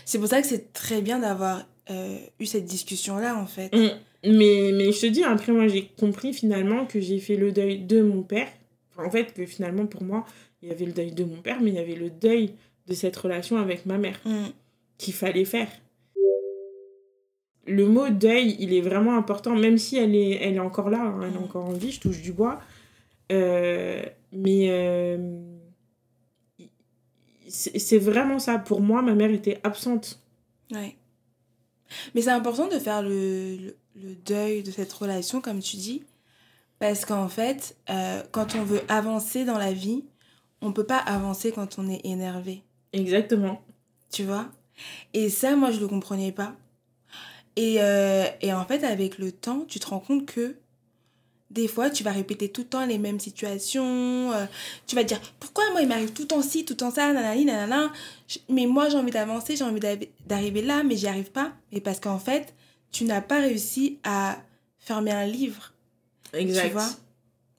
C'est 0.05 0.19
pour 0.19 0.28
ça 0.28 0.41
que 0.41 0.47
c'est 0.47 0.74
très 0.74 1.01
bien 1.01 1.19
d'avoir 1.19 1.67
euh, 1.89 2.17
eu 2.39 2.45
cette 2.45 2.65
discussion-là, 2.65 3.38
en 3.38 3.47
fait. 3.47 3.76
Mm. 3.76 3.89
Mais, 4.24 4.72
mais 4.74 4.91
je 4.91 5.01
te 5.01 5.05
dis, 5.07 5.24
après, 5.24 5.51
moi, 5.51 5.67
j'ai 5.67 5.89
compris 5.99 6.34
finalement 6.34 6.86
que 6.86 6.99
j'ai 6.99 7.19
fait 7.19 7.36
le 7.36 7.51
deuil 7.51 7.80
de 7.80 8.01
mon 8.01 8.22
père. 8.22 8.47
Enfin, 8.91 9.07
en 9.07 9.11
fait, 9.11 9.34
que 9.34 9.45
finalement, 9.45 9.88
pour 9.88 10.03
moi, 10.03 10.26
il 10.61 10.69
y 10.69 10.72
avait 10.72 10.86
le 10.86 10.91
deuil 10.91 11.11
de 11.11 11.24
mon 11.24 11.41
père, 11.41 11.59
mais 11.61 11.72
il 11.72 11.76
y 11.76 11.80
avait 11.80 11.95
le 11.95 12.09
deuil 12.09 12.53
de 12.92 12.96
cette 12.96 13.16
relation 13.18 13.58
avec 13.58 13.86
ma 13.86 13.98
mère 13.98 14.20
Mm. 14.26 14.48
qu'il 14.98 15.14
fallait 15.14 15.46
faire. 15.46 15.70
Le 17.66 17.88
mot 17.88 18.10
deuil, 18.10 18.56
il 18.60 18.74
est 18.74 18.82
vraiment 18.82 19.16
important, 19.18 19.56
même 19.56 19.78
si 19.78 19.96
elle 19.98 20.16
est, 20.16 20.32
elle 20.42 20.56
est 20.56 20.60
encore 20.60 20.89
là, 20.89 21.02
hein, 21.02 21.20
elle 21.24 21.36
est 21.36 21.39
Mm. 21.39 21.44
encore 21.44 21.66
en 21.66 21.74
vie, 21.74 21.92
je 21.92 22.00
touche 22.02 22.22
du 22.22 22.34
bois. 22.34 22.60
Euh, 23.32 24.04
mais 24.34 24.68
euh, 24.70 25.18
c'est 27.48 27.80
c'est 27.80 27.98
vraiment 27.98 28.39
ça. 28.39 28.58
Pour 28.60 28.82
moi, 28.82 29.02
ma 29.02 29.14
mère 29.14 29.32
était 29.32 29.60
absente. 29.64 30.20
Ouais. 30.72 30.96
Mais 32.16 32.22
c'est 32.22 32.32
important 32.32 32.68
de 32.68 32.80
faire 32.80 33.02
le, 33.02 33.56
le, 33.58 33.76
le 33.96 34.16
deuil 34.16 34.64
de 34.64 34.72
cette 34.72 34.92
relation, 34.94 35.42
comme 35.42 35.60
tu 35.60 35.76
dis, 35.78 36.04
parce 36.80 37.06
qu'en 37.06 37.28
fait, 37.30 37.76
euh, 37.89 38.22
quand 38.32 38.56
on 38.56 38.64
veut 38.64 38.82
avancer 38.88 39.44
dans 39.46 39.58
la 39.58 39.74
vie, 39.74 40.04
on 40.62 40.72
peut 40.74 40.86
pas 40.86 40.98
avancer 40.98 41.52
quand 41.52 41.78
on 41.80 41.89
est 41.89 42.02
énervé, 42.06 42.64
Exactement. 42.94 43.62
tu 44.12 44.24
vois? 44.24 44.50
Et 45.14 45.30
ça, 45.30 45.56
moi, 45.56 45.72
je 45.72 45.80
le 45.80 45.88
comprenais 45.88 46.32
pas. 46.32 46.56
Et, 47.56 47.78
euh, 47.82 48.26
et 48.42 48.54
en 48.54 48.66
fait, 48.66 48.84
avec 48.84 49.18
le 49.18 49.32
temps, 49.32 49.66
tu 49.68 49.80
te 49.80 49.88
rends 49.88 50.00
compte 50.00 50.26
que 50.26 50.56
des 51.50 51.68
fois, 51.68 51.89
tu 51.89 52.02
vas 52.04 52.12
répéter 52.14 52.48
tout 52.50 52.62
le 52.62 52.68
temps 52.68 52.86
les 52.86 52.98
mêmes 52.98 53.20
situations. 53.20 54.32
euh, 54.32 54.46
tu 54.88 54.96
vas 54.96 55.04
te 55.04 55.10
dire, 55.10 55.20
pourquoi 55.39 55.70
moi, 55.72 55.82
il 55.82 55.88
m'arrive 55.89 56.14
tout 56.14 56.22
le 56.22 56.28
temps 56.30 56.42
ci, 56.42 56.64
tout 56.64 56.74
le 56.74 56.78
temps 56.78 56.92
ça, 56.92 57.12
nanani, 57.12 57.44
nanana. 57.46 57.92
Mais 58.50 58.66
moi, 58.68 58.88
j'ai 58.89 58.96
envie 58.98 59.12
d'avancer, 59.12 59.56
j'ai 59.58 59.66
envie 59.66 59.82
d'arriver 60.26 60.62
là, 60.62 60.84
mais 60.84 60.96
j'y 60.96 61.08
arrive 61.08 61.32
pas. 61.32 61.52
Et 61.74 61.82
parce 61.82 62.00
qu'en 62.00 62.20
fait, 62.20 62.54
tu 62.92 63.04
n'as 63.04 63.22
pas 63.22 63.39
réussi 63.42 64.00
à 64.06 64.38
fermer 64.80 65.12
un 65.12 65.26
livre, 65.26 65.74
Exact. 66.34 66.68
tu 66.68 66.72
vois, 66.74 66.89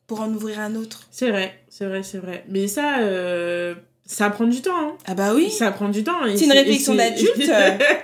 pour 0.06 0.20
en 0.22 0.32
ouvrir 0.32 0.58
un 0.60 0.74
autre. 0.74 1.06
C'est 1.10 1.30
vrai, 1.30 1.62
c'est 1.68 1.84
vrai, 1.86 2.02
c'est 2.02 2.18
vrai. 2.18 2.44
Mais 2.48 2.68
ça, 2.68 3.00
euh, 3.00 3.74
ça 4.04 4.30
prend 4.30 4.46
du 4.46 4.60
temps. 4.62 4.76
hein. 4.76 4.96
Ah 5.06 5.14
bah 5.14 5.34
oui. 5.34 5.50
Ça 5.50 5.70
prend 5.72 5.88
du 5.88 6.02
temps. 6.04 6.18
C'est 6.36 6.44
une 6.46 6.52
réflexion 6.52 6.94
d'adulte. 6.94 7.50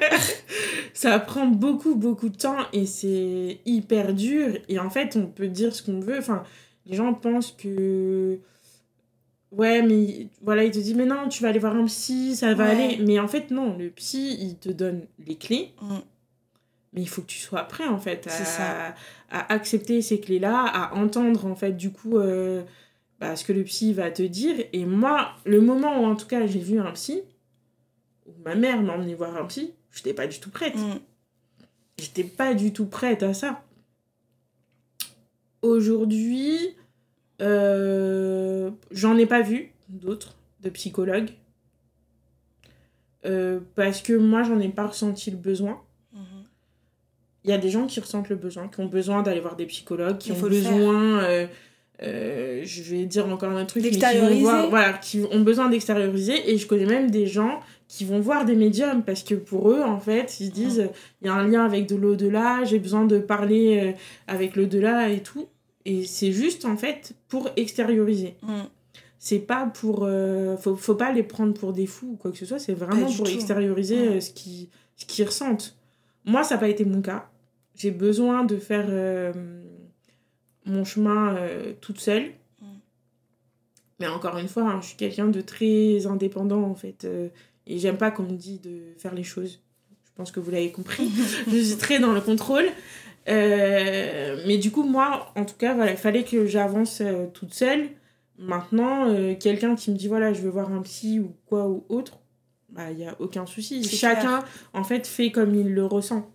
ça 0.95 1.19
prend 1.19 1.47
beaucoup, 1.47 1.95
beaucoup 1.95 2.29
de 2.29 2.37
temps 2.37 2.57
et 2.73 2.87
c'est 2.87 3.59
hyper 3.67 4.13
dur. 4.15 4.57
Et 4.69 4.79
en 4.79 4.91
fait, 4.91 5.17
on 5.17 5.27
peut 5.27 5.49
dire 5.49 5.75
ce 5.75 5.83
qu'on 5.83 6.01
veut. 6.01 6.19
Enfin, 6.19 6.45
les 6.87 6.97
gens 6.97 7.13
pensent 7.15 7.53
que. 7.53 8.39
Ouais, 9.51 9.81
mais 9.81 10.27
voilà, 10.43 10.65
il 10.65 10.71
te 10.71 10.79
dit, 10.79 10.95
mais 10.95 11.07
non, 11.07 11.27
tu 11.29 11.43
vas 11.43 11.49
aller 11.49 11.59
voir 11.59 11.75
un 11.75 11.87
psy, 11.87 12.37
ça 12.37 12.53
va 12.53 12.65
Ouais. 12.65 12.71
aller. 12.71 12.99
Mais 13.05 13.19
en 13.19 13.29
fait, 13.29 13.51
non, 13.51 13.77
le 13.79 13.89
psy, 13.91 14.37
il 14.41 14.57
te 14.57 14.69
donne 14.69 15.07
les 15.27 15.37
clés. 15.37 15.73
Mm. 15.81 15.97
Mais 16.93 17.01
il 17.03 17.09
faut 17.09 17.23
que 17.23 17.27
tu 17.29 17.39
sois 17.39 17.63
prêt, 17.65 17.87
en 17.87 17.99
fait, 17.99 18.27
C'est 18.29 18.43
à, 18.43 18.45
ça. 18.45 18.95
à 19.31 19.53
accepter 19.53 20.03
ces 20.03 20.21
clés-là, 20.21 20.65
à 20.67 20.95
entendre, 20.97 21.47
en 21.47 21.55
fait, 21.55 21.73
du 21.73 21.91
coup, 21.91 22.19
euh, 22.19 22.63
bah, 23.19 23.37
ce 23.37 23.45
que 23.45 23.53
le 23.53 23.65
psy 23.65 23.93
va 23.93 24.11
te 24.11 24.23
dire. 24.23 24.65
Et 24.73 24.85
moi, 24.85 25.33
le 25.45 25.61
moment 25.61 26.01
où, 26.01 26.05
en 26.05 26.17
tout 26.17 26.27
cas, 26.27 26.47
j'ai 26.47 26.61
vu 26.61 26.79
un 26.79 26.93
psy, 26.93 27.23
où 28.27 28.33
ma 28.45 28.55
mère 28.55 28.83
m'a 28.83 28.95
emmené 28.95 29.15
voir 29.15 29.37
un 29.37 29.45
psy, 29.47 29.73
j'étais 29.93 30.15
pas 30.15 30.27
du 30.27 30.39
tout 30.39 30.51
prête. 30.51 30.77
Mm. 30.77 31.01
J'étais 31.99 32.25
pas 32.25 32.55
du 32.55 32.73
tout 32.73 32.87
prête 32.87 33.23
à 33.23 33.35
ça. 33.35 33.65
Aujourd'hui, 35.63 36.77
euh, 37.41 38.71
j'en 38.91 39.17
ai 39.17 39.27
pas 39.27 39.43
vu 39.43 39.73
d'autres, 39.89 40.37
de 40.61 40.71
psychologues. 40.71 41.31
Euh, 43.25 43.61
parce 43.75 44.01
que 44.01 44.13
moi, 44.13 44.43
j'en 44.45 44.61
ai 44.61 44.69
pas 44.69 44.87
ressenti 44.87 45.31
le 45.31 45.37
besoin. 45.37 45.81
Mhm. 46.13 46.45
Il 47.45 47.51
y 47.51 47.53
a 47.53 47.59
des 47.59 47.71
gens 47.71 47.87
qui 47.87 47.99
ressentent 48.01 48.29
le 48.29 48.37
besoin, 48.37 48.69
qui 48.69 48.81
ont 48.81 48.87
besoin 48.87 49.23
d'aller 49.23 49.41
voir 49.41 49.57
des 49.57 49.67
psychologues, 49.67 50.19
qui 50.19 50.31
Il 50.31 50.37
ont 50.37 50.49
besoin, 50.49 51.23
euh, 51.25 51.47
euh, 52.03 52.61
je 52.65 52.83
vais 52.83 53.05
dire 53.07 53.27
encore 53.29 53.51
un 53.51 53.65
truc, 53.65 53.83
mais 53.83 53.91
qui 53.91 53.97
vont 53.99 54.29
voir- 54.43 54.69
voilà, 54.71 54.93
qui 54.95 55.21
ont 55.31 55.41
besoin 55.41 55.69
d'extérioriser. 55.69 56.51
Et 56.53 56.59
je 56.59 56.67
connais 56.67 56.87
même 56.87 57.11
des 57.11 57.27
gens 57.27 57.61
qui 57.89 58.05
vont 58.05 58.21
voir 58.21 58.45
des 58.45 58.55
médiums 58.55 59.03
parce 59.03 59.23
que 59.23 59.35
pour 59.35 59.71
eux, 59.71 59.83
en 59.83 59.99
fait, 59.99 60.39
ils 60.41 60.47
se 60.47 60.51
disent, 60.53 60.89
il 61.23 61.27
y 61.27 61.31
a 61.31 61.35
un 61.35 61.47
lien 61.49 61.65
avec 61.65 61.87
de 61.89 61.97
l'au-delà, 61.97 62.63
j'ai 62.65 62.79
besoin 62.79 63.05
de 63.07 63.19
parler 63.19 63.81
euh, 63.83 63.93
avec 64.27 64.57
l'au-delà 64.57 65.09
et 65.11 65.21
tout. 65.23 65.47
Et 65.85 66.05
c'est 66.05 66.33
juste, 66.33 66.65
en 66.67 66.77
fait, 66.77 67.13
pour 67.29 67.49
extérioriser. 67.57 68.35
Mm. 68.43 68.63
C'est 69.19 69.39
pas 69.41 69.67
pour. 69.67 70.05
euh, 70.05 70.57
faut, 70.59 70.77
faut 70.77 70.95
pas 70.95 71.13
les 71.13 71.23
prendre 71.25 71.53
pour 71.55 71.73
des 71.73 71.87
fous 71.87 72.11
ou 72.13 72.17
quoi 72.17 72.31
que 72.31 72.37
ce 72.39 72.47
soit, 72.47 72.59
c'est 72.61 72.75
vraiment 72.75 73.07
pour 73.07 73.27
tout. 73.27 73.33
extérioriser 73.33 74.11
Mm. 74.17 74.21
ce 74.21 74.31
qu'ils 74.31 74.69
ce 74.97 75.07
qu'ils 75.07 75.25
ressentent. 75.25 75.77
Moi, 76.25 76.43
ça 76.45 76.55
n'a 76.57 76.61
pas 76.61 76.69
été 76.69 76.85
mon 76.85 77.01
cas. 77.01 77.29
J'ai 77.75 77.91
besoin 77.93 78.45
de 78.45 78.57
faire 78.59 78.87
euh, 78.89 79.33
mon 80.69 80.85
chemin 80.85 81.35
euh, 81.37 81.73
toute 81.81 82.01
seule. 82.01 82.33
Mm. 82.61 82.67
Mais 84.01 84.07
encore 84.07 84.39
une 84.39 84.49
fois, 84.49 84.65
hein, 84.65 84.81
je 84.81 84.89
suis 84.89 84.97
quelqu'un 84.97 85.29
de 85.29 85.41
très 85.41 86.07
indépendant 86.07 86.63
en 86.63 86.75
fait. 86.75 87.05
euh, 87.05 87.29
et 87.67 87.79
j'aime 87.79 87.99
pas 87.99 88.11
qu'on 88.11 88.23
me 88.23 88.37
dise 88.37 88.61
de 88.63 88.81
faire 88.99 89.15
les 89.15 89.25
choses. 89.25 89.61
Je 90.05 90.11
pense 90.15 90.31
que 90.31 90.41
vous 90.41 90.51
l'avez 90.51 90.73
compris. 90.73 91.11
je 91.51 91.59
suis 91.59 91.77
très 91.77 91.99
dans 91.99 92.13
le 92.13 92.21
contrôle. 92.21 92.65
Euh, 93.29 94.43
mais 94.47 94.57
du 94.57 94.71
coup, 94.71 94.85
moi, 94.85 95.33
en 95.37 95.45
tout 95.45 95.57
cas, 95.57 95.75
voilà, 95.75 95.91
il 95.91 95.99
fallait 95.99 96.25
que 96.25 96.47
j'avance 96.47 97.03
toute 97.35 97.53
seule. 97.53 97.89
Maintenant, 98.39 99.15
quelqu'un 99.35 99.75
qui 99.75 99.91
me 99.91 99.97
dit, 99.97 100.09
voilà, 100.09 100.33
je 100.33 100.41
veux 100.41 100.49
voir 100.49 100.73
un 100.73 100.81
psy 100.81 101.21
ou 101.21 101.35
quoi 101.47 101.69
ou 101.69 101.85
autre, 101.91 102.21
bah, 102.71 102.91
il 102.91 102.97
n'y 102.97 103.07
a 103.07 103.15
aucun 103.21 103.45
souci. 103.45 103.85
Chacun, 103.85 104.43
en 104.73 104.85
fait, 104.85 105.07
fait 105.07 105.31
comme 105.31 105.55
il 105.55 105.75
le 105.75 105.85
ressent. 105.85 106.31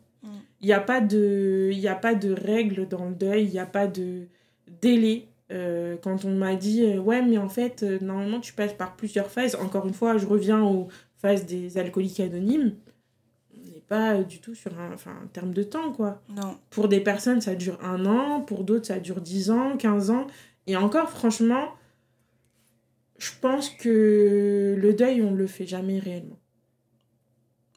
Il 0.63 0.67
n'y 0.67 0.73
a, 0.73 0.79
pas 0.79 1.01
de- 1.01 1.69
il 1.71 1.77
y 1.79 1.87
a 1.89 1.95
pas 1.95 2.15
de 2.15 2.31
règles 2.31 2.87
dans 2.87 3.05
le 3.09 3.13
deuil, 3.15 3.43
il 3.45 3.51
n'y 3.51 3.59
a 3.59 3.65
pas 3.65 3.85
de 3.85 4.27
délai. 4.81 5.27
Euh, 5.51 5.97
quand 6.01 6.25
on 6.25 6.31
m'a 6.35 6.55
dit, 6.55 6.83
euh, 6.85 6.97
ouais, 6.99 7.21
mais 7.21 7.37
en 7.37 7.49
fait, 7.49 7.83
euh, 7.83 7.99
normalement, 8.01 8.39
tu 8.39 8.53
passes 8.53 8.73
par 8.73 8.95
plusieurs 8.95 9.29
phases. 9.29 9.55
Encore 9.55 9.85
une 9.85 9.93
fois, 9.93 10.17
je 10.17 10.25
reviens 10.25 10.63
aux 10.63 10.87
phases 11.17 11.45
des 11.45 11.77
alcooliques 11.77 12.19
anonymes. 12.21 12.75
On 13.53 13.71
n'est 13.73 13.81
pas 13.81 14.23
du 14.23 14.39
tout 14.39 14.55
sur 14.55 14.71
un, 14.79 14.93
un 14.93 15.27
terme 15.33 15.53
de 15.53 15.63
temps, 15.63 15.91
quoi. 15.91 16.21
Non. 16.29 16.57
Pour 16.69 16.87
des 16.87 17.01
personnes, 17.01 17.41
ça 17.41 17.55
dure 17.55 17.77
un 17.83 18.05
an, 18.05 18.41
pour 18.41 18.63
d'autres, 18.63 18.85
ça 18.87 18.99
dure 18.99 19.21
10 19.21 19.51
ans, 19.51 19.75
15 19.77 20.09
ans. 20.11 20.27
Et 20.65 20.77
encore, 20.77 21.09
franchement, 21.09 21.67
je 23.17 23.31
pense 23.41 23.69
que 23.69 24.75
le 24.77 24.93
deuil, 24.93 25.21
on 25.21 25.31
ne 25.31 25.37
le 25.37 25.47
fait 25.47 25.65
jamais 25.67 25.99
réellement. 25.99 26.39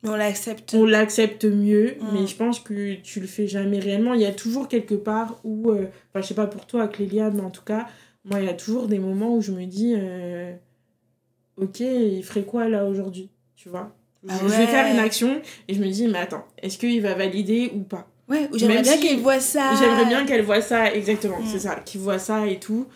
On 0.04 0.14
l'accepte. 0.14 0.74
On 0.74 0.84
l'accepte 0.84 1.44
mieux, 1.44 1.96
Mm. 2.00 2.06
mais 2.12 2.26
je 2.26 2.36
pense 2.36 2.60
que 2.60 2.94
tu 2.96 3.18
le 3.20 3.26
fais 3.26 3.46
jamais 3.48 3.78
réellement. 3.78 4.14
Il 4.14 4.20
y 4.20 4.26
a 4.26 4.32
toujours 4.32 4.68
quelque 4.68 4.94
part 4.94 5.38
où, 5.42 5.70
euh, 5.70 5.86
enfin, 6.10 6.20
je 6.22 6.26
sais 6.26 6.34
pas 6.34 6.46
pour 6.46 6.66
toi, 6.66 6.86
Clélia, 6.88 7.30
mais 7.30 7.40
en 7.40 7.50
tout 7.50 7.64
cas, 7.64 7.86
moi, 8.24 8.40
il 8.40 8.46
y 8.46 8.48
a 8.50 8.54
toujours 8.54 8.86
des 8.88 8.98
moments 8.98 9.34
où 9.34 9.40
je 9.40 9.52
me 9.52 9.64
dis, 9.64 9.94
euh, 9.96 10.52
ok, 11.56 11.80
il 11.80 12.22
ferait 12.22 12.42
quoi 12.44 12.68
là 12.68 12.84
aujourd'hui 12.84 13.30
Tu 13.56 13.68
vois? 13.68 13.94
Ah 14.28 14.34
Je 14.42 14.46
vais 14.48 14.56
ouais. 14.58 14.66
faire 14.66 14.92
une 14.92 14.98
action 14.98 15.40
et 15.68 15.74
je 15.74 15.80
me 15.80 15.88
dis, 15.88 16.06
mais 16.08 16.18
attends, 16.18 16.44
est-ce 16.62 16.78
qu'il 16.78 17.00
va 17.00 17.14
valider 17.14 17.70
ou 17.74 17.80
pas? 17.80 18.08
Ouais, 18.28 18.48
ou 18.52 18.58
j'aimerais 18.58 18.82
bien 18.82 18.92
si- 18.94 19.00
qu'elle 19.00 19.18
voit 19.18 19.38
ça. 19.40 19.72
J'aimerais 19.78 20.04
bien 20.06 20.26
qu'elle 20.26 20.42
voit 20.42 20.60
ça, 20.60 20.92
exactement, 20.92 21.40
Mm. 21.40 21.46
c'est 21.46 21.60
ça, 21.60 21.76
qu'il 21.76 22.00
voit 22.00 22.18
ça 22.18 22.46
et 22.46 22.58
tout. 22.58 22.86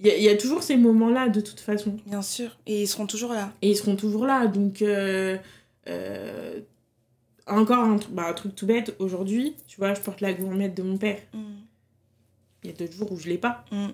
Il 0.00 0.06
y, 0.06 0.10
a- 0.10 0.16
il 0.16 0.22
y 0.22 0.28
a 0.28 0.36
toujours 0.36 0.62
ces 0.62 0.76
moments-là 0.76 1.28
de 1.28 1.40
toute 1.40 1.60
façon. 1.60 1.96
Bien 2.06 2.22
sûr. 2.22 2.56
Et 2.66 2.82
ils 2.82 2.86
seront 2.86 3.06
toujours 3.06 3.32
là. 3.32 3.52
Et 3.62 3.70
ils 3.70 3.76
seront 3.76 3.96
toujours 3.96 4.26
là. 4.26 4.46
Donc, 4.46 4.80
euh, 4.80 5.36
Euh, 5.88 6.60
encore 7.46 7.78
un, 7.78 7.96
bah, 8.10 8.28
un 8.28 8.32
truc 8.34 8.54
tout 8.54 8.66
bête, 8.66 8.94
aujourd'hui, 8.98 9.56
tu 9.66 9.78
vois, 9.78 9.94
je 9.94 10.00
porte 10.00 10.20
la 10.20 10.32
gourmette 10.32 10.74
de 10.76 10.82
mon 10.82 10.98
père. 10.98 11.18
Mm. 11.32 11.38
Il 12.64 12.70
y 12.70 12.72
a 12.72 12.76
d'autres 12.76 12.92
jours 12.92 13.10
où 13.12 13.16
je 13.18 13.28
l'ai 13.28 13.38
pas. 13.38 13.64
Mm. 13.72 13.88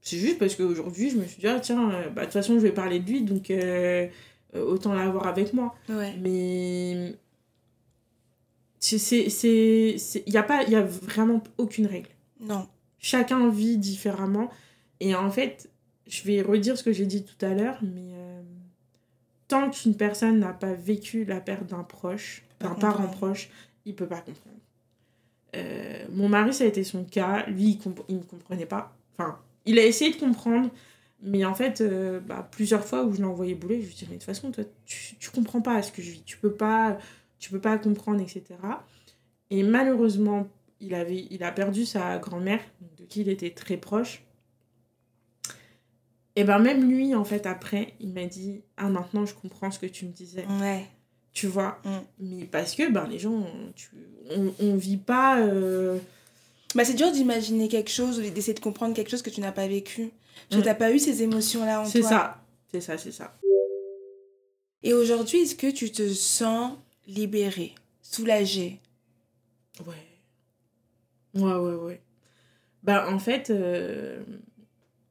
C'est 0.00 0.18
juste 0.18 0.38
parce 0.38 0.54
qu'aujourd'hui, 0.54 1.10
je 1.10 1.16
me 1.16 1.24
suis 1.26 1.40
dit, 1.40 1.46
ah 1.48 1.60
tiens, 1.60 1.90
euh, 1.90 2.08
bah, 2.08 2.22
de 2.22 2.26
toute 2.26 2.32
façon, 2.34 2.54
je 2.54 2.60
vais 2.60 2.72
parler 2.72 3.00
de 3.00 3.10
lui, 3.10 3.22
donc 3.22 3.50
euh, 3.50 4.08
autant 4.54 4.94
l'avoir 4.94 5.26
avec 5.26 5.52
moi. 5.52 5.74
Ouais. 5.88 6.14
Mais 6.22 7.14
c'est 8.78 8.98
c'est 8.98 9.28
c'est 9.30 9.96
c'est- 9.98 10.22
il 10.26 10.32
y 10.32 10.36
a 10.36 10.42
pas 10.42 10.62
il 10.62 10.70
y 10.70 10.76
a 10.76 10.82
vraiment 10.82 11.42
aucune 11.58 11.86
règle 11.86 12.10
Non. 12.40 12.68
chacun 12.98 13.48
vit 13.48 13.78
différemment 13.78 14.50
et 15.00 15.14
en 15.14 15.30
fait 15.30 15.68
je 16.06 16.22
vais 16.24 16.40
redire 16.42 16.76
ce 16.78 16.84
que 16.84 16.92
j'ai 16.92 17.06
dit 17.06 17.24
tout 17.24 17.44
à 17.44 17.52
l'heure 17.54 17.78
mais 17.82 18.12
euh, 18.12 18.35
tant 19.48 19.70
qu'une 19.70 19.96
personne 19.96 20.38
n'a 20.40 20.52
pas 20.52 20.72
vécu 20.74 21.24
la 21.24 21.40
perte 21.40 21.66
d'un 21.66 21.82
proche 21.84 22.42
d'un 22.60 22.74
parent 22.74 23.08
proche 23.08 23.50
il 23.84 23.94
peut 23.94 24.06
pas 24.08 24.20
comprendre 24.20 24.56
Euh, 25.54 26.04
mon 26.10 26.28
mari 26.28 26.52
ça 26.52 26.64
a 26.64 26.66
été 26.66 26.84
son 26.84 27.04
cas 27.04 27.46
lui 27.46 27.64
il, 27.70 27.78
comp- 27.78 28.04
il 28.08 28.16
ne 28.16 28.22
comprenait 28.22 28.66
pas 28.66 28.94
enfin 29.16 29.38
il 29.64 29.78
a 29.78 29.84
essayé 29.84 30.10
de 30.12 30.16
comprendre 30.18 30.70
mais 31.22 31.46
en 31.46 31.54
fait, 31.54 31.80
euh, 31.80 32.20
bah, 32.20 32.46
plusieurs 32.52 32.84
fois 32.84 33.02
où 33.04 33.12
je 33.12 33.18
l'ai 33.18 33.24
envoyé 33.24 33.54
bouler, 33.54 33.80
je 33.80 33.86
lui 33.86 33.94
disais, 33.94 34.06
mais 34.10 34.16
de 34.16 34.20
toute 34.20 34.26
façon, 34.26 34.50
toi, 34.52 34.64
tu, 34.84 35.16
tu 35.16 35.30
comprends 35.30 35.62
pas 35.62 35.80
ce 35.80 35.90
que 35.90 36.02
je 36.02 36.10
vis. 36.10 36.22
Tu 36.24 36.36
peux 36.36 36.52
pas, 36.52 36.98
tu 37.38 37.48
peux 37.50 37.58
pas 37.58 37.78
comprendre, 37.78 38.20
etc. 38.20 38.44
Et 39.48 39.62
malheureusement, 39.62 40.46
il, 40.78 40.94
avait, 40.94 41.26
il 41.30 41.42
a 41.42 41.52
perdu 41.52 41.86
sa 41.86 42.18
grand-mère, 42.18 42.60
de 42.98 43.04
qui 43.06 43.22
il 43.22 43.30
était 43.30 43.48
très 43.50 43.78
proche. 43.78 44.25
Et 46.36 46.44
ben 46.44 46.58
même 46.58 46.88
lui, 46.90 47.14
en 47.14 47.24
fait, 47.24 47.46
après, 47.46 47.94
il 47.98 48.12
m'a 48.12 48.26
dit, 48.26 48.60
ah, 48.76 48.88
maintenant, 48.90 49.24
je 49.24 49.34
comprends 49.34 49.70
ce 49.70 49.78
que 49.78 49.86
tu 49.86 50.04
me 50.04 50.12
disais. 50.12 50.44
Ouais. 50.60 50.86
Tu 51.32 51.46
vois 51.46 51.78
Mm. 51.84 51.90
Mais 52.20 52.44
parce 52.44 52.74
que, 52.74 52.90
ben, 52.90 53.06
les 53.08 53.18
gens, 53.18 53.46
tu, 53.74 53.88
on, 54.30 54.52
on 54.60 54.76
vit 54.76 54.96
pas... 54.98 55.40
euh, 55.40 55.98
Bah, 56.74 56.84
c'est 56.84 56.94
dur 56.94 57.10
d'imaginer 57.10 57.68
quelque 57.68 57.90
chose 57.90 58.18
ou 58.18 58.22
d'essayer 58.22 58.54
de 58.54 58.60
comprendre 58.60 58.94
quelque 58.94 59.10
chose 59.10 59.22
que 59.22 59.30
tu 59.30 59.40
n'as 59.40 59.52
pas 59.52 59.66
vécu. 59.66 60.10
Parce 60.50 60.60
que 60.60 60.66
Mm. 60.66 60.70
t'as 60.70 60.74
pas 60.74 60.92
eu 60.92 60.98
ces 60.98 61.22
émotions-là 61.22 61.80
en 61.80 61.82
toi. 61.84 61.90
C'est 61.90 62.02
ça. 62.02 62.42
C'est 62.70 62.80
ça, 62.82 62.98
c'est 62.98 63.12
ça. 63.12 63.34
Et 64.82 64.92
aujourd'hui, 64.92 65.38
est-ce 65.40 65.54
que 65.54 65.70
tu 65.70 65.90
te 65.90 66.06
sens 66.12 66.72
libérée, 67.06 67.74
soulagée? 68.02 68.80
Ouais. 69.86 69.94
Ouais, 71.42 71.54
ouais, 71.54 71.74
ouais. 71.74 72.00
Bah, 72.82 73.08
en 73.10 73.18
fait, 73.18 73.50
euh, 73.50 74.22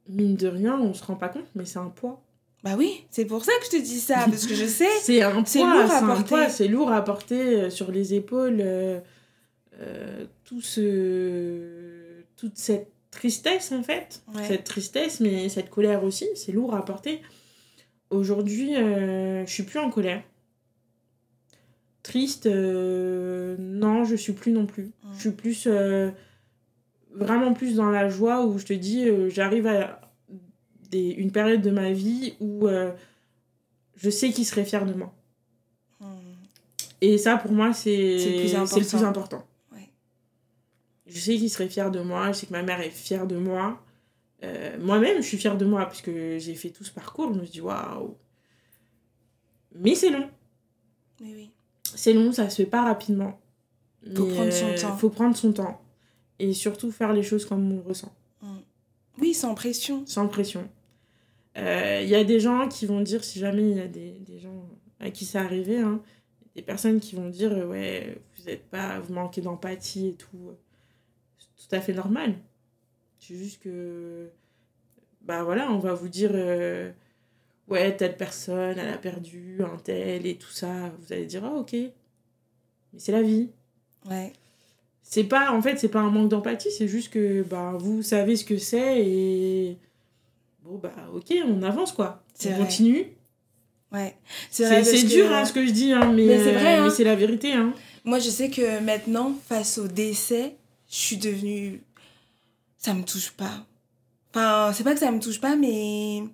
mine 0.08 0.36
de 0.36 0.48
rien, 0.48 0.78
on 0.80 0.94
se 0.94 1.04
rend 1.04 1.16
pas 1.16 1.28
compte, 1.28 1.46
mais 1.54 1.64
c'est 1.64 1.78
un 1.78 1.88
poids. 1.88 2.22
Bah 2.64 2.74
oui, 2.76 3.04
c'est 3.10 3.26
pour 3.26 3.44
ça 3.44 3.52
que 3.60 3.66
je 3.66 3.70
te 3.78 3.82
dis 3.82 4.00
ça, 4.00 4.24
parce 4.28 4.46
que 4.46 4.54
je 4.54 4.64
sais. 4.66 4.88
C'est 5.02 5.22
un 5.22 5.44
c'est 5.44 5.60
poids, 5.60 5.82
lourd 5.82 5.92
à 6.34 6.48
c'est 6.48 6.66
lourd 6.68 6.90
à 6.90 7.04
porter 7.04 7.62
euh, 7.62 7.70
sur 7.70 7.92
les 7.92 8.14
épaules. 8.14 8.58
euh, 8.60 8.98
euh, 9.80 10.24
tout 10.44 10.60
ce... 10.60 12.22
Toute 12.36 12.56
cette 12.56 12.90
tristesse, 13.10 13.70
en 13.72 13.82
fait. 13.82 14.22
Ouais. 14.34 14.44
Cette 14.48 14.64
tristesse, 14.64 15.20
mais 15.20 15.48
cette 15.48 15.70
colère 15.70 16.02
aussi, 16.02 16.26
c'est 16.34 16.50
lourd 16.52 16.74
à 16.74 16.84
porter. 16.84 17.22
Aujourd'hui, 18.10 18.74
euh, 18.74 19.46
je 19.46 19.52
suis 19.52 19.62
plus 19.62 19.78
en 19.78 19.90
colère. 19.90 20.22
Triste, 22.02 22.46
non, 22.46 24.04
je 24.04 24.16
suis 24.16 24.32
plus 24.32 24.52
non 24.52 24.66
plus. 24.66 24.86
Mm. 25.02 25.14
Je 25.14 25.20
suis 25.20 25.30
plus. 25.30 25.68
Vraiment 27.16 27.52
plus 27.52 27.74
dans 27.74 27.90
la 27.90 28.08
joie 28.08 28.44
où 28.44 28.58
je 28.58 28.66
te 28.66 28.72
dis, 28.72 29.08
euh, 29.08 29.28
j'arrive 29.30 29.66
à 29.66 30.00
des, 30.90 31.08
une 31.08 31.32
période 31.32 31.62
de 31.62 31.70
ma 31.70 31.90
vie 31.92 32.34
où 32.40 32.68
euh, 32.68 32.92
je 33.96 34.10
sais 34.10 34.30
qu'il 34.30 34.46
serait 34.46 34.64
fier 34.64 34.84
de 34.86 34.92
moi. 34.92 35.12
Hmm. 36.00 36.06
Et 37.00 37.18
ça, 37.18 37.36
pour 37.36 37.52
moi, 37.52 37.72
c'est 37.72 37.96
le 37.96 38.14
plus 38.14 38.48
c'est 38.48 38.80
le 38.80 38.86
plus 38.86 38.94
important. 38.94 39.04
important. 39.04 39.46
Ouais. 39.72 39.88
Je 41.06 41.18
sais 41.18 41.36
qu'il 41.36 41.50
serait 41.50 41.68
fier 41.68 41.90
de 41.90 42.00
moi, 42.00 42.32
je 42.32 42.38
sais 42.38 42.46
que 42.46 42.52
ma 42.52 42.62
mère 42.62 42.80
est 42.80 42.90
fière 42.90 43.26
de 43.26 43.36
moi. 43.36 43.82
Euh, 44.44 44.76
Moi-même, 44.78 45.22
je 45.22 45.26
suis 45.26 45.38
fière 45.38 45.56
de 45.56 45.64
moi 45.64 45.86
parce 45.86 46.02
que 46.02 46.38
j'ai 46.38 46.54
fait 46.54 46.70
tout 46.70 46.84
ce 46.84 46.92
parcours. 46.92 47.32
Je 47.32 47.40
me 47.40 47.46
dis, 47.46 47.60
waouh! 47.60 48.14
Mais 49.74 49.94
c'est 49.94 50.10
long. 50.10 50.28
Mais 51.20 51.34
oui. 51.34 51.50
C'est 51.94 52.12
long, 52.12 52.32
ça 52.32 52.50
se 52.50 52.56
fait 52.62 52.68
pas 52.68 52.82
rapidement. 52.82 53.40
Faut 54.14 54.26
Mais, 54.26 54.34
prendre 54.34 54.52
son 54.52 54.74
temps. 54.74 54.96
Faut 54.96 55.10
prendre 55.10 55.36
son 55.36 55.52
temps. 55.52 55.80
Et 56.38 56.52
surtout 56.52 56.90
faire 56.92 57.12
les 57.12 57.22
choses 57.22 57.44
comme 57.46 57.72
on 57.72 57.76
le 57.76 57.82
ressent, 57.82 58.14
Oui, 59.18 59.32
sans 59.34 59.54
pression. 59.54 60.04
sans 60.06 60.28
pression. 60.28 60.68
Euh, 61.56 62.00
Il 62.02 62.08
y 62.08 62.14
a 62.14 62.24
des 62.24 62.40
gens 62.40 62.68
qui 62.68 62.84
vont 62.86 63.00
dire, 63.00 63.24
si 63.24 63.38
jamais 63.38 63.70
il 63.70 63.76
y 63.76 63.80
a 63.80 63.88
des, 63.88 64.10
des 64.26 64.38
gens 64.38 64.68
à 65.00 65.10
qui 65.10 65.24
c'est 65.24 65.38
arrivé, 65.38 65.78
hein, 65.78 66.02
des 66.54 66.62
personnes 66.62 67.00
qui 67.00 67.14
vont 67.16 67.28
dire, 67.30 67.52
euh, 67.52 67.66
ouais, 67.66 68.18
vous 68.36 68.48
êtes 68.50 68.64
pas, 68.68 69.00
vous 69.00 69.14
manquez 69.14 69.40
d'empathie 69.40 70.08
et 70.08 70.14
tout. 70.14 70.50
C'est 71.38 71.68
tout 71.68 71.74
à 71.74 71.80
fait 71.80 71.94
normal. 71.94 72.34
C'est 73.18 73.36
juste 73.36 73.62
que, 73.62 74.28
bah 75.22 75.42
voilà, 75.44 75.70
on 75.72 75.78
va 75.78 75.94
vous 75.94 76.08
dire, 76.08 76.30
euh, 76.34 76.92
ouais, 77.68 77.96
telle 77.96 78.16
personne, 78.18 78.78
elle 78.78 78.88
a 78.92 78.98
perdu 78.98 79.62
un 79.62 79.76
tel 79.78 80.26
et 80.26 80.36
tout 80.36 80.50
ça. 80.52 80.90
Vous 81.00 81.12
allez 81.12 81.24
dire, 81.26 81.44
ah 81.44 81.54
ok. 81.54 81.72
Mais 81.72 82.98
c'est 82.98 83.12
la 83.12 83.22
vie. 83.22 83.48
Ouais. 84.08 84.32
C'est 85.08 85.24
pas, 85.24 85.52
en 85.52 85.62
fait, 85.62 85.78
c'est 85.78 85.88
pas 85.88 86.00
un 86.00 86.10
manque 86.10 86.28
d'empathie, 86.30 86.70
c'est 86.76 86.88
juste 86.88 87.12
que, 87.12 87.42
bah, 87.44 87.74
vous 87.78 88.02
savez 88.02 88.34
ce 88.36 88.44
que 88.44 88.58
c'est 88.58 89.00
et. 89.06 89.78
Bon, 90.64 90.78
bah, 90.82 90.92
ok, 91.14 91.32
on 91.46 91.62
avance 91.62 91.92
quoi. 91.92 92.24
C'est 92.34 92.48
on 92.52 92.56
vrai. 92.56 92.64
continue. 92.64 93.06
Ouais. 93.92 94.16
C'est 94.50 94.66
c'est 94.66 94.74
parce 94.74 94.90
que- 94.90 95.06
dur 95.06 95.32
hein, 95.32 95.44
ce 95.44 95.52
que 95.52 95.64
je 95.64 95.70
dis, 95.70 95.92
hein, 95.92 96.12
mais, 96.12 96.26
Mais 96.26 96.42
c'est 96.42 96.52
vrai, 96.52 96.78
euh, 96.80 96.86
hein. 96.86 96.90
c'est 96.90 97.04
la 97.04 97.14
vérité. 97.14 97.52
Hein. 97.52 97.72
Moi, 98.04 98.18
je 98.18 98.28
sais 98.28 98.50
que 98.50 98.80
maintenant, 98.80 99.32
face 99.48 99.78
au 99.78 99.86
décès, 99.86 100.56
je 100.90 100.96
suis 100.96 101.16
devenue. 101.16 101.80
Ça 102.76 102.92
me 102.92 103.04
touche 103.04 103.30
pas. 103.30 103.64
Enfin, 104.34 104.72
c'est 104.74 104.82
pas 104.84 104.92
que 104.92 105.00
ça 105.00 105.10
me 105.12 105.20
touche 105.20 105.40
pas, 105.40 105.54
mais. 105.54 106.24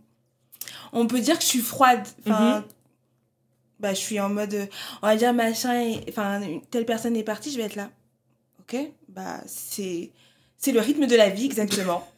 On 0.95 1.07
peut 1.07 1.21
dire 1.21 1.37
que 1.37 1.43
je 1.45 1.49
suis 1.49 1.61
froide. 1.61 2.07
Enfin. 2.27 2.61
Mhm. 2.61 2.65
Bah, 3.81 3.91
je 3.93 3.99
suis 4.01 4.19
en 4.19 4.31
mode. 4.31 4.69
On 5.03 5.07
va 5.09 5.17
dire 5.17 5.35
machin. 5.35 5.93
Enfin, 6.09 6.41
telle 6.71 6.87
personne 6.87 7.17
est 7.17 7.23
partie, 7.23 7.53
je 7.53 7.59
vais 7.59 7.65
être 7.65 7.77
là. 7.77 7.91
Ok? 8.63 8.77
Bah, 9.09 9.41
c'est. 9.47 10.11
C'est 10.59 10.73
le 10.73 10.81
rythme 10.81 11.07
de 11.07 11.17
la 11.17 11.29
vie, 11.29 11.45
exactement. 11.47 12.09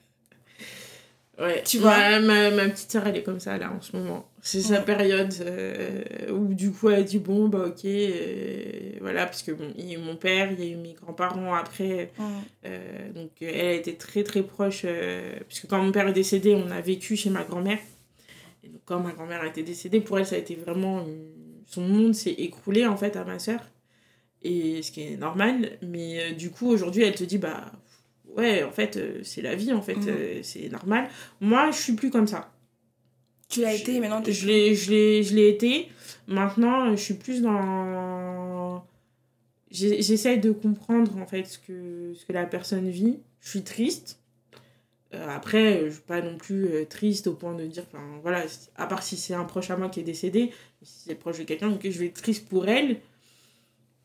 Ouais, 1.41 1.63
Tu 1.65 1.79
vois? 1.79 1.97
ma, 1.99 2.21
ma, 2.21 2.51
ma 2.53 2.69
petite 2.69 2.93
sœur, 2.93 3.07
elle 3.09 3.17
est 3.17 3.23
comme 3.25 3.41
ça 3.41 3.59
là 3.59 3.73
en 3.77 3.81
ce 3.81 3.97
moment. 3.97 4.29
C'est 4.41 4.61
sa 4.61 4.79
Ouais. 4.79 4.85
période 4.85 5.35
euh, 5.41 6.05
où 6.31 6.55
du 6.55 6.71
coup 6.71 6.91
elle 6.91 7.05
dit 7.05 7.19
bon, 7.19 7.49
bah 7.49 7.65
ok, 7.69 7.85
euh, 7.87 8.93
voilà, 9.01 9.25
parce 9.27 9.43
que 9.43 9.51
bon, 9.51 9.73
il 9.77 9.87
y 9.87 9.97
a 9.97 9.99
eu 9.99 10.01
mon 10.01 10.15
père, 10.15 10.53
il 10.53 10.61
y 10.65 10.69
a 10.69 10.71
eu 10.73 10.77
mes 10.77 10.93
grands-parents 10.93 11.53
après. 11.55 12.13
Euh, 12.67 13.13
donc 13.13 13.31
elle 13.41 13.67
a 13.67 13.73
été 13.73 13.95
très 13.97 14.23
très 14.23 14.43
proche, 14.43 14.87
puisque 15.49 15.67
quand 15.67 15.83
mon 15.83 15.91
père 15.91 16.07
est 16.07 16.13
décédé, 16.13 16.55
on 16.55 16.71
a 16.71 16.81
vécu 16.81 17.17
chez 17.17 17.31
ma 17.31 17.43
grand-mère. 17.43 17.79
Et 18.63 18.69
donc 18.69 18.83
quand 18.85 19.01
ma 19.01 19.11
grand-mère 19.11 19.41
a 19.41 19.47
été 19.49 19.65
décédée, 19.65 20.01
pour 20.01 20.19
elle 20.21 20.27
ça 20.27 20.37
a 20.37 20.39
été 20.39 20.55
vraiment... 20.55 21.05
Son 21.67 21.81
monde 21.81 22.15
s'est 22.15 22.31
écroulé 22.35 22.87
en 22.87 22.97
fait 22.97 23.17
à 23.17 23.25
ma 23.25 23.41
sœur. 23.41 23.59
Et 24.45 24.83
ce 24.83 24.93
qui 24.93 25.03
est 25.03 25.17
normal, 25.17 25.79
mais 25.83 26.21
euh, 26.21 26.33
du 26.35 26.51
coup 26.51 26.69
aujourd'hui 26.69 27.03
elle 27.03 27.15
te 27.15 27.25
dit 27.25 27.39
bah 27.39 27.73
ouais 28.37 28.63
en 28.63 28.71
fait 28.71 28.97
euh, 28.99 29.21
c'est 29.23 29.41
la 29.43 29.55
vie 29.55 29.73
en 29.73 29.81
fait, 29.83 29.95
Mhm. 29.97 30.09
euh, 30.09 30.41
c'est 30.43 30.69
normal. 30.69 31.09
Moi 31.41 31.71
je 31.71 31.79
suis 31.81 31.95
plus 31.95 32.11
comme 32.11 32.27
ça. 32.27 32.53
Tu 33.49 33.61
l'as 33.63 33.73
été, 33.75 34.01
maintenant 34.01 34.21
tu 34.23 34.33
Je 34.33 34.47
l'ai, 34.47 34.75
je 34.75 34.91
l'ai, 34.91 35.23
je 35.23 35.35
l'ai 35.35 35.49
été. 35.49 35.89
Maintenant, 36.27 36.91
je 36.97 37.01
suis 37.03 37.15
plus 37.15 37.43
dans. 37.43 38.85
J'essaye 39.71 40.39
de 40.41 40.51
comprendre 40.53 41.17
en 41.19 41.27
fait 41.27 41.45
ce 41.45 41.59
que, 41.59 42.13
ce 42.15 42.25
que 42.25 42.33
la 42.33 42.47
personne 42.47 42.89
vit. 42.89 43.19
Je 43.41 43.49
suis 43.51 43.63
triste. 43.63 44.21
Euh, 45.13 45.29
après, 45.29 45.85
je 45.87 45.91
suis 45.95 46.03
pas 46.03 46.23
non 46.23 46.37
plus 46.37 46.87
triste 46.89 47.27
au 47.27 47.35
point 47.35 47.55
de 47.55 47.67
dire. 47.67 47.85
Enfin, 47.93 48.03
voilà, 48.23 48.45
à 48.77 48.87
part 48.87 49.03
si 49.03 49.17
c'est 49.17 49.35
un 49.35 49.45
proche 49.45 49.71
à 49.71 49.77
moi 49.77 49.89
qui 49.89 50.01
est 50.01 50.05
décédé, 50.05 50.51
si 50.83 51.03
c'est 51.07 51.15
proche 51.15 51.39
de 51.39 51.45
quelqu'un, 51.45 51.69
donc 51.71 51.81
je 51.85 51.99
vais 51.99 52.07
être 52.07 52.21
triste 52.21 52.49
pour 52.49 52.67
elle. 52.69 52.99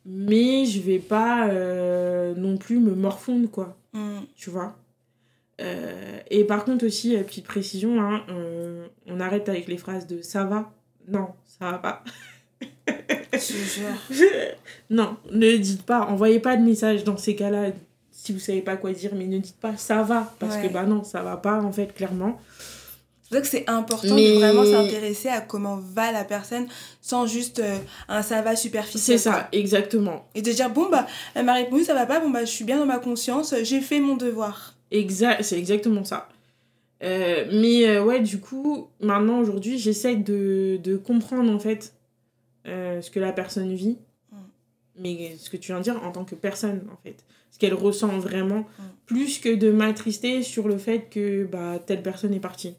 Mais 0.06 0.66
je 0.66 0.82
vais 0.82 1.00
pas 1.00 1.50
euh, 1.50 2.34
non 2.36 2.58
plus 2.58 2.80
me 2.80 2.94
morfondre, 2.96 3.50
quoi 3.50 3.76
Mm. 3.94 4.20
tu 4.36 4.50
vois? 4.52 4.76
Euh, 5.62 6.20
et 6.30 6.44
par 6.44 6.64
contre 6.64 6.86
aussi, 6.86 7.16
euh, 7.18 7.24
petite 7.24 7.46
précision, 7.46 8.00
hein, 8.02 8.24
euh, 8.30 8.88
on 9.08 9.20
arrête 9.20 9.50
avec 9.50 9.68
les 9.68 9.78
phrases 9.78 10.06
de 10.08 10.22
ça 10.22 10.44
va. 10.46 10.72
Non, 11.08 11.30
ça 11.60 11.72
va 11.72 11.78
pas. 11.80 12.04
Je 13.34 13.38
jure. 13.40 13.98
non, 14.90 15.18
ne 15.32 15.58
dites 15.58 15.84
pas, 15.84 16.02
envoyez 16.06 16.40
pas 16.40 16.56
de 16.56 16.62
message 16.64 17.04
dans 17.04 17.18
ces 17.18 17.36
cas-là 17.36 17.72
si 18.12 18.32
vous 18.34 18.40
savez 18.40 18.62
pas 18.62 18.76
quoi 18.78 18.92
dire, 18.92 19.12
mais 19.16 19.26
ne 19.28 19.38
dites 19.40 19.58
pas 19.58 19.76
ça 19.78 20.04
va, 20.04 20.34
parce 20.40 20.56
Ouais. 20.58 20.68
que 20.68 20.74
bah 20.74 20.84
non, 20.86 21.04
ça 21.04 21.24
va 21.24 21.36
pas 21.38 21.62
en 21.62 21.72
fait, 21.72 21.94
clairement. 21.94 22.40
C'est 23.30 23.38
pour 23.38 23.46
ça 23.46 23.52
que 23.52 23.58
c'est 23.58 23.70
important 23.70 24.16
Mais- 24.16 24.34
de 24.34 24.40
vraiment 24.40 24.66
s'intéresser 24.66 25.30
à 25.30 25.42
comment 25.42 25.78
va 25.78 26.12
la 26.12 26.24
personne 26.24 26.68
sans 27.00 27.28
juste 27.28 27.60
euh, 27.60 27.78
un 28.08 28.24
ça 28.24 28.42
va 28.42 28.56
superficiel. 28.56 29.20
C'est 29.20 29.24
ça, 29.24 29.48
exactement. 29.52 30.28
Et 30.34 30.42
de 30.42 30.52
dire, 30.52 30.70
bon, 30.72 30.90
bah, 30.90 31.06
elle 31.36 31.46
m'a 31.46 31.54
répondu, 31.54 31.84
ça 31.84 31.94
va 31.94 32.08
pas, 32.08 32.20
bon, 32.20 32.32
bah, 32.32 32.42
je 32.46 32.50
suis 32.50 32.66
bien 32.66 32.80
dans 32.80 32.88
ma 32.88 32.98
conscience, 32.98 33.54
j'ai 33.62 33.82
fait 33.82 34.00
mon 34.00 34.16
devoir. 34.16 34.74
Exact, 34.90 35.44
c'est 35.44 35.60
exactement 35.60 36.04
ça. 36.04 36.28
Euh, 37.04 37.46
mais 37.54 37.88
euh, 37.88 38.04
ouais, 38.04 38.20
du 38.20 38.40
coup, 38.40 38.88
maintenant, 39.00 39.40
aujourd'hui, 39.40 39.78
j'essaie 39.78 40.16
de, 40.16 40.80
de 40.84 40.98
comprendre, 40.98 41.52
en 41.52 41.60
fait, 41.60 41.94
ce 42.66 43.10
que 43.12 43.20
la 43.20 43.32
personne 43.32 43.74
vit, 43.74 43.98
mm. 44.32 44.38
mais 44.98 45.36
ce 45.38 45.52
que 45.52 45.58
tu 45.58 45.72
viens 45.72 45.80
de 45.80 45.84
dire 45.84 46.04
en 46.04 46.12
tant 46.12 46.26
que 46.26 46.36
personne, 46.36 46.82
en 46.92 46.98
fait. 47.04 47.24
Ce 47.52 47.60
qu'elle 47.60 47.74
ressent 47.74 48.18
vraiment, 48.20 48.60
mm. 48.60 48.84
plus 49.06 49.38
que 49.38 49.54
de 49.54 49.72
m'attrister 49.72 50.42
sur 50.42 50.68
le 50.68 50.80
fait 50.80 51.10
que 51.12 51.46
bah, 51.46 51.78
telle 51.86 52.02
personne 52.02 52.34
est 52.34 52.40
partie. 52.40 52.76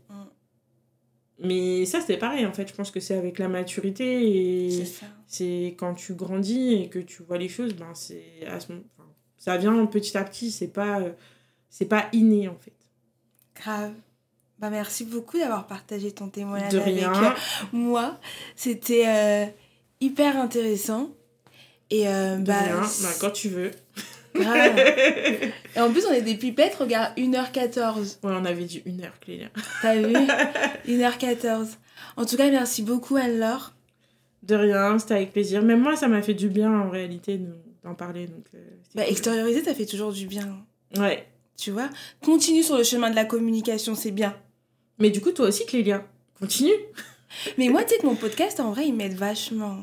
Mais 1.43 1.87
ça, 1.87 2.01
c'est 2.01 2.17
pareil, 2.17 2.45
en 2.47 2.53
fait. 2.53 2.69
Je 2.69 2.75
pense 2.75 2.91
que 2.91 3.01
c'est 3.01 3.17
avec 3.17 3.39
la 3.39 3.49
maturité 3.49 4.69
et 4.69 4.85
c'est 5.27 5.75
quand 5.79 5.95
tu 5.95 6.15
grandis 6.15 6.75
et 6.75 6.89
que 6.89 6.99
tu 6.99 7.23
vois 7.23 7.39
les 7.39 7.49
choses, 7.49 7.75
ben, 7.75 7.95
c'est 7.95 8.25
ça 9.39 9.57
vient 9.57 9.87
petit 9.87 10.19
à 10.19 10.25
petit, 10.25 10.51
c'est 10.51 10.69
pas, 10.69 11.01
c'est 11.71 11.87
pas 11.87 12.09
inné, 12.13 12.49
en 12.49 12.57
fait. 12.57 12.75
Grave. 13.57 13.95
Bah, 14.61 14.69
merci 14.69 15.07
beaucoup 15.07 15.39
d'avoir 15.39 15.67
partagé 15.67 16.13
ton 16.13 16.29
témoignage 16.29 16.75
avec 16.75 17.03
euh, 17.03 17.31
moi. 17.73 18.21
C'était 18.55 19.09
euh, 19.09 19.47
hyper 20.03 20.37
intéressant. 20.37 21.11
Et 21.89 22.07
euh, 22.07 22.37
bah, 22.37 22.55
bah, 22.69 23.09
quand 23.21 23.31
tu 23.31 23.49
veux. 23.49 23.71
Grave. 24.35 24.79
Et 25.77 25.81
en 25.81 25.91
plus, 25.91 26.05
on 26.07 26.13
est 26.13 26.23
des 26.23 26.37
pipettes, 26.37 26.75
regarde, 26.75 27.17
1h14. 27.17 28.19
Ouais, 28.23 28.33
on 28.33 28.45
avait 28.45 28.65
dit 28.65 28.83
1h, 28.87 29.11
Clélia. 29.21 29.49
T'as 29.83 29.97
vu? 29.97 30.15
1h14. 30.89 31.77
En 32.17 32.25
tout 32.25 32.37
cas, 32.37 32.51
merci 32.51 32.83
beaucoup, 32.83 33.17
Anne-Laure. 33.17 33.73
De 34.43 34.55
rien, 34.55 34.99
c'était 34.99 35.15
avec 35.15 35.33
plaisir. 35.33 35.63
Même 35.63 35.81
moi, 35.81 35.97
ça 35.97 36.09
m'a 36.09 36.23
fait 36.23 36.35
du 36.35 36.49
bien, 36.49 36.73
en 36.73 36.91
réalité, 36.91 37.41
d'en 37.85 37.95
parler. 37.95 38.27
Donc, 38.27 38.45
bah, 38.95 39.07
extérioriser, 39.07 39.65
ça 39.65 39.75
fait 39.75 39.87
toujours 39.87 40.13
du 40.13 40.27
bien. 40.27 40.65
Ouais. 40.97 41.27
Tu 41.57 41.71
vois? 41.71 41.91
Continue 42.25 42.63
sur 42.63 42.79
le 42.79 42.85
chemin 42.85 43.11
de 43.11 43.17
la 43.17 43.25
communication, 43.25 43.95
c'est 43.95 44.11
bien. 44.11 44.35
Mais 44.99 45.11
du 45.11 45.21
coup, 45.21 45.31
toi 45.31 45.49
aussi, 45.49 45.67
Clélia, 45.67 46.07
continue. 46.39 46.73
Mais 47.59 47.69
moi, 47.69 47.85
tu 47.85 47.95
sais 47.95 48.01
que 48.01 48.07
mon 48.07 48.17
podcast, 48.17 48.61
en 48.61 48.71
vrai, 48.73 48.89
il 48.89 48.95
m'aide 48.95 49.15
vachement. 49.15 49.79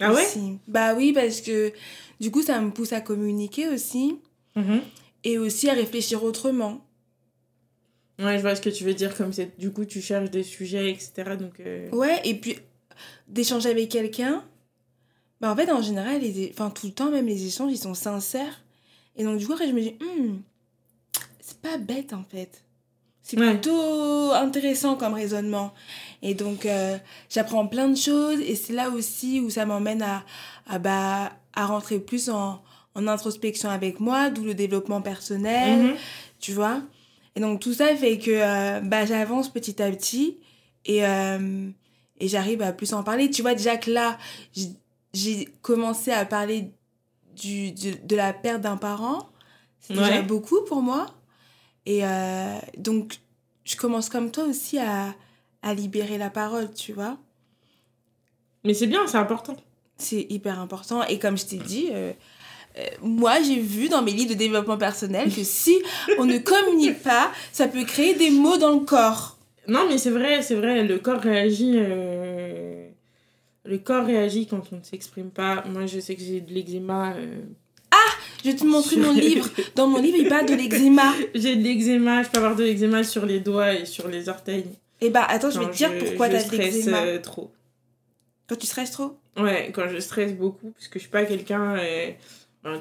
Ah 0.00 0.12
ouais? 0.12 0.26
Bah 0.66 0.94
oui, 0.94 1.12
parce 1.12 1.40
que 1.40 1.72
du 2.22 2.30
coup, 2.30 2.40
ça 2.40 2.60
me 2.60 2.70
pousse 2.70 2.92
à 2.92 3.00
communiquer 3.00 3.68
aussi. 3.68 4.20
Mm-hmm. 4.56 4.80
Et 5.24 5.38
aussi 5.38 5.68
à 5.68 5.72
réfléchir 5.72 6.22
autrement. 6.22 6.86
Ouais, 8.20 8.36
je 8.36 8.42
vois 8.42 8.54
ce 8.54 8.60
que 8.60 8.70
tu 8.70 8.84
veux 8.84 8.94
dire. 8.94 9.16
Comme 9.16 9.32
c'est 9.32 9.58
du 9.58 9.72
coup, 9.72 9.84
tu 9.84 10.00
cherches 10.00 10.30
des 10.30 10.44
sujets, 10.44 10.90
etc. 10.90 11.36
Donc, 11.36 11.58
euh, 11.58 11.90
Ouais, 11.90 12.20
et 12.24 12.34
puis 12.36 12.56
d'échanger 13.26 13.70
avec 13.70 13.88
quelqu'un. 13.88 14.44
Bah 15.40 15.50
en 15.50 15.56
fait, 15.56 15.68
en 15.72 15.82
général, 15.82 16.20
les... 16.20 16.50
enfin, 16.52 16.70
tout 16.70 16.86
le 16.86 16.92
temps, 16.92 17.10
même 17.10 17.26
les 17.26 17.44
échanges, 17.44 17.72
ils 17.72 17.78
sont 17.78 17.94
sincères. 17.94 18.62
Et 19.16 19.24
donc, 19.24 19.38
du 19.38 19.46
coup, 19.46 19.54
après, 19.54 19.66
je 19.66 19.72
me 19.72 19.80
dis, 19.80 19.96
hmm, 20.00 20.38
c'est 21.40 21.58
pas 21.58 21.76
bête 21.76 22.12
en 22.12 22.22
fait. 22.22 22.62
C'est 23.24 23.36
plutôt 23.36 24.30
intéressant 24.32 24.96
comme 24.96 25.14
raisonnement. 25.14 25.74
Et 26.22 26.34
donc, 26.34 26.66
euh, 26.66 26.98
j'apprends 27.30 27.66
plein 27.66 27.88
de 27.88 27.96
choses 27.96 28.40
et 28.40 28.54
c'est 28.54 28.72
là 28.72 28.90
aussi 28.90 29.40
où 29.40 29.50
ça 29.50 29.64
m'emmène 29.64 30.02
à, 30.02 30.24
à, 30.66 30.78
bah, 30.78 31.32
à 31.54 31.66
rentrer 31.66 31.98
plus 31.98 32.30
en, 32.30 32.62
en 32.94 33.06
introspection 33.06 33.70
avec 33.70 34.00
moi, 34.00 34.30
d'où 34.30 34.44
le 34.44 34.54
développement 34.54 35.00
personnel, 35.00 35.82
mhm. 35.82 35.94
tu 36.40 36.52
vois. 36.52 36.82
Et 37.34 37.40
donc, 37.40 37.60
tout 37.60 37.72
ça 37.72 37.94
fait 37.96 38.18
que 38.18 38.30
euh, 38.30 38.80
bah, 38.80 39.06
j'avance 39.06 39.50
petit 39.50 39.82
à 39.82 39.90
petit 39.90 40.38
et, 40.84 41.06
euh, 41.06 41.70
et 42.18 42.28
j'arrive 42.28 42.62
à 42.62 42.72
plus 42.72 42.92
en 42.92 43.02
parler. 43.02 43.30
Tu 43.30 43.42
vois, 43.42 43.54
déjà 43.54 43.76
que 43.76 43.90
là, 43.90 44.18
j'ai 45.14 45.48
commencé 45.62 46.10
à 46.10 46.24
parler 46.26 46.72
du, 47.34 47.72
de 47.72 48.16
la 48.16 48.32
perte 48.32 48.60
d'un 48.60 48.76
parent. 48.76 49.30
C'est 49.80 49.94
déjà 49.94 50.22
beaucoup 50.22 50.62
pour 50.64 50.82
moi. 50.82 51.06
Et 51.86 52.04
euh, 52.04 52.58
donc, 52.76 53.18
je 53.64 53.76
commence 53.76 54.08
comme 54.08 54.30
toi 54.30 54.44
aussi 54.44 54.78
à, 54.78 55.14
à 55.62 55.74
libérer 55.74 56.18
la 56.18 56.30
parole, 56.30 56.72
tu 56.72 56.92
vois. 56.92 57.16
Mais 58.64 58.74
c'est 58.74 58.86
bien, 58.86 59.06
c'est 59.06 59.18
important. 59.18 59.56
C'est 59.98 60.26
hyper 60.30 60.58
important. 60.58 61.04
Et 61.04 61.18
comme 61.18 61.38
je 61.38 61.46
t'ai 61.46 61.56
dit, 61.56 61.88
euh, 61.92 62.12
euh, 62.78 62.86
moi, 63.02 63.40
j'ai 63.42 63.60
vu 63.60 63.88
dans 63.88 64.02
mes 64.02 64.12
livres 64.12 64.30
de 64.30 64.38
développement 64.38 64.76
personnel 64.76 65.32
que 65.32 65.42
si 65.44 65.76
on 66.18 66.24
ne 66.24 66.38
communique 66.38 67.02
pas, 67.02 67.30
ça 67.52 67.68
peut 67.68 67.84
créer 67.84 68.14
des 68.14 68.30
maux 68.30 68.56
dans 68.56 68.72
le 68.72 68.80
corps. 68.80 69.38
Non, 69.68 69.86
mais 69.88 69.98
c'est 69.98 70.10
vrai, 70.10 70.42
c'est 70.42 70.56
vrai, 70.56 70.82
le 70.82 70.98
corps 70.98 71.20
réagit. 71.20 71.78
Le 73.64 73.78
corps 73.78 74.04
réagit 74.04 74.46
quand 74.48 74.62
on 74.72 74.76
ne 74.76 74.82
s'exprime 74.82 75.30
pas. 75.30 75.62
Moi, 75.68 75.86
je 75.86 76.00
sais 76.00 76.16
que 76.16 76.22
j'ai 76.22 76.40
de 76.40 76.52
l'eczéma 76.52 77.14
je 78.44 78.50
vais 78.50 78.56
te 78.56 78.64
montrer 78.64 78.96
mon 78.96 79.12
livre. 79.12 79.48
Dans 79.76 79.86
mon 79.86 79.98
livre, 79.98 80.16
il 80.18 80.28
parle 80.28 80.46
de 80.46 80.54
l'eczéma. 80.54 81.14
J'ai 81.34 81.56
de 81.56 81.62
l'eczéma, 81.62 82.22
je 82.22 82.28
peux 82.28 82.38
avoir 82.38 82.56
de 82.56 82.64
l'eczéma 82.64 83.04
sur 83.04 83.24
les 83.24 83.40
doigts 83.40 83.72
et 83.72 83.86
sur 83.86 84.08
les 84.08 84.28
orteils. 84.28 84.66
Et 85.00 85.06
eh 85.06 85.10
bah 85.10 85.24
attends, 85.28 85.50
je 85.50 85.58
vais 85.58 85.66
te 85.66 85.76
dire 85.76 85.90
pourquoi 85.98 86.28
t'as 86.28 86.42
de 86.44 86.56
l'eczéma. 86.56 87.02
Euh, 87.02 87.18
trop. 87.20 87.52
Quand 88.48 88.56
tu 88.56 88.66
stresses 88.66 88.92
trop? 88.92 89.16
Ouais, 89.36 89.70
quand 89.74 89.88
je 89.88 89.98
stresse 89.98 90.34
beaucoup, 90.34 90.70
parce 90.70 90.88
que 90.88 90.98
je 90.98 91.04
suis 91.04 91.10
pas 91.10 91.24
quelqu'un. 91.24 91.76
Euh, 91.76 92.10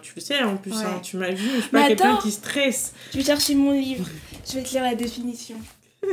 tu 0.02 0.14
le 0.16 0.22
sais 0.22 0.44
en 0.44 0.58
plus, 0.58 0.74
hein, 0.74 1.00
tu 1.02 1.18
m'as 1.18 1.32
vu, 1.32 1.50
je 1.56 1.62
suis 1.62 1.70
pas 1.70 1.88
quelqu'un 1.88 2.18
qui 2.18 2.32
stresse. 2.32 2.94
Je 3.12 3.18
vais 3.18 3.24
chercher 3.24 3.56
mon 3.56 3.72
livre, 3.72 4.08
je 4.48 4.58
vais 4.58 4.64
te 4.64 4.70
lire 4.72 4.84
la 4.84 4.96
définition. 4.96 5.58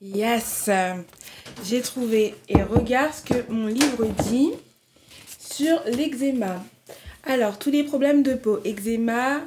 yes 0.00 0.70
J'ai 1.64 1.80
trouvé. 1.80 2.34
Et 2.48 2.62
regarde 2.62 3.12
ce 3.12 3.22
que 3.22 3.50
mon 3.50 3.66
livre 3.66 4.06
dit 4.28 4.50
sur 5.38 5.82
l'eczéma. 5.86 6.62
Alors, 7.24 7.58
tous 7.58 7.70
les 7.70 7.84
problèmes 7.84 8.22
de 8.22 8.34
peau, 8.34 8.60
eczéma, 8.64 9.40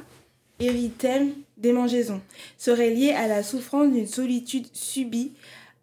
érythème, 0.58 1.32
démangeaisons, 1.56 2.20
seraient 2.56 2.90
liés 2.90 3.12
à 3.12 3.28
la 3.28 3.42
souffrance 3.42 3.92
d'une 3.92 4.06
solitude 4.06 4.66
subie, 4.72 5.32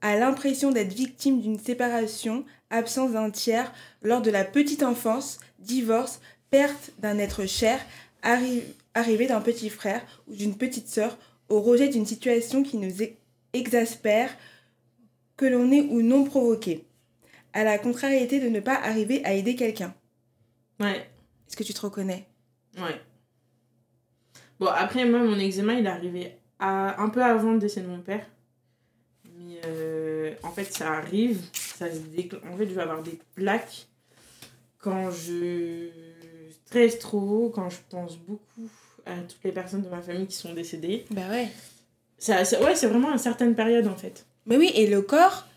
à 0.02 0.18
l'impression 0.18 0.72
d'être 0.72 0.94
victime 0.94 1.42
d'une 1.42 1.60
séparation, 1.60 2.44
absence 2.70 3.12
d'un 3.12 3.30
tiers 3.30 3.72
lors 4.02 4.22
de 4.22 4.32
la 4.32 4.44
petite 4.44 4.84
enfance, 4.84 5.40
divorce, 5.60 6.22
perte 6.50 6.92
d'un 7.00 7.18
être 7.18 7.46
cher, 7.46 7.80
arrivée 8.22 9.28
d'un 9.28 9.42
petit 9.42 9.70
frère 9.70 10.02
ou 10.28 10.36
d'une 10.36 10.58
petite 10.58 10.88
sœur, 10.88 11.18
au 11.50 11.62
rejet 11.62 11.90
d'une 11.90 12.06
situation 12.06 12.64
qui 12.64 12.78
nous 12.78 12.94
exaspère, 13.54 14.36
que 15.38 15.46
l'on 15.46 15.72
ait 15.72 15.82
ou 15.82 16.02
non 16.02 16.24
provoqué, 16.24 16.86
à 17.54 17.64
la 17.64 17.78
contrariété 17.78 18.40
de 18.40 18.50
ne 18.50 18.60
pas 18.60 18.76
arriver 18.76 19.24
à 19.26 19.34
aider 19.34 19.56
quelqu'un. 19.56 19.94
Ouais. 20.80 21.10
Est-ce 21.48 21.56
que 21.56 21.64
tu 21.64 21.74
te 21.74 21.82
reconnais? 21.82 22.28
Ouais. 22.78 23.02
Bon, 24.60 24.68
après, 24.68 25.06
moi, 25.06 25.20
mon 25.20 25.38
eczéma, 25.38 25.74
il 25.74 25.86
est 25.86 25.90
arrivé 25.90 26.38
à, 26.60 27.02
un 27.02 27.10
peu 27.10 27.24
avant 27.24 27.52
le 27.52 27.60
décès 27.60 27.82
de 27.82 27.88
mon 27.88 28.02
père. 28.02 28.26
Euh, 30.26 30.34
en 30.44 30.52
fait, 30.52 30.74
ça 30.74 30.94
arrive. 30.94 31.42
Ça 31.54 31.88
se 31.92 31.98
En 31.98 32.58
fait, 32.58 32.68
je 32.68 32.74
vais 32.74 32.82
avoir 32.82 33.04
des 33.04 33.20
plaques 33.36 33.88
quand 34.80 35.10
je 35.12 35.90
stresse 36.66 37.00
trop, 37.00 37.52
quand 37.54 37.70
je 37.70 37.78
pense 37.90 38.18
beaucoup 38.18 38.70
à 39.06 39.16
toutes 39.28 39.44
les 39.44 39.52
personnes 39.52 39.82
de 39.82 39.90
ma 39.90 40.02
famille 40.02 40.28
qui 40.28 40.36
sont 40.36 40.54
décédées. 40.54 41.06
Bah 41.12 41.22
ouais. 41.30 41.50
Ça, 42.18 42.42
ouais, 42.62 42.76
c'est 42.76 42.88
vraiment 42.88 43.10
à 43.10 43.14
une 43.14 43.18
certaine 43.18 43.56
période, 43.56 43.88
en 43.88 43.96
fait. 43.96 44.26
Mais 44.46 44.58
oui, 44.58 44.72
et 44.76 44.88
le 44.88 45.02
corps. 45.02 45.48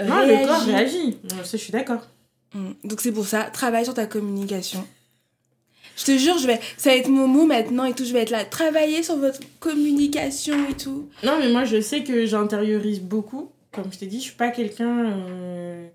Non, 0.00 0.26
le 0.26 0.46
corps 0.46 0.62
réagit. 0.62 1.18
ça, 1.28 1.36
je 1.52 1.56
suis 1.56 1.72
d'accord. 1.72 2.06
Mm. 2.54 2.72
Donc, 2.84 3.00
c'est 3.00 3.12
pour 3.12 3.26
ça, 3.26 3.44
travaille 3.44 3.84
sur 3.84 3.94
ta 3.94 4.06
communication. 4.06 4.86
Je 5.96 6.04
te 6.04 6.18
jure, 6.18 6.38
je 6.38 6.46
vais, 6.46 6.60
ça 6.76 6.90
va 6.90 6.96
être 6.96 7.08
mon 7.08 7.28
mot 7.28 7.46
maintenant 7.46 7.84
et 7.84 7.92
tout. 7.92 8.04
Je 8.04 8.12
vais 8.12 8.22
être 8.22 8.30
là, 8.30 8.44
travailler 8.44 9.02
sur 9.02 9.16
votre 9.16 9.40
communication 9.60 10.68
et 10.68 10.74
tout. 10.74 11.08
Non, 11.22 11.38
mais 11.38 11.48
moi, 11.48 11.64
je 11.64 11.80
sais 11.80 12.02
que 12.02 12.26
j'intériorise 12.26 13.00
beaucoup. 13.00 13.50
Comme 13.74 13.92
je 13.92 13.98
t'ai 13.98 14.06
dit, 14.06 14.18
je 14.18 14.24
suis 14.24 14.36
pas 14.36 14.50
quelqu'un 14.50 15.10
euh, 15.10 15.88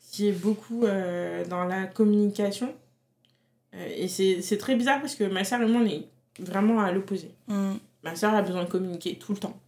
qui 0.00 0.28
est 0.28 0.32
beaucoup 0.32 0.84
euh, 0.84 1.44
dans 1.46 1.64
la 1.64 1.86
communication. 1.86 2.74
Euh, 3.74 3.88
et 3.96 4.08
c'est 4.08 4.58
très 4.58 4.76
bizarre 4.76 5.00
parce 5.00 5.14
que 5.14 5.24
ma 5.24 5.44
soeur 5.44 5.62
et 5.62 5.66
moi, 5.66 5.82
on 5.82 5.86
est 5.86 6.08
vraiment 6.38 6.80
à 6.80 6.92
l'opposé. 6.92 7.30
Mm. 7.48 7.74
Ma 8.02 8.14
soeur 8.14 8.34
a 8.34 8.42
besoin 8.42 8.64
de 8.64 8.68
communiquer 8.68 9.16
tout 9.16 9.32
le 9.32 9.38
temps. 9.38 9.58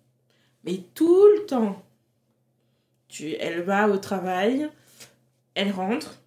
Mais 0.65 0.81
tout 0.95 1.27
le 1.37 1.47
temps. 1.47 1.83
Tu, 3.09 3.35
elle 3.41 3.63
va 3.63 3.89
au 3.89 3.97
travail, 3.97 4.69
elle 5.55 5.73
rentre, 5.73 6.21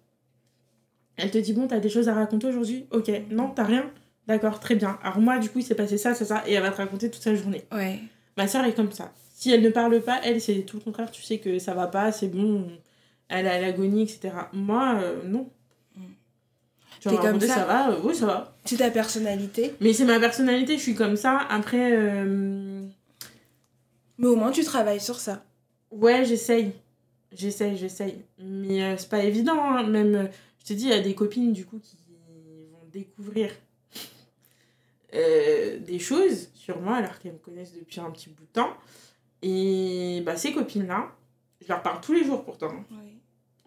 elle 1.16 1.30
te 1.30 1.38
dit, 1.38 1.52
bon, 1.52 1.68
t'as 1.68 1.78
des 1.78 1.88
choses 1.88 2.08
à 2.08 2.14
raconter 2.14 2.48
aujourd'hui? 2.48 2.86
Ok, 2.90 3.08
non, 3.30 3.50
t'as 3.50 3.62
rien? 3.62 3.88
D'accord, 4.26 4.58
très 4.58 4.74
bien. 4.74 4.98
Alors 5.02 5.20
moi, 5.20 5.38
du 5.38 5.48
coup, 5.48 5.60
il 5.60 5.64
s'est 5.64 5.76
passé 5.76 5.96
ça, 5.96 6.12
ça, 6.14 6.24
ça, 6.24 6.42
et 6.46 6.54
elle 6.54 6.62
va 6.62 6.72
te 6.72 6.78
raconter 6.78 7.08
toute 7.08 7.22
sa 7.22 7.36
journée. 7.36 7.62
Ouais. 7.70 8.00
Ma 8.36 8.48
soeur 8.48 8.64
est 8.64 8.74
comme 8.74 8.90
ça. 8.90 9.12
Si 9.42 9.50
elle 9.50 9.62
ne 9.62 9.70
parle 9.70 10.00
pas, 10.00 10.20
elle, 10.22 10.40
c'est 10.40 10.62
tout 10.62 10.76
le 10.76 10.84
contraire. 10.84 11.10
Tu 11.10 11.20
sais 11.20 11.38
que 11.38 11.58
ça 11.58 11.74
va 11.74 11.88
pas, 11.88 12.12
c'est 12.12 12.28
bon, 12.28 12.70
elle 13.26 13.48
a 13.48 13.60
l'agonie, 13.60 14.02
etc. 14.02 14.32
Moi, 14.52 15.00
euh, 15.02 15.20
non. 15.24 15.50
Tu 17.00 17.08
vas 17.08 17.16
comme 17.16 17.40
ça. 17.40 17.48
ça 17.48 17.64
va 17.64 17.90
euh, 17.90 18.00
Oui, 18.04 18.14
ça 18.14 18.26
va. 18.26 18.56
C'est 18.64 18.76
ta 18.76 18.92
personnalité. 18.92 19.74
Mais 19.80 19.94
c'est 19.94 20.04
ma 20.04 20.20
personnalité, 20.20 20.76
je 20.76 20.82
suis 20.82 20.94
comme 20.94 21.16
ça. 21.16 21.40
Après... 21.50 21.90
Euh, 21.92 22.82
Mais 24.16 24.28
au 24.28 24.36
moins, 24.36 24.52
tu 24.52 24.62
travailles 24.62 25.00
sur 25.00 25.18
ça. 25.18 25.44
Ouais, 25.90 26.24
j'essaye. 26.24 26.70
J'essaye, 27.32 27.76
j'essaye. 27.76 28.22
Mais 28.38 28.96
c'est 28.96 29.08
pas 29.08 29.24
évident, 29.24 29.60
hein. 29.60 29.82
même 29.88 30.30
je 30.60 30.66
te 30.66 30.72
dis, 30.72 30.84
il 30.84 30.90
y 30.90 30.92
a 30.92 31.00
des 31.00 31.16
copines 31.16 31.52
du 31.52 31.66
coup 31.66 31.80
qui 31.80 31.96
vont 32.70 32.86
découvrir 32.92 33.50
des 35.12 35.98
choses 35.98 36.48
sur 36.54 36.80
moi 36.80 36.98
alors 36.98 37.18
qu'elles 37.18 37.32
me 37.32 37.38
connaissent 37.38 37.74
depuis 37.74 37.98
un 37.98 38.12
petit 38.12 38.28
bout 38.28 38.44
de 38.44 38.52
temps. 38.52 38.70
Et 39.42 40.22
bah, 40.24 40.36
ces 40.36 40.52
copines-là, 40.52 41.10
je 41.60 41.68
leur 41.68 41.82
parle 41.82 42.00
tous 42.00 42.12
les 42.12 42.24
jours 42.24 42.44
pourtant. 42.44 42.72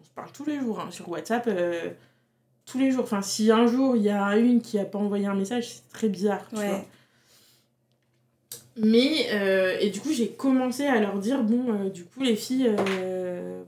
On 0.00 0.04
se 0.04 0.10
parle 0.10 0.32
tous 0.32 0.44
les 0.44 0.58
jours 0.60 0.80
hein, 0.80 0.90
sur 0.90 1.08
WhatsApp. 1.08 1.46
euh, 1.48 1.90
tous 2.64 2.78
les 2.78 2.90
jours. 2.90 3.04
Enfin, 3.04 3.22
si 3.22 3.50
un 3.50 3.66
jour 3.66 3.96
il 3.96 4.02
y 4.02 4.08
a 4.10 4.36
une 4.38 4.60
qui 4.60 4.78
a 4.78 4.84
pas 4.84 4.98
envoyé 4.98 5.26
un 5.26 5.34
message, 5.34 5.68
c'est 5.68 5.88
très 5.92 6.08
bizarre. 6.08 6.46
Tu 6.50 6.56
Ouais. 6.58 6.68
vois. 6.68 6.84
Mais, 8.78 9.28
euh, 9.32 9.78
et 9.80 9.88
du 9.90 10.00
coup, 10.00 10.12
j'ai 10.12 10.28
commencé 10.32 10.84
à 10.86 11.00
leur 11.00 11.18
dire 11.18 11.42
bon, 11.42 11.72
euh, 11.72 11.88
du 11.88 12.04
coup, 12.04 12.22
les 12.22 12.36
filles, 12.36 12.74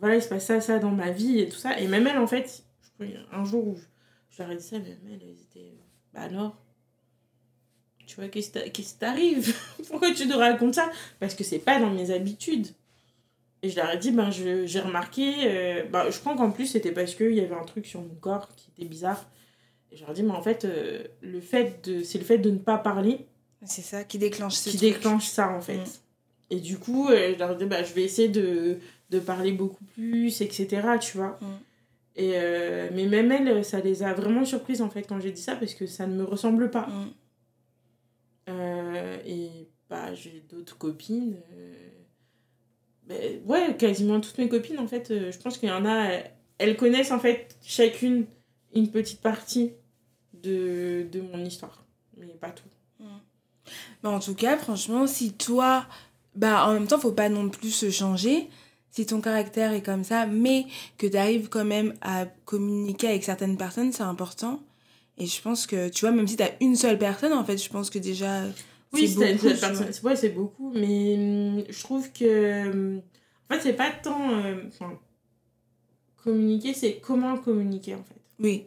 voilà, 0.01 0.17
il 0.17 0.23
se 0.23 0.29
passe 0.29 0.45
ça, 0.47 0.61
ça 0.61 0.79
dans 0.79 0.91
ma 0.91 1.11
vie 1.11 1.41
et 1.41 1.49
tout 1.49 1.57
ça. 1.57 1.79
Et 1.81 1.87
même 1.87 2.07
elles, 2.07 2.19
en 2.19 2.27
fait, 2.27 2.63
je 2.83 2.91
crois, 2.93 3.07
un 3.33 3.45
jour 3.45 3.67
où 3.69 3.77
je, 3.77 3.85
je 4.37 4.43
leur 4.43 4.53
ai 4.53 4.57
dit 4.57 4.63
ça, 4.63 4.79
mais 4.79 4.91
même 5.03 5.15
elles, 5.15 5.29
elles 5.29 5.41
étaient. 5.41 5.73
Bah 6.13 6.21
alors 6.23 6.57
Tu 8.09 8.17
vois, 8.17 8.29
qu'est-ce 8.29 8.51
qui 8.71 8.85
t'arrive 8.99 9.55
Pourquoi 9.91 10.11
tu 10.13 10.27
te 10.27 10.33
racontes 10.35 10.75
ça? 10.75 10.91
Parce 11.21 11.35
que 11.35 11.45
c'est 11.45 11.59
pas 11.59 11.79
dans 11.79 11.91
mes 11.91 12.11
habitudes. 12.11 12.69
Et 13.63 13.69
je 13.69 13.77
leur 13.77 13.91
ai 13.91 13.99
dit, 13.99 14.13
ben, 14.13 14.31
je- 14.31 14.65
j'ai 14.67 14.81
remarqué, 14.81 15.35
euh, 15.45 15.85
ben, 15.85 16.11
je 16.11 16.19
crois 16.19 16.35
qu'en 16.35 16.51
plus 16.51 16.67
c'était 16.67 16.93
parce 16.93 17.15
qu'il 17.15 17.33
y 17.35 17.41
avait 17.41 17.55
un 17.55 17.65
truc 17.65 17.85
sur 17.87 18.01
mon 18.01 18.15
corps 18.21 18.49
qui 18.57 18.71
était 18.77 18.89
bizarre. 18.89 19.29
Et 19.93 19.97
je 19.97 20.03
leur 20.03 20.13
ai 20.13 20.15
dit, 20.15 20.23
mais 20.23 20.33
en 20.33 20.41
fait, 20.41 20.65
euh, 20.65 21.05
le 21.21 21.41
fait 21.41 21.85
de, 21.87 22.03
c'est 22.03 22.19
le 22.19 22.25
fait 22.25 22.39
de 22.39 22.51
ne 22.51 22.57
pas 22.59 22.79
parler 22.79 23.27
C'est 23.67 23.83
ça 23.83 24.05
qui 24.05 24.17
déclenche 24.19 24.55
ce 24.55 24.71
qui 24.71 24.79
truc. 24.79 24.93
déclenche 24.95 25.27
ça 25.27 25.51
en 25.51 25.61
fait. 25.61 25.77
Mm. 25.79 25.85
Et 26.51 26.61
du 26.61 26.79
coup, 26.79 27.09
euh, 27.11 27.35
je 27.35 27.39
leur 27.39 27.51
ai 27.53 27.57
dit, 27.57 27.67
bah, 27.67 27.83
je 27.83 27.93
vais 27.93 28.05
essayer 28.05 28.29
de, 28.29 28.79
de 29.11 29.19
parler 29.19 29.53
beaucoup 29.53 29.85
plus, 29.85 30.41
etc. 30.41 30.67
Tu 31.01 31.19
vois. 31.19 31.39
Mm. 31.43 31.47
Et, 32.17 32.33
mais 32.95 33.05
même 33.07 33.31
elles, 33.33 33.65
ça 33.65 33.81
les 33.81 34.03
a 34.03 34.13
vraiment 34.15 34.45
surprises 34.45 34.83
en 34.83 34.89
fait 34.91 35.03
quand 35.03 35.21
j'ai 35.21 35.31
dit 35.31 35.43
ça 35.43 35.55
parce 35.57 35.75
que 35.75 35.87
ça 35.87 36.07
ne 36.07 36.15
me 36.17 36.25
ressemble 36.25 36.71
pas. 36.71 36.87
Mm. 36.87 37.11
Euh, 38.95 39.19
et 39.27 39.69
bah, 39.89 40.15
j'ai 40.15 40.45
d'autres 40.51 40.77
copines. 40.77 41.37
euh, 41.53 41.89
ben, 43.09 43.41
ouais, 43.47 43.77
quasiment 43.77 44.21
toutes 44.21 44.39
mes 44.39 44.49
copines, 44.49 44.79
en 44.79 44.87
fait, 44.87 45.11
euh, 45.11 45.33
je 45.33 45.39
pense 45.39 45.57
qu'il 45.57 45.69
y 45.69 45.73
en 45.73 45.87
a, 45.87 46.11
elles, 46.59 46.77
connaissent 46.77 47.11
en 47.11 47.19
fait 47.19 47.57
chacune 47.63 48.27
une 48.75 48.91
petite 48.91 49.21
partie 49.21 49.73
de, 50.35 51.07
de 51.11 51.21
mon 51.23 51.43
histoire, 51.45 51.87
mais 52.17 52.27
pas 52.27 52.51
tout. 52.51 52.65
Mais 54.03 54.09
en 54.09 54.21
tout 54.21 54.35
cas, 54.35 54.57
franchement, 54.57 55.07
si 55.07 55.33
toi, 55.33 55.87
bah 56.35 56.67
en 56.67 56.75
même 56.75 56.87
temps, 56.87 56.99
faut 56.99 57.13
pas 57.13 57.29
non 57.29 57.49
plus 57.49 57.71
se 57.71 57.91
changer. 57.91 58.49
Si 58.91 59.07
ton 59.07 59.21
caractère 59.21 59.73
est 59.73 59.83
comme 59.83 60.05
ça, 60.05 60.27
mais 60.27 60.67
que 60.97 61.07
tu 61.07 61.17
arrives 61.17 61.49
quand 61.49 61.65
même 61.65 61.95
à 62.01 62.27
communiquer 62.45 63.09
avec 63.09 63.25
certaines 63.25 63.57
personnes, 63.57 63.93
c'est 63.93 64.03
important. 64.03 64.61
Et 65.19 65.27
je 65.27 65.41
pense 65.43 65.67
que, 65.67 65.89
tu 65.89 66.07
vois, 66.07 66.15
même 66.15 66.27
si 66.27 66.37
tu 66.37 66.43
as 66.43 66.53
une 66.61 66.77
seule 66.77 66.99
personne, 66.99 67.33
en 67.33 67.45
fait, 67.45 67.59
je 67.59 67.69
pense 67.69 67.91
que 67.91 67.99
déjà. 67.99 68.43
Oui, 68.93 69.09
c'est 69.09 69.35
beaucoup, 69.35 69.47
ouais, 70.73 70.81
mais 70.81 71.17
hum, 71.17 71.65
je 71.69 71.83
trouve 71.83 72.11
que. 72.13 72.71
hum, 72.71 73.03
En 73.51 73.55
fait, 73.55 73.61
c'est 73.61 73.73
pas 73.75 73.91
tant. 73.91 74.31
euh, 74.33 74.63
communiquer, 76.23 76.75
c'est 76.75 76.99
comment 77.01 77.37
communiquer 77.39 77.95
en 77.95 78.03
fait. 78.03 78.21
Oui, 78.39 78.67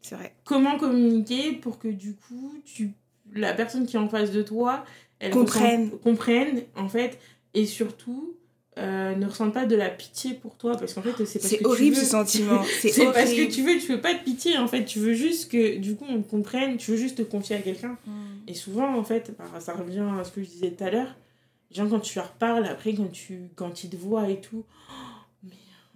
c'est 0.00 0.14
vrai. 0.14 0.34
Comment 0.44 0.78
communiquer 0.78 1.52
pour 1.52 1.78
que 1.78 1.88
du 1.88 2.14
coup, 2.14 2.54
tu, 2.64 2.92
la 3.32 3.52
personne 3.54 3.86
qui 3.86 3.96
est 3.96 4.00
en 4.00 4.08
face 4.08 4.30
de 4.30 4.42
toi, 4.42 4.84
elle 5.18 5.32
comprenne 5.32 6.62
en 6.76 6.88
fait, 6.88 7.18
et 7.54 7.66
surtout. 7.66 8.36
Euh, 8.78 9.14
ne 9.14 9.26
ressente 9.26 9.54
pas 9.54 9.64
de 9.64 9.74
la 9.74 9.88
pitié 9.88 10.34
pour 10.34 10.56
toi 10.56 10.76
parce 10.76 10.92
qu'en 10.94 11.00
fait 11.02 11.10
c'est 11.10 11.16
parce 11.18 11.32
que 11.32 11.38
C'est 11.56 11.58
tu 11.58 11.64
horrible 11.66 11.96
veux- 11.96 12.02
ce 12.02 12.08
sentiment. 12.10 12.62
C'est 12.80 12.88
parce 13.04 13.14
que 13.14 13.32
horrible. 13.32 13.52
tu 13.52 13.62
veux 13.62 13.78
tu 13.78 13.92
veux 13.92 14.00
pas 14.00 14.12
de 14.14 14.18
pitié 14.18 14.58
en 14.58 14.68
fait 14.68 14.84
tu 14.84 14.98
veux 14.98 15.14
juste 15.14 15.50
que 15.50 15.76
du 15.78 15.96
coup 15.96 16.04
on 16.08 16.20
te 16.20 16.28
comprenne 16.30 16.76
tu 16.76 16.90
veux 16.90 16.96
juste 16.98 17.16
te 17.18 17.22
confier 17.22 17.56
à 17.56 17.60
quelqu'un 17.60 17.96
Mm. 18.06 18.48
et 18.48 18.54
souvent, 18.54 18.94
en 18.96 19.02
fait, 19.04 19.32
bah, 19.38 19.60
ça 19.60 19.72
revient 19.74 20.04
à 20.20 20.24
ce 20.24 20.30
que 20.32 20.42
je 20.42 20.48
disais 20.48 20.70
tout 20.70 20.84
à 20.84 20.90
l'heure. 20.90 21.14
Gens, 21.72 21.88
quand 21.88 21.98
tu 22.00 22.16
leur 22.18 22.30
parles, 22.32 22.64
après, 22.66 22.94
quand, 22.94 23.10
tu, 23.10 23.48
quand 23.56 23.82
ils 23.82 23.90
te 23.90 23.96
voient 23.96 24.28
et 24.30 24.40
tout, 24.40 24.64
Oh, 24.88 24.92
mais 25.42 25.50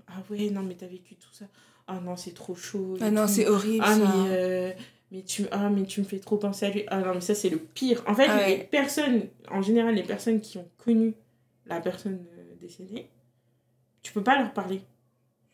ah 0.09 0.23
ouais, 0.31 0.51
non, 0.51 0.63
mais 0.63 0.75
t'as 0.75 0.87
vécu 0.89 1.15
tout 1.15 1.29
ça. 1.33 1.45
Ah 1.87 2.01
non, 2.05 2.17
c'est 2.17 2.33
trop 2.35 2.55
chaud. 2.57 2.97
Ah 3.01 3.11
non, 3.11 3.27
c'est 3.29 3.47
horrible. 3.47 3.85
Ah, 3.87 3.95
ça. 3.95 3.99
mais, 4.01 4.29
euh, 4.31 4.73
mais, 5.13 5.23
tu, 5.23 5.45
ah, 5.53 5.69
mais 5.71 5.85
tu 5.85 6.01
me 6.01 6.05
fais 6.07 6.19
trop 6.19 6.39
penser 6.39 6.67
à 6.67 6.71
lui. 6.71 6.83
Ah 6.89 7.01
non, 7.01 7.15
mais 7.15 7.21
ça, 7.21 7.35
c'est 7.37 7.51
le 7.51 7.59
pire. 7.59 8.03
En 8.09 8.15
fait, 8.15 8.27
Ah 8.29 8.37
ouais. 8.39 8.49
les 8.57 8.65
personnes, 8.65 9.23
en 9.51 9.63
général, 9.63 9.95
les 9.95 10.03
personnes 10.03 10.41
qui 10.41 10.59
ont 10.59 10.69
connu 10.85 11.15
la 11.67 11.81
personne 11.81 12.19
euh, 12.79 12.85
décédée, 12.85 13.09
tu 14.03 14.13
peux 14.13 14.23
pas 14.23 14.39
leur 14.39 14.53
parler. 14.53 14.83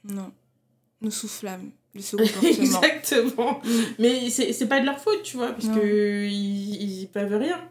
Non. 0.05 0.33
Nous 1.01 1.11
soufflâmes. 1.11 1.71
Comportement. 2.11 2.43
Exactement. 2.49 3.61
Mm. 3.65 3.71
Mais 3.99 4.31
c'est 4.31 4.69
pas 4.69 4.81
de 4.81 4.87
leur 4.87 4.99
faute, 4.99 5.23
tu 5.23 5.37
vois, 5.37 5.53
parce 5.53 5.69
que 5.69 6.27
ils, 6.27 7.09
peuvent 7.09 7.35
rien. 7.35 7.69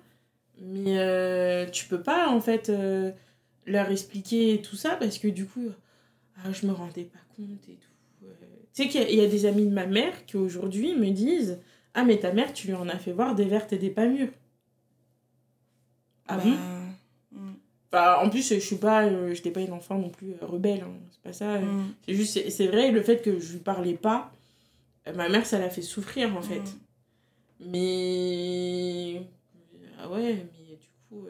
Mais 0.61 0.97
euh, 0.99 1.69
tu 1.69 1.85
peux 1.85 2.01
pas, 2.01 2.29
en 2.29 2.41
fait, 2.41 2.69
euh, 2.69 3.11
leur 3.65 3.89
expliquer 3.91 4.61
tout 4.61 4.75
ça, 4.75 4.95
parce 4.95 5.17
que 5.19 5.27
du 5.27 5.45
coup, 5.45 5.69
ah, 6.37 6.51
je 6.51 6.65
me 6.65 6.71
rendais 6.71 7.03
pas 7.03 7.19
compte 7.35 7.69
et 7.69 7.73
tout. 7.75 8.25
Euh, 8.25 8.29
Tu 8.73 8.83
sais 8.83 8.89
qu'il 8.89 9.01
y, 9.01 9.03
a- 9.03 9.09
il 9.09 9.15
y 9.17 9.21
a 9.21 9.27
des 9.27 9.45
amis 9.45 9.65
de 9.65 9.73
ma 9.73 9.85
mère 9.85 10.25
qui 10.25 10.37
aujourd'hui 10.37 10.95
me 10.95 11.09
disent 11.11 11.59
Ah, 11.93 12.03
mais 12.03 12.17
ta 12.19 12.31
mère, 12.33 12.51
tu 12.53 12.67
lui 12.67 12.73
en 12.73 12.89
as 12.89 12.97
fait 12.97 13.11
voir 13.11 13.35
des 13.35 13.45
vertes 13.45 13.73
et 13.73 13.77
des 13.77 13.89
pas 13.91 14.07
mûres. 14.07 14.31
Ah 16.27 16.37
Bah, 16.37 16.43
bon? 16.43 16.55
Mm, 17.95 17.97
Enfin, 17.97 18.25
En 18.25 18.29
plus, 18.29 18.53
je 18.53 18.59
suis 18.59 18.75
pas, 18.77 19.05
euh, 19.05 19.33
j'étais 19.33 19.51
pas 19.51 19.61
une 19.61 19.73
enfant 19.73 19.97
non 19.97 20.09
plus 20.09 20.31
euh, 20.33 20.45
rebelle, 20.45 20.81
hein, 20.81 20.93
c'est 21.11 21.21
pas 21.21 21.33
ça. 21.33 21.53
euh, 21.55 21.61
mm, 21.61 21.93
c'est 22.07 22.13
juste, 22.13 22.33
c'est- 22.33 22.49
c'est 22.49 22.67
vrai, 22.67 22.91
le 22.91 23.01
fait 23.01 23.21
que 23.21 23.39
je 23.39 23.53
lui 23.53 23.59
parlais 23.59 23.93
pas, 23.95 24.31
euh, 25.07 25.13
ma 25.13 25.29
mère, 25.29 25.45
ça 25.45 25.59
l'a 25.59 25.69
fait 25.69 25.81
souffrir 25.81 26.35
en 26.35 26.41
fait. 26.41 26.59
mm. 26.59 27.71
Mais. 27.71 29.21
Ah 29.99 30.09
ouais, 30.09 30.33
mais 30.33 30.75
du 30.75 30.87
coup, 31.09 31.25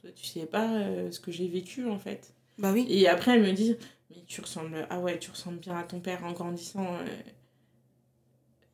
toi, 0.00 0.10
tu 0.14 0.24
sais 0.26 0.46
pas 0.46 0.68
ce 1.10 1.20
que 1.20 1.30
j'ai 1.32 1.48
vécu 1.48 1.88
en 1.88 1.98
fait. 1.98 2.32
Bah 2.58 2.72
oui. 2.72 2.86
Et 2.88 3.06
après, 3.08 3.32
elle 3.36 3.42
me 3.42 3.52
dit, 3.52 3.76
mais 4.10 4.16
tu 4.26 4.40
ressembles. 4.40 4.86
Ah 4.90 4.98
ouais, 4.98 5.18
tu 5.18 5.30
ressembles 5.30 5.58
bien 5.58 5.76
à 5.76 5.84
ton 5.84 6.00
père 6.00 6.24
en 6.24 6.32
grandissant. 6.32 6.86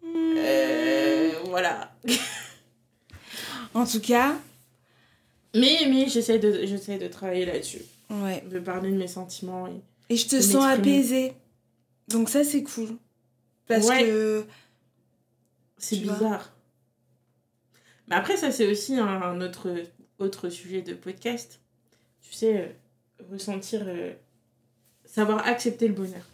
Euh, 0.04 1.32
voilà. 1.46 1.92
En 3.74 3.86
tout 3.86 4.00
cas, 4.00 4.34
Mais, 5.54 5.78
mais 5.88 6.08
j'essaie 6.08 6.38
de, 6.38 6.64
j'essaie 6.66 6.98
de 6.98 7.08
travailler 7.08 7.44
là-dessus, 7.44 7.82
ouais. 8.10 8.42
de 8.50 8.58
parler 8.58 8.90
de 8.90 8.96
mes 8.96 9.06
sentiments. 9.08 9.66
Et... 9.68 9.80
Et 10.14 10.16
je 10.16 10.26
te 10.28 10.40
sens 10.40 10.64
apaisée. 10.64 11.32
Donc 12.08 12.28
ça, 12.28 12.42
c'est 12.44 12.62
cool. 12.62 12.96
Parce 13.66 13.86
Ouais. 13.88 14.04
que... 14.04 14.44
C'est 15.78 15.96
bizarre. 15.96 16.52
Mais 18.08 18.16
après, 18.16 18.36
ça, 18.36 18.50
c'est 18.50 18.66
aussi 18.70 18.96
un, 18.96 19.06
un 19.06 19.40
autre, 19.40 19.68
autre 20.18 20.48
sujet 20.48 20.80
de 20.82 20.94
podcast. 20.94 21.60
Tu 22.20 22.32
sais, 22.32 22.56
euh, 22.58 22.66
ressentir. 23.32 23.82
euh, 23.86 24.12
savoir 25.04 25.46
accepter 25.46 25.88
le 25.88 25.94
bonheur. 25.94 26.24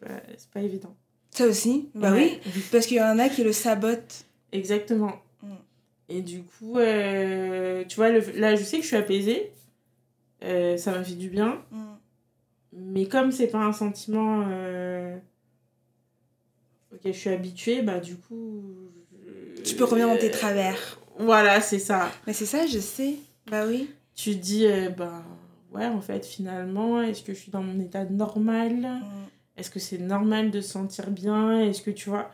C'est 0.00 0.06
pas, 0.08 0.20
pas 0.52 0.60
évident. 0.60 0.94
Ça 1.30 1.46
aussi? 1.46 1.88
Bah 1.94 2.12
Ouais. 2.12 2.40
oui. 2.44 2.62
Parce 2.70 2.86
qu'il 2.86 2.98
y 2.98 3.02
en 3.02 3.18
a 3.18 3.28
qui 3.28 3.42
le 3.44 3.52
sabotent. 3.52 4.24
Exactement. 4.52 5.22
Et 6.14 6.20
du 6.20 6.42
coup, 6.42 6.76
euh, 6.78 7.84
tu 7.88 7.96
vois, 7.96 8.10
le- 8.10 8.38
là, 8.38 8.54
je 8.54 8.62
sais 8.62 8.76
que 8.76 8.82
je 8.82 8.88
suis 8.88 8.96
apaisée. 8.96 9.50
Euh, 10.44 10.76
ça 10.76 10.90
m'a 10.92 11.02
fait 11.02 11.14
du 11.14 11.30
bien. 11.30 11.62
Mm. 11.70 11.84
Mais 12.74 13.06
comme 13.06 13.32
c'est 13.32 13.46
pas 13.48 13.64
un 13.64 13.72
sentiment 13.72 14.44
euh, 14.48 15.16
auquel 16.92 17.14
je 17.14 17.18
suis 17.18 17.30
habituée, 17.30 17.80
bah 17.82 17.98
du 17.98 18.16
coup. 18.16 18.62
Tu 19.64 19.74
peux 19.74 19.84
revenir 19.84 20.08
dans 20.08 20.18
tes 20.18 20.30
travers. 20.30 20.98
Voilà, 21.18 21.60
c'est 21.62 21.78
ça. 21.78 22.10
Mais 22.26 22.32
c'est 22.34 22.46
ça, 22.46 22.66
je 22.66 22.78
sais. 22.78 23.14
Bah 23.50 23.64
oui. 23.66 23.88
Tu 24.14 24.32
te 24.32 24.42
dis, 24.42 24.66
ben 24.96 25.22
ouais, 25.72 25.86
en 25.86 26.00
fait, 26.02 26.26
finalement, 26.26 27.00
est-ce 27.00 27.22
que 27.22 27.32
je 27.32 27.38
suis 27.38 27.50
dans 27.52 27.62
mon 27.62 27.80
état 27.80 28.04
normal? 28.04 28.74
Mm. 28.76 29.02
Est-ce 29.56 29.70
que 29.70 29.80
c'est 29.80 29.98
normal 29.98 30.50
de 30.50 30.60
se 30.60 30.72
sentir 30.72 31.10
bien? 31.10 31.60
Est-ce 31.60 31.80
que 31.80 31.90
tu 31.90 32.10
vois? 32.10 32.30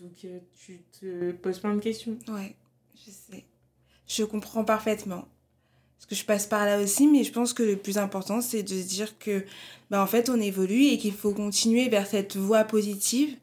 Donc, 0.00 0.26
tu 0.56 0.80
te 1.00 1.30
poses 1.32 1.60
plein 1.60 1.74
de 1.76 1.80
questions. 1.80 2.18
Ouais, 2.28 2.56
je 3.04 3.10
sais. 3.10 3.44
Je 4.06 4.24
comprends 4.24 4.64
parfaitement. 4.64 5.26
Parce 5.98 6.06
que 6.08 6.14
je 6.14 6.24
passe 6.24 6.46
par 6.46 6.66
là 6.66 6.80
aussi, 6.80 7.06
mais 7.06 7.22
je 7.22 7.32
pense 7.32 7.52
que 7.52 7.62
le 7.62 7.76
plus 7.76 7.98
important, 7.98 8.40
c'est 8.40 8.62
de 8.62 8.68
se 8.68 8.88
dire 8.88 9.18
que, 9.18 9.44
bah, 9.90 10.02
en 10.02 10.06
fait, 10.06 10.28
on 10.28 10.40
évolue 10.40 10.86
et 10.86 10.98
qu'il 10.98 11.12
faut 11.12 11.32
continuer 11.32 11.88
vers 11.88 12.06
cette 12.06 12.36
voie 12.36 12.64
positive 12.64 13.36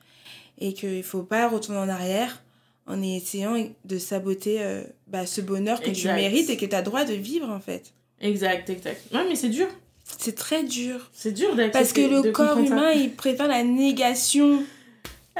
et 0.59 0.73
qu'il 0.73 0.97
ne 0.97 1.01
faut 1.01 1.23
pas 1.23 1.47
retourner 1.47 1.79
en 1.79 1.89
arrière 1.89 2.43
en 2.85 3.01
essayant 3.01 3.55
de 3.85 3.97
saboter 3.97 4.61
euh, 4.61 4.83
bah, 5.07 5.25
ce 5.25 5.41
bonheur 5.41 5.79
que 5.79 5.91
tu 5.91 6.07
mérites 6.07 6.49
et 6.49 6.57
que 6.57 6.65
tu 6.65 6.75
as 6.75 6.81
droit 6.81 7.05
de 7.05 7.13
vivre, 7.13 7.49
en 7.49 7.59
fait. 7.59 7.93
Exact, 8.19 8.69
exact. 8.69 9.01
Ouais, 9.13 9.25
mais 9.27 9.35
c'est 9.35 9.49
dur. 9.49 9.67
C'est 10.17 10.35
très 10.35 10.63
dur. 10.63 11.09
C'est 11.13 11.31
dur 11.31 11.55
d'accepter. 11.55 11.79
Parce 11.79 11.93
que 11.93 12.01
le 12.01 12.31
corps 12.31 12.55
ça. 12.55 12.61
humain, 12.61 12.91
il 12.91 13.11
préfère 13.13 13.47
la 13.47 13.63
négation. 13.63 14.63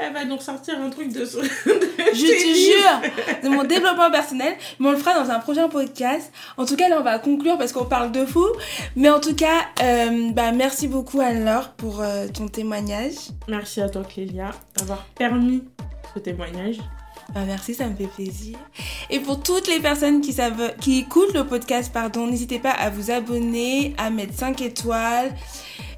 Elle 0.00 0.12
va 0.12 0.24
nous 0.24 0.36
ressortir 0.36 0.80
un 0.80 0.90
truc 0.90 1.12
de... 1.12 1.24
Je 1.24 1.24
Je 2.14 2.26
te 2.26 2.54
jure, 2.54 3.42
de 3.42 3.48
mon 3.48 3.64
développement 3.64 4.10
personnel, 4.10 4.54
mais 4.78 4.88
on 4.88 4.92
le 4.92 4.96
fera 4.96 5.14
dans 5.14 5.30
un 5.30 5.38
prochain 5.38 5.68
podcast. 5.68 6.32
En 6.56 6.64
tout 6.64 6.76
cas, 6.76 6.88
là, 6.88 6.98
on 7.00 7.02
va 7.02 7.18
conclure 7.18 7.58
parce 7.58 7.72
qu'on 7.72 7.84
parle 7.84 8.10
de 8.12 8.24
fou. 8.24 8.46
Mais 8.96 9.10
en 9.10 9.20
tout 9.20 9.34
cas, 9.34 9.66
euh, 9.82 10.30
bah, 10.32 10.52
merci 10.52 10.88
beaucoup 10.88 11.20
Anne-Laure 11.20 11.70
pour 11.70 12.00
euh, 12.00 12.28
ton 12.28 12.48
témoignage. 12.48 13.14
Merci 13.48 13.80
à 13.80 13.88
toi, 13.88 14.02
Clélia, 14.02 14.50
d'avoir 14.76 15.04
permis 15.16 15.64
ce 16.14 16.20
témoignage. 16.20 16.78
Bah, 17.34 17.42
merci, 17.46 17.74
ça 17.74 17.86
me 17.86 17.94
fait 17.94 18.08
plaisir. 18.08 18.58
Et 19.08 19.20
pour 19.20 19.42
toutes 19.42 19.68
les 19.68 19.78
personnes 19.78 20.20
qui, 20.20 20.32
savent, 20.32 20.74
qui 20.80 20.98
écoutent 20.98 21.34
le 21.34 21.46
podcast, 21.46 21.92
pardon, 21.92 22.26
n'hésitez 22.26 22.58
pas 22.58 22.72
à 22.72 22.90
vous 22.90 23.10
abonner, 23.10 23.94
à 23.98 24.10
mettre 24.10 24.34
5 24.34 24.60
étoiles 24.62 25.34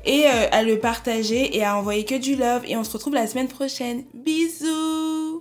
et 0.04 0.26
euh, 0.26 0.48
à 0.50 0.62
le 0.62 0.78
partager 0.78 1.56
et 1.56 1.64
à 1.64 1.78
envoyer 1.78 2.04
que 2.04 2.18
du 2.18 2.36
love. 2.36 2.62
Et 2.66 2.76
on 2.76 2.84
se 2.84 2.92
retrouve 2.92 3.14
la 3.14 3.26
semaine 3.26 3.48
prochaine. 3.48 4.04
Bisous 4.12 5.31